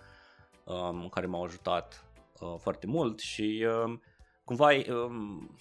um, 0.64 1.10
care 1.10 1.26
m-au 1.26 1.44
ajutat 1.44 2.06
uh, 2.40 2.56
foarte 2.60 2.88
mult 2.88 3.20
și 3.20 3.66
um, 3.86 4.02
cumva 4.44 4.70
um, 4.74 5.56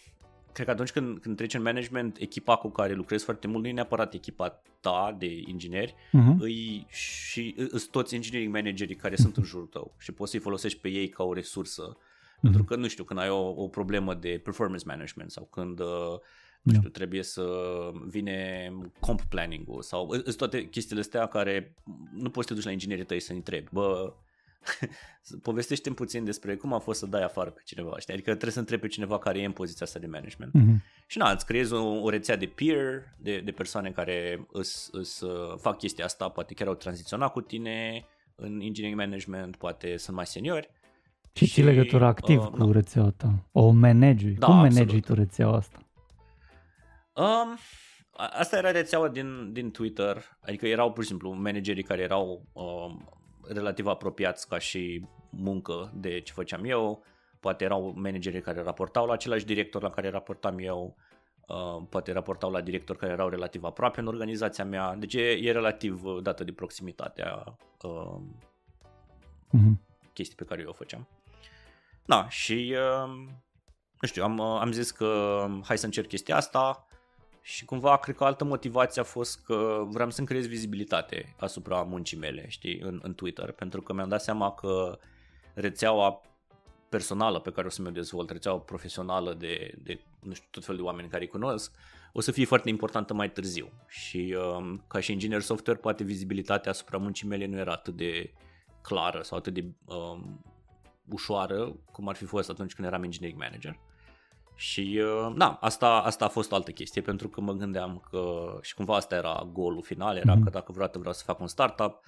cred 0.52 0.66
că 0.66 0.72
atunci 0.72 0.90
când, 0.90 1.18
când 1.18 1.36
treci 1.36 1.55
în 1.55 1.62
management, 1.62 2.16
echipa 2.18 2.56
cu 2.56 2.68
care 2.68 2.93
lucrezi 2.93 3.24
foarte 3.24 3.47
mult 3.47 3.62
nu 3.62 3.68
e 3.68 3.72
neapărat 3.72 4.14
echipa 4.14 4.62
ta 4.81 5.16
de 5.18 5.43
ingineri, 5.47 5.94
uh-huh. 5.94 6.36
îi, 6.39 6.86
și 6.89 7.55
îs 7.56 7.85
toți 7.85 8.14
engineering 8.14 8.55
managerii 8.55 8.97
care 8.97 9.16
sunt 9.16 9.36
în 9.36 9.43
jurul 9.44 9.66
tău 9.66 9.94
și 9.98 10.12
poți 10.12 10.31
să-i 10.31 10.40
folosești 10.40 10.78
pe 10.78 10.89
ei 10.89 11.09
ca 11.09 11.22
o 11.22 11.32
resursă. 11.32 11.97
Uh-huh. 12.41 12.51
Pentru 12.51 12.65
că, 12.65 12.77
nu 12.77 12.89
știu, 12.89 13.05
când 13.05 13.21
ai 13.21 13.29
o, 13.29 13.62
o 13.62 13.69
problemă 13.69 14.15
de 14.15 14.41
performance 14.45 14.85
management 14.87 15.31
sau 15.31 15.49
când 15.51 15.81
uh, 15.81 16.19
nu 16.62 16.73
știu, 16.73 16.89
trebuie 16.89 17.23
să 17.23 17.45
vine 18.07 18.73
comp 19.01 19.23
planning-ul 19.23 19.83
sau 19.83 20.12
sunt 20.12 20.37
toate 20.37 20.69
chestiile 20.69 21.01
astea 21.01 21.27
care 21.27 21.75
nu 22.15 22.31
poți 22.31 22.47
să 22.47 22.53
te 22.53 22.59
duci 22.59 22.65
la 22.65 22.73
inginerii 22.73 23.05
tăi 23.05 23.21
să-i 23.21 23.37
întrebi, 23.37 23.69
bă, 23.73 24.12
povestește 25.43 25.91
puțin 25.91 26.25
despre 26.25 26.57
cum 26.57 26.73
a 26.73 26.79
fost 26.79 26.99
să 26.99 27.07
dai 27.07 27.23
afară 27.23 27.51
pe 27.51 27.61
cineva, 27.65 27.99
știi? 27.99 28.12
Adică 28.12 28.31
trebuie 28.31 28.53
să 28.53 28.59
întrebi 28.59 28.83
pe 28.83 28.89
cineva 28.89 29.19
care 29.19 29.39
e 29.39 29.45
în 29.45 29.53
poziția 29.53 29.87
asta 29.87 29.99
de 29.99 30.07
management. 30.07 30.53
Mm-hmm. 30.59 31.07
Și 31.07 31.19
na, 31.19 31.31
îți 31.31 31.47
creezi 31.47 31.73
o, 31.73 32.01
o 32.01 32.09
rețea 32.09 32.37
de 32.37 32.47
peer, 32.47 33.15
de, 33.19 33.41
de 33.41 33.51
persoane 33.51 33.91
care 33.91 34.47
îs, 34.53 34.89
îs, 34.93 35.21
uh, 35.21 35.59
fac 35.59 35.79
chestia 35.79 36.05
asta, 36.05 36.29
poate 36.29 36.55
chiar 36.55 36.69
au 36.69 36.75
tranziționat 36.75 37.33
cu 37.33 37.41
tine 37.41 38.07
în 38.35 38.61
engineering 38.61 39.01
management, 39.01 39.57
poate 39.57 39.97
sunt 39.97 40.17
mai 40.17 40.27
seniori. 40.27 40.71
Și, 41.47 41.53
și 41.53 41.62
legătura 41.62 42.07
activ 42.07 42.41
uh, 42.41 42.47
cu 42.47 42.65
na. 42.65 42.73
rețeaua 42.73 43.11
ta? 43.17 43.35
O 43.53 43.71
managi 43.71 44.27
da, 44.27 44.47
Cum 44.47 44.55
managi 44.55 45.01
tu 45.01 45.15
rețeaua 45.15 45.57
asta? 45.57 45.79
Um, 47.15 47.59
asta 48.15 48.57
era 48.57 48.71
rețeaua 48.71 49.09
din, 49.09 49.53
din 49.53 49.71
Twitter, 49.71 50.25
adică 50.41 50.67
erau 50.67 50.93
pur 50.93 51.03
și 51.03 51.09
simplu 51.09 51.33
managerii 51.33 51.83
care 51.83 52.03
erau 52.03 52.47
um, 52.53 53.09
relativ 53.49 53.87
apropiați 53.87 54.49
ca 54.49 54.59
și 54.59 55.05
muncă 55.31 55.93
de 55.95 56.21
ce 56.21 56.33
făceam 56.33 56.65
eu, 56.65 57.05
poate 57.41 57.65
erau 57.65 57.95
managerii 57.97 58.41
care 58.41 58.62
raportau 58.62 59.07
la 59.07 59.12
același 59.12 59.45
director 59.45 59.83
la 59.83 59.91
care 59.91 60.09
raportam 60.11 60.59
eu, 60.59 60.97
uh, 61.49 61.87
poate 61.89 62.12
raportau 62.12 62.51
la 62.51 62.61
director 62.61 62.97
care 62.97 63.12
erau 63.12 63.29
relativ 63.29 63.65
aproape 63.65 64.01
în 64.01 64.07
organizația 64.07 64.65
mea, 64.65 64.95
deci 64.95 65.15
e, 65.15 65.39
e 65.43 65.53
relativ 65.53 66.03
dată 66.23 66.45
de 66.45 66.53
proximitatea 66.53 67.57
uh, 67.83 68.21
uh-huh. 69.49 69.73
chestii 70.12 70.37
pe 70.37 70.45
care 70.45 70.61
eu 70.61 70.69
o 70.69 70.73
făceam. 70.73 71.09
Da, 72.11 72.28
și 72.28 72.74
uh, 72.77 73.09
nu 74.01 74.09
știu, 74.09 74.23
am, 74.23 74.41
am 74.41 74.73
zis 74.73 74.91
că 74.91 75.45
hai 75.65 75.78
să 75.78 75.85
încerc 75.85 76.09
chestia 76.09 76.37
asta, 76.37 76.87
și 77.43 77.65
cumva 77.65 77.97
cred 77.97 78.16
că 78.16 78.24
altă 78.24 78.45
motivație 78.45 79.01
a 79.01 79.05
fost 79.05 79.45
că 79.45 79.85
vreau 79.89 80.11
să-mi 80.11 80.27
creez 80.27 80.47
vizibilitate 80.47 81.35
asupra 81.39 81.82
muncii 81.82 82.16
mele, 82.16 82.49
știi, 82.49 82.78
în, 82.78 83.01
în 83.03 83.15
Twitter, 83.15 83.53
pentru 83.53 83.82
că 83.82 83.93
mi-am 83.93 84.09
dat 84.09 84.23
seama 84.23 84.55
că 84.55 84.99
rețeaua 85.55 86.20
personală 86.89 87.41
pe 87.41 87.53
care 87.53 87.66
o 87.66 87.70
să 87.70 87.82
mi-o 87.82 87.91
dezvolt, 87.91 88.31
rețeaua 88.31 88.59
profesională 88.59 89.35
de, 89.35 89.74
de 89.82 90.01
nu 90.20 90.32
știu, 90.35 90.49
tot 90.51 90.65
felul 90.65 90.81
de 90.81 90.87
oameni 90.87 91.09
care 91.09 91.23
îi 91.23 91.28
cunosc, 91.28 91.73
o 92.12 92.20
să 92.20 92.32
fie 92.32 92.45
foarte 92.45 92.69
importantă 92.69 93.15
mai 93.15 93.31
târziu. 93.31 93.73
Și 93.89 94.37
um, 94.57 94.85
ca 94.87 95.01
și 95.01 95.12
inginer 95.12 95.41
software, 95.41 95.78
poate 95.78 96.05
vizibilitatea 96.05 96.70
asupra 96.70 96.99
muncii 96.99 97.28
mele 97.28 97.47
nu 97.47 97.59
era 97.59 97.73
atât 97.73 97.97
de 97.97 98.32
clară 98.82 99.23
sau 99.23 99.39
atât 99.39 99.55
de 99.55 99.65
um, 99.85 100.45
ușoară 101.12 101.77
cum 101.93 102.09
ar 102.09 102.15
fi 102.15 102.24
fost 102.24 102.51
atunci 102.51 102.74
când 102.74 102.89
eram 102.89 103.03
engineering 103.03 103.41
manager. 103.41 103.78
Și 104.55 105.03
uh, 105.03 105.35
da, 105.37 105.59
asta, 105.61 105.87
asta 105.87 106.24
a 106.24 106.28
fost 106.28 106.53
o 106.53 106.55
altă 106.55 106.70
chestie 106.70 107.01
pentru 107.01 107.28
că 107.28 107.41
mă 107.41 107.53
gândeam 107.53 108.03
că 108.11 108.53
și 108.62 108.74
cumva 108.74 108.95
asta 108.95 109.15
era 109.15 109.49
golul 109.53 109.82
final, 109.82 110.16
era 110.16 110.37
mm-hmm. 110.37 110.43
că 110.45 110.51
dacă 110.51 110.73
vreodată 110.73 110.99
vreau 110.99 111.15
să 111.15 111.23
fac 111.27 111.41
un 111.41 111.47
startup, 111.47 112.01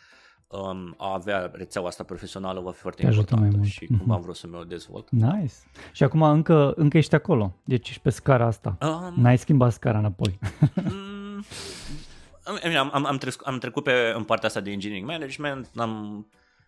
um, 0.49 0.95
a 0.99 1.13
avea 1.13 1.51
rețeaua 1.53 1.89
asta 1.89 2.05
profesională 2.05 2.61
va 2.61 2.71
fi 2.71 2.79
foarte 2.79 3.03
Te 3.03 3.09
importantă 3.09 3.45
mai 3.45 3.55
mult. 3.57 3.69
și 3.69 3.85
mm-hmm. 3.85 3.99
cumva 3.99 4.17
vreau 4.17 4.33
să 4.35 4.47
mi-o 4.47 4.65
dezvolt. 4.65 5.11
Nice. 5.11 5.55
Și 5.93 6.03
acum 6.03 6.23
încă, 6.23 6.73
încă 6.77 6.97
ești 6.97 7.15
acolo, 7.15 7.55
deci 7.65 7.89
ești 7.89 8.01
pe 8.01 8.11
scara 8.11 8.47
asta. 8.47 8.79
Um, 8.81 9.23
N-ai 9.23 9.39
schimbat 9.39 9.73
scara 9.73 9.99
înapoi. 9.99 10.39
Mm, 10.75 11.45
am, 12.77 12.91
am, 12.93 13.05
am, 13.07 13.17
trecut, 13.17 13.47
am 13.47 13.59
trecut 13.59 13.85
pe, 13.85 14.13
în 14.17 14.25
partea 14.25 14.49
asta 14.49 14.61
de 14.61 14.71
engineering 14.71 15.09
management, 15.09 15.71
am, 15.77 15.91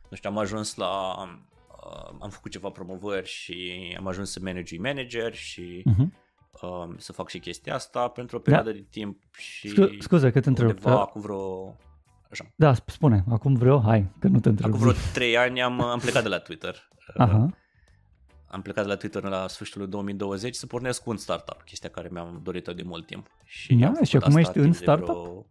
nu 0.09 0.17
știu, 0.17 0.31
am 0.31 0.39
ajuns 0.39 0.75
la 0.75 1.15
uh, 1.85 2.17
am 2.21 2.31
făcut 2.31 2.51
ceva 2.51 2.69
promovări 2.69 3.29
și 3.29 3.95
am 3.99 4.07
ajuns 4.07 4.31
să 4.31 4.39
manage 4.43 4.79
manager 4.79 5.35
și 5.35 5.83
uh-huh. 5.91 6.07
uh, 6.63 6.95
să 6.97 7.13
fac 7.13 7.29
și 7.29 7.39
chestia 7.39 7.75
asta 7.75 8.09
pentru 8.09 8.37
o 8.37 8.39
da. 8.39 8.45
perioadă 8.45 8.71
da. 8.71 8.77
de 8.77 8.87
timp 8.91 9.23
și 9.37 9.69
Scu- 9.69 9.97
scuze 9.99 10.31
că 10.31 10.41
te 10.41 10.49
întreb. 10.49 10.81
Da. 10.81 11.01
Acum 11.01 11.21
vreo... 11.21 11.77
Așa. 12.31 12.45
Da, 12.57 12.75
spune, 12.87 13.25
acum 13.29 13.55
vreo, 13.55 13.81
hai, 13.81 14.11
că 14.19 14.29
nu 14.29 14.41
te 14.41 14.49
întreb. 14.49 14.69
Acum 14.69 14.81
vreo 14.81 14.93
trei 15.13 15.37
ani 15.37 15.63
am, 15.63 15.81
am 15.81 15.99
plecat 15.99 16.23
de 16.23 16.29
la 16.29 16.39
Twitter. 16.39 16.89
Aha. 17.17 17.49
Am 18.47 18.63
plecat 18.63 18.85
de 18.85 18.91
la 18.91 18.97
Twitter 18.97 19.23
la 19.23 19.49
sfârșitul 19.49 19.89
2020 19.89 20.55
să 20.55 20.67
pornesc 20.67 21.07
un 21.07 21.17
startup, 21.17 21.63
chestia 21.63 21.89
care 21.89 22.09
mi-am 22.13 22.41
dorit-o 22.43 22.73
de 22.73 22.83
mult 22.83 23.07
timp. 23.07 23.27
Și, 23.45 23.75
da, 23.75 23.93
și 24.03 24.17
acum 24.17 24.37
ești 24.37 24.59
în 24.59 24.73
startup? 24.73 25.07
Vreo... 25.07 25.47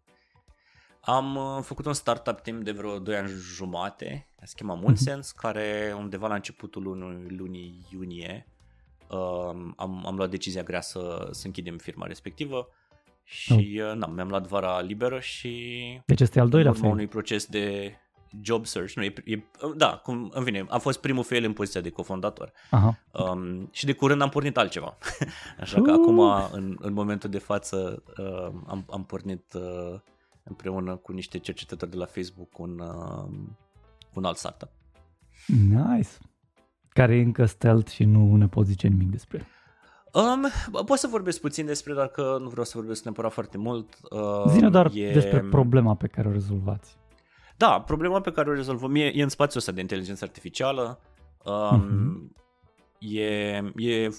Am 1.05 1.35
uh, 1.35 1.59
făcut 1.61 1.85
un 1.85 1.93
startup 1.93 2.39
timp 2.39 2.63
de 2.63 2.71
vreo 2.71 2.99
2 2.99 3.15
ani 3.15 3.27
jumate, 3.27 4.27
se 4.43 4.53
chema 4.55 4.73
Moonsense, 4.73 5.31
mm-hmm. 5.33 5.41
care 5.41 5.95
undeva 5.97 6.27
la 6.27 6.33
începutul 6.33 6.83
lunii, 6.83 7.37
lunii 7.37 7.85
iunie 7.91 8.47
um, 9.07 9.73
am, 9.77 10.05
am 10.05 10.15
luat 10.15 10.29
decizia 10.29 10.63
grea 10.63 10.81
să, 10.81 11.27
să 11.31 11.45
închidem 11.45 11.77
firma 11.77 12.05
respectivă 12.05 12.67
și 13.23 13.81
oh. 13.83 13.95
na, 13.95 14.07
mi-am 14.07 14.27
luat 14.27 14.47
vara 14.47 14.81
liberă 14.81 15.19
și 15.19 16.01
deci 16.05 16.19
este 16.19 16.39
al 16.39 16.49
doilea 16.49 16.73
fail. 16.73 16.91
unui 16.91 17.07
proces 17.07 17.45
de 17.45 17.95
job 18.41 18.65
search, 18.65 18.93
nu, 18.93 19.03
e, 19.03 19.13
e, 19.25 19.43
da, 19.75 19.95
cum, 20.03 20.31
în 20.33 20.43
fine, 20.43 20.65
a 20.69 20.77
fost 20.77 20.99
primul 20.99 21.23
fail 21.23 21.43
în 21.43 21.53
poziția 21.53 21.81
de 21.81 21.89
cofondator 21.89 22.51
Aha. 22.69 22.99
Um, 23.11 23.69
și 23.71 23.85
de 23.85 23.93
curând 23.93 24.21
am 24.21 24.29
pornit 24.29 24.57
altceva, 24.57 24.97
așa 25.59 25.81
că 25.81 25.91
uh. 25.91 25.97
acum 26.01 26.19
în, 26.51 26.77
în 26.79 26.93
momentul 26.93 27.29
de 27.29 27.39
față 27.39 28.03
uh, 28.17 28.51
am, 28.67 28.85
am 28.89 29.03
pornit 29.05 29.53
uh, 29.53 29.99
împreună 30.43 30.95
cu 30.95 31.11
niște 31.11 31.37
cercetători 31.37 31.91
de 31.91 31.97
la 31.97 32.05
Facebook 32.05 32.59
un, 32.59 32.79
uh, 32.79 33.31
un 34.13 34.25
alt 34.25 34.37
startup. 34.37 34.69
Nice! 35.47 36.09
Care 36.89 37.15
e 37.15 37.21
încă 37.21 37.45
stealth 37.45 37.91
și 37.91 38.03
nu 38.03 38.35
ne 38.35 38.47
poți 38.47 38.69
zice 38.69 38.87
nimic 38.87 39.09
despre 39.09 39.47
Um, 40.13 40.47
pot 40.85 40.97
să 40.97 41.07
vorbesc 41.07 41.39
puțin 41.39 41.65
despre, 41.65 41.93
dar 41.93 42.07
că 42.07 42.37
nu 42.41 42.49
vreau 42.49 42.65
să 42.65 42.77
vorbesc 42.77 43.03
neapărat 43.03 43.31
foarte 43.31 43.57
mult. 43.57 43.97
Uh, 44.09 44.43
Zine 44.47 44.69
doar 44.69 44.91
e... 44.93 45.11
despre 45.13 45.39
problema 45.39 45.95
pe 45.95 46.07
care 46.07 46.27
o 46.27 46.31
rezolvați. 46.31 46.97
Da, 47.57 47.81
problema 47.81 48.21
pe 48.21 48.31
care 48.31 48.49
o 48.49 48.53
rezolvăm 48.53 48.95
e, 48.95 49.05
e 49.05 49.23
în 49.23 49.29
spațiul 49.29 49.59
ăsta 49.59 49.71
de 49.71 49.81
inteligență 49.81 50.23
artificială. 50.23 50.99
Um, 51.45 51.81
uh-huh. 51.81 52.37
e, 52.99 53.25
e 53.75 54.09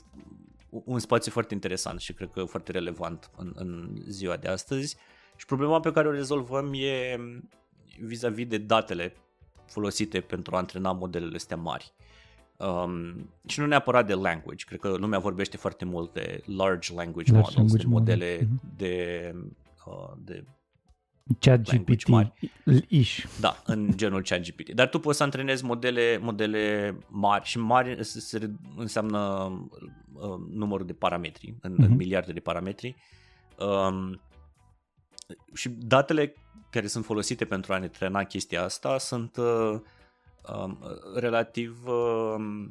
un 0.69 0.99
spațiu 0.99 1.33
foarte 1.33 1.55
interesant 1.55 2.01
și 2.01 2.13
cred 2.13 2.31
că 2.31 2.45
foarte 2.45 2.73
relevant 2.73 3.31
în, 3.37 3.53
în 3.55 3.97
ziua 4.09 4.37
de 4.37 4.49
astăzi. 4.49 4.97
Și 5.37 5.47
problema 5.47 5.81
pe 5.81 5.93
care 5.93 6.09
o 6.09 6.11
rezolvăm 6.11 6.73
e 6.75 7.19
vis-a-vis 8.01 8.47
de 8.47 8.59
datele 8.59 9.15
folosite 9.67 10.21
pentru 10.21 10.55
a 10.55 10.59
antrena 10.59 10.93
modelele 10.93 11.37
astea 11.37 11.57
mari. 11.57 11.93
Um, 12.57 13.31
și 13.47 13.61
nu 13.61 13.67
neapărat 13.67 14.07
de 14.07 14.15
language, 14.15 14.65
cred 14.65 14.81
că 14.81 14.89
lumea 14.89 15.19
vorbește 15.19 15.57
foarte 15.57 15.85
mult 15.85 16.13
de 16.13 16.43
large 16.45 16.95
language 16.95 17.33
large 17.33 17.51
models, 17.51 17.57
language 17.57 17.83
de 17.83 17.89
modele 17.89 18.31
model. 18.33 18.49
Mhm. 18.51 18.77
de, 18.77 19.35
uh, 19.87 20.13
de 20.25 20.45
ChatGPT 21.41 22.03
ish. 22.89 23.25
Da, 23.41 23.63
în 23.67 23.91
genul 23.97 24.23
ChatGPT. 24.23 24.71
Dar 24.71 24.89
tu 24.89 24.99
poți 24.99 25.17
să 25.17 25.23
antrenezi 25.23 25.65
modele, 25.65 26.19
modele 26.21 26.97
mari 27.09 27.45
și 27.45 27.59
mari 27.59 28.05
se 28.05 28.51
înseamnă 28.77 29.19
uh, 30.13 30.35
numărul 30.51 30.87
de 30.87 30.93
parametri, 30.93 31.55
în, 31.61 31.73
uh-huh. 31.73 31.79
în 31.79 31.85
mhm. 31.85 31.97
miliarde 31.97 32.33
de 32.33 32.41
parametri. 32.41 32.97
Um, 33.59 34.21
și 35.55 35.69
datele 35.69 36.35
care 36.71 36.87
sunt 36.87 37.05
folosite 37.05 37.45
pentru 37.45 37.73
a 37.73 37.79
ne 37.79 37.89
trena 37.89 38.25
chestia 38.25 38.63
asta 38.63 38.99
sunt 38.99 39.37
uh, 39.37 39.81
uh, 40.49 40.77
relativ 41.15 41.87
uh, 41.87 42.67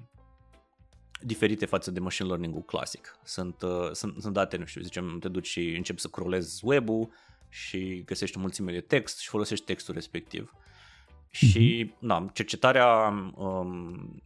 diferite 1.21 1.65
față 1.65 1.91
de 1.91 1.99
machine 1.99 2.27
learning-ul 2.27 2.63
clasic. 2.63 3.17
Sunt, 3.23 3.61
uh, 3.61 3.91
sunt, 3.91 4.21
sunt 4.21 4.33
date, 4.33 4.57
nu 4.57 4.65
știu, 4.65 4.81
zicem, 4.81 5.19
te 5.19 5.27
duci 5.27 5.47
și 5.47 5.75
începi 5.75 5.99
să 5.99 6.07
scrollezi 6.07 6.65
web-ul 6.65 7.09
și 7.49 8.03
găsești 8.05 8.37
o 8.37 8.39
mulțime 8.39 8.71
de 8.71 8.81
text 8.81 9.19
și 9.19 9.29
folosești 9.29 9.65
textul 9.65 9.93
respectiv. 9.93 10.51
Mm-hmm. 10.53 11.29
Și, 11.29 11.93
na, 11.99 12.29
cercetarea 12.33 13.13
um, 13.35 14.23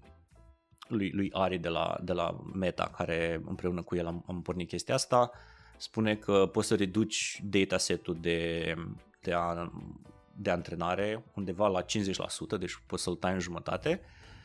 lui, 0.87 1.11
lui 1.11 1.29
Ari 1.33 1.57
de 1.57 1.69
la, 1.69 1.97
de 2.03 2.13
la 2.13 2.37
Meta, 2.53 2.91
care 2.97 3.41
împreună 3.45 3.81
cu 3.81 3.95
el 3.95 4.07
am, 4.07 4.23
am 4.27 4.41
pornit 4.41 4.67
chestia 4.67 4.93
asta, 4.93 5.31
uh, 5.33 5.39
spune 5.77 6.15
că 6.15 6.49
poți 6.51 6.67
să 6.67 6.75
reduci 6.75 7.41
dataset-ul 7.43 8.17
de, 8.21 8.73
de, 9.21 9.33
a, 9.33 9.71
de 10.35 10.49
antrenare 10.49 11.25
undeva 11.35 11.67
la 11.67 11.81
50%, 11.83 11.85
deci 12.59 12.81
poți 12.85 13.03
să-l 13.03 13.15
tai 13.15 13.33
în 13.33 13.39
jumătate, 13.39 14.01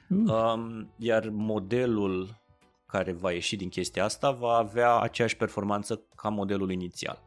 uh. 0.08 0.32
um, 0.32 0.92
iar 0.96 1.28
modelul 1.28 2.40
care 2.86 3.12
va 3.12 3.32
ieși 3.32 3.56
din 3.56 3.68
chestia 3.68 4.04
asta 4.04 4.30
va 4.30 4.56
avea 4.56 4.98
aceeași 4.98 5.36
performanță 5.36 6.02
ca 6.16 6.28
modelul 6.28 6.70
inițial. 6.70 7.22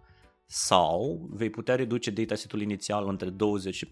Sau 0.45 1.27
vei 1.32 1.49
putea 1.49 1.76
reduce 1.76 2.11
datasetul 2.11 2.61
inițial 2.61 3.07
între 3.07 3.30
20 3.30 3.76
și 3.76 3.86
40% 3.86 3.90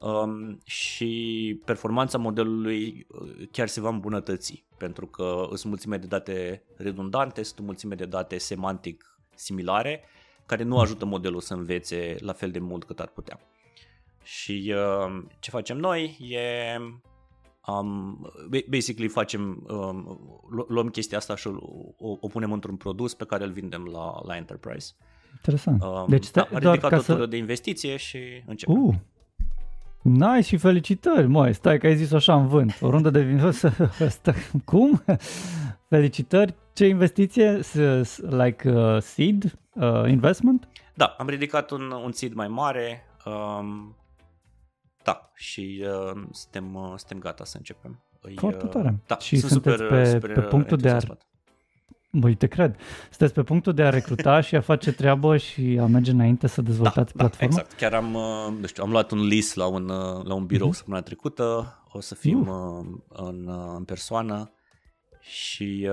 um, 0.00 0.58
și 0.64 1.60
performanța 1.64 2.18
modelului 2.18 3.06
uh, 3.08 3.48
chiar 3.50 3.68
se 3.68 3.80
va 3.80 3.88
îmbunătăți 3.88 4.64
pentru 4.76 5.06
că 5.06 5.46
sunt 5.48 5.64
mulțime 5.64 5.96
de 5.96 6.06
date 6.06 6.62
redundante, 6.76 7.42
sunt 7.42 7.66
mulțime 7.66 7.94
de 7.94 8.04
date 8.04 8.38
semantic 8.38 9.20
similare 9.34 10.02
care 10.46 10.62
nu 10.62 10.78
ajută 10.78 11.04
modelul 11.04 11.40
să 11.40 11.54
învețe 11.54 12.16
la 12.18 12.32
fel 12.32 12.50
de 12.50 12.58
mult 12.58 12.84
cât 12.84 13.00
ar 13.00 13.08
putea. 13.08 13.40
Și 14.22 14.74
uh, 14.76 15.24
ce 15.38 15.50
facem 15.50 15.76
noi 15.76 16.16
e 16.30 16.76
um, 17.66 18.32
basically 18.68 19.08
facem 19.08 19.66
um, 19.68 20.20
luăm 20.68 20.88
chestia 20.88 21.18
asta 21.18 21.36
și 21.36 21.48
o, 21.98 22.16
o 22.20 22.28
punem 22.28 22.52
într-un 22.52 22.76
produs 22.76 23.14
pe 23.14 23.24
care 23.24 23.44
îl 23.44 23.50
vindem 23.50 23.84
la, 23.84 24.20
la 24.24 24.36
enterprise. 24.36 24.92
Interesant. 25.32 25.82
Um, 25.82 26.04
deci 26.08 26.30
da, 26.30 26.48
doar 26.60 26.78
ca 26.78 27.00
să... 27.00 27.26
de 27.26 27.36
investiție 27.36 27.96
și 27.96 28.18
începem. 28.46 28.86
Uh, 28.86 28.94
Nice 30.08 30.46
și 30.46 30.56
felicitări, 30.56 31.26
măi, 31.26 31.52
stai 31.52 31.78
că 31.78 31.86
ai 31.86 31.96
zis 31.96 32.12
așa 32.12 32.34
în 32.34 32.48
vânt, 32.48 32.78
o 32.80 32.90
rundă 32.90 33.10
de 33.10 33.20
vin, 33.20 33.50
cum? 34.64 35.02
Felicitări, 35.88 36.54
ce 36.72 36.86
investiție? 36.86 37.60
Like 38.28 38.70
uh, 38.70 39.00
seed 39.00 39.58
uh, 39.74 40.08
investment? 40.08 40.68
Da, 40.94 41.04
am 41.18 41.28
ridicat 41.28 41.70
un, 41.70 41.90
un 41.90 42.12
seed 42.12 42.32
mai 42.32 42.48
mare, 42.48 43.04
um, 43.24 43.96
da, 45.02 45.30
și 45.34 45.84
uh, 45.84 46.22
suntem, 46.30 46.74
uh, 46.74 46.92
suntem 46.96 47.18
gata 47.18 47.44
să 47.44 47.56
începem. 47.56 48.00
Foarte 48.34 48.64
uh, 48.64 48.70
tare. 48.70 49.00
Da, 49.06 49.18
și 49.18 49.36
sunt 49.36 49.50
sunteți 49.50 49.76
super, 49.76 49.98
pe, 49.98 50.04
super 50.04 50.32
pe 50.32 50.40
punctul 50.40 50.76
de 50.76 50.88
a 50.88 50.98
Băi, 52.18 52.34
te 52.34 52.46
cred. 52.46 52.76
Sunteți 53.08 53.32
pe 53.32 53.42
punctul 53.42 53.74
de 53.74 53.82
a 53.82 53.90
recruta 53.90 54.40
și 54.40 54.56
a 54.56 54.60
face 54.60 54.92
treabă 54.92 55.36
și 55.36 55.78
a 55.80 55.86
merge 55.86 56.10
înainte 56.10 56.46
să 56.46 56.62
dezvoltați 56.62 57.14
da, 57.14 57.22
platforma? 57.22 57.54
Da, 57.54 57.60
exact. 57.60 57.80
Chiar 57.80 57.94
am, 57.94 58.14
uh, 58.14 58.60
nu 58.60 58.66
știu, 58.66 58.82
am 58.82 58.90
luat 58.90 59.10
un 59.10 59.26
list 59.26 59.56
la 59.56 59.66
un, 59.66 59.88
uh, 59.88 60.24
la 60.24 60.34
un 60.34 60.46
birou 60.46 60.68
uh-huh. 60.68 60.74
săptămâna 60.74 61.02
trecută. 61.02 61.74
O 61.92 62.00
să 62.00 62.14
fim 62.14 62.46
uh. 62.46 62.86
în, 63.08 63.50
în 63.76 63.84
persoană 63.84 64.50
și 65.20 65.88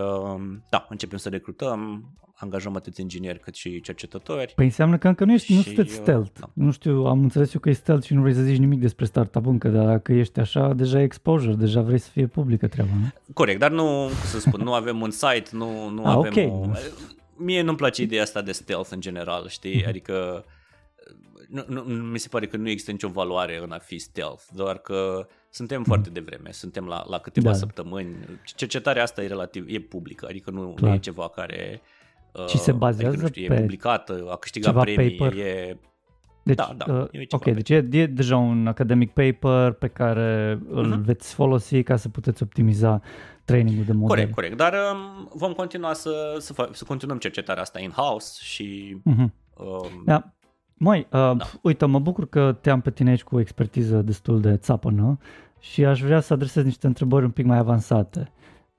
da, 0.69 0.85
începem 0.89 1.17
să 1.17 1.29
recrutăm 1.29 2.03
angajăm 2.43 2.75
atât 2.75 2.97
ingineri 2.97 3.39
cât 3.39 3.55
și 3.55 3.81
cercetători. 3.81 4.53
Păi 4.55 4.65
înseamnă 4.65 4.97
că 4.97 5.07
încă 5.07 5.25
nu, 5.25 5.33
ești, 5.33 5.45
și, 5.45 5.53
nu 5.53 5.61
sunteți 5.61 5.93
stealth. 5.93 6.39
Da. 6.39 6.49
Nu 6.53 6.71
știu, 6.71 7.05
am 7.05 7.21
înțeles 7.21 7.53
eu 7.53 7.59
că 7.59 7.69
e 7.69 7.73
stealth 7.73 8.05
și 8.05 8.13
nu 8.13 8.21
vrei 8.21 8.33
să 8.33 8.41
zici 8.41 8.57
nimic 8.57 8.79
despre 8.79 9.05
startup 9.05 9.45
încă, 9.45 9.67
dar 9.67 9.85
dacă 9.85 10.13
ești 10.13 10.39
așa, 10.39 10.73
deja 10.73 10.99
e 10.99 11.03
exposure, 11.03 11.53
deja 11.53 11.81
vrei 11.81 11.97
să 11.97 12.09
fie 12.09 12.27
publică 12.27 12.67
treaba, 12.67 12.91
nu? 12.99 13.33
Corect, 13.33 13.59
dar 13.59 13.71
nu, 13.71 14.09
să 14.25 14.39
spun, 14.39 14.61
nu 14.61 14.73
avem 14.73 15.01
un 15.01 15.11
site, 15.11 15.49
nu, 15.51 15.89
nu 15.89 16.05
ah, 16.05 16.15
avem 16.15 16.31
okay. 16.31 16.45
o... 16.45 16.69
Mie 17.35 17.61
nu-mi 17.61 17.77
place 17.77 18.01
ideea 18.01 18.21
asta 18.21 18.41
de 18.41 18.51
stealth 18.51 18.89
în 18.91 18.99
general, 18.99 19.47
știi? 19.47 19.81
Mm-hmm. 19.81 19.87
Adică 19.87 20.45
nu, 21.53 21.63
nu, 21.67 21.81
mi 21.93 22.19
se 22.19 22.27
pare 22.27 22.47
că 22.47 22.57
nu 22.57 22.69
există 22.69 22.91
nicio 22.91 23.07
valoare 23.07 23.59
în 23.63 23.71
a 23.71 23.77
fi 23.77 23.97
stealth, 23.97 24.43
doar 24.53 24.77
că 24.77 25.27
suntem 25.49 25.77
mm. 25.77 25.83
foarte 25.83 26.09
devreme, 26.09 26.51
suntem 26.51 26.85
la, 26.85 27.03
la 27.07 27.19
câteva 27.19 27.49
da. 27.49 27.55
săptămâni. 27.55 28.15
Cercetarea 28.55 29.03
asta 29.03 29.23
e 29.23 29.27
relativ, 29.27 29.65
e 29.67 29.79
publică, 29.79 30.25
adică 30.29 30.51
nu, 30.51 30.75
nu 30.79 30.93
e 30.93 30.97
ceva 30.97 31.29
care 31.29 31.81
și 32.47 32.57
se 32.57 32.71
bazează 32.71 33.07
adică, 33.07 33.21
nu 33.21 33.27
știu, 33.27 33.47
pe 33.47 33.53
e 33.53 33.59
publicată, 33.59 34.27
a 34.31 34.35
câștigat 34.35 34.79
premii, 34.79 35.15
paper. 35.15 35.37
e... 35.37 35.77
Deci, 36.45 36.55
da, 36.55 36.73
da, 36.77 36.93
uh, 36.93 37.07
e 37.11 37.25
ok, 37.29 37.43
deci 37.43 37.69
e, 37.69 37.87
e 37.91 38.05
deja 38.05 38.37
un 38.37 38.67
academic 38.67 39.13
paper 39.13 39.71
pe 39.71 39.87
care 39.87 40.55
uh-huh. 40.57 40.69
îl 40.69 40.85
mhm. 40.85 41.01
veți 41.01 41.33
folosi 41.33 41.83
ca 41.83 41.95
să 41.95 42.09
puteți 42.09 42.43
optimiza 42.43 43.01
trainingul 43.45 43.83
de 43.83 43.91
model. 43.91 44.07
Corect, 44.07 44.33
corect, 44.33 44.57
dar 44.57 44.73
um, 44.73 45.29
vom 45.33 45.53
continua 45.53 45.93
să, 45.93 46.35
să, 46.39 46.53
fa- 46.53 46.71
să 46.71 46.83
continuăm 46.87 47.17
cercetarea 47.17 47.61
asta 47.61 47.79
in-house 47.79 48.39
și... 48.41 48.97
Uh-huh. 49.09 49.27
Um, 49.57 50.03
da. 50.05 50.33
Mai, 50.73 50.99
uh, 50.99 51.07
da. 51.11 51.35
uite, 51.61 51.85
mă 51.85 51.99
bucur 51.99 52.29
că 52.29 52.57
te-am 52.61 52.81
pe 52.81 52.91
tine 52.91 53.09
aici 53.09 53.23
cu 53.23 53.35
o 53.35 53.39
expertiză 53.39 53.97
destul 53.97 54.41
de 54.41 54.57
țapănă 54.57 55.17
și 55.59 55.85
aș 55.85 56.01
vrea 56.01 56.19
să 56.19 56.33
adresez 56.33 56.63
niște 56.63 56.87
întrebări 56.87 57.25
un 57.25 57.31
pic 57.31 57.45
mai 57.45 57.57
avansate. 57.57 58.31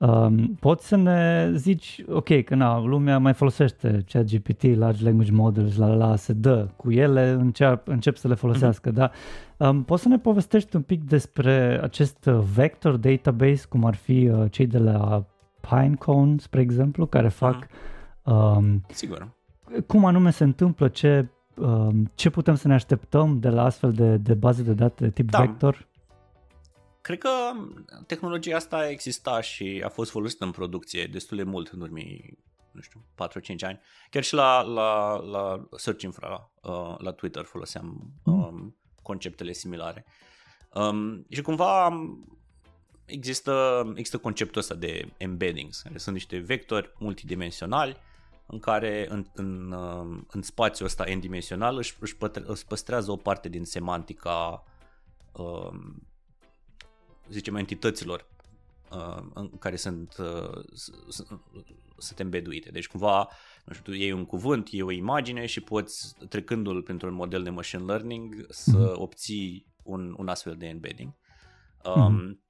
Um, 0.05 0.57
poți 0.59 0.87
să 0.87 0.95
ne 0.95 1.51
zici, 1.55 2.03
ok, 2.09 2.43
că 2.43 2.55
na, 2.55 2.79
lumea 2.79 3.17
mai 3.17 3.33
folosește 3.33 4.03
ChatGPT, 4.07 4.77
Large 4.77 5.03
Language 5.03 5.31
Models, 5.31 5.77
la 5.77 5.93
la 5.93 6.15
se 6.15 6.33
dă 6.33 6.67
cu 6.75 6.91
ele, 6.91 7.29
încep, 7.29 7.87
încep 7.87 8.15
să 8.15 8.27
le 8.27 8.33
folosească, 8.33 8.89
mm-hmm. 8.89 8.93
da? 8.93 9.11
Um, 9.57 9.83
poți 9.83 10.01
să 10.01 10.07
ne 10.07 10.19
povestești 10.19 10.75
un 10.75 10.81
pic 10.81 11.03
despre 11.03 11.79
acest 11.83 12.23
vector 12.53 12.95
database, 12.95 13.65
cum 13.69 13.85
ar 13.85 13.95
fi 13.95 14.27
uh, 14.27 14.51
cei 14.51 14.67
de 14.67 14.77
la 14.77 15.25
Pinecone, 15.69 16.35
spre 16.37 16.61
exemplu, 16.61 17.05
care 17.05 17.27
fac... 17.27 17.65
Mm-hmm. 17.65 17.93
Um, 18.23 18.85
Sigur. 18.87 19.27
Cum 19.87 20.05
anume 20.05 20.31
se 20.31 20.43
întâmplă, 20.43 20.87
ce, 20.87 21.27
um, 21.55 22.11
ce 22.15 22.29
putem 22.29 22.55
să 22.55 22.67
ne 22.67 22.73
așteptăm 22.73 23.39
de 23.39 23.49
la 23.49 23.63
astfel 23.63 23.91
de, 23.91 24.17
de 24.17 24.33
baze 24.33 24.63
de 24.63 24.73
date 24.73 25.03
de 25.03 25.09
tip 25.09 25.29
da. 25.29 25.39
vector? 25.39 25.87
Cred 27.05 27.17
că 27.17 27.29
tehnologia 28.07 28.55
asta 28.55 28.89
exista 28.89 29.41
și 29.41 29.81
a 29.85 29.89
fost 29.89 30.11
folosită 30.11 30.43
în 30.43 30.51
producție 30.51 31.05
destul 31.05 31.37
de 31.37 31.43
mult 31.43 31.67
în 31.67 31.81
urmii, 31.81 32.37
nu 32.71 32.81
știu, 32.81 33.05
4-5 33.55 33.65
ani. 33.65 33.79
Chiar 34.09 34.23
și 34.23 34.33
la, 34.33 34.61
la, 34.61 35.15
la 35.15 35.67
Search 35.75 36.03
Infra, 36.03 36.51
uh, 36.61 36.95
la 36.97 37.11
Twitter 37.11 37.43
foloseam 37.43 38.13
mm. 38.23 38.43
um, 38.43 38.75
conceptele 39.01 39.51
similare. 39.51 40.05
Um, 40.73 41.25
și 41.29 41.41
cumva 41.41 41.89
există, 43.05 43.83
există 43.95 44.17
conceptul 44.17 44.61
ăsta 44.61 44.75
de 44.75 45.13
embeddings, 45.17 45.81
care 45.81 45.97
sunt 45.97 46.15
niște 46.15 46.37
vectori 46.37 46.93
multidimensionali 46.99 47.97
în 48.45 48.59
care 48.59 49.05
în, 49.09 49.25
în, 49.33 49.71
um, 49.71 50.27
în 50.31 50.41
spațiul 50.41 50.87
ăsta 50.87 51.03
n-dimensional 51.15 51.77
își, 51.77 51.95
își, 51.99 52.15
pătre, 52.15 52.43
își 52.45 52.65
păstrează 52.65 53.11
o 53.11 53.15
parte 53.15 53.49
din 53.49 53.63
semantica 53.63 54.63
um, 55.31 56.07
zicem, 57.29 57.55
entităților 57.55 58.27
uh, 58.91 59.23
în 59.33 59.49
care 59.59 59.75
sunt, 59.75 60.15
uh, 60.19 60.63
sunt 61.97 62.19
embeduite. 62.19 62.69
Deci 62.71 62.87
cumva, 62.87 63.29
nu 63.65 63.73
știu, 63.73 63.91
tu 63.91 63.97
iei 63.97 64.11
un 64.11 64.25
cuvânt, 64.25 64.69
iei 64.69 64.81
o 64.81 64.91
imagine 64.91 65.45
și 65.45 65.61
poți, 65.61 66.15
trecându-l 66.29 66.81
pentru 66.81 67.07
un 67.07 67.13
model 67.13 67.43
de 67.43 67.49
machine 67.49 67.83
learning, 67.83 68.45
să 68.49 68.91
mm-hmm. 68.91 68.99
obții 68.99 69.67
un, 69.83 70.15
un 70.17 70.27
astfel 70.27 70.55
de 70.55 70.65
embedding. 70.65 71.13
Um, 71.83 72.19
mm-hmm. 72.19 72.43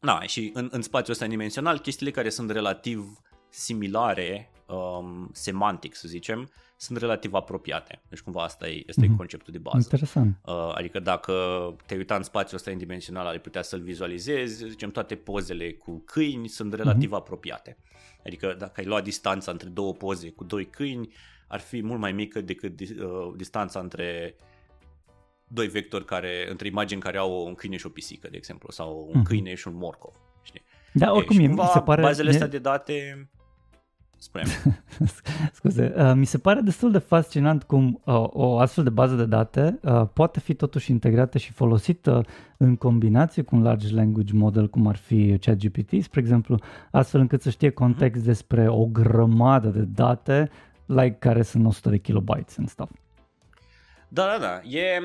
Na, 0.00 0.22
și 0.22 0.50
în, 0.54 0.68
în 0.70 0.82
spațiul 0.82 1.12
ăsta 1.12 1.26
dimensional, 1.26 1.78
chestiile 1.78 2.12
care 2.12 2.28
sunt 2.28 2.50
relativ 2.50 3.20
similare, 3.48 4.50
um, 4.66 5.30
semantic 5.32 5.94
să 5.94 6.08
zicem, 6.08 6.50
sunt 6.76 6.98
relativ 6.98 7.34
apropiate. 7.34 8.02
Deci 8.08 8.20
cumva 8.20 8.42
asta 8.42 8.68
e, 8.68 8.84
asta 8.88 9.00
mm-hmm. 9.00 9.04
e 9.04 9.08
mhm. 9.08 9.16
conceptul 9.16 9.52
de 9.52 9.58
bază. 9.58 9.76
Interesant. 9.76 10.38
Uh, 10.44 10.72
adică 10.74 11.00
dacă 11.00 11.34
te 11.86 11.94
uita 11.94 12.16
în 12.16 12.22
spațiul 12.22 12.56
ăsta 12.56 12.70
indimensional, 12.70 13.26
ai 13.26 13.40
putea 13.40 13.62
să-l 13.62 13.80
vizualizezi, 13.80 14.68
zicem 14.68 14.90
toate 14.90 15.14
pozele 15.14 15.72
cu 15.72 16.02
câini 16.06 16.48
sunt 16.48 16.74
relativ 16.74 17.10
mm-hmm. 17.10 17.16
apropiate. 17.16 17.76
Adică 18.24 18.54
dacă 18.58 18.80
ai 18.80 18.86
luat 18.86 19.04
distanța 19.04 19.50
între 19.50 19.68
două 19.68 19.92
poze 19.92 20.30
cu 20.30 20.44
doi 20.44 20.66
câini, 20.66 21.08
ar 21.48 21.60
fi 21.60 21.82
mult 21.82 22.00
mai 22.00 22.12
mică 22.12 22.40
decât 22.40 22.80
uh, 22.80 22.86
distanța 23.36 23.80
între 23.80 24.36
doi 25.48 25.68
vectori 25.68 26.04
care, 26.04 26.46
între 26.50 26.66
imagini 26.66 27.00
care 27.00 27.18
au 27.18 27.46
un 27.46 27.54
câine 27.54 27.76
și 27.76 27.86
o 27.86 27.88
pisică, 27.88 28.28
de 28.30 28.36
exemplu, 28.36 28.70
sau 28.70 29.10
un 29.14 29.20
mm-hmm. 29.20 29.24
câine 29.24 29.54
și 29.54 29.68
un 29.68 29.76
morcov. 29.76 30.14
Știi? 30.42 30.62
Da, 30.92 31.12
oricum, 31.12 31.38
e, 31.38 31.46
mi 31.46 31.60
se 31.72 31.80
pare... 31.80 32.02
bazele 32.02 32.30
astea 32.30 32.46
de 32.46 32.58
date 32.58 33.28
spune 34.18 34.44
Scuze, 35.52 35.94
uh, 35.96 36.12
mi 36.14 36.24
se 36.24 36.38
pare 36.38 36.60
destul 36.60 36.90
de 36.90 36.98
fascinant 36.98 37.62
cum 37.62 38.00
uh, 38.04 38.24
o 38.28 38.58
astfel 38.58 38.84
de 38.84 38.90
bază 38.90 39.14
de 39.14 39.24
date 39.24 39.78
uh, 39.82 40.02
poate 40.12 40.40
fi 40.40 40.54
totuși 40.54 40.90
integrată 40.90 41.38
și 41.38 41.52
folosită 41.52 42.24
în 42.56 42.76
combinație 42.76 43.42
cu 43.42 43.56
un 43.56 43.62
large 43.62 43.94
language 43.94 44.34
model 44.34 44.68
cum 44.68 44.86
ar 44.86 44.96
fi 44.96 45.38
ChatGPT, 45.38 46.02
spre 46.02 46.20
exemplu, 46.20 46.58
astfel 46.90 47.20
încât 47.20 47.42
să 47.42 47.50
știe 47.50 47.70
context 47.70 48.22
uh-huh. 48.22 48.26
despre 48.26 48.68
o 48.68 48.86
grămadă 48.86 49.68
de 49.68 49.82
date 49.82 50.50
like 50.86 51.16
care 51.18 51.42
sunt 51.42 51.66
100 51.66 51.90
de 51.90 51.98
kilobytes 51.98 52.58
and 52.58 52.68
stuff. 52.68 52.90
Da, 54.08 54.26
da, 54.26 54.38
da. 54.38 54.68
E, 54.78 55.00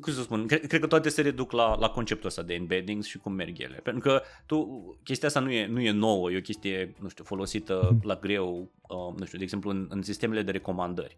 cum 0.00 0.12
să 0.12 0.22
spun, 0.22 0.46
cred, 0.46 0.66
cred 0.66 0.80
că 0.80 0.86
toate 0.86 1.08
se 1.08 1.22
reduc 1.22 1.52
la, 1.52 1.76
la 1.78 1.88
conceptul 1.88 2.28
ăsta 2.28 2.42
de 2.42 2.54
embeddings 2.54 3.06
și 3.06 3.18
cum 3.18 3.32
merg 3.32 3.60
ele. 3.60 3.80
Pentru 3.82 4.02
că 4.02 4.22
tu, 4.46 4.98
chestia 5.04 5.28
asta 5.28 5.40
nu 5.40 5.50
e, 5.50 5.66
nu 5.66 5.80
e 5.80 5.90
nouă, 5.90 6.30
e 6.30 6.36
o 6.36 6.40
chestie, 6.40 6.94
nu 7.00 7.08
știu, 7.08 7.24
folosită 7.24 7.88
mhm. 7.92 8.06
la 8.06 8.14
greu, 8.14 8.70
um, 8.80 9.14
nu 9.18 9.24
știu, 9.24 9.38
de 9.38 9.44
exemplu, 9.44 9.70
în, 9.70 9.86
în 9.90 10.02
sistemele 10.02 10.42
de 10.42 10.50
recomandări. 10.50 11.14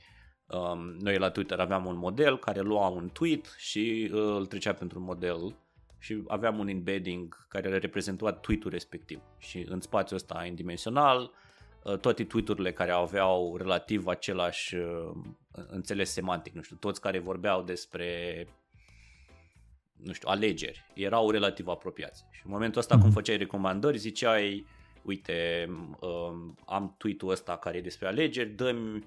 Um, 0.46 0.96
noi 1.00 1.18
la 1.18 1.30
Twitter 1.30 1.60
aveam 1.60 1.86
un 1.86 1.96
model 1.96 2.38
care 2.38 2.60
lua 2.60 2.88
un 2.88 3.10
tweet 3.12 3.54
și 3.58 4.10
uh, 4.12 4.20
îl 4.20 4.46
trecea 4.46 4.72
pentru 4.72 4.98
un 4.98 5.04
model 5.04 5.56
și 5.98 6.22
aveam 6.26 6.58
un 6.58 6.68
embedding 6.68 7.46
care 7.48 7.78
reprezenta 7.78 8.32
tweet-ul 8.32 8.70
respectiv. 8.70 9.20
Și 9.38 9.66
în 9.68 9.80
spațiul 9.80 10.18
ăsta 10.18 10.44
indimensional, 10.44 11.20
uh, 11.20 11.30
toate 12.00 12.24
tweet-urile 12.24 12.72
care 12.72 12.90
aveau 12.90 13.56
relativ 13.56 14.06
același 14.06 14.74
uh, 14.74 15.10
înțeles 15.50 16.10
semantic, 16.10 16.54
nu 16.54 16.62
știu, 16.62 16.76
toți 16.76 17.00
care 17.00 17.18
vorbeau 17.18 17.62
despre 17.62 18.46
nu 19.96 20.12
știu, 20.12 20.28
alegeri, 20.28 20.84
erau 20.94 21.30
relativ 21.30 21.68
apropiați. 21.68 22.24
Și 22.30 22.40
în 22.44 22.50
momentul 22.50 22.80
ăsta 22.80 22.96
mm-hmm. 22.96 23.00
când 23.00 23.12
făceai 23.12 23.36
recomandări, 23.36 23.98
ziceai 23.98 24.66
uite, 25.04 25.68
um, 26.00 26.58
am 26.66 26.94
tweet-ul 26.98 27.30
ăsta 27.30 27.56
care 27.56 27.76
e 27.76 27.80
despre 27.80 28.06
alegeri, 28.06 28.48
dăm 28.48 29.04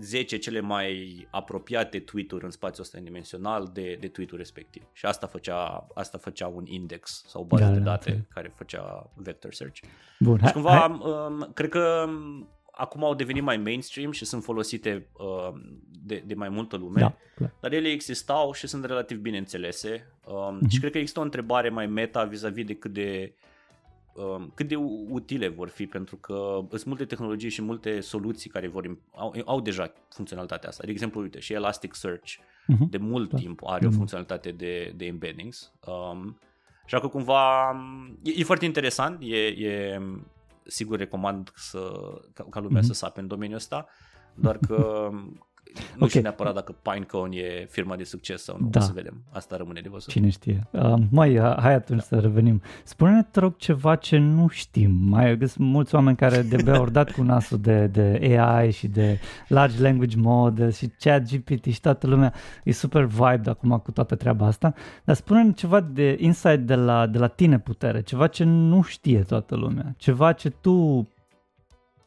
10 0.00 0.36
cele 0.46 0.60
mai 0.60 1.26
apropiate 1.30 1.98
tweet-uri 1.98 2.44
în 2.44 2.50
spațiul 2.50 2.84
ăsta 2.84 2.98
dimensional 2.98 3.70
de, 3.72 3.96
de 4.00 4.08
tweet-ul 4.08 4.38
respectiv. 4.38 4.82
Și 4.92 5.06
asta 5.06 5.26
făcea, 5.26 5.86
asta 5.94 6.18
făcea 6.18 6.46
un 6.46 6.66
index 6.66 7.24
sau 7.26 7.42
o 7.42 7.44
bază 7.44 7.64
da, 7.64 7.70
de 7.70 7.78
da, 7.78 7.84
date 7.84 8.10
da, 8.10 8.34
care 8.34 8.52
făcea 8.56 9.10
vector 9.14 9.52
search. 9.52 9.80
Bun, 10.18 10.40
și 10.46 10.52
cumva, 10.52 10.70
hai. 10.70 11.00
Um, 11.02 11.50
cred 11.54 11.70
că 11.70 12.08
acum 12.76 13.04
au 13.04 13.14
devenit 13.14 13.42
mai 13.42 13.56
mainstream 13.56 14.10
și 14.10 14.24
sunt 14.24 14.42
folosite 14.42 15.06
uh, 15.12 15.60
de, 16.02 16.22
de 16.26 16.34
mai 16.34 16.48
multă 16.48 16.76
lume, 16.76 17.00
da, 17.00 17.16
dar 17.60 17.72
ele 17.72 17.88
existau 17.88 18.52
și 18.52 18.66
sunt 18.66 18.84
relativ 18.84 19.18
bine 19.18 19.38
înțelese 19.38 20.12
um, 20.26 20.58
uh-huh. 20.58 20.68
și 20.68 20.78
cred 20.78 20.90
că 20.90 20.98
există 20.98 21.20
o 21.20 21.22
întrebare 21.22 21.68
mai 21.68 21.86
meta 21.86 22.24
vis-a-vis 22.24 22.64
de 22.64 22.74
cât 22.74 22.92
de 22.92 23.32
um, 23.32 23.44
cât 24.54 24.68
de 24.68 24.76
utile 25.08 25.48
vor 25.48 25.68
fi, 25.68 25.86
pentru 25.86 26.16
că 26.16 26.58
sunt 26.70 26.84
multe 26.84 27.04
tehnologii 27.04 27.50
și 27.50 27.62
multe 27.62 28.00
soluții 28.00 28.50
care 28.50 28.68
vor 28.68 28.96
au, 29.14 29.34
au 29.44 29.60
deja 29.60 29.92
funcționalitatea 30.08 30.68
asta. 30.68 30.82
De 30.84 30.90
exemplu, 30.90 31.20
uite, 31.20 31.38
și 31.38 31.52
Elasticsearch 31.52 32.32
uh-huh. 32.32 32.88
de 32.90 32.96
mult 32.98 33.30
da. 33.30 33.36
timp 33.36 33.60
are 33.64 33.84
uh-huh. 33.84 33.88
o 33.88 33.92
funcționalitate 33.92 34.50
de, 34.50 34.92
de 34.96 35.04
embeddings. 35.04 35.72
Um, 35.86 36.38
Așa 36.84 37.00
că 37.00 37.08
cumva 37.08 37.76
e, 38.22 38.32
e 38.36 38.44
foarte 38.44 38.64
interesant, 38.64 39.18
e, 39.20 39.36
e 39.36 40.00
sigur 40.64 40.98
recomand 40.98 41.52
să, 41.54 41.92
ca, 42.32 42.46
ca 42.50 42.60
lumea 42.60 42.80
mm-hmm. 42.80 42.84
să 42.84 42.92
sape 42.92 43.20
în 43.20 43.26
domeniul 43.26 43.56
ăsta, 43.56 43.86
doar 44.34 44.58
că 44.58 45.10
nu 45.74 45.82
okay. 45.94 46.08
știu 46.08 46.20
neapărat 46.20 46.54
dacă 46.54 46.74
Pinecone 46.82 47.36
e 47.36 47.66
firma 47.70 47.96
de 47.96 48.04
succes 48.04 48.42
sau 48.42 48.56
nu, 48.60 48.68
da. 48.68 48.80
o 48.80 48.82
să 48.82 48.92
vedem. 48.94 49.22
Asta 49.32 49.56
rămâne 49.56 49.80
de 49.80 49.88
văzut. 49.88 50.08
Cine 50.12 50.28
știe. 50.28 50.66
Uh, 50.70 50.94
mai, 51.10 51.38
uh, 51.38 51.56
hai 51.58 51.74
atunci 51.74 51.98
da. 51.98 52.04
să 52.04 52.18
revenim. 52.18 52.62
Spune-ne, 52.84 53.22
te 53.22 53.40
rog, 53.40 53.56
ceva 53.56 53.96
ce 53.96 54.18
nu 54.18 54.48
știm. 54.48 54.90
Mai 54.90 55.36
sunt 55.38 55.68
mulți 55.68 55.94
oameni 55.94 56.16
care 56.16 56.42
de 56.42 56.70
au 56.70 56.88
dat 56.88 57.10
cu 57.10 57.22
nasul 57.22 57.58
de, 57.58 57.86
de 57.86 58.36
AI 58.38 58.70
și 58.70 58.88
de 58.88 59.20
large 59.48 59.82
language 59.82 60.16
models 60.16 60.76
și 60.76 60.90
chat 60.98 61.22
GPT 61.22 61.64
și 61.64 61.80
toată 61.80 62.06
lumea 62.06 62.32
e 62.64 62.72
super 62.72 63.04
vibe 63.04 63.50
acum 63.50 63.78
cu 63.78 63.90
toată 63.90 64.14
treaba 64.14 64.46
asta. 64.46 64.74
Dar 65.04 65.16
spune-ne 65.16 65.52
ceva 65.52 65.80
de 65.80 66.16
insight 66.20 66.66
de 66.66 66.74
la, 66.74 67.06
de 67.06 67.18
la 67.18 67.26
tine 67.26 67.58
putere, 67.58 68.02
ceva 68.02 68.26
ce 68.26 68.44
nu 68.44 68.82
știe 68.82 69.20
toată 69.20 69.56
lumea, 69.56 69.94
ceva 69.96 70.32
ce 70.32 70.50
tu 70.50 71.08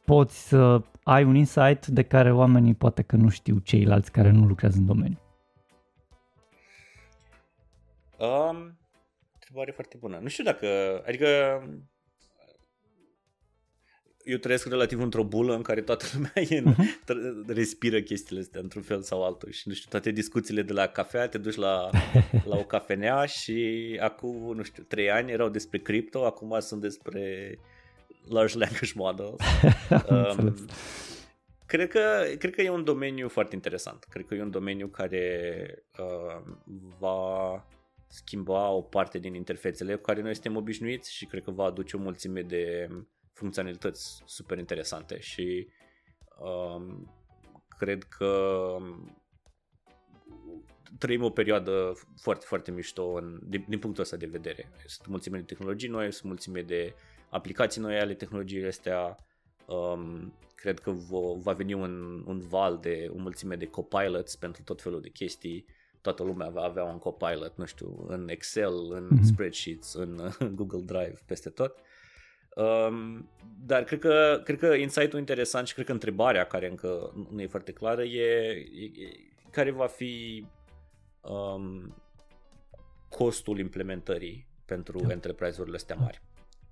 poți 0.05 0.47
să 0.47 0.81
ai 1.09 1.23
un 1.23 1.35
insight 1.35 1.87
de 1.87 2.03
care 2.03 2.33
oamenii 2.33 2.73
poate 2.73 3.01
că 3.01 3.15
nu 3.15 3.29
știu 3.29 3.59
ceilalți 3.59 4.11
care 4.11 4.31
nu 4.31 4.45
lucrează 4.45 4.77
în 4.77 4.85
domeniu? 4.85 5.19
Um, 8.17 8.79
întrebare 9.33 9.71
foarte 9.71 9.97
bună. 9.99 10.19
Nu 10.21 10.27
știu 10.27 10.43
dacă, 10.43 10.67
adică 11.07 11.27
eu 14.23 14.37
trăiesc 14.37 14.67
relativ 14.67 15.01
într-o 15.01 15.23
bulă 15.23 15.55
în 15.55 15.61
care 15.61 15.81
toată 15.81 16.05
lumea 16.13 16.31
e 16.49 16.57
în, 16.57 16.73
uh-huh. 16.73 17.47
respiră 17.47 18.01
chestiile 18.01 18.41
astea 18.41 18.61
într-un 18.61 18.81
fel 18.81 19.01
sau 19.01 19.23
altul 19.23 19.51
și 19.51 19.67
nu 19.67 19.73
știu, 19.73 19.89
toate 19.89 20.11
discuțiile 20.11 20.61
de 20.61 20.73
la 20.73 20.87
cafea, 20.87 21.27
te 21.27 21.37
duci 21.37 21.55
la, 21.55 21.89
la 22.49 22.57
o 22.57 22.63
cafenea 22.63 23.25
și 23.25 23.97
acum, 24.01 24.55
nu 24.55 24.63
știu, 24.63 24.83
trei 24.83 25.11
ani 25.11 25.31
erau 25.31 25.49
despre 25.49 25.79
cripto, 25.79 26.25
acum 26.25 26.59
sunt 26.59 26.81
despre 26.81 27.57
large 28.29 28.57
language 28.57 28.93
models. 28.95 29.39
um, 30.09 30.55
cred, 31.65 31.89
că, 31.89 32.23
cred 32.37 32.55
că 32.55 32.61
e 32.61 32.69
un 32.69 32.83
domeniu 32.83 33.29
foarte 33.29 33.55
interesant. 33.55 34.03
Cred 34.09 34.25
că 34.25 34.35
e 34.35 34.41
un 34.41 34.51
domeniu 34.51 34.87
care 34.87 35.83
uh, 35.99 36.53
va 36.99 37.65
schimba 38.07 38.69
o 38.69 38.81
parte 38.81 39.17
din 39.17 39.33
interfețele 39.33 39.95
cu 39.95 40.01
care 40.01 40.21
noi 40.21 40.33
suntem 40.33 40.55
obișnuiți 40.55 41.13
și 41.13 41.25
cred 41.25 41.43
că 41.43 41.51
va 41.51 41.63
aduce 41.63 41.95
o 41.95 41.99
mulțime 41.99 42.41
de 42.41 42.89
funcționalități 43.33 44.21
super 44.25 44.57
interesante 44.57 45.19
și 45.19 45.67
um, 46.39 47.13
cred 47.77 48.03
că 48.03 48.75
trăim 50.97 51.23
o 51.23 51.29
perioadă 51.29 51.93
foarte, 52.17 52.45
foarte 52.47 52.71
mișto 52.71 53.11
în, 53.13 53.39
din, 53.43 53.65
din 53.67 53.79
punctul 53.79 54.03
ăsta 54.03 54.15
de 54.15 54.25
vedere. 54.25 54.71
Sunt 54.85 55.07
mulțime 55.07 55.37
de 55.37 55.43
tehnologii 55.43 55.89
noi, 55.89 56.11
sunt 56.11 56.25
mulțime 56.25 56.61
de 56.61 56.93
aplicații 57.29 57.81
noi 57.81 57.99
ale 57.99 58.13
tehnologiei 58.13 58.67
astea. 58.67 59.17
Um, 59.65 60.33
cred 60.55 60.79
că 60.79 60.91
v- 60.91 61.41
va 61.41 61.53
veni 61.53 61.73
un, 61.73 62.23
un 62.25 62.39
val 62.39 62.77
de 62.77 63.09
o 63.15 63.17
mulțime 63.17 63.55
de 63.55 63.65
copilots 63.65 64.35
pentru 64.35 64.63
tot 64.63 64.81
felul 64.81 65.01
de 65.01 65.09
chestii. 65.09 65.65
Toată 66.01 66.23
lumea 66.23 66.49
va 66.49 66.61
avea 66.61 66.83
un 66.83 66.97
copilot, 66.97 67.57
nu 67.57 67.65
știu, 67.65 68.05
în 68.07 68.29
Excel, 68.29 68.91
în 68.91 69.07
mm-hmm. 69.07 69.23
spreadsheets, 69.23 69.93
în 69.93 70.31
Google 70.57 70.81
Drive, 70.81 71.19
peste 71.25 71.49
tot. 71.49 71.75
Um, 72.55 73.29
dar 73.65 73.83
cred 73.83 73.99
că, 73.99 74.41
cred 74.43 74.59
că 74.59 74.65
insight-ul 74.65 75.19
interesant 75.19 75.67
și 75.67 75.73
cred 75.73 75.85
că 75.85 75.91
întrebarea 75.91 76.45
care 76.45 76.69
încă 76.69 77.13
nu 77.31 77.41
e 77.41 77.47
foarte 77.47 77.71
clară 77.71 78.03
e, 78.03 78.49
e, 78.53 78.83
e 78.83 79.09
care 79.51 79.71
va 79.71 79.87
fi 79.87 80.45
um, 81.21 81.95
costul 83.09 83.59
implementării 83.59 84.47
pentru 84.65 84.99
da. 84.99 85.11
enterprise-urile 85.11 85.75
astea 85.75 85.95
mari 85.95 86.21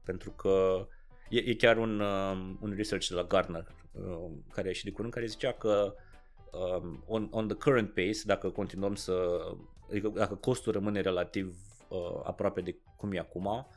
pentru 0.07 0.31
că 0.31 0.87
e, 1.29 1.37
e 1.37 1.55
chiar 1.55 1.77
un, 1.77 1.99
um, 1.99 2.57
un 2.61 2.73
research 2.75 3.07
de 3.07 3.15
la 3.15 3.23
Gartner 3.23 3.65
um, 3.91 4.43
care 4.53 4.65
a 4.65 4.69
ieșit 4.69 4.83
de 4.83 4.91
curând 4.91 5.13
care 5.13 5.25
zicea 5.25 5.51
că 5.51 5.95
um, 6.51 7.03
on, 7.07 7.27
on 7.31 7.47
the 7.47 7.57
current 7.57 7.93
pace, 7.93 8.19
dacă 8.25 8.49
continuăm 8.49 8.95
să, 8.95 9.39
adică 9.89 10.11
dacă 10.15 10.35
costul 10.35 10.71
rămâne 10.71 11.01
relativ 11.01 11.55
uh, 11.87 12.21
aproape 12.23 12.61
de 12.61 12.75
cum 12.97 13.13
e 13.13 13.19
acum, 13.19 13.67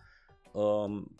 um, 0.53 1.19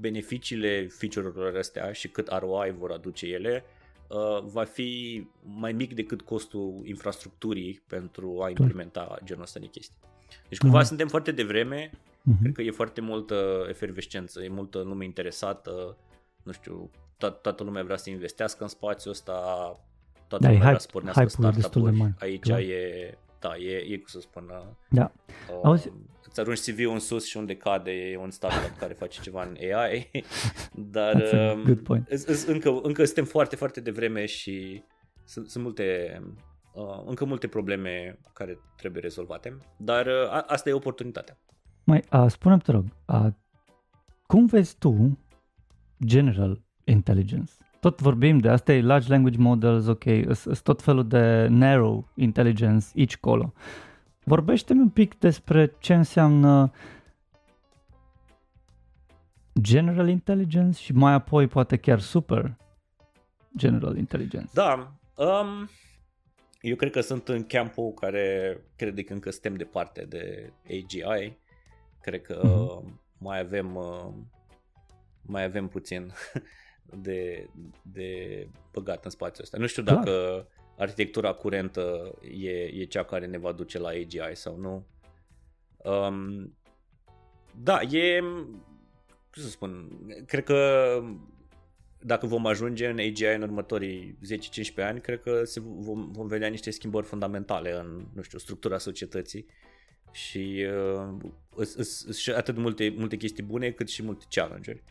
beneficiile 0.00 0.86
feature-urilor 0.86 1.56
astea 1.56 1.92
și 1.92 2.08
cât 2.08 2.28
ROI 2.28 2.74
vor 2.78 2.90
aduce 2.90 3.26
ele 3.26 3.64
uh, 4.08 4.42
va 4.42 4.64
fi 4.64 5.22
mai 5.42 5.72
mic 5.72 5.94
decât 5.94 6.22
costul 6.22 6.80
infrastructurii 6.84 7.82
pentru 7.86 8.42
a 8.42 8.48
implementa 8.48 9.18
genul 9.24 9.42
ăsta 9.42 9.60
de 9.60 9.66
chestii. 9.66 9.96
Deci 10.48 10.58
cumva 10.58 10.80
mm-hmm. 10.80 10.86
suntem 10.86 11.08
foarte 11.08 11.30
devreme 11.30 11.90
Uh-huh. 12.22 12.40
Cred 12.42 12.52
că 12.54 12.62
e 12.62 12.70
foarte 12.70 13.00
multă 13.00 13.66
efervescență, 13.68 14.42
e 14.42 14.48
multă 14.48 14.78
lume 14.78 15.04
interesată, 15.04 15.96
nu 16.42 16.52
știu, 16.52 16.90
to- 17.16 17.40
toată 17.42 17.62
lumea 17.62 17.82
vrea 17.82 17.96
să 17.96 18.10
investească 18.10 18.62
în 18.62 18.68
spațiul 18.68 19.12
ăsta, 19.12 19.32
toată 20.28 20.44
da, 20.44 20.50
lumea 20.50 20.66
vrea 20.66 20.78
să 20.78 20.88
pornească 20.92 21.26
startup-uri. 21.26 22.14
Aici 22.18 22.42
clar. 22.42 22.58
e, 22.60 23.18
da, 23.40 23.56
e, 23.56 23.76
e 23.76 23.96
cum 23.96 24.06
să 24.06 24.20
spun, 24.20 24.52
da. 24.88 25.12
Uh, 25.50 25.60
Auzi... 25.62 25.92
îți 26.28 26.40
arunci 26.40 26.58
CV-ul 26.58 26.92
în 26.92 26.98
sus 26.98 27.26
și 27.26 27.36
unde 27.36 27.56
cade 27.56 27.90
e 27.90 28.16
un 28.16 28.30
startup 28.30 28.78
care 28.78 28.92
face 28.92 29.20
ceva 29.20 29.42
în 29.42 29.56
AI, 29.74 30.10
dar 30.96 31.14
um, 31.54 31.62
good 31.62 31.80
point. 31.80 32.08
Încă, 32.46 32.80
încă 32.82 33.04
suntem 33.04 33.24
foarte, 33.24 33.56
foarte 33.56 33.80
devreme 33.80 34.26
și 34.26 34.84
sunt, 35.24 35.48
sunt 35.48 35.64
multe, 35.64 36.20
uh, 36.72 37.02
încă 37.06 37.24
multe 37.24 37.48
probleme 37.48 38.18
care 38.32 38.58
trebuie 38.76 39.02
rezolvate, 39.02 39.56
dar 39.76 40.06
uh, 40.06 40.42
asta 40.46 40.68
e 40.68 40.72
oportunitatea. 40.72 41.38
Mai, 41.84 42.04
uh, 42.12 42.26
spune 42.28 42.58
te 42.58 42.70
rog, 42.70 42.84
uh, 43.06 43.26
cum 44.26 44.46
vezi 44.46 44.78
tu 44.78 45.18
general 46.04 46.62
intelligence? 46.84 47.52
Tot 47.80 48.00
vorbim 48.00 48.38
de 48.38 48.48
asta, 48.48 48.72
e 48.72 48.82
large 48.82 49.08
language 49.08 49.38
models, 49.38 49.86
ok, 49.86 50.04
sunt 50.32 50.62
tot 50.62 50.82
felul 50.82 51.08
de 51.08 51.46
narrow 51.50 52.08
intelligence 52.14 52.86
aici 52.96 53.16
colo. 53.16 53.52
Vorbește-mi 54.24 54.80
un 54.80 54.88
pic 54.88 55.18
despre 55.18 55.74
ce 55.78 55.94
înseamnă 55.94 56.70
general 59.60 60.08
intelligence 60.08 60.80
și 60.80 60.92
mai 60.92 61.12
apoi 61.12 61.46
poate 61.46 61.76
chiar 61.76 62.00
super 62.00 62.56
general 63.56 63.96
intelligence. 63.96 64.50
Da, 64.52 64.92
um, 65.16 65.68
eu 66.60 66.76
cred 66.76 66.90
că 66.90 67.00
sunt 67.00 67.28
în 67.28 67.44
campul 67.44 67.92
care 67.92 68.58
crede 68.76 69.02
că 69.02 69.12
încă 69.12 69.30
suntem 69.30 69.54
departe 69.54 70.04
de 70.08 70.52
AGI 70.64 71.36
Cred 72.02 72.22
că 72.22 72.40
uh-huh. 72.44 72.92
mai 73.18 73.38
avem 73.38 73.74
uh, 73.74 74.08
mai 75.22 75.44
avem 75.44 75.68
puțin 75.68 76.12
de, 77.06 77.48
de 77.82 78.48
băgat 78.72 79.04
în 79.04 79.10
spațiul 79.10 79.44
ăsta. 79.44 79.58
Nu 79.58 79.66
știu 79.66 79.82
dacă 79.82 80.10
Clar. 80.10 80.46
arhitectura 80.78 81.32
curentă 81.32 82.14
e, 82.30 82.50
e 82.50 82.84
cea 82.84 83.04
care 83.04 83.26
ne 83.26 83.38
va 83.38 83.52
duce 83.52 83.78
la 83.78 83.88
AGI 83.88 84.34
sau 84.34 84.56
nu. 84.56 84.86
Um, 85.76 86.56
da, 87.62 87.80
e 87.80 88.20
cum 89.32 89.42
să 89.42 89.48
spun, 89.48 89.88
cred 90.26 90.44
că 90.44 91.00
dacă 91.98 92.26
vom 92.26 92.46
ajunge 92.46 92.88
în 92.88 92.98
AGI 92.98 93.24
în 93.24 93.42
următorii 93.42 94.18
10-15 94.80 94.84
ani, 94.84 95.00
cred 95.00 95.22
că 95.22 95.44
se 95.44 95.60
vom, 95.60 96.10
vom 96.12 96.26
vedea 96.26 96.48
niște 96.48 96.70
schimbări 96.70 97.06
fundamentale 97.06 97.72
în, 97.72 98.06
nu 98.14 98.22
știu, 98.22 98.38
structura 98.38 98.78
societății 98.78 99.46
și 100.12 100.66
uh, 101.56 101.66
sunt 102.10 102.36
atât 102.36 102.54
de 102.54 102.60
multe, 102.60 102.94
multe 102.96 103.16
chestii 103.16 103.42
bune 103.42 103.70
cât 103.70 103.88
și 103.88 104.02
multe 104.02 104.24
challenge-uri. 104.30 104.82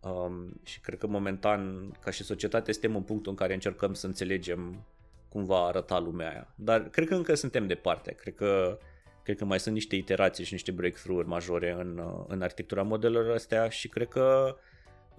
Um, 0.00 0.60
și 0.62 0.80
cred 0.80 0.98
că 0.98 1.06
momentan, 1.06 1.90
ca 2.00 2.10
și 2.10 2.24
societate, 2.24 2.72
suntem 2.72 2.96
în 2.96 3.02
punctul 3.02 3.30
în 3.30 3.36
care 3.36 3.54
încercăm 3.54 3.94
să 3.94 4.06
înțelegem 4.06 4.86
cum 5.28 5.44
va 5.44 5.58
arăta 5.58 5.98
lumea 5.98 6.30
aia. 6.30 6.54
Dar 6.54 6.88
cred 6.88 7.08
că 7.08 7.14
încă 7.14 7.34
suntem 7.34 7.66
departe. 7.66 8.12
Cred 8.12 8.34
că, 8.34 8.78
cred 9.22 9.36
că 9.36 9.44
mai 9.44 9.60
sunt 9.60 9.74
niște 9.74 9.96
iterații 9.96 10.44
și 10.44 10.52
niște 10.52 10.70
breakthrough-uri 10.70 11.28
majore 11.28 11.70
în, 11.70 11.98
uh, 11.98 12.24
în 12.28 12.42
arhitectura 12.42 12.82
modelelor 12.82 13.34
astea 13.34 13.68
și 13.68 13.88
cred 13.88 14.08
că 14.08 14.56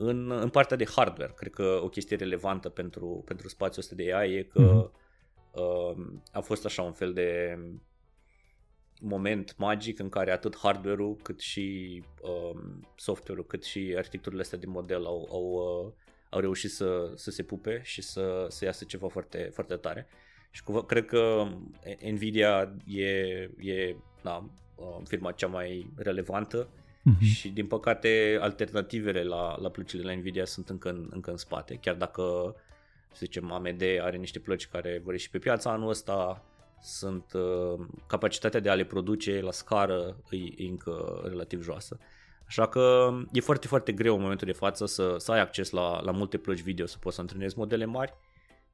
În, 0.02 0.32
în 0.32 0.50
partea 0.50 0.78
de 0.78 0.86
hardware, 0.86 1.34
cred 1.36 1.52
că 1.52 1.80
o 1.84 1.90
chestie 1.90 2.16
relevantă 2.16 2.70
pentru, 2.70 3.24
pentru 3.26 3.48
spațiul 3.48 3.84
ăsta 3.84 3.96
de 3.96 4.14
AI 4.14 4.34
e 4.34 4.44
că 4.44 4.62
mm-hmm. 4.62 4.92
uh, 5.52 6.06
a 6.32 6.40
fost 6.40 6.66
așa 6.66 6.82
un 6.82 6.92
fel 6.92 7.14
de 7.14 7.60
moment 9.00 9.58
magic 9.58 10.00
în 10.00 10.10
care 10.10 10.32
atât 10.32 10.58
hardware-ul 10.58 11.16
cât 11.22 11.40
și 11.40 12.02
uh, 12.22 12.62
software-ul 12.96 13.46
cât 13.46 13.64
și 13.64 13.94
arhitecturile 13.98 14.42
astea 14.42 14.58
de 14.58 14.66
model 14.66 15.06
au, 15.06 15.28
au, 15.32 15.44
uh, 15.44 15.92
au 16.30 16.40
reușit 16.40 16.72
să, 16.72 17.12
să 17.16 17.32
se 17.32 17.44
pupe 17.44 17.82
și 17.84 18.02
să, 18.02 18.46
să 18.50 18.66
iasă 18.66 18.84
ceva 18.84 19.08
foarte, 19.08 19.50
foarte 19.54 19.76
tare. 19.76 20.08
Și 20.52 20.64
cu, 20.64 20.80
cred 20.80 21.06
că 21.06 21.48
Nvidia 22.12 22.76
e, 22.86 23.10
e 23.60 23.96
na, 24.22 24.50
uh, 24.76 24.98
firma 25.04 25.32
cea 25.32 25.48
mai 25.48 25.92
relevantă 25.96 26.70
uh-huh. 26.70 27.22
și 27.22 27.50
din 27.50 27.68
păcate 27.68 28.38
alternativele 28.42 29.24
la, 29.24 29.58
la 29.60 29.70
plăcile 29.70 30.04
la 30.04 30.14
Nvidia 30.14 30.46
sunt 30.46 30.70
încă 30.70 30.90
în, 30.90 31.08
încă 31.12 31.32
în 31.32 31.38
spate, 31.38 31.76
chiar 31.82 31.96
dacă 31.96 32.56
să 33.12 33.18
zicem 33.18 33.52
AMD 33.52 33.82
are 34.02 34.18
niște 34.18 34.40
plăci 34.40 34.68
care 34.68 35.02
vor 35.04 35.14
ieși 35.14 35.30
pe 35.30 35.40
piața 35.40 35.72
anul 35.72 35.90
ăsta, 35.90 36.46
sunt 36.82 37.34
uh, 37.34 37.86
capacitatea 38.08 38.60
de 38.60 38.70
a 38.70 38.74
le 38.74 38.84
produce 38.84 39.42
la 39.42 39.52
scară 39.52 40.18
e, 40.30 40.38
e 40.38 40.70
încă 40.70 41.22
relativ 41.24 41.64
joasă. 41.64 41.98
Așa 42.48 42.68
că 42.68 43.12
e 43.32 43.40
foarte, 43.40 43.68
foarte 43.68 43.92
greu 43.92 44.16
în 44.16 44.22
momentul 44.22 44.48
de 44.48 44.54
față 44.54 44.86
să, 44.86 45.16
să 45.18 45.32
ai 45.32 45.40
acces 45.40 45.70
la, 45.70 46.02
la 46.02 46.12
multe 46.12 46.38
plăci 46.38 46.62
video, 46.62 46.86
să 46.86 46.98
poți 47.00 47.16
să 47.16 47.22
antrenezi 47.22 47.58
modele 47.58 47.86
mari 47.86 48.14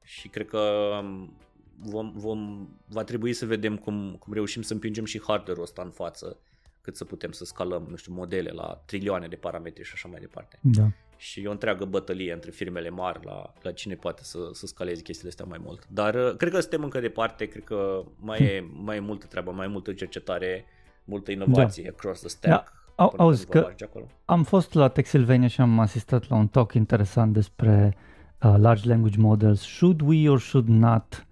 și 0.02 0.28
cred 0.28 0.46
că 0.46 0.58
um, 1.02 1.36
vom, 1.78 2.12
vom, 2.14 2.68
va 2.88 3.04
trebui 3.04 3.32
să 3.32 3.46
vedem 3.46 3.76
cum, 3.76 4.16
cum 4.18 4.32
reușim 4.32 4.62
să 4.62 4.72
împingem 4.72 5.04
și 5.04 5.22
hardware-ul 5.26 5.62
ăsta 5.62 5.82
în 5.82 5.90
față 5.90 6.38
cât 6.80 6.96
să 6.96 7.04
putem 7.04 7.32
să 7.32 7.44
scalăm, 7.44 7.86
nu 7.88 7.96
știu, 7.96 8.12
modele 8.12 8.50
la 8.50 8.82
trilioane 8.86 9.28
de 9.28 9.36
parametri 9.36 9.84
și 9.84 9.90
așa 9.94 10.08
mai 10.08 10.20
departe. 10.20 10.58
Da. 10.62 10.90
Și 11.16 11.40
e 11.40 11.48
o 11.48 11.50
întreagă 11.50 11.84
bătălie 11.84 12.32
între 12.32 12.50
firmele 12.50 12.90
mari 12.90 13.24
la, 13.24 13.52
la 13.62 13.72
cine 13.72 13.94
poate 13.94 14.24
să, 14.24 14.38
să 14.52 14.66
scaleze 14.66 15.02
chestiile 15.02 15.30
astea 15.30 15.44
mai 15.48 15.60
mult. 15.64 15.86
Dar 15.88 16.14
uh, 16.14 16.36
cred 16.36 16.52
că 16.52 16.60
suntem 16.60 16.82
încă 16.82 17.00
departe, 17.00 17.46
cred 17.46 17.64
că 17.64 18.04
mai 18.16 18.38
e, 18.38 18.70
mai 18.72 18.96
e 18.96 19.00
multă 19.00 19.26
treabă, 19.26 19.50
mai 19.50 19.66
e 19.66 19.70
multă 19.70 19.92
cercetare, 19.92 20.64
multă 21.04 21.30
inovație 21.30 21.82
da. 21.82 21.88
across 21.88 22.20
the 22.20 22.28
stack. 22.28 22.64
Da. 22.64 22.72
Au, 22.94 23.14
auzi 23.16 23.46
că 23.46 23.74
acolo. 23.84 24.06
am 24.24 24.42
fost 24.42 24.74
la 24.74 24.88
Texilvania 24.88 25.48
și 25.48 25.60
am 25.60 25.78
asistat 25.78 26.28
la 26.28 26.36
un 26.36 26.48
talk 26.48 26.72
interesant 26.72 27.32
despre 27.32 27.96
uh, 28.42 28.54
large 28.58 28.88
language 28.88 29.18
models. 29.18 29.60
Should 29.60 30.00
we 30.00 30.28
or 30.28 30.40
should 30.40 30.68
not 30.68 31.26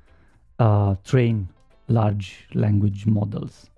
uh, 0.56 0.93
train 1.02 1.47
large 1.85 2.28
language 2.48 3.02
models? 3.06 3.70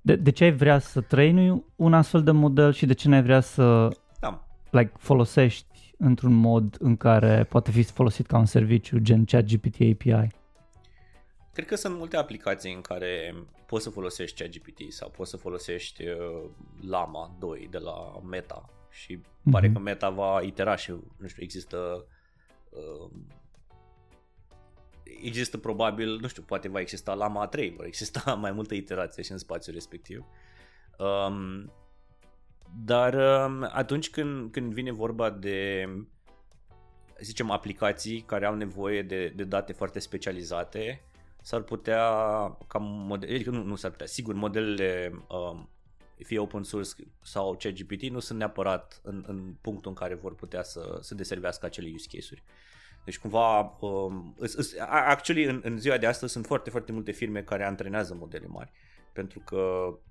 De, 0.00 0.16
de 0.16 0.30
ce 0.30 0.44
ai 0.44 0.52
vrea 0.52 0.78
să 0.78 1.00
trainui 1.00 1.64
un 1.76 1.94
astfel 1.94 2.22
de 2.22 2.30
model 2.30 2.72
și 2.72 2.86
de 2.86 2.94
ce 2.94 3.08
n-ai 3.08 3.22
vrea 3.22 3.40
să 3.40 3.62
da. 3.62 3.88
Like, 4.70 4.92
folosești 4.98 5.94
într-un 5.98 6.32
mod 6.32 6.76
în 6.78 6.96
care 6.96 7.44
poate 7.44 7.70
fi 7.70 7.82
folosit 7.82 8.26
ca 8.26 8.38
un 8.38 8.44
serviciu 8.44 8.98
gen 8.98 9.24
ChatGPT 9.24 9.74
API? 9.74 10.38
Cred 11.52 11.66
că 11.66 11.76
sunt 11.76 11.96
multe 11.96 12.16
aplicații 12.16 12.74
în 12.74 12.80
care 12.80 13.34
poți 13.66 13.84
să 13.84 13.90
folosești 13.90 14.42
ChatGPT 14.42 14.92
sau 14.92 15.10
poți 15.10 15.30
să 15.30 15.36
folosești 15.36 16.06
uh, 16.06 16.50
Lama 16.88 17.36
2 17.38 17.68
de 17.70 17.78
la 17.78 18.20
Meta 18.28 18.70
și 18.90 19.16
mm-hmm. 19.18 19.50
pare 19.50 19.72
că 19.72 19.78
Meta 19.78 20.10
va 20.10 20.40
itera 20.42 20.76
și 20.76 20.94
nu 21.16 21.26
știu, 21.26 21.42
există 21.42 22.06
uh, 22.70 23.10
există 25.22 25.58
probabil, 25.58 26.18
nu 26.20 26.28
știu, 26.28 26.42
poate 26.42 26.68
va 26.68 26.80
exista 26.80 27.14
Lama 27.14 27.46
3, 27.46 27.74
va 27.76 27.86
exista 27.86 28.34
mai 28.40 28.52
multă 28.52 28.74
iterație 28.74 29.22
și 29.22 29.32
în 29.32 29.38
spațiul 29.38 29.74
respectiv. 29.74 30.24
Um, 30.98 31.72
dar 32.84 33.14
um, 33.14 33.68
atunci 33.72 34.10
când, 34.10 34.52
când 34.52 34.72
vine 34.72 34.92
vorba 34.92 35.30
de 35.30 35.88
zicem 37.20 37.50
aplicații 37.50 38.20
care 38.20 38.46
au 38.46 38.54
nevoie 38.54 39.02
de, 39.02 39.32
de 39.36 39.44
date 39.44 39.72
foarte 39.72 39.98
specializate, 39.98 41.02
s-ar 41.42 41.60
putea 41.60 42.02
ca 42.66 42.78
modele, 42.78 43.34
adică 43.34 43.50
nu, 43.50 43.62
nu 43.62 43.74
s-ar 43.74 43.90
putea, 43.90 44.06
sigur 44.06 44.34
modelele 44.34 45.12
um, 45.28 45.68
fie 46.24 46.38
open 46.38 46.62
source 46.62 46.92
sau 47.22 47.56
ChatGPT 47.58 48.02
nu 48.02 48.18
sunt 48.18 48.38
neapărat 48.38 49.00
în, 49.02 49.24
în 49.26 49.54
punctul 49.60 49.90
în 49.90 49.96
care 49.96 50.14
vor 50.14 50.34
putea 50.34 50.62
să, 50.62 50.98
să 51.00 51.14
deservească 51.14 51.66
acele 51.66 51.90
use 51.94 52.06
case-uri. 52.12 52.42
Deci 53.04 53.18
cumva, 53.18 53.76
um, 53.80 54.36
actually 54.88 55.44
în, 55.44 55.60
în 55.64 55.78
ziua 55.78 55.98
de 55.98 56.06
astăzi 56.06 56.32
sunt 56.32 56.46
foarte, 56.46 56.70
foarte 56.70 56.92
multe 56.92 57.10
firme 57.10 57.42
care 57.42 57.64
antrenează 57.64 58.14
modele 58.14 58.46
mari 58.46 58.72
pentru 59.12 59.40
că, 59.44 59.60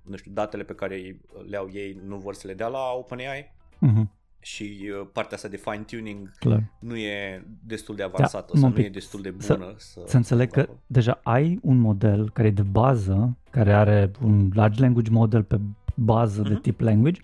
nu 0.01 0.15
știu, 0.15 0.31
datele 0.33 0.63
pe 0.63 0.73
care 0.73 1.19
le 1.49 1.57
au 1.57 1.69
ei 1.71 2.01
nu 2.05 2.17
vor 2.17 2.33
să 2.33 2.47
le 2.47 2.53
dea 2.53 2.67
la 2.67 2.79
OpenAI 2.97 3.55
uh-huh. 3.87 4.07
și 4.39 4.91
uh, 5.01 5.07
partea 5.13 5.35
asta 5.35 5.47
de 5.47 5.57
fine-tuning 5.57 6.31
Clar. 6.39 6.63
nu 6.79 6.97
e 6.97 7.45
destul 7.63 7.95
de 7.95 8.03
avansată 8.03 8.51
da, 8.53 8.59
sau 8.59 8.69
nu 8.69 8.79
e 8.79 8.89
destul 8.89 9.21
de 9.21 9.29
bună. 9.29 9.73
Să, 9.77 9.99
să, 9.99 10.01
să 10.05 10.15
înțeleg 10.15 10.51
că 10.51 10.69
deja 10.87 11.19
ai 11.23 11.59
un 11.61 11.77
model 11.77 12.29
care 12.29 12.47
e 12.47 12.51
de 12.51 12.61
bază, 12.61 13.37
care 13.49 13.73
are 13.73 14.11
un 14.23 14.49
large 14.53 14.81
language 14.81 15.11
model 15.11 15.43
pe 15.43 15.59
bază 15.95 16.41
uh-huh. 16.41 16.47
de 16.47 16.53
mhm. 16.53 16.61
tip 16.61 16.79
language 16.79 17.21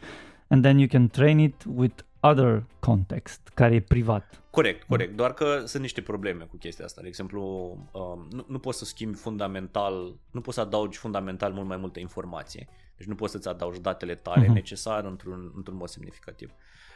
and 0.48 0.64
then 0.64 0.78
you 0.78 0.88
can 0.88 1.08
train 1.08 1.40
it 1.40 1.66
with 1.76 2.04
other 2.30 2.64
context, 2.80 3.52
care 3.54 3.76
e 3.76 3.82
privat. 3.82 4.44
Corect, 4.50 4.88
corect, 4.88 5.16
doar 5.16 5.34
că 5.34 5.64
sunt 5.66 5.82
niște 5.82 6.02
probleme 6.02 6.44
cu 6.44 6.58
chestia 6.58 6.86
asta. 6.86 7.02
De 7.02 7.08
exemplu, 7.08 7.42
um, 7.92 8.28
nu, 8.32 8.46
nu 8.48 8.60
poți 8.60 8.78
să 8.78 8.86
schimbi 8.86 9.18
fundamental, 9.18 10.16
nu 10.32 10.42
poți 10.42 10.56
să 10.56 10.62
adaugi 10.62 10.98
fundamental 10.98 11.52
mult 11.52 11.68
mai 11.68 11.78
multă 11.78 12.00
informație. 12.00 12.68
Deci 12.98 13.08
nu 13.08 13.16
poți 13.16 13.32
să-ți 13.32 13.48
adaugi 13.48 13.82
datele 13.82 14.16
tale 14.16 14.46
uh-huh. 14.46 14.54
necesare 14.54 15.08
într-un, 15.08 15.52
într-un 15.56 15.76
mod 15.76 15.88
semnificativ. 15.88 16.52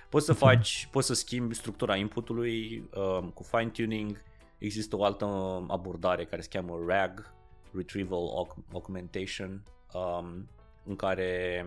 Poți 0.10 0.26
să 0.26 0.34
faci, 0.34 0.88
poți 0.92 1.08
să 1.08 1.14
schimbi 1.14 1.56
structura 1.56 1.96
inputului 1.96 2.90
um, 2.96 3.30
cu 3.30 3.44
fine-tuning. 3.44 4.22
Există 4.58 4.98
o 4.98 5.04
altă 5.04 5.26
abordare 5.68 6.26
care 6.26 6.42
se 6.42 6.48
cheamă 6.52 6.80
RAG, 6.88 7.34
Retrieval 7.72 8.48
Augmentation, 8.72 9.64
um, 9.94 10.50
în 10.86 10.96
care 10.96 11.66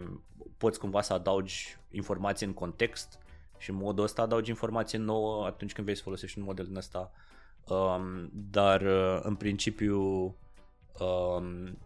poți 0.56 0.78
cumva 0.78 1.00
să 1.00 1.12
adaugi 1.12 1.76
informații 1.90 2.46
în 2.46 2.52
context 2.52 3.18
și 3.62 3.70
în 3.70 3.76
modul 3.76 4.04
ăsta 4.04 4.22
adaugi 4.22 4.50
informație 4.50 4.98
nouă 4.98 5.46
atunci 5.46 5.72
când 5.72 5.86
vei 5.86 5.96
să 5.96 6.02
folosești 6.02 6.38
un 6.38 6.44
model 6.44 6.64
din 6.64 6.76
ăsta. 6.76 7.12
Um, 7.66 8.30
dar 8.32 8.80
uh, 8.80 9.20
în 9.22 9.34
principiu 9.34 10.00
um, 10.98 11.78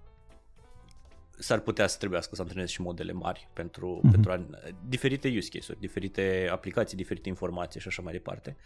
s-ar 1.38 1.60
putea 1.60 1.86
să 1.86 1.98
trebuiască 1.98 2.34
să 2.34 2.42
antrenezi 2.42 2.72
și 2.72 2.80
modele 2.80 3.12
mari 3.12 3.48
pentru, 3.52 4.00
mm-hmm. 4.00 4.10
pentru 4.10 4.32
a, 4.32 4.46
diferite 4.88 5.32
use 5.36 5.48
case-uri, 5.48 5.80
diferite 5.80 6.48
aplicații, 6.52 6.96
diferite 6.96 7.28
informații 7.28 7.80
și 7.80 7.88
așa 7.88 8.02
mai 8.02 8.12
departe. 8.12 8.56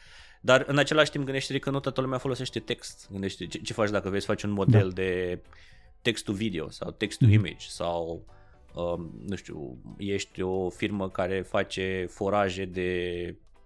Dar 0.40 0.64
în 0.66 0.78
același 0.78 1.10
timp 1.10 1.24
gândește 1.24 1.58
că 1.58 1.70
nu 1.70 1.80
toată 1.80 2.00
lumea 2.00 2.18
folosește 2.18 2.60
text. 2.60 3.08
Gândește 3.10 3.46
ce, 3.46 3.58
ce 3.58 3.72
faci 3.72 3.90
dacă 3.90 4.08
vei 4.08 4.20
să 4.20 4.26
faci 4.26 4.42
un 4.42 4.50
model 4.50 4.88
da. 4.88 4.94
de 4.94 5.40
text 6.02 6.24
to 6.24 6.32
video 6.32 6.70
sau 6.70 6.90
text 6.90 7.18
to 7.18 7.26
mm-hmm. 7.26 7.30
image 7.30 7.66
sau 7.68 8.24
Um, 8.24 8.39
nu 9.26 9.36
știu, 9.36 9.78
ești 9.98 10.42
o 10.42 10.70
firmă 10.70 11.08
care 11.08 11.40
face 11.40 12.06
foraje 12.08 12.64
de 12.64 12.90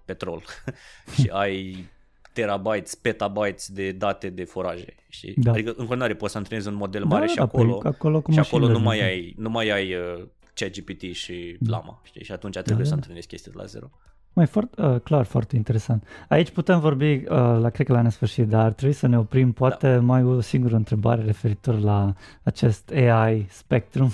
petrol 0.05 0.43
și 1.21 1.29
ai 1.33 1.89
terabytes, 2.33 2.95
petabytes 2.95 3.69
de 3.69 3.93
date 3.93 4.29
de 4.29 4.45
foraje. 4.45 4.95
Știi? 5.09 5.35
Da. 5.37 5.51
Adică 5.51 5.71
în 5.71 5.87
continuare 5.87 6.15
poți 6.15 6.33
să 6.33 6.39
antrenezi 6.39 6.69
un 6.69 6.75
model 6.75 7.05
mare 7.05 7.25
da, 7.25 7.31
și 7.31 7.37
da, 7.37 7.43
acolo, 7.43 7.77
păi, 7.77 7.91
acolo 7.91 8.23
și 8.31 8.39
acolo 8.39 8.69
nu 8.69 8.79
mai, 8.79 9.01
ai, 9.01 9.35
nu 9.39 9.51
mai 9.51 9.71
ai 9.71 9.95
uh, 9.95 10.27
ChatGPT 10.55 11.03
și 11.03 11.57
da. 11.61 11.71
Lama. 11.71 12.01
Știi? 12.03 12.25
Și 12.25 12.33
atunci 12.33 12.55
trebuie 12.55 12.77
da, 12.77 12.85
să 12.85 12.91
da. 12.91 12.97
antrenezi 12.97 13.27
chestii 13.27 13.51
de 13.51 13.59
la 13.59 13.65
zero. 13.65 13.91
Mai 14.33 14.47
foarte, 14.47 14.83
uh, 14.83 15.01
clar, 15.01 15.25
foarte 15.25 15.57
interesant. 15.57 16.07
Aici 16.29 16.51
putem 16.51 16.81
vorbi, 16.81 17.13
uh, 17.15 17.25
la, 17.61 17.71
cred 17.71 17.87
că 17.87 17.93
la 17.93 18.03
nesfârșit, 18.03 18.49
dar 18.49 18.65
ar 18.65 18.73
trebui 18.73 18.95
să 18.95 19.07
ne 19.07 19.19
oprim 19.19 19.53
poate 19.53 19.95
da. 19.95 20.01
mai 20.01 20.23
o 20.23 20.41
singură 20.41 20.77
întrebare 20.77 21.23
referitor 21.23 21.79
la 21.79 22.15
acest 22.43 22.91
AI 22.91 23.47
spectrum. 23.51 24.11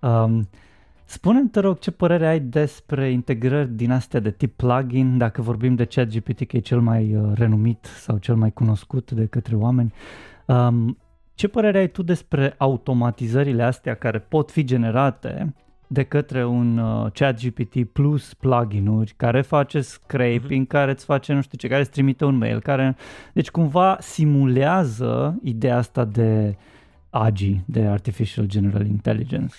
Um, 0.00 0.48
Spune-mi, 1.10 1.48
te 1.48 1.60
rog, 1.60 1.78
ce 1.78 1.90
părere 1.90 2.26
ai 2.26 2.40
despre 2.40 3.10
integrări 3.10 3.70
din 3.70 3.90
astea 3.90 4.20
de 4.20 4.30
tip 4.30 4.56
plugin, 4.56 5.18
dacă 5.18 5.42
vorbim 5.42 5.74
de 5.74 5.84
ChatGPT, 5.84 6.46
că 6.46 6.56
e 6.56 6.60
cel 6.60 6.80
mai 6.80 7.16
uh, 7.16 7.30
renumit 7.34 7.84
sau 7.84 8.18
cel 8.18 8.34
mai 8.34 8.52
cunoscut 8.52 9.10
de 9.10 9.26
către 9.26 9.56
oameni. 9.56 9.92
Um, 10.46 10.98
ce 11.34 11.48
părere 11.48 11.78
ai 11.78 11.88
tu 11.88 12.02
despre 12.02 12.54
automatizările 12.58 13.62
astea 13.62 13.94
care 13.94 14.18
pot 14.18 14.50
fi 14.50 14.64
generate 14.64 15.54
de 15.86 16.02
către 16.02 16.44
un 16.44 16.78
uh, 16.78 17.12
ChatGPT 17.12 17.84
plus 17.84 18.34
pluginuri 18.34 19.14
care 19.16 19.40
face 19.40 19.80
scraping, 19.80 20.64
uh-huh. 20.64 20.68
care 20.68 20.90
îți 20.90 21.04
face 21.04 21.32
nu 21.32 21.40
știu 21.40 21.58
ce, 21.58 21.68
care 21.68 21.80
îți 21.80 21.90
trimite 21.90 22.24
un 22.24 22.36
mail, 22.36 22.60
care 22.60 22.96
deci 23.32 23.50
cumva 23.50 23.96
simulează 24.00 25.38
ideea 25.42 25.76
asta 25.76 26.04
de 26.04 26.56
AGI, 27.10 27.60
de 27.64 27.80
Artificial 27.80 28.46
General 28.46 28.86
Intelligence. 28.86 29.54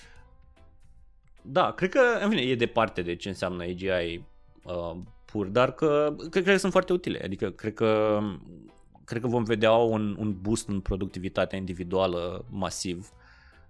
Da, 1.41 1.72
cred 1.72 1.90
că, 1.90 1.99
în 2.22 2.30
fine, 2.30 2.41
e 2.41 2.56
departe 2.56 3.02
de 3.02 3.16
ce 3.16 3.28
înseamnă 3.28 3.64
AGI 3.64 4.24
uh, 4.64 4.95
pur, 5.26 5.48
dar 5.48 5.72
că 5.74 6.16
cred, 6.18 6.30
cred 6.30 6.44
că 6.44 6.57
sunt 6.57 6.72
foarte 6.72 6.94
utile. 6.94 7.22
Adică, 7.24 7.49
cred 7.49 7.74
că, 7.74 8.20
cred 9.06 9.22
că 9.22 9.28
vom 9.28 9.44
vedea 9.44 9.72
un, 9.72 10.16
un 10.20 10.38
boost 10.41 10.68
în 10.68 10.80
productivitatea 10.80 11.57
individuală 11.57 12.45
masiv 12.49 13.11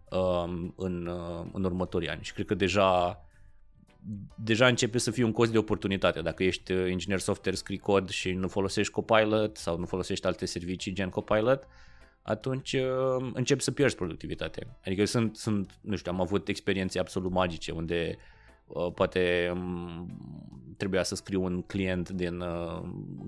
um, 0.10 0.74
în, 0.78 1.06
uh, 1.06 1.46
în 1.54 1.64
următorii 1.64 2.10
ani 2.10 2.24
și 2.24 2.34
cred 2.34 2.46
că 2.46 2.54
deja 2.54 3.24
deja 4.36 4.68
începe 4.68 4.98
să 4.98 5.12
fie 5.12 5.24
un 5.24 5.32
cost 5.32 5.52
de 5.52 5.58
oportunitate. 5.58 6.22
Dacă 6.22 6.44
ești 6.44 6.72
uh, 6.72 6.90
inginer 6.90 7.20
software, 7.20 7.58
scrii 7.58 7.78
cod 7.78 8.10
și 8.10 8.32
nu 8.32 8.48
folosești 8.48 8.92
Copilot 8.92 9.58
sau 9.58 9.78
nu 9.78 9.86
folosești 9.86 10.26
alte 10.26 10.46
servicii 10.46 10.94
gen 10.94 11.10
Copilot, 11.10 11.68
atunci 12.30 12.74
uh, 12.74 13.30
începi 13.34 13.64
să 13.64 13.72
pierzi 13.72 13.96
productivitate. 13.96 14.68
Adică 14.86 15.06
sunt, 15.06 15.36
sunt, 15.36 15.78
nu 15.82 15.96
știu, 15.96 16.12
am 16.12 16.22
avut 16.22 16.48
experiențe 16.48 17.00
absolut 17.00 17.32
magice 17.32 17.72
unde 17.72 18.18
uh, 18.68 18.92
poate 18.94 19.52
um, 19.54 20.08
trebuia 20.78 21.04
să 21.04 21.16
scriu 21.16 21.44
un 21.44 21.62
client 21.62 22.10
din 22.10 22.40
uh, 22.40 22.82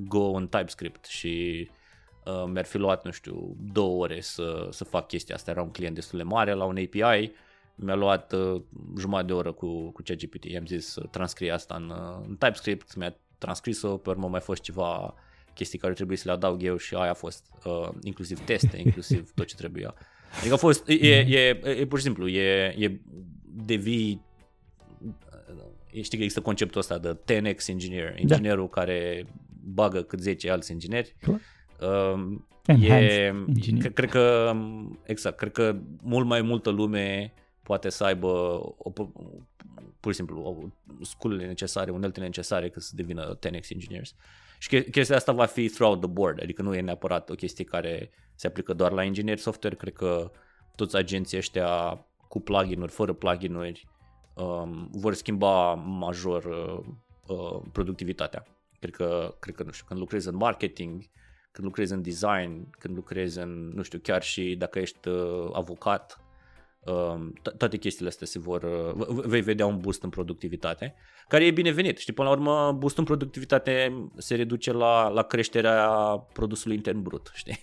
Go 0.07 0.31
în 0.31 0.47
TypeScript 0.47 1.05
și 1.05 1.67
uh, 2.25 2.43
mi-ar 2.47 2.65
fi 2.65 2.77
luat, 2.77 3.05
nu 3.05 3.11
știu, 3.11 3.55
două 3.71 4.03
ore 4.03 4.21
să, 4.21 4.67
să 4.71 4.83
fac 4.83 5.07
chestia 5.07 5.35
asta. 5.35 5.51
Era 5.51 5.61
un 5.61 5.71
client 5.71 5.95
destul 5.95 6.17
de 6.17 6.23
mare 6.23 6.53
la 6.53 6.63
un 6.63 6.77
API, 6.77 7.31
mi-a 7.75 7.95
luat 7.95 8.33
uh, 8.33 8.61
jumătate 8.97 9.27
de 9.27 9.33
oră 9.33 9.51
cu, 9.51 9.89
cu 9.89 10.01
ChatGPT. 10.05 10.43
I-am 10.43 10.65
zis 10.65 10.87
să 10.87 11.01
transcrie 11.11 11.51
asta 11.51 11.75
în, 11.75 11.89
uh, 11.89 12.25
în 12.27 12.35
TypeScript, 12.35 12.95
mi-a 12.95 13.15
transcris-o, 13.37 13.97
pe 13.97 14.09
urmă 14.09 14.27
mai 14.27 14.39
fost 14.39 14.61
ceva 14.61 15.13
chestii 15.53 15.79
care 15.79 15.93
trebuie 15.93 16.17
să 16.17 16.23
le 16.25 16.31
adaug 16.31 16.63
eu 16.63 16.77
și 16.77 16.95
aia 16.95 17.09
a 17.09 17.13
fost, 17.13 17.45
uh, 17.65 17.89
inclusiv 18.03 18.39
teste, 18.39 18.77
inclusiv 18.85 19.31
tot 19.35 19.45
ce 19.45 19.55
trebuia. 19.55 19.95
Adică 20.39 20.53
a 20.53 20.57
fost, 20.57 20.87
e, 20.87 20.93
e, 20.93 21.59
e, 21.63 21.69
e 21.69 21.85
pur 21.85 21.97
și 21.97 22.03
simplu, 22.03 22.27
e, 22.27 22.75
e 22.77 22.99
devii, 23.43 24.25
știi 25.87 26.17
că 26.17 26.23
există 26.23 26.41
conceptul 26.41 26.79
ăsta 26.79 26.97
de 26.97 27.17
10x 27.41 27.67
engineer, 27.67 28.11
da. 28.11 28.19
inginerul 28.19 28.69
da. 28.73 28.81
care 28.81 29.25
bagă 29.63 30.01
cât 30.01 30.19
10 30.19 30.49
alți 30.49 30.71
ingineri. 30.71 31.15
Uh, 31.79 32.37
e, 32.81 33.33
cred 33.93 34.09
că, 34.09 34.53
exact, 35.03 35.37
cred 35.37 35.51
că 35.51 35.75
mult 36.01 36.27
mai 36.27 36.41
multă 36.41 36.69
lume 36.69 37.33
poate 37.63 37.89
să 37.89 38.03
aibă 38.03 38.27
o, 38.77 38.91
pur 39.99 40.11
și 40.11 40.17
simplu 40.17 40.71
sculele 41.01 41.45
necesare, 41.45 41.91
uneltele 41.91 42.25
necesare 42.25 42.69
ca 42.69 42.79
să 42.79 42.91
devină 42.95 43.37
10x 43.37 43.69
engineers. 43.69 44.15
Și 44.61 44.83
chestia 44.83 45.15
asta 45.15 45.31
va 45.31 45.45
fi 45.45 45.69
throughout 45.69 46.01
the 46.01 46.09
board, 46.09 46.41
adică 46.41 46.61
nu 46.61 46.75
e 46.75 46.81
neapărat 46.81 47.29
o 47.29 47.33
chestie 47.33 47.63
care 47.63 48.11
se 48.35 48.47
aplică 48.47 48.73
doar 48.73 48.91
la 48.91 49.03
ingineri 49.03 49.39
software, 49.39 49.75
cred 49.75 49.93
că 49.93 50.31
toți 50.75 50.95
agenții 50.95 51.37
ăștia 51.37 51.99
cu 52.27 52.39
plugin-uri, 52.39 52.91
fără 52.91 53.13
plugin-uri, 53.13 53.87
um, 54.35 54.89
vor 54.91 55.13
schimba 55.13 55.73
major 55.73 56.45
uh, 56.45 56.79
uh, 57.27 57.61
productivitatea. 57.71 58.45
Cred 58.79 58.95
că, 58.95 59.35
cred 59.39 59.55
că, 59.55 59.63
nu 59.63 59.71
știu, 59.71 59.85
când 59.87 59.99
lucrezi 59.99 60.27
în 60.27 60.35
marketing, 60.35 61.01
când 61.51 61.67
lucrezi 61.67 61.93
în 61.93 62.01
design, 62.01 62.69
când 62.79 62.95
lucrezi 62.95 63.39
în, 63.39 63.71
nu 63.73 63.81
știu, 63.81 63.99
chiar 63.99 64.23
și 64.23 64.55
dacă 64.55 64.79
ești 64.79 65.07
uh, 65.07 65.49
avocat, 65.53 66.19
Um, 66.19 66.30
toate 67.57 67.77
chestiile 67.77 68.09
astea 68.09 68.27
se 68.27 68.39
vor, 68.39 68.63
uh, 68.63 69.07
vei 69.07 69.41
vedea 69.41 69.65
un 69.65 69.79
boost 69.79 70.03
în 70.03 70.09
productivitate, 70.09 70.95
care 71.27 71.45
e 71.45 71.51
binevenit. 71.51 71.97
Știi, 71.97 72.13
până 72.13 72.27
la 72.27 72.33
urmă, 72.33 72.71
boost 72.71 72.97
în 72.97 73.03
productivitate 73.03 74.05
se 74.17 74.35
reduce 74.35 74.71
la, 74.71 75.07
la 75.07 75.21
creșterea 75.21 75.87
produsului 76.33 76.75
intern 76.75 77.01
brut, 77.01 77.31
știi? 77.41 77.61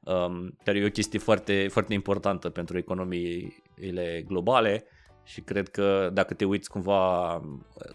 Um, 0.00 0.56
care 0.64 0.78
e 0.78 0.86
o 0.86 0.90
chestie 0.90 1.18
foarte, 1.18 1.68
foarte 1.70 1.94
importantă 1.94 2.48
pentru 2.48 2.78
economiile 2.78 4.24
globale 4.26 4.84
și 5.24 5.40
cred 5.40 5.68
că 5.68 6.10
dacă 6.12 6.34
te 6.34 6.44
uiți 6.44 6.70
cumva, 6.70 7.40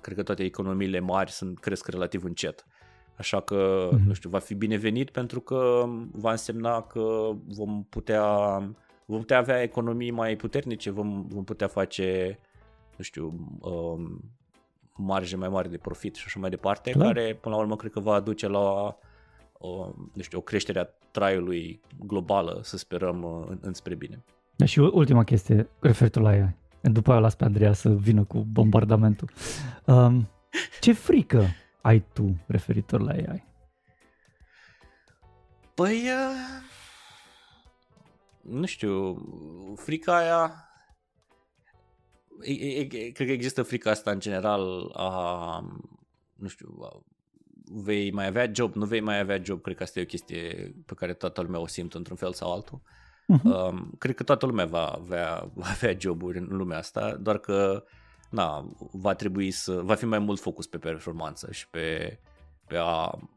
cred 0.01 0.15
că 0.15 0.23
toate 0.23 0.43
economiile 0.43 0.99
mari 0.99 1.31
sunt 1.31 1.59
cresc 1.59 1.87
relativ 1.87 2.23
încet. 2.23 2.65
Așa 3.17 3.41
că, 3.41 3.89
mm-hmm. 3.89 4.05
nu 4.05 4.13
știu, 4.13 4.29
va 4.29 4.39
fi 4.39 4.53
binevenit 4.53 5.09
pentru 5.09 5.39
că 5.39 5.85
va 6.11 6.31
însemna 6.31 6.81
că 6.81 7.31
vom 7.47 7.85
putea 7.89 8.23
vom 9.05 9.19
putea 9.19 9.37
avea 9.37 9.61
economii 9.61 10.11
mai 10.11 10.35
puternice, 10.35 10.89
vom, 10.91 11.25
vom 11.27 11.43
putea 11.43 11.67
face, 11.67 12.39
nu 12.97 13.03
știu, 13.03 13.33
um, 13.59 14.33
marge 14.95 15.35
mai 15.35 15.49
mari 15.49 15.69
de 15.69 15.77
profit 15.77 16.15
și 16.15 16.23
așa 16.25 16.39
mai 16.39 16.49
departe, 16.49 16.91
Clar. 16.91 17.05
care 17.05 17.33
până 17.41 17.55
la 17.55 17.61
urmă 17.61 17.75
cred 17.75 17.91
că 17.91 17.99
va 17.99 18.13
aduce 18.13 18.47
la 18.47 18.97
o, 19.53 19.91
nu 20.13 20.21
știu, 20.21 20.37
o 20.37 20.41
creștere 20.41 20.79
a 20.79 20.87
traiului 21.11 21.81
globală, 22.05 22.59
să 22.63 22.77
sperăm, 22.77 23.23
uh, 23.23 23.45
în, 23.49 23.57
înspre 23.61 23.95
bine. 23.95 24.23
Da, 24.55 24.65
și 24.65 24.79
ultima 24.79 25.23
chestie 25.23 25.69
referitor 25.79 26.23
la 26.23 26.35
ea. 26.35 26.57
După 26.81 27.11
aia 27.11 27.19
las 27.19 27.35
pe 27.35 27.43
Andreea 27.43 27.73
să 27.73 27.89
vină 27.89 28.23
cu 28.23 28.37
bombardamentul. 28.37 29.29
Um, 29.85 30.29
ce 30.79 30.93
frică 30.93 31.45
ai 31.81 32.03
tu 32.13 32.35
referitor 32.47 33.01
la 33.01 33.11
AI? 33.11 33.43
Păi, 35.73 35.93
uh, 35.93 36.73
nu 38.49 38.65
știu, 38.65 39.17
frica 39.75 40.17
aia 40.17 40.69
e, 42.41 42.51
e, 42.51 42.79
e, 42.79 43.09
cred 43.09 43.27
că 43.27 43.33
există 43.33 43.63
frica 43.63 43.89
asta 43.89 44.11
în 44.11 44.19
general 44.19 44.91
a, 44.93 45.59
nu 46.35 46.47
știu, 46.47 46.79
a, 46.81 47.03
vei 47.83 48.11
mai 48.11 48.27
avea 48.27 48.51
job, 48.53 48.75
nu 48.75 48.85
vei 48.85 48.99
mai 48.99 49.19
avea 49.19 49.41
job, 49.43 49.61
cred 49.61 49.75
că 49.75 49.83
asta 49.83 49.99
e 49.99 50.03
o 50.03 50.05
chestie 50.05 50.73
pe 50.85 50.93
care 50.93 51.13
toată 51.13 51.41
lumea 51.41 51.59
o 51.59 51.67
simt 51.67 51.93
într-un 51.93 52.15
fel 52.15 52.33
sau 52.33 52.53
altul. 52.53 52.81
Uh-huh. 52.81 53.43
Um, 53.43 53.91
cred 53.97 54.15
că 54.15 54.23
toată 54.23 54.45
lumea 54.45 54.65
va 54.65 54.85
avea, 54.85 55.49
va 55.53 55.67
avea 55.67 55.95
joburi 55.99 56.37
în 56.37 56.47
lumea 56.49 56.77
asta, 56.77 57.15
doar 57.15 57.37
că 57.37 57.83
na, 58.29 58.71
va 58.91 59.13
trebui 59.13 59.51
să, 59.51 59.81
va 59.83 59.95
fi 59.95 60.05
mai 60.05 60.19
mult 60.19 60.39
focus 60.39 60.67
pe 60.67 60.77
performanță 60.77 61.51
și 61.51 61.69
pe, 61.69 62.19
pe 62.67 62.75
a 62.77 63.19
Um, 63.19 63.34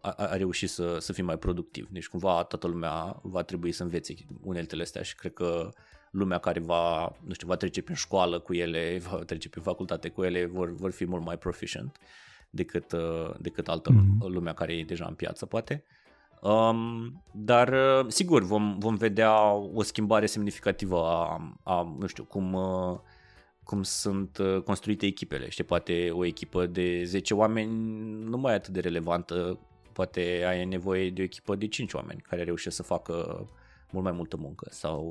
a, 0.00 0.10
a 0.16 0.36
reușit 0.36 0.70
să, 0.70 0.96
să 0.98 1.12
fie 1.12 1.22
mai 1.22 1.38
productiv. 1.38 1.88
Deci 1.90 2.08
cumva 2.08 2.42
toată 2.42 2.66
lumea 2.66 3.20
va 3.22 3.42
trebui 3.42 3.72
să 3.72 3.82
învețe 3.82 4.14
uneltele 4.42 4.82
astea 4.82 5.02
și 5.02 5.14
cred 5.14 5.32
că 5.32 5.70
lumea 6.10 6.38
care 6.38 6.60
va, 6.60 7.12
nu 7.24 7.32
știu, 7.32 7.46
va 7.46 7.56
trece 7.56 7.82
prin 7.82 7.94
școală 7.94 8.38
cu 8.38 8.54
ele, 8.54 9.00
va 9.10 9.16
trece 9.16 9.48
prin 9.48 9.62
facultate 9.62 10.08
cu 10.08 10.22
ele, 10.22 10.46
vor, 10.46 10.74
vor 10.74 10.90
fi 10.90 11.04
mult 11.04 11.24
mai 11.24 11.38
proficient 11.38 11.98
decât, 12.50 12.92
uh, 12.92 13.34
decât 13.38 13.68
altă 13.68 13.90
mm-hmm. 13.90 14.26
lumea 14.26 14.52
care 14.52 14.72
e 14.72 14.84
deja 14.84 15.04
în 15.08 15.14
piață, 15.14 15.46
poate. 15.46 15.84
Um, 16.40 17.22
dar, 17.32 17.68
uh, 17.68 18.06
sigur, 18.08 18.42
vom, 18.42 18.78
vom 18.78 18.94
vedea 18.94 19.52
o 19.52 19.82
schimbare 19.82 20.26
semnificativă 20.26 21.04
a, 21.04 21.54
a 21.62 21.94
nu 21.98 22.06
știu, 22.06 22.24
cum 22.24 22.52
uh, 22.52 22.98
cum 23.64 23.82
sunt 23.82 24.38
uh, 24.38 24.62
construite 24.62 25.06
echipele. 25.06 25.48
Știi, 25.48 25.64
poate 25.64 26.10
o 26.10 26.24
echipă 26.24 26.66
de 26.66 27.04
10 27.04 27.34
oameni 27.34 27.72
nu 28.24 28.36
mai 28.36 28.52
e 28.52 28.56
atât 28.56 28.72
de 28.72 28.80
relevantă, 28.80 29.58
poate 29.92 30.44
ai 30.46 30.64
nevoie 30.64 31.10
de 31.10 31.20
o 31.20 31.24
echipă 31.24 31.56
de 31.56 31.66
5 31.66 31.92
oameni 31.92 32.20
care 32.20 32.42
reușesc 32.42 32.76
să 32.76 32.82
facă 32.82 33.48
mult 33.90 34.04
mai 34.04 34.12
multă 34.12 34.36
muncă 34.36 34.66
sau 34.70 35.04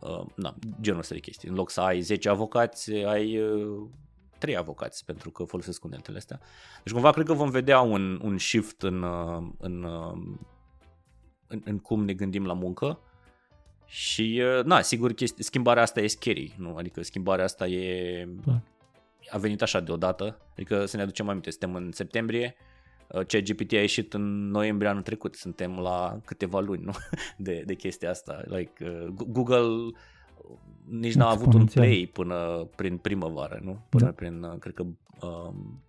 uh, 0.00 0.10
uh, 0.10 0.26
na, 0.34 0.54
genul 0.80 1.00
ăsta 1.00 1.14
de 1.14 1.20
chestii. 1.20 1.48
În 1.48 1.54
loc 1.54 1.70
să 1.70 1.80
ai 1.80 2.00
10 2.00 2.28
avocați, 2.28 2.92
ai 2.92 3.38
uh, 3.38 3.88
3 4.38 4.56
avocați 4.56 5.04
pentru 5.04 5.30
că 5.30 5.44
folosesc 5.44 5.84
uneltele 5.84 6.16
astea. 6.16 6.40
Deci 6.84 6.92
cumva 6.92 7.10
cred 7.10 7.26
că 7.26 7.32
vom 7.32 7.50
vedea 7.50 7.80
un, 7.80 8.20
un 8.22 8.38
shift 8.38 8.82
în, 8.82 9.02
uh, 9.02 9.48
în, 9.58 9.82
uh, 9.82 10.36
în, 11.46 11.62
în 11.64 11.78
cum 11.78 12.04
ne 12.04 12.12
gândim 12.12 12.46
la 12.46 12.52
muncă 12.52 13.00
și, 13.86 14.42
uh, 14.58 14.64
na, 14.64 14.80
sigur, 14.80 15.12
chesti- 15.12 15.38
schimbarea 15.38 15.82
asta 15.82 16.00
e 16.00 16.06
scary, 16.06 16.54
nu? 16.58 16.76
Adică 16.76 17.02
schimbarea 17.02 17.44
asta 17.44 17.66
e... 17.66 18.28
Da. 18.44 18.60
A 19.30 19.38
venit 19.38 19.62
așa 19.62 19.80
deodată, 19.80 20.38
adică 20.52 20.84
să 20.86 20.96
ne 20.96 21.02
aducem 21.02 21.28
aminte, 21.28 21.50
suntem 21.50 21.74
în 21.74 21.90
septembrie, 21.92 22.56
uh, 23.08 23.26
ChatGPT 23.26 23.72
a 23.72 23.80
ieșit 23.80 24.14
în 24.14 24.50
noiembrie 24.50 24.90
anul 24.90 25.02
trecut, 25.02 25.34
suntem 25.34 25.78
la 25.78 26.20
câteva 26.24 26.60
luni, 26.60 26.82
nu? 26.82 26.92
De, 27.36 27.62
de 27.66 27.74
chestia 27.74 28.10
asta. 28.10 28.42
Like, 28.46 28.84
uh, 28.84 29.06
Google 29.26 29.92
nici 30.88 31.14
n-a 31.14 31.30
avut 31.30 31.54
un 31.54 31.64
play 31.64 32.10
până 32.12 32.68
prin 32.76 32.96
primăvară, 32.96 33.60
nu? 33.62 33.86
Până 33.88 34.04
da. 34.04 34.10
prin, 34.10 34.58
cred 34.58 34.74
că 34.74 34.82
um, 35.26 35.82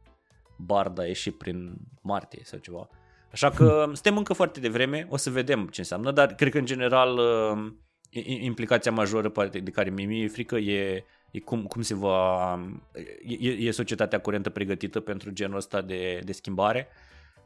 Bard 0.57 0.99
a 0.99 1.05
ieșit 1.05 1.37
prin 1.37 1.77
martie 2.01 2.41
sau 2.43 2.59
ceva. 2.59 2.89
Așa 3.31 3.49
că 3.49 3.81
hmm. 3.83 3.93
suntem 3.93 4.17
încă 4.17 4.33
foarte 4.33 4.59
devreme, 4.59 5.07
o 5.09 5.17
să 5.17 5.29
vedem 5.29 5.67
ce 5.67 5.79
înseamnă, 5.79 6.11
dar 6.11 6.35
cred 6.35 6.51
că 6.51 6.57
în 6.57 6.65
general 6.65 7.17
uh, 7.17 7.71
implicația 8.09 8.91
majoră 8.91 9.49
de 9.49 9.71
care 9.71 9.89
mi 9.89 10.23
e 10.23 10.27
frică 10.27 10.57
e, 10.57 11.03
e 11.31 11.39
cum, 11.39 11.65
cum 11.65 11.81
se 11.81 11.95
va... 11.95 12.53
E, 13.27 13.47
e 13.47 13.71
societatea 13.71 14.19
curentă 14.19 14.49
pregătită 14.49 14.99
pentru 14.99 15.29
genul 15.29 15.57
ăsta 15.57 15.81
de, 15.81 16.21
de 16.23 16.31
schimbare 16.31 16.87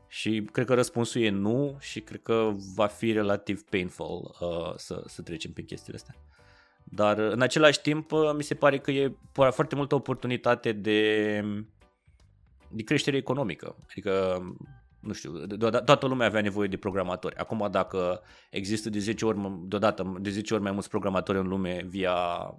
și 0.08 0.48
cred 0.52 0.66
că 0.66 0.74
răspunsul 0.74 1.22
e 1.22 1.30
nu 1.30 1.78
și 1.80 2.00
cred 2.00 2.22
că 2.22 2.52
va 2.76 2.88
fi 2.88 3.12
relativ 3.12 3.64
painful 3.64 4.36
uh, 4.40 4.74
să, 4.76 5.04
să 5.06 5.22
trecem 5.22 5.52
prin 5.52 5.66
chestiile 5.66 5.98
astea. 5.98 6.16
Dar 6.84 7.18
în 7.18 7.42
același 7.42 7.82
timp 7.82 8.12
uh, 8.12 8.32
mi 8.36 8.44
se 8.44 8.56
pare 8.56 8.80
că 8.80 8.92
e 8.92 9.16
foarte 9.32 9.76
multă 9.76 9.96
oportunitate 9.96 10.72
de, 10.72 11.44
de 12.68 12.84
creștere 12.84 13.18
economică. 13.18 13.76
Adică 13.90 14.42
nu 15.02 15.14
știu, 15.14 15.32
toată 15.86 16.08
lumea 16.08 16.28
avea 16.28 16.42
nevoie 16.42 16.68
de 16.68 16.78
programatori. 16.78 17.36
Acum 17.36 17.68
dacă 17.72 18.22
există 18.50 18.90
de 18.90 19.00
10 19.00 19.26
ori, 19.26 19.38
deodată, 19.68 20.18
de 20.20 20.30
10 20.30 20.54
ori 20.54 20.64
mai 20.64 20.72
mulți 20.72 20.90
programatori 20.90 21.38
în 21.38 21.48
lume 21.48 21.86
via 21.88 22.14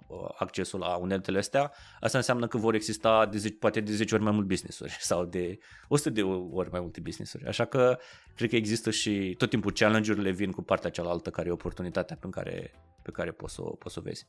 uh, 0.07 0.29
accesul 0.37 0.79
la 0.79 0.95
uneltele 0.95 1.37
astea, 1.37 1.71
asta 1.99 2.17
înseamnă 2.17 2.47
că 2.47 2.57
vor 2.57 2.73
exista 2.73 3.25
de 3.25 3.37
10, 3.37 3.55
poate 3.55 3.79
de 3.79 3.91
10 3.91 4.15
ori 4.15 4.23
mai 4.23 4.33
mult 4.33 4.47
business-uri 4.47 4.97
sau 5.09 5.25
de 5.25 5.57
100 5.87 6.09
de 6.09 6.21
ori 6.51 6.69
mai 6.71 6.79
multe 6.79 6.99
business-uri. 6.99 7.47
Așa 7.47 7.65
că 7.65 7.97
cred 8.35 8.49
că 8.49 8.55
există 8.55 8.91
și 8.91 9.35
tot 9.37 9.49
timpul 9.49 9.71
challenge-urile 9.71 10.31
vin 10.31 10.51
cu 10.51 10.61
partea 10.61 10.89
cealaltă 10.89 11.29
care 11.29 11.47
e 11.47 11.51
oportunitatea 11.51 12.17
pe 12.19 12.27
care, 12.29 12.71
pe 13.01 13.11
care 13.11 13.31
poți 13.31 13.53
să, 13.53 13.61
poți 13.61 13.93
să 13.93 13.99
o 13.99 14.03
vezi. 14.03 14.27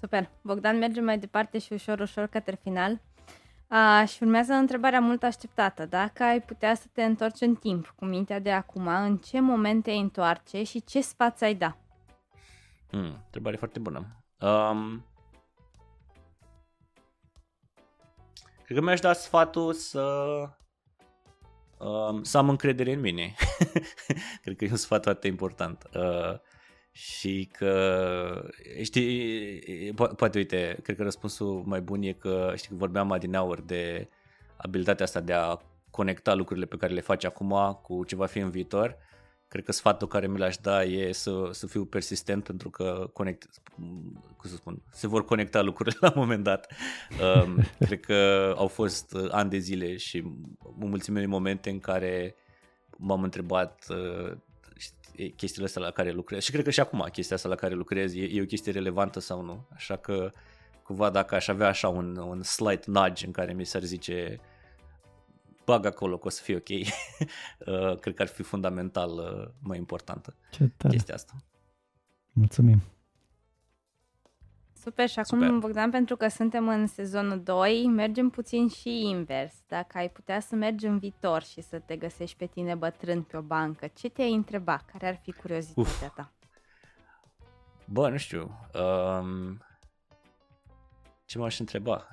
Super. 0.00 0.30
Bogdan, 0.42 0.78
mergem 0.78 1.04
mai 1.04 1.18
departe 1.18 1.58
și 1.58 1.72
ușor, 1.72 2.00
ușor 2.00 2.26
către 2.26 2.58
final. 2.62 3.00
A, 3.68 4.04
și 4.04 4.22
urmează 4.22 4.52
întrebarea 4.52 5.00
mult 5.00 5.22
așteptată. 5.22 5.86
Dacă 5.86 6.22
ai 6.22 6.40
putea 6.40 6.74
să 6.74 6.86
te 6.92 7.02
întorci 7.02 7.40
în 7.40 7.54
timp 7.54 7.94
cu 7.96 8.04
mintea 8.04 8.38
de 8.38 8.52
acum, 8.52 8.86
în 8.86 9.16
ce 9.16 9.40
moment 9.40 9.82
te 9.82 9.92
întoarce 9.92 10.62
și 10.62 10.84
ce 10.84 11.00
sfat 11.00 11.40
ai 11.40 11.54
da? 11.54 11.76
Hmm, 12.90 13.22
întrebare 13.24 13.56
foarte 13.56 13.78
bună. 13.78 14.06
Um, 14.40 15.04
cred 18.64 18.78
că 18.78 18.84
mi-aș 18.84 19.00
da 19.00 19.12
sfatul 19.12 19.72
să 19.72 20.04
um, 21.78 22.22
să 22.22 22.38
am 22.38 22.48
încredere 22.48 22.92
în 22.92 23.00
mine. 23.00 23.34
cred 24.42 24.56
că 24.56 24.64
e 24.64 24.70
un 24.70 24.76
sfat 24.76 25.02
foarte 25.02 25.26
important. 25.26 25.88
Uh, 25.94 26.38
și 26.92 27.48
că, 27.52 28.50
știi, 28.82 29.60
po- 29.92 30.16
poate, 30.16 30.38
uite, 30.38 30.78
cred 30.82 30.96
că 30.96 31.02
răspunsul 31.02 31.62
mai 31.66 31.80
bun 31.80 32.02
e 32.02 32.12
că, 32.12 32.52
știi, 32.56 32.68
că 32.68 32.74
vorbeam 32.74 33.12
adineauri 33.12 33.66
de 33.66 34.08
abilitatea 34.56 35.04
asta 35.04 35.20
de 35.20 35.32
a 35.32 35.56
conecta 35.90 36.34
lucrurile 36.34 36.66
pe 36.66 36.76
care 36.76 36.92
le 36.92 37.00
faci 37.00 37.24
acum 37.24 37.78
cu 37.82 38.04
ce 38.04 38.16
va 38.16 38.26
fi 38.26 38.38
în 38.38 38.50
viitor. 38.50 38.96
Cred 39.48 39.64
că 39.64 39.72
sfatul 39.72 40.08
care 40.08 40.26
mi 40.26 40.38
l-aș 40.38 40.56
da 40.56 40.82
e 40.82 41.12
să, 41.12 41.48
să 41.52 41.66
fiu 41.66 41.84
persistent 41.84 42.44
pentru 42.44 42.70
că 42.70 43.10
conect, 43.12 43.48
cum 44.36 44.50
să 44.50 44.54
spun, 44.54 44.82
se 44.90 45.06
vor 45.06 45.24
conecta 45.24 45.62
lucrurile 45.62 45.96
la 46.00 46.12
un 46.14 46.20
moment 46.20 46.42
dat. 46.44 46.72
Um, 47.44 47.64
cred 47.78 48.00
că 48.00 48.52
au 48.56 48.66
fost 48.66 49.16
ani 49.30 49.50
de 49.50 49.58
zile 49.58 49.96
și 49.96 50.24
o 50.58 50.86
mulțime 50.86 51.20
de 51.20 51.26
momente 51.26 51.70
în 51.70 51.80
care 51.80 52.34
m-am 52.96 53.22
întrebat 53.22 53.86
uh, 53.88 54.36
chestiile 55.36 55.66
astea 55.66 55.82
la 55.82 55.90
care 55.90 56.10
lucrez 56.10 56.42
și 56.42 56.50
cred 56.50 56.64
că 56.64 56.70
și 56.70 56.80
acum 56.80 57.08
chestia 57.12 57.36
asta 57.36 57.48
la 57.48 57.54
care 57.54 57.74
lucrez 57.74 58.14
e, 58.14 58.22
e 58.22 58.42
o 58.42 58.44
chestie 58.44 58.72
relevantă 58.72 59.20
sau 59.20 59.42
nu, 59.42 59.66
așa 59.72 59.96
că 59.96 60.32
cumva 60.82 61.10
dacă 61.10 61.34
aș 61.34 61.48
avea 61.48 61.68
așa 61.68 61.88
un, 61.88 62.16
un 62.16 62.42
slight 62.42 62.86
nudge 62.86 63.26
în 63.26 63.32
care 63.32 63.52
mi 63.52 63.64
s-ar 63.64 63.82
zice 63.82 64.40
bag 65.64 65.86
acolo 65.86 66.18
că 66.18 66.26
o 66.26 66.30
să 66.30 66.42
fie 66.42 66.56
ok, 66.56 66.68
uh, 66.78 67.98
cred 67.98 68.14
că 68.14 68.22
ar 68.22 68.28
fi 68.28 68.42
fundamental 68.42 69.10
uh, 69.10 69.48
mai 69.62 69.78
importantă 69.78 70.36
Ce 70.50 70.70
tare. 70.76 70.94
chestia 70.94 71.14
asta. 71.14 71.32
Mulțumim! 72.32 72.82
Super, 74.82 75.08
și 75.08 75.18
acum, 75.18 75.40
Super. 75.40 75.58
Bogdan, 75.58 75.90
pentru 75.90 76.16
că 76.16 76.28
suntem 76.28 76.68
în 76.68 76.86
sezonul 76.86 77.40
2, 77.40 77.86
mergem 77.86 78.28
puțin 78.30 78.68
și 78.68 79.08
invers. 79.08 79.52
Dacă 79.68 79.98
ai 79.98 80.10
putea 80.10 80.40
să 80.40 80.54
mergi 80.54 80.86
în 80.86 80.98
viitor 80.98 81.42
și 81.42 81.60
să 81.60 81.78
te 81.78 81.96
găsești 81.96 82.36
pe 82.36 82.46
tine 82.46 82.74
bătrân 82.74 83.22
pe 83.22 83.36
o 83.36 83.40
bancă, 83.40 83.86
ce 83.86 84.08
te-ai 84.08 84.34
întreba? 84.34 84.80
Care 84.92 85.08
ar 85.08 85.16
fi 85.22 85.32
curiozitatea 85.32 86.06
Uf. 86.06 86.14
ta? 86.14 86.32
Bă, 87.84 88.08
nu 88.08 88.16
știu. 88.16 88.50
Um, 88.74 89.62
ce 91.24 91.38
m-aș 91.38 91.58
întreba? 91.58 92.06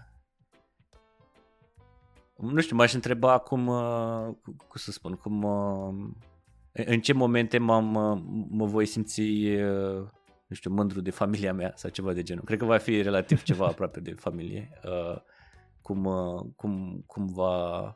Nu 2.36 2.62
știu, 2.62 2.76
m-aș 2.76 2.94
întreba 2.94 3.38
cum, 3.38 3.68
uh, 3.68 4.36
cum 4.44 4.74
să 4.74 4.92
spun, 4.92 5.14
cum, 5.14 5.44
uh, 5.44 5.94
în 6.72 7.02
ce 7.02 7.14
momente 7.14 7.58
m-am, 7.58 7.94
uh, 7.94 8.22
mă 8.50 8.66
voi 8.66 8.86
simți 8.86 9.22
uh, 9.22 10.08
nu 10.48 10.56
știu, 10.56 10.72
mândru 10.72 11.02
de 11.02 11.12
familia 11.12 11.54
mea 11.54 11.74
sau 11.76 11.90
ceva 11.90 12.14
de 12.14 12.24
genul. 12.24 12.44
Cred 12.44 12.60
că 12.60 12.66
va 12.66 12.78
fi 12.78 13.02
relativ 13.02 13.44
ceva 13.44 13.66
aproape 13.74 14.00
de 14.00 14.12
familie. 14.12 14.70
Uh, 14.84 15.18
cum, 15.82 16.06
uh, 16.06 16.46
cum, 16.56 17.04
cum 17.06 17.26
va 17.26 17.96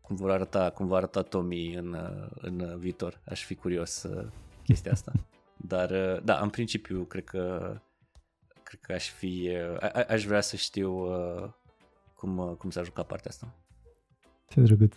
cum 0.00 0.16
vor 0.16 0.30
arăta, 0.30 0.70
cum 0.70 0.86
va 0.86 0.96
arăta 0.96 1.22
Tommy 1.22 1.74
în, 1.74 1.92
uh, 1.92 2.28
în 2.34 2.78
viitor. 2.78 3.20
Aș 3.24 3.44
fi 3.44 3.54
curios 3.54 4.02
uh, 4.02 4.26
chestia 4.64 4.92
asta. 4.92 5.12
Dar 5.68 5.90
uh, 5.90 6.22
da, 6.24 6.38
în 6.38 6.48
principiu 6.48 7.04
cred 7.04 7.24
că 7.24 7.76
cred 8.62 8.80
că 8.80 8.92
aș 8.92 9.10
fi 9.10 9.50
uh, 9.72 9.76
a, 9.80 10.04
aș 10.08 10.24
vrea 10.24 10.40
să 10.40 10.56
știu 10.56 10.92
uh, 10.92 11.48
cum, 12.14 12.38
uh, 12.38 12.56
cum 12.58 12.70
s-a 12.70 12.82
jucat 12.82 13.06
partea 13.06 13.30
asta. 13.30 13.54
Ce 14.48 14.60
drăguț. 14.60 14.96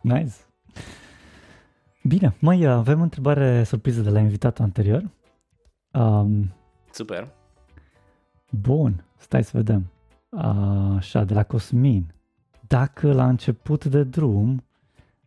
Nice. 0.00 0.34
Bine, 2.02 2.36
mai 2.40 2.64
avem 2.64 3.00
o 3.00 3.02
întrebare 3.02 3.62
surpriză 3.62 4.00
de 4.00 4.10
la 4.10 4.18
invitatul 4.18 4.64
anterior. 4.64 5.10
Um, 5.94 6.54
Super. 6.90 7.34
Bun, 8.50 9.04
stai 9.16 9.44
să 9.44 9.50
vedem. 9.54 9.90
Așa, 10.96 11.24
de 11.24 11.34
la 11.34 11.44
Cosmin. 11.44 12.14
Dacă 12.66 13.12
la 13.12 13.28
început 13.28 13.84
de 13.84 14.02
drum 14.02 14.64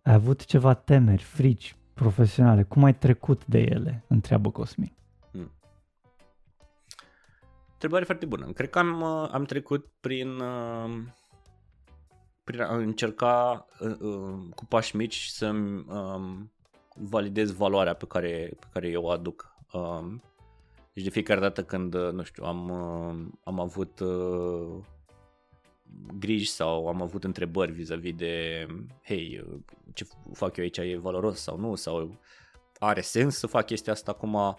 ai 0.01 0.13
avut 0.13 0.45
ceva 0.45 0.73
temeri, 0.73 1.23
frici 1.23 1.75
profesionale, 1.93 2.63
cum 2.63 2.83
ai 2.83 2.95
trecut 2.95 3.45
de 3.45 3.59
ele? 3.59 4.03
Întreabă 4.07 4.51
Cosmin. 4.51 4.93
Hmm. 5.31 5.51
Întrebare 7.71 8.03
foarte 8.03 8.25
bună. 8.25 8.51
Cred 8.51 8.69
că 8.69 8.79
am, 8.79 9.01
uh, 9.01 9.29
am 9.31 9.43
trecut 9.43 9.85
prin, 9.99 10.39
uh, 10.39 10.99
prin 12.43 12.61
a 12.61 12.75
încerca 12.75 13.65
uh, 13.79 14.49
cu 14.55 14.65
pași 14.65 14.95
mici 14.95 15.25
să-mi 15.25 15.85
um, 15.87 16.51
validez 16.95 17.51
valoarea 17.51 17.93
pe 17.93 18.05
care, 18.05 18.51
pe 18.59 18.65
care 18.73 18.87
eu 18.87 19.03
o 19.03 19.09
aduc. 19.09 19.55
Um, 19.71 20.21
deci 20.97 21.05
de 21.05 21.11
fiecare 21.11 21.39
dată 21.39 21.63
când, 21.63 21.93
uh, 21.93 22.11
nu 22.11 22.23
știu, 22.23 22.43
am, 22.43 22.69
uh, 22.69 23.37
am 23.43 23.59
avut 23.59 23.99
uh, 23.99 24.83
griji 26.19 26.49
sau 26.49 26.87
am 26.87 27.01
avut 27.01 27.23
întrebări 27.23 27.71
vis-a-vis 27.71 28.15
de 28.15 28.65
hei, 29.03 29.43
ce 29.93 30.07
fac 30.33 30.57
eu 30.57 30.63
aici 30.63 30.77
e 30.77 30.97
valoros 30.97 31.39
sau 31.39 31.59
nu, 31.59 31.75
sau 31.75 32.19
are 32.79 33.01
sens 33.01 33.37
să 33.37 33.47
fac 33.47 33.65
chestia 33.65 33.93
asta? 33.93 34.11
Acum, 34.11 34.57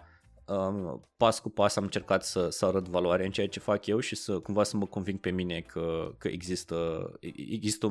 pas 1.17 1.41
cu 1.41 1.51
pas 1.51 1.77
am 1.77 1.83
încercat 1.83 2.25
să, 2.25 2.49
să 2.49 2.67
arăt 2.67 2.89
valoare 2.89 3.25
în 3.25 3.31
ceea 3.31 3.49
ce 3.49 3.61
fac 3.61 3.87
eu 3.87 3.99
și 3.99 4.17
să 4.17 4.39
cumva 4.39 4.63
să 4.63 4.77
mă 4.77 4.87
conving 4.87 5.19
pe 5.19 5.31
mine 5.31 5.61
că, 5.61 6.15
că 6.19 6.29
există, 6.29 7.11
există, 7.51 7.87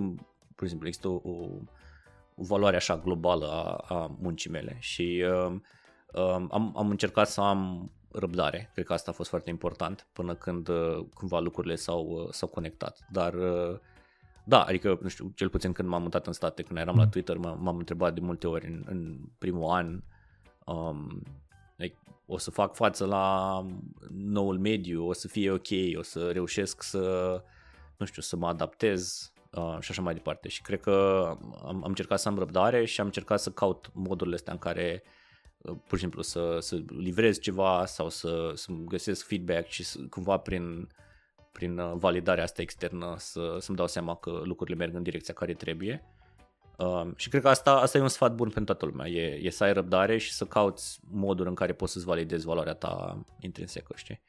pur 0.56 0.64
și 0.64 0.69
simplu, 0.69 0.88
există 0.88 1.07
o, 1.07 1.19
o 2.36 2.44
valoare 2.44 2.76
așa 2.76 2.98
globală 2.98 3.48
a, 3.48 3.95
a 3.95 4.15
muncii 4.19 4.49
mele. 4.49 4.78
Și 4.80 5.24
uh, 5.26 5.56
uh, 6.14 6.45
am, 6.49 6.74
am 6.76 6.90
încercat 6.90 7.28
să 7.28 7.41
am 7.41 7.91
răbdare. 8.18 8.69
Cred 8.73 8.85
că 8.85 8.94
asta 8.94 9.11
a 9.11 9.14
fost 9.14 9.30
foarte 9.30 9.49
important 9.49 10.07
până 10.14 10.35
când 10.35 10.68
uh, 10.68 11.06
cumva 11.14 11.39
lucrurile 11.39 11.76
s-au, 11.76 12.06
uh, 12.06 12.27
s-au 12.31 12.48
conectat. 12.48 13.07
Dar 13.11 13.34
uh, 13.34 13.80
da, 14.44 14.61
adică, 14.61 14.98
nu 15.02 15.07
știu, 15.07 15.31
cel 15.35 15.49
puțin 15.49 15.72
când 15.72 15.88
m-am 15.88 16.02
mutat 16.02 16.27
în 16.27 16.34
state, 16.34 16.64
când 16.64 16.80
eram 16.80 16.95
la 16.95 17.03
mm. 17.03 17.10
Twitter, 17.10 17.38
m-am 17.38 17.77
întrebat 17.77 18.14
de 18.14 18.19
multe 18.19 18.48
ori 18.48 18.65
în, 18.65 18.84
în 18.85 19.18
primul 19.38 19.69
an 19.69 20.03
um, 20.65 21.23
like, 21.76 21.98
o 22.26 22.38
să 22.38 22.52
fac 22.52 22.76
față 22.76 23.06
la 23.06 23.65
noul 24.10 24.60
mediu, 24.60 25.07
o 25.07 25.14
să 25.14 25.27
fie 25.27 25.52
ok, 25.52 25.68
o 25.98 26.02
să 26.02 26.30
reușesc 26.31 26.84
să, 26.84 27.44
nu 27.98 28.06
știu, 28.06 28.22
să 28.22 28.35
mă 28.35 28.48
adaptez 28.48 29.31
uh, 29.52 29.77
și 29.80 29.91
așa 29.91 30.02
mai 30.02 30.14
departe. 30.14 30.48
Și 30.48 30.61
cred 30.61 30.80
că 30.80 31.26
am, 31.64 31.76
am 31.76 31.84
încercat 31.84 32.19
să 32.19 32.27
am 32.27 32.38
răbdare 32.38 32.85
și 32.85 32.99
am 32.99 33.06
încercat 33.06 33.39
să 33.39 33.52
caut 33.52 33.89
modurile 33.94 34.35
astea 34.35 34.53
în 34.53 34.60
care 34.60 35.03
uh, 35.03 35.11
pur 35.62 35.98
și 35.98 36.04
simplu 36.04 36.22
să, 36.22 36.58
să 36.60 36.82
livrez 36.88 37.40
ceva 37.40 37.86
sau 37.86 38.10
să, 38.10 38.52
să 38.56 38.72
găsesc 38.86 39.26
feedback 39.26 39.68
și 39.68 39.84
să, 39.84 40.00
cumva 40.10 40.38
prin, 40.38 40.90
prin 41.52 41.78
uh, 41.78 41.94
validarea 41.96 42.44
asta 42.44 42.62
externă 42.62 43.16
să, 43.18 43.58
să-mi 43.60 43.78
dau 43.78 43.88
seama 43.88 44.16
că 44.16 44.42
lucrurile 44.44 44.78
merg 44.78 44.96
în 44.96 45.04
direcția 45.04 45.34
care 45.34 45.54
trebuie. 45.54 46.04
Um, 46.78 47.14
și 47.16 47.30
cred 47.30 47.42
că 47.42 47.50
asta, 47.50 47.72
asta 47.72 47.98
e 47.98 48.02
un 48.02 48.08
sfat 48.08 48.36
bun 48.36 48.50
pentru 48.50 48.74
toată 48.74 48.86
lumea, 48.86 49.08
e, 49.12 49.40
e 49.42 49.50
să 49.50 49.64
ai 49.64 49.74
răbdare 49.74 50.18
și 50.18 50.32
să 50.32 50.46
cauți 50.46 51.00
moduri 51.12 51.50
în 51.50 51.56
care 51.56 51.74
poți 51.74 51.92
să-ți 51.92 52.06
validezi 52.06 52.46
valoarea 52.46 52.74
ta 52.74 53.26
intrinsecă, 53.40 53.94
știi? 53.96 54.22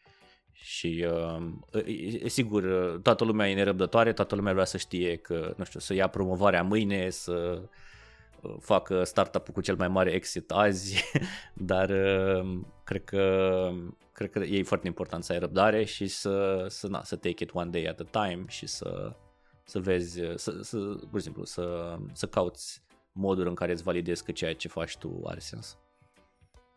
Și 0.52 1.06
um, 1.10 1.64
e, 1.72 2.24
e 2.24 2.28
sigur, 2.28 2.64
toată 3.02 3.24
lumea 3.24 3.50
e 3.50 3.54
nerăbdătoare, 3.54 4.12
toată 4.12 4.34
lumea 4.34 4.52
vrea 4.52 4.64
să 4.64 4.76
știe 4.76 5.16
că, 5.16 5.54
nu 5.56 5.64
știu, 5.64 5.80
să 5.80 5.94
ia 5.94 6.06
promovarea 6.06 6.62
mâine, 6.62 7.10
să 7.10 7.62
facă 8.60 9.04
startup-ul 9.04 9.54
cu 9.54 9.60
cel 9.60 9.76
mai 9.76 9.88
mare 9.88 10.10
exit 10.10 10.50
azi, 10.50 11.04
dar 11.54 11.90
uh, 11.90 12.58
cred 12.84 13.04
că, 13.04 13.70
cred 14.12 14.30
că 14.30 14.38
e 14.38 14.62
foarte 14.62 14.86
important 14.86 15.24
să 15.24 15.32
ai 15.32 15.38
răbdare 15.38 15.84
și 15.84 16.06
să, 16.06 16.66
să, 16.68 16.88
na, 16.88 17.02
să 17.02 17.16
take 17.16 17.42
it 17.42 17.50
one 17.52 17.70
day 17.70 17.84
at 17.86 18.00
a 18.00 18.24
time 18.24 18.44
și 18.48 18.66
să, 18.66 19.16
să 19.64 19.78
vezi, 19.78 20.20
să, 20.34 20.58
să, 20.62 20.78
pur 21.10 21.18
și 21.18 21.24
simplu, 21.24 21.44
să, 21.44 21.96
să 22.12 22.26
cauți 22.26 22.82
moduri 23.12 23.48
în 23.48 23.54
care 23.54 23.72
îți 23.72 23.82
validezi 23.82 24.24
că 24.24 24.32
ceea 24.32 24.54
ce 24.54 24.68
faci 24.68 24.96
tu 24.96 25.22
are 25.26 25.38
sens. 25.38 25.78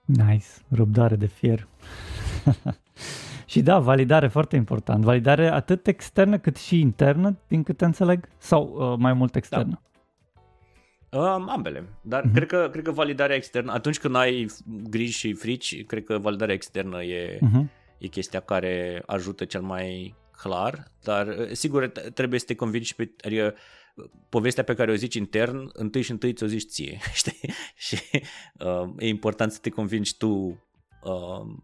Nice, 0.05 0.47
răbdare 0.67 1.15
de 1.15 1.25
fier. 1.25 1.67
și 3.45 3.61
da, 3.61 3.79
validare 3.79 4.27
foarte 4.27 4.55
important. 4.55 5.03
Validare 5.03 5.47
atât 5.47 5.87
externă 5.87 6.37
cât 6.37 6.55
și 6.55 6.79
internă, 6.79 7.37
din 7.47 7.63
câte 7.63 7.85
înțeleg, 7.85 8.29
sau 8.37 8.63
uh, 8.63 8.97
mai 8.97 9.13
mult 9.13 9.35
externă? 9.35 9.81
Da. 9.83 9.90
Um, 11.11 11.49
ambele, 11.49 11.89
dar 12.01 12.23
uh-huh. 12.23 12.33
cred, 12.33 12.47
că, 12.47 12.69
cred 12.71 12.83
că 12.83 12.91
validarea 12.91 13.35
externă, 13.35 13.71
atunci 13.71 13.99
când 13.99 14.15
ai 14.15 14.45
griji 14.65 15.17
și 15.17 15.33
frici, 15.33 15.85
cred 15.85 16.03
că 16.03 16.17
validarea 16.17 16.53
externă 16.53 17.03
e, 17.03 17.37
uh-huh. 17.37 17.65
e 17.97 18.07
chestia 18.07 18.39
care 18.39 19.03
ajută 19.05 19.45
cel 19.45 19.61
mai 19.61 20.15
clar, 20.31 20.87
dar 21.03 21.27
uh, 21.27 21.49
sigur 21.51 21.87
trebuie 22.13 22.39
să 22.39 22.45
te 22.45 22.55
convingi 22.55 22.95
pe, 22.95 23.11
adică 23.21 23.55
povestea 24.29 24.63
pe 24.63 24.73
care 24.73 24.91
o 24.91 24.95
zici 24.95 25.15
intern, 25.15 25.69
întâi 25.73 26.01
și 26.01 26.11
întâi 26.11 26.33
ți-o 26.33 26.47
zici 26.47 26.69
ție, 26.69 26.99
știi? 27.13 27.39
și 27.75 27.97
uh, 28.59 28.89
e 28.97 29.07
important 29.07 29.51
să 29.51 29.59
te 29.61 29.69
convingi 29.69 30.17
tu 30.17 30.27
uh, 31.03 31.55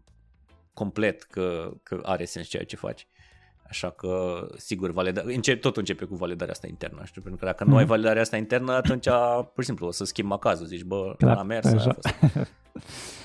complet 0.72 1.22
că, 1.22 1.72
că 1.82 2.00
are 2.02 2.24
sens 2.24 2.48
ceea 2.48 2.64
ce 2.64 2.76
faci. 2.76 3.06
Așa 3.68 3.90
că, 3.90 4.46
sigur, 4.56 4.92
valida- 4.92 5.22
încep, 5.22 5.60
tot 5.60 5.76
începe 5.76 6.04
cu 6.04 6.14
validarea 6.14 6.52
asta 6.52 6.66
internă, 6.66 7.02
știu, 7.04 7.22
pentru 7.22 7.40
că 7.40 7.46
dacă 7.46 7.64
mm. 7.64 7.70
nu 7.70 7.76
ai 7.76 7.82
mhm. 7.82 7.92
validarea 7.92 8.22
asta 8.22 8.36
internă, 8.36 8.72
atunci, 8.72 9.08
pur 9.54 9.62
și 9.62 9.64
simplu, 9.64 9.86
o 9.86 9.90
să 9.90 10.04
schimbi 10.04 10.30
macazul, 10.30 10.66
zici, 10.66 10.82
bă, 10.82 11.14
Clar, 11.18 11.36
a 11.36 11.42
mers, 11.42 11.66
așa. 11.66 11.90
a 11.90 11.92
fost. 11.92 12.14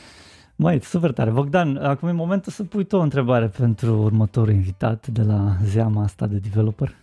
Mai, 0.55 0.81
super 0.81 1.11
tare. 1.11 1.29
Bogdan, 1.29 1.77
acum 1.77 2.07
e 2.07 2.11
momentul 2.11 2.51
să 2.51 2.63
pui 2.63 2.85
tu 2.85 2.95
o 2.95 2.99
întrebare 2.99 3.47
pentru 3.47 4.01
următorul 4.01 4.53
invitat 4.53 5.07
de 5.07 5.21
la 5.21 5.57
zeama 5.63 6.03
asta 6.03 6.27
de 6.27 6.37
developer. 6.37 6.95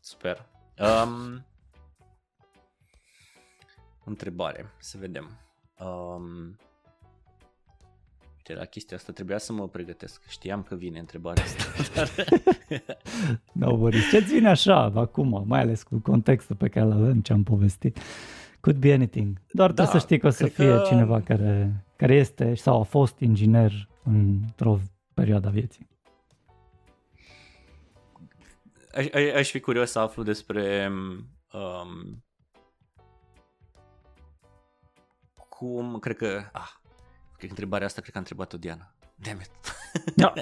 Super. 0.00 0.46
Um, 0.78 1.44
întrebare, 4.04 4.72
să 4.78 4.96
vedem. 5.00 5.30
Um, 5.78 6.58
uite, 8.52 8.60
la 8.60 8.64
chestia 8.64 8.96
asta 8.96 9.12
trebuia 9.12 9.38
să 9.38 9.52
mă 9.52 9.68
pregătesc. 9.68 10.22
Știam 10.28 10.62
că 10.62 10.74
vine 10.74 10.98
întrebarea 10.98 11.42
asta. 11.42 11.64
Dar... 11.94 12.10
no 13.62 13.70
worries. 13.70 14.08
Ce-ți 14.08 14.32
vine 14.32 14.48
așa, 14.48 14.92
acum, 14.94 15.44
mai 15.46 15.60
ales 15.60 15.82
cu 15.82 15.98
contextul 15.98 16.56
pe 16.56 16.68
care 16.68 16.86
îl 16.86 16.92
avem, 16.92 17.20
ce 17.20 17.32
am 17.32 17.42
povestit? 17.42 17.98
Could 18.60 18.78
be 18.78 18.92
anything. 18.92 19.40
Doar 19.52 19.68
da, 19.68 19.74
trebuie 19.74 20.00
să 20.00 20.06
știi 20.06 20.18
că 20.18 20.26
o 20.26 20.30
să 20.30 20.46
fie 20.46 20.76
că... 20.76 20.84
cineva 20.86 21.20
care, 21.20 21.84
care 21.96 22.14
este 22.14 22.54
sau 22.54 22.80
a 22.80 22.82
fost 22.82 23.18
inginer 23.18 23.88
într-o 24.04 24.78
perioadă 25.14 25.48
a 25.48 25.50
vieții. 25.50 25.90
Aș, 28.94 29.06
aș 29.36 29.50
fi 29.50 29.60
curios 29.60 29.90
să 29.90 29.98
aflu 29.98 30.22
despre 30.22 30.90
um, 31.52 32.24
cum, 35.48 35.98
cred 35.98 36.16
că, 36.16 36.42
ah, 36.52 36.81
cred 37.42 37.54
că 37.54 37.60
întrebarea 37.60 37.86
asta 37.86 38.00
cred 38.00 38.12
că 38.12 38.18
a 38.18 38.20
întrebat-o 38.20 38.56
Diana. 38.56 38.94
Damn 39.14 39.40
it. 39.40 39.50
No. 40.16 40.32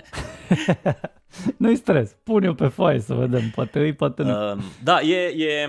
Nu-i 1.56 1.76
stres, 1.76 2.16
pune-o 2.22 2.54
pe 2.54 2.68
foaie 2.68 3.00
să 3.00 3.14
vedem, 3.14 3.50
poate 3.50 3.80
îi, 3.80 3.92
poate 3.92 4.22
nu. 4.22 4.50
Um, 4.50 4.60
da, 4.82 5.00
e, 5.00 5.44
e, 5.46 5.68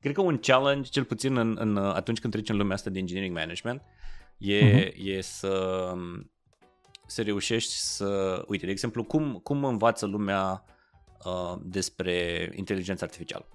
cred 0.00 0.14
că 0.14 0.20
un 0.20 0.38
challenge, 0.38 0.90
cel 0.90 1.04
puțin 1.04 1.36
în, 1.36 1.56
în, 1.60 1.76
atunci 1.76 2.20
când 2.20 2.32
treci 2.32 2.48
în 2.48 2.56
lumea 2.56 2.74
asta 2.74 2.90
de 2.90 2.98
engineering 2.98 3.36
management, 3.36 3.82
e, 4.38 4.58
uh-huh. 4.58 4.94
e 4.96 5.20
să, 5.20 5.92
să 7.06 7.22
reușești 7.22 7.72
să... 7.72 8.42
Uite, 8.46 8.64
de 8.64 8.70
exemplu, 8.70 9.04
cum, 9.04 9.40
cum 9.42 9.64
învață 9.64 10.06
lumea 10.06 10.64
uh, 11.24 11.60
despre 11.62 12.48
inteligența 12.54 13.04
artificială? 13.04 13.48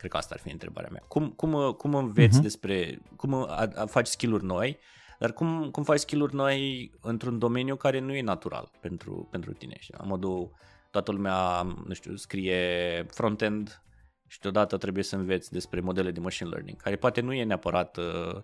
Cred 0.00 0.12
că 0.12 0.16
asta 0.16 0.34
ar 0.34 0.40
fi 0.40 0.50
întrebarea 0.50 0.90
mea. 0.92 1.02
Cum, 1.08 1.30
cum, 1.30 1.72
cum 1.72 1.94
înveți 1.94 2.38
uh-huh. 2.38 2.42
despre... 2.42 3.00
Cum 3.16 3.34
a, 3.34 3.70
a, 3.74 3.86
faci 3.86 4.06
skill-uri 4.06 4.44
noi, 4.44 4.78
dar 5.18 5.32
cum, 5.32 5.70
cum 5.70 5.82
faci 5.82 5.98
skill-uri 5.98 6.34
noi 6.34 6.90
într-un 7.00 7.38
domeniu 7.38 7.76
care 7.76 7.98
nu 7.98 8.14
e 8.14 8.22
natural 8.22 8.70
pentru, 8.80 9.28
pentru 9.30 9.52
tine? 9.52 9.76
Și, 9.78 9.94
în 9.98 10.08
modul, 10.08 10.50
toată 10.90 11.12
lumea, 11.12 11.62
nu 11.62 11.92
știu, 11.92 12.16
scrie 12.16 13.06
front-end 13.10 13.82
și 14.26 14.40
deodată 14.40 14.76
trebuie 14.76 15.04
să 15.04 15.16
înveți 15.16 15.52
despre 15.52 15.80
modele 15.80 16.10
de 16.10 16.20
machine 16.20 16.48
learning, 16.48 16.76
care 16.82 16.96
poate 16.96 17.20
nu 17.20 17.32
e 17.32 17.44
neapărat 17.44 17.96
uh, 17.96 18.42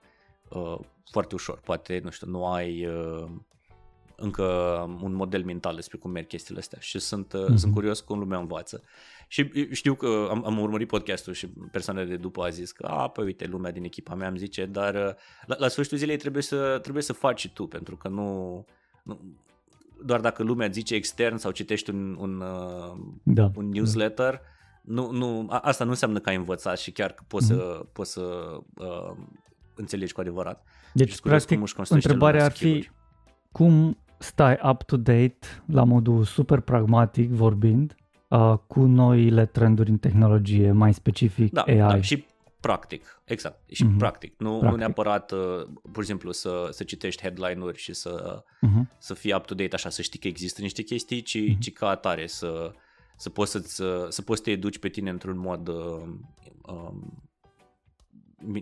uh, 0.49 0.79
foarte 1.11 1.35
ușor, 1.35 1.61
poate, 1.61 2.01
nu 2.05 2.11
știu, 2.11 2.27
nu 2.27 2.47
ai 2.47 2.87
uh, 2.87 3.31
încă 4.17 4.43
un 5.03 5.13
model 5.13 5.45
mental 5.45 5.75
despre 5.75 5.99
cum 5.99 6.11
merg 6.11 6.27
chestiile 6.27 6.61
astea 6.61 6.79
și 6.81 6.99
sunt, 6.99 7.33
uh, 7.33 7.45
mm-hmm. 7.45 7.55
sunt 7.55 7.73
curios 7.73 8.01
cum 8.01 8.19
lumea 8.19 8.39
învață. 8.39 8.83
Și 9.29 9.51
știu 9.73 9.95
că 9.95 10.27
am, 10.31 10.47
am 10.47 10.59
urmărit 10.59 10.89
podcastul 10.89 11.33
și 11.33 11.47
persoanele 11.47 12.07
de 12.07 12.17
după 12.17 12.45
a 12.45 12.49
zis 12.49 12.73
că, 12.73 12.87
a, 12.87 13.09
păi 13.09 13.25
uite, 13.25 13.47
lumea 13.47 13.71
din 13.71 13.85
echipa 13.85 14.15
mea 14.15 14.29
îmi 14.29 14.39
zice, 14.39 14.67
dar 14.67 14.95
uh, 14.95 15.15
la, 15.47 15.57
la 15.59 15.69
sfârșitul 15.69 15.99
zilei 15.99 16.17
trebuie 16.17 16.43
să, 16.43 16.79
trebuie 16.83 17.03
să 17.03 17.13
faci 17.13 17.41
și 17.41 17.53
tu, 17.53 17.67
pentru 17.67 17.97
că 17.97 18.09
nu, 18.09 18.65
nu 19.03 19.21
doar 20.05 20.21
dacă 20.21 20.43
lumea 20.43 20.69
zice 20.69 20.95
extern 20.95 21.37
sau 21.37 21.51
citești 21.51 21.91
un, 21.91 22.17
un, 22.21 22.41
uh, 22.41 22.99
da, 23.23 23.51
un 23.55 23.69
newsletter, 23.69 24.33
da 24.33 24.41
nu, 24.87 25.11
nu, 25.11 25.47
asta 25.49 25.85
nu 25.85 25.91
înseamnă 25.91 26.19
că 26.19 26.29
ai 26.29 26.37
învățat 26.37 26.79
și 26.79 26.91
chiar 26.91 27.13
că 27.13 27.23
poți 27.27 27.45
mm-hmm. 27.45 27.57
să, 27.57 27.87
poți 27.93 28.13
să 28.13 28.59
uh, 28.77 29.17
înțelegi 29.75 30.13
cu 30.13 30.21
adevărat. 30.21 30.65
Deci, 30.95 31.21
practic, 31.21 31.61
întrebarea 31.89 32.45
ar 32.45 32.53
fi 32.53 32.89
cum 33.53 33.99
stai 34.19 34.59
up-to-date 34.71 35.39
la 35.67 35.85
modul 35.85 36.25
super 36.25 36.61
pragmatic 36.61 37.31
vorbind 37.31 37.97
uh, 38.29 38.55
cu 38.67 38.81
noile 38.81 39.47
trenduri 39.47 39.91
în 39.91 39.99
tehnologie, 39.99 40.73
mai 40.73 40.95
specific 40.95 41.53
da, 41.53 41.63
AI. 41.63 41.77
Da, 41.77 42.01
și 42.01 42.25
practic, 42.61 43.23
exact, 43.25 43.71
și 43.71 43.85
mm-hmm. 43.85 43.99
practic. 43.99 44.35
Nu, 44.39 44.51
practic. 44.51 44.71
nu 44.71 44.77
neapărat, 44.77 45.33
uh, 45.33 45.67
pur 45.93 46.03
și 46.03 46.09
simplu, 46.09 46.33
să, 46.33 46.69
să 46.71 46.85
citești 46.85 47.23
headline-uri 47.23 47.79
și 47.79 47.93
să, 47.93 48.45
mm-hmm. 48.67 48.99
să 48.99 49.15
fii 49.15 49.35
up-to-date 49.35 49.75
așa, 49.75 49.89
să 49.89 50.03
știi 50.03 50.19
că 50.19 50.29
există 50.29 50.61
niște 50.61 50.83
chestii, 50.83 51.23
ci, 51.23 51.39
mm-hmm. 51.39 51.59
ci 51.59 51.73
ca 51.73 51.89
atare 51.89 52.27
să 52.27 52.73
să 53.17 53.31
poți, 53.31 53.51
să 53.51 54.07
să 54.11 54.23
poți 54.23 54.39
să 54.39 54.45
te 54.45 54.51
educi 54.51 54.79
pe 54.79 54.89
tine 54.89 55.11
într-un 55.11 55.39
mod 55.39 55.69
uh, 55.69 56.03
uh, 56.63 56.91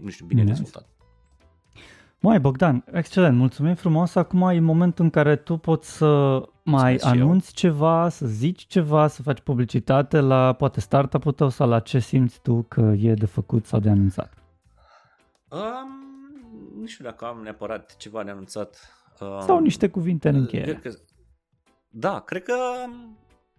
nu 0.03 0.11
știu, 0.11 0.27
bine 0.27 0.43
nice. 0.43 0.53
dezvoltat. 0.53 0.89
Mai 2.25 2.41
Bogdan, 2.41 2.85
excelent, 2.93 3.37
mulțumim 3.37 3.75
frumos. 3.75 4.15
Acum 4.15 4.49
e 4.49 4.61
momentul 4.61 5.05
în 5.05 5.11
care 5.11 5.37
tu 5.37 5.57
poți 5.57 5.97
să 5.97 6.43
mai 6.63 6.97
anunți 6.97 7.53
eu. 7.55 7.71
ceva, 7.71 8.09
să 8.09 8.27
zici 8.27 8.67
ceva, 8.67 9.07
să 9.07 9.23
faci 9.23 9.41
publicitate 9.41 10.21
la 10.21 10.53
poate 10.53 10.81
startup-ul 10.81 11.33
tău 11.33 11.49
sau 11.49 11.69
la 11.69 11.81
ce 11.81 11.99
simți 11.99 12.41
tu 12.41 12.63
că 12.69 12.81
e 12.81 13.15
de 13.15 13.27
făcut 13.27 13.67
sau 13.67 13.81
de 13.81 13.89
anunțat. 13.89 14.33
Um, 15.49 16.81
nu 16.81 16.87
știu 16.87 17.05
dacă 17.05 17.25
am 17.25 17.41
neapărat 17.43 17.97
ceva 17.97 18.25
de 18.25 18.31
anunțat. 18.31 18.79
Um, 19.21 19.41
sau 19.41 19.61
niște 19.61 19.89
cuvinte 19.89 20.29
în 20.29 20.35
încheiere. 20.35 20.75
Că, 20.75 20.91
da, 21.89 22.21
cred 22.21 22.43
că 22.43 22.55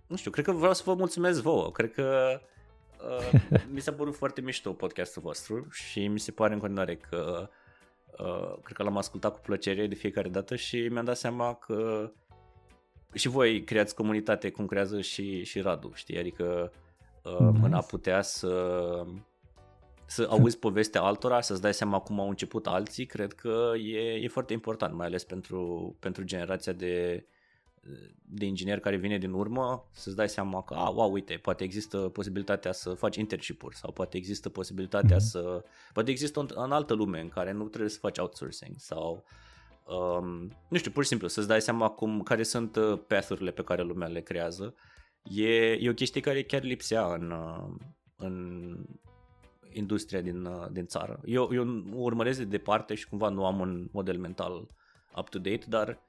nu 0.07 0.15
știu, 0.15 0.31
cred 0.31 0.45
că 0.45 0.51
vreau 0.51 0.73
să 0.73 0.81
vă 0.85 0.93
mulțumesc 0.93 1.41
vouă. 1.41 1.71
Cred 1.71 1.91
că 1.91 2.39
uh, 3.31 3.41
mi 3.73 3.79
s-a 3.79 3.91
părut 3.91 4.15
foarte 4.15 4.41
mișto 4.41 4.71
podcastul 4.71 5.21
vostru 5.21 5.67
și 5.71 6.07
mi 6.07 6.19
se 6.19 6.31
pare 6.31 6.53
în 6.53 6.59
continuare 6.59 6.95
că 6.95 7.39
uh, 7.41 7.63
cred 8.63 8.77
că 8.77 8.83
l-am 8.83 8.97
ascultat 8.97 9.33
cu 9.33 9.39
plăcere 9.39 9.87
de 9.87 9.95
fiecare 9.95 10.29
dată 10.29 10.55
și 10.55 10.87
mi-am 10.91 11.05
dat 11.05 11.17
seama 11.17 11.53
că 11.53 12.11
și 13.13 13.27
voi 13.27 13.63
creați 13.63 13.95
comunitate 13.95 14.49
cum 14.49 14.65
creează 14.65 15.01
și, 15.01 15.43
și 15.43 15.59
Radu, 15.59 15.91
știi? 15.93 16.17
Adică 16.17 16.71
uh, 17.23 17.37
nice. 17.39 17.65
în 17.65 17.73
a 17.73 17.81
putea 17.81 18.21
să 18.21 19.05
să 20.05 20.27
auzi 20.29 20.57
povestea 20.59 21.01
altora, 21.01 21.41
să-ți 21.41 21.61
dai 21.61 21.73
seama 21.73 21.99
cum 21.99 22.19
au 22.19 22.29
început 22.29 22.67
alții, 22.67 23.05
cred 23.05 23.33
că 23.33 23.71
e, 23.83 24.13
e 24.13 24.27
foarte 24.27 24.53
important, 24.53 24.93
mai 24.93 25.05
ales 25.05 25.23
pentru, 25.23 25.95
pentru 25.99 26.23
generația 26.23 26.73
de, 26.73 27.25
de 28.27 28.45
inginer 28.45 28.79
care 28.79 28.95
vine 28.95 29.17
din 29.17 29.31
urmă, 29.31 29.89
să-ți 29.91 30.15
dai 30.15 30.29
seama 30.29 30.63
că, 30.63 30.73
a, 30.73 30.89
wow, 30.89 31.11
uite, 31.11 31.39
poate 31.41 31.63
există 31.63 31.97
posibilitatea 31.97 32.71
să 32.71 32.93
faci 32.93 33.15
internship-uri 33.15 33.75
sau 33.75 33.91
poate 33.91 34.17
există 34.17 34.49
posibilitatea 34.49 35.15
mm-hmm. 35.15 35.29
să... 35.29 35.63
Poate 35.93 36.11
există 36.11 36.39
în, 36.39 36.47
în 36.53 36.71
altă 36.71 36.93
lume 36.93 37.19
în 37.19 37.29
care 37.29 37.51
nu 37.51 37.67
trebuie 37.67 37.89
să 37.89 37.99
faci 37.99 38.17
outsourcing 38.17 38.75
sau... 38.77 39.23
Um, 39.85 40.51
nu 40.67 40.77
știu, 40.77 40.91
pur 40.91 41.03
și 41.03 41.09
simplu, 41.09 41.27
să-ți 41.27 41.47
dai 41.47 41.61
seama 41.61 41.89
cum, 41.89 42.21
care 42.21 42.43
sunt 42.43 42.75
uh, 42.75 42.99
path-urile 43.07 43.51
pe 43.51 43.63
care 43.63 43.81
lumea 43.81 44.07
le 44.07 44.21
creează. 44.21 44.75
E, 45.23 45.71
e 45.71 45.89
o 45.89 45.93
chestie 45.93 46.21
care 46.21 46.43
chiar 46.43 46.63
lipsea 46.63 47.13
în, 47.13 47.31
uh, 47.31 47.87
în 48.15 48.77
industria 49.73 50.21
din, 50.21 50.45
uh, 50.45 50.67
din 50.71 50.85
țară. 50.85 51.19
Eu, 51.25 51.49
eu 51.53 51.83
urmăresc 51.93 52.37
de 52.37 52.45
departe 52.45 52.95
și 52.95 53.07
cumva 53.07 53.29
nu 53.29 53.45
am 53.45 53.59
un 53.59 53.87
model 53.91 54.17
mental 54.17 54.67
up-to-date, 55.15 55.65
dar 55.67 55.99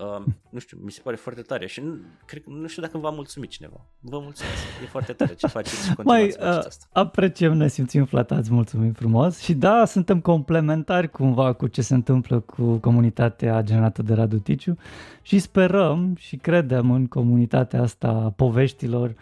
Uh, 0.00 0.24
nu 0.50 0.58
știu, 0.58 0.78
mi 0.84 0.90
se 0.90 1.00
pare 1.04 1.16
foarte 1.16 1.40
tare 1.40 1.66
și 1.66 1.80
nu, 1.80 1.94
cred, 2.24 2.42
nu 2.46 2.66
știu 2.66 2.82
dacă 2.82 2.98
v-a 2.98 3.10
mulțumit 3.10 3.50
cineva. 3.50 3.86
Vă 4.00 4.18
mulțumesc, 4.18 4.54
e 4.82 4.86
foarte 4.86 5.12
tare 5.12 5.34
ce 5.34 5.46
faceți 5.46 5.86
și 5.86 5.92
Mai, 6.04 6.24
uh, 6.26 6.46
asta. 6.46 6.86
apreciem, 6.92 7.56
ne 7.56 7.68
simțim 7.68 8.04
flatați, 8.04 8.52
mulțumim 8.52 8.92
frumos 8.92 9.38
și 9.38 9.54
da, 9.54 9.84
suntem 9.84 10.20
complementari 10.20 11.10
cumva 11.10 11.52
cu 11.52 11.66
ce 11.66 11.82
se 11.82 11.94
întâmplă 11.94 12.40
cu 12.40 12.76
comunitatea 12.76 13.62
generată 13.62 14.02
de 14.02 14.14
Radu 14.14 14.38
Ticiu 14.38 14.76
și 15.22 15.38
sperăm 15.38 16.14
și 16.18 16.36
credem 16.36 16.90
în 16.90 17.06
comunitatea 17.06 17.80
asta 17.82 18.32
poveștilor 18.36 19.14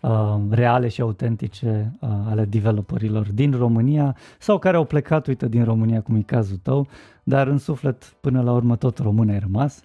uh, 0.00 0.36
reale 0.50 0.88
și 0.88 1.00
autentice 1.00 1.92
uh, 2.00 2.08
ale 2.28 2.44
developerilor 2.44 3.26
din 3.32 3.52
România 3.52 4.16
sau 4.38 4.58
care 4.58 4.76
au 4.76 4.84
plecat, 4.84 5.26
uite, 5.26 5.48
din 5.48 5.64
România, 5.64 6.00
cum 6.02 6.14
e 6.14 6.22
cazul 6.22 6.56
tău, 6.62 6.88
dar 7.22 7.46
în 7.46 7.58
suflet 7.58 8.16
până 8.20 8.42
la 8.42 8.52
urmă 8.52 8.76
tot 8.76 8.98
român 8.98 9.28
ai 9.28 9.38
rămas. 9.38 9.82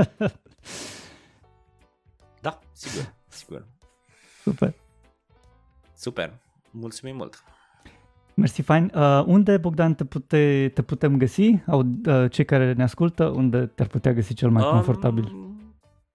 da, 2.42 2.58
sigur, 2.72 3.14
sigur. 3.28 3.66
Super. 4.42 4.74
Super. 5.94 6.38
Mulțumim 6.70 7.16
mult. 7.16 7.44
Mersi, 8.34 8.62
fain. 8.62 8.92
Uh, 8.94 9.22
unde, 9.26 9.56
Bogdan, 9.56 9.94
te, 9.94 10.04
pute, 10.04 10.70
te 10.74 10.82
putem 10.82 11.16
găsi? 11.16 11.62
Au, 11.66 11.84
uh, 12.06 12.30
cei 12.30 12.44
care 12.44 12.72
ne 12.72 12.82
ascultă, 12.82 13.24
unde 13.24 13.66
te-ar 13.66 13.88
putea 13.88 14.12
găsi 14.12 14.34
cel 14.34 14.50
mai 14.50 14.64
um, 14.64 14.70
confortabil? 14.70 15.32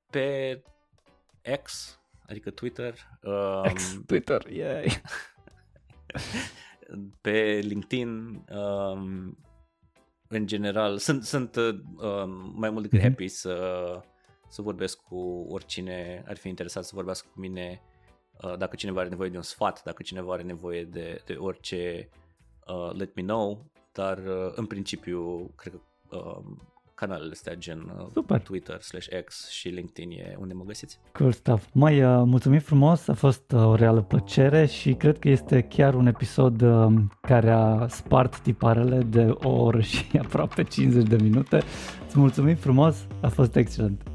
Pe 0.09 0.61
X, 1.63 1.99
adică 2.27 2.49
Twitter. 2.49 2.93
Um, 3.21 3.73
X, 3.73 3.99
Twitter, 4.05 4.51
yay! 4.51 4.85
pe 7.21 7.59
LinkedIn, 7.63 8.41
um, 8.49 9.37
în 10.35 10.47
general, 10.47 10.97
sunt, 10.97 11.23
sunt 11.23 11.55
uh, 11.55 11.79
um, 11.97 12.53
mai 12.55 12.69
mult 12.69 12.81
decât 12.81 12.99
mm-hmm. 12.99 13.09
happy 13.09 13.27
să, 13.27 14.01
să 14.49 14.61
vorbesc 14.61 14.99
cu 15.01 15.45
oricine 15.49 16.23
ar 16.27 16.37
fi 16.37 16.47
interesat 16.47 16.83
să 16.83 16.91
vorbească 16.93 17.27
cu 17.33 17.39
mine 17.39 17.81
uh, 18.41 18.57
dacă 18.57 18.75
cineva 18.75 18.99
are 18.99 19.09
nevoie 19.09 19.29
de 19.29 19.37
un 19.37 19.43
sfat, 19.43 19.83
dacă 19.83 20.03
cineva 20.03 20.33
are 20.33 20.43
nevoie 20.43 20.83
de, 20.83 21.21
de 21.25 21.33
orice, 21.33 22.09
uh, 22.67 22.91
let 22.93 23.15
me 23.15 23.21
know, 23.21 23.71
dar 23.91 24.17
uh, 24.17 24.51
în 24.55 24.65
principiu 24.65 25.51
cred 25.55 25.73
că 25.73 26.15
uh, 26.15 26.45
canalele 26.95 27.31
astea 27.31 27.53
gen 27.53 27.93
uh, 27.99 28.05
Super. 28.13 28.41
Twitter 28.41 28.81
slash 28.81 29.07
X 29.25 29.49
și 29.49 29.67
LinkedIn 29.67 30.11
e 30.11 30.35
unde 30.39 30.53
mă 30.53 30.63
găsiți. 30.63 30.99
Cool 31.11 31.31
stuff. 31.31 31.65
Mai 31.73 32.03
uh, 32.03 32.21
mulțumim 32.25 32.59
frumos, 32.59 33.07
a 33.07 33.13
fost 33.13 33.51
uh, 33.51 33.65
o 33.65 33.75
reală 33.75 34.01
plăcere 34.01 34.65
și 34.65 34.93
cred 34.93 35.19
că 35.19 35.29
este 35.29 35.61
chiar 35.61 35.93
un 35.93 36.07
episod 36.07 36.61
uh, 36.61 36.93
care 37.21 37.51
a 37.51 37.87
spart 37.87 38.39
tiparele 38.39 38.97
de 38.97 39.35
o 39.41 39.49
oră 39.49 39.81
și 39.81 40.05
aproape 40.23 40.63
50 40.63 41.07
de 41.07 41.17
minute. 41.21 41.61
Îți 42.05 42.19
mulțumim 42.19 42.55
frumos, 42.55 43.07
a 43.21 43.27
fost 43.27 43.55
excelent. 43.55 44.14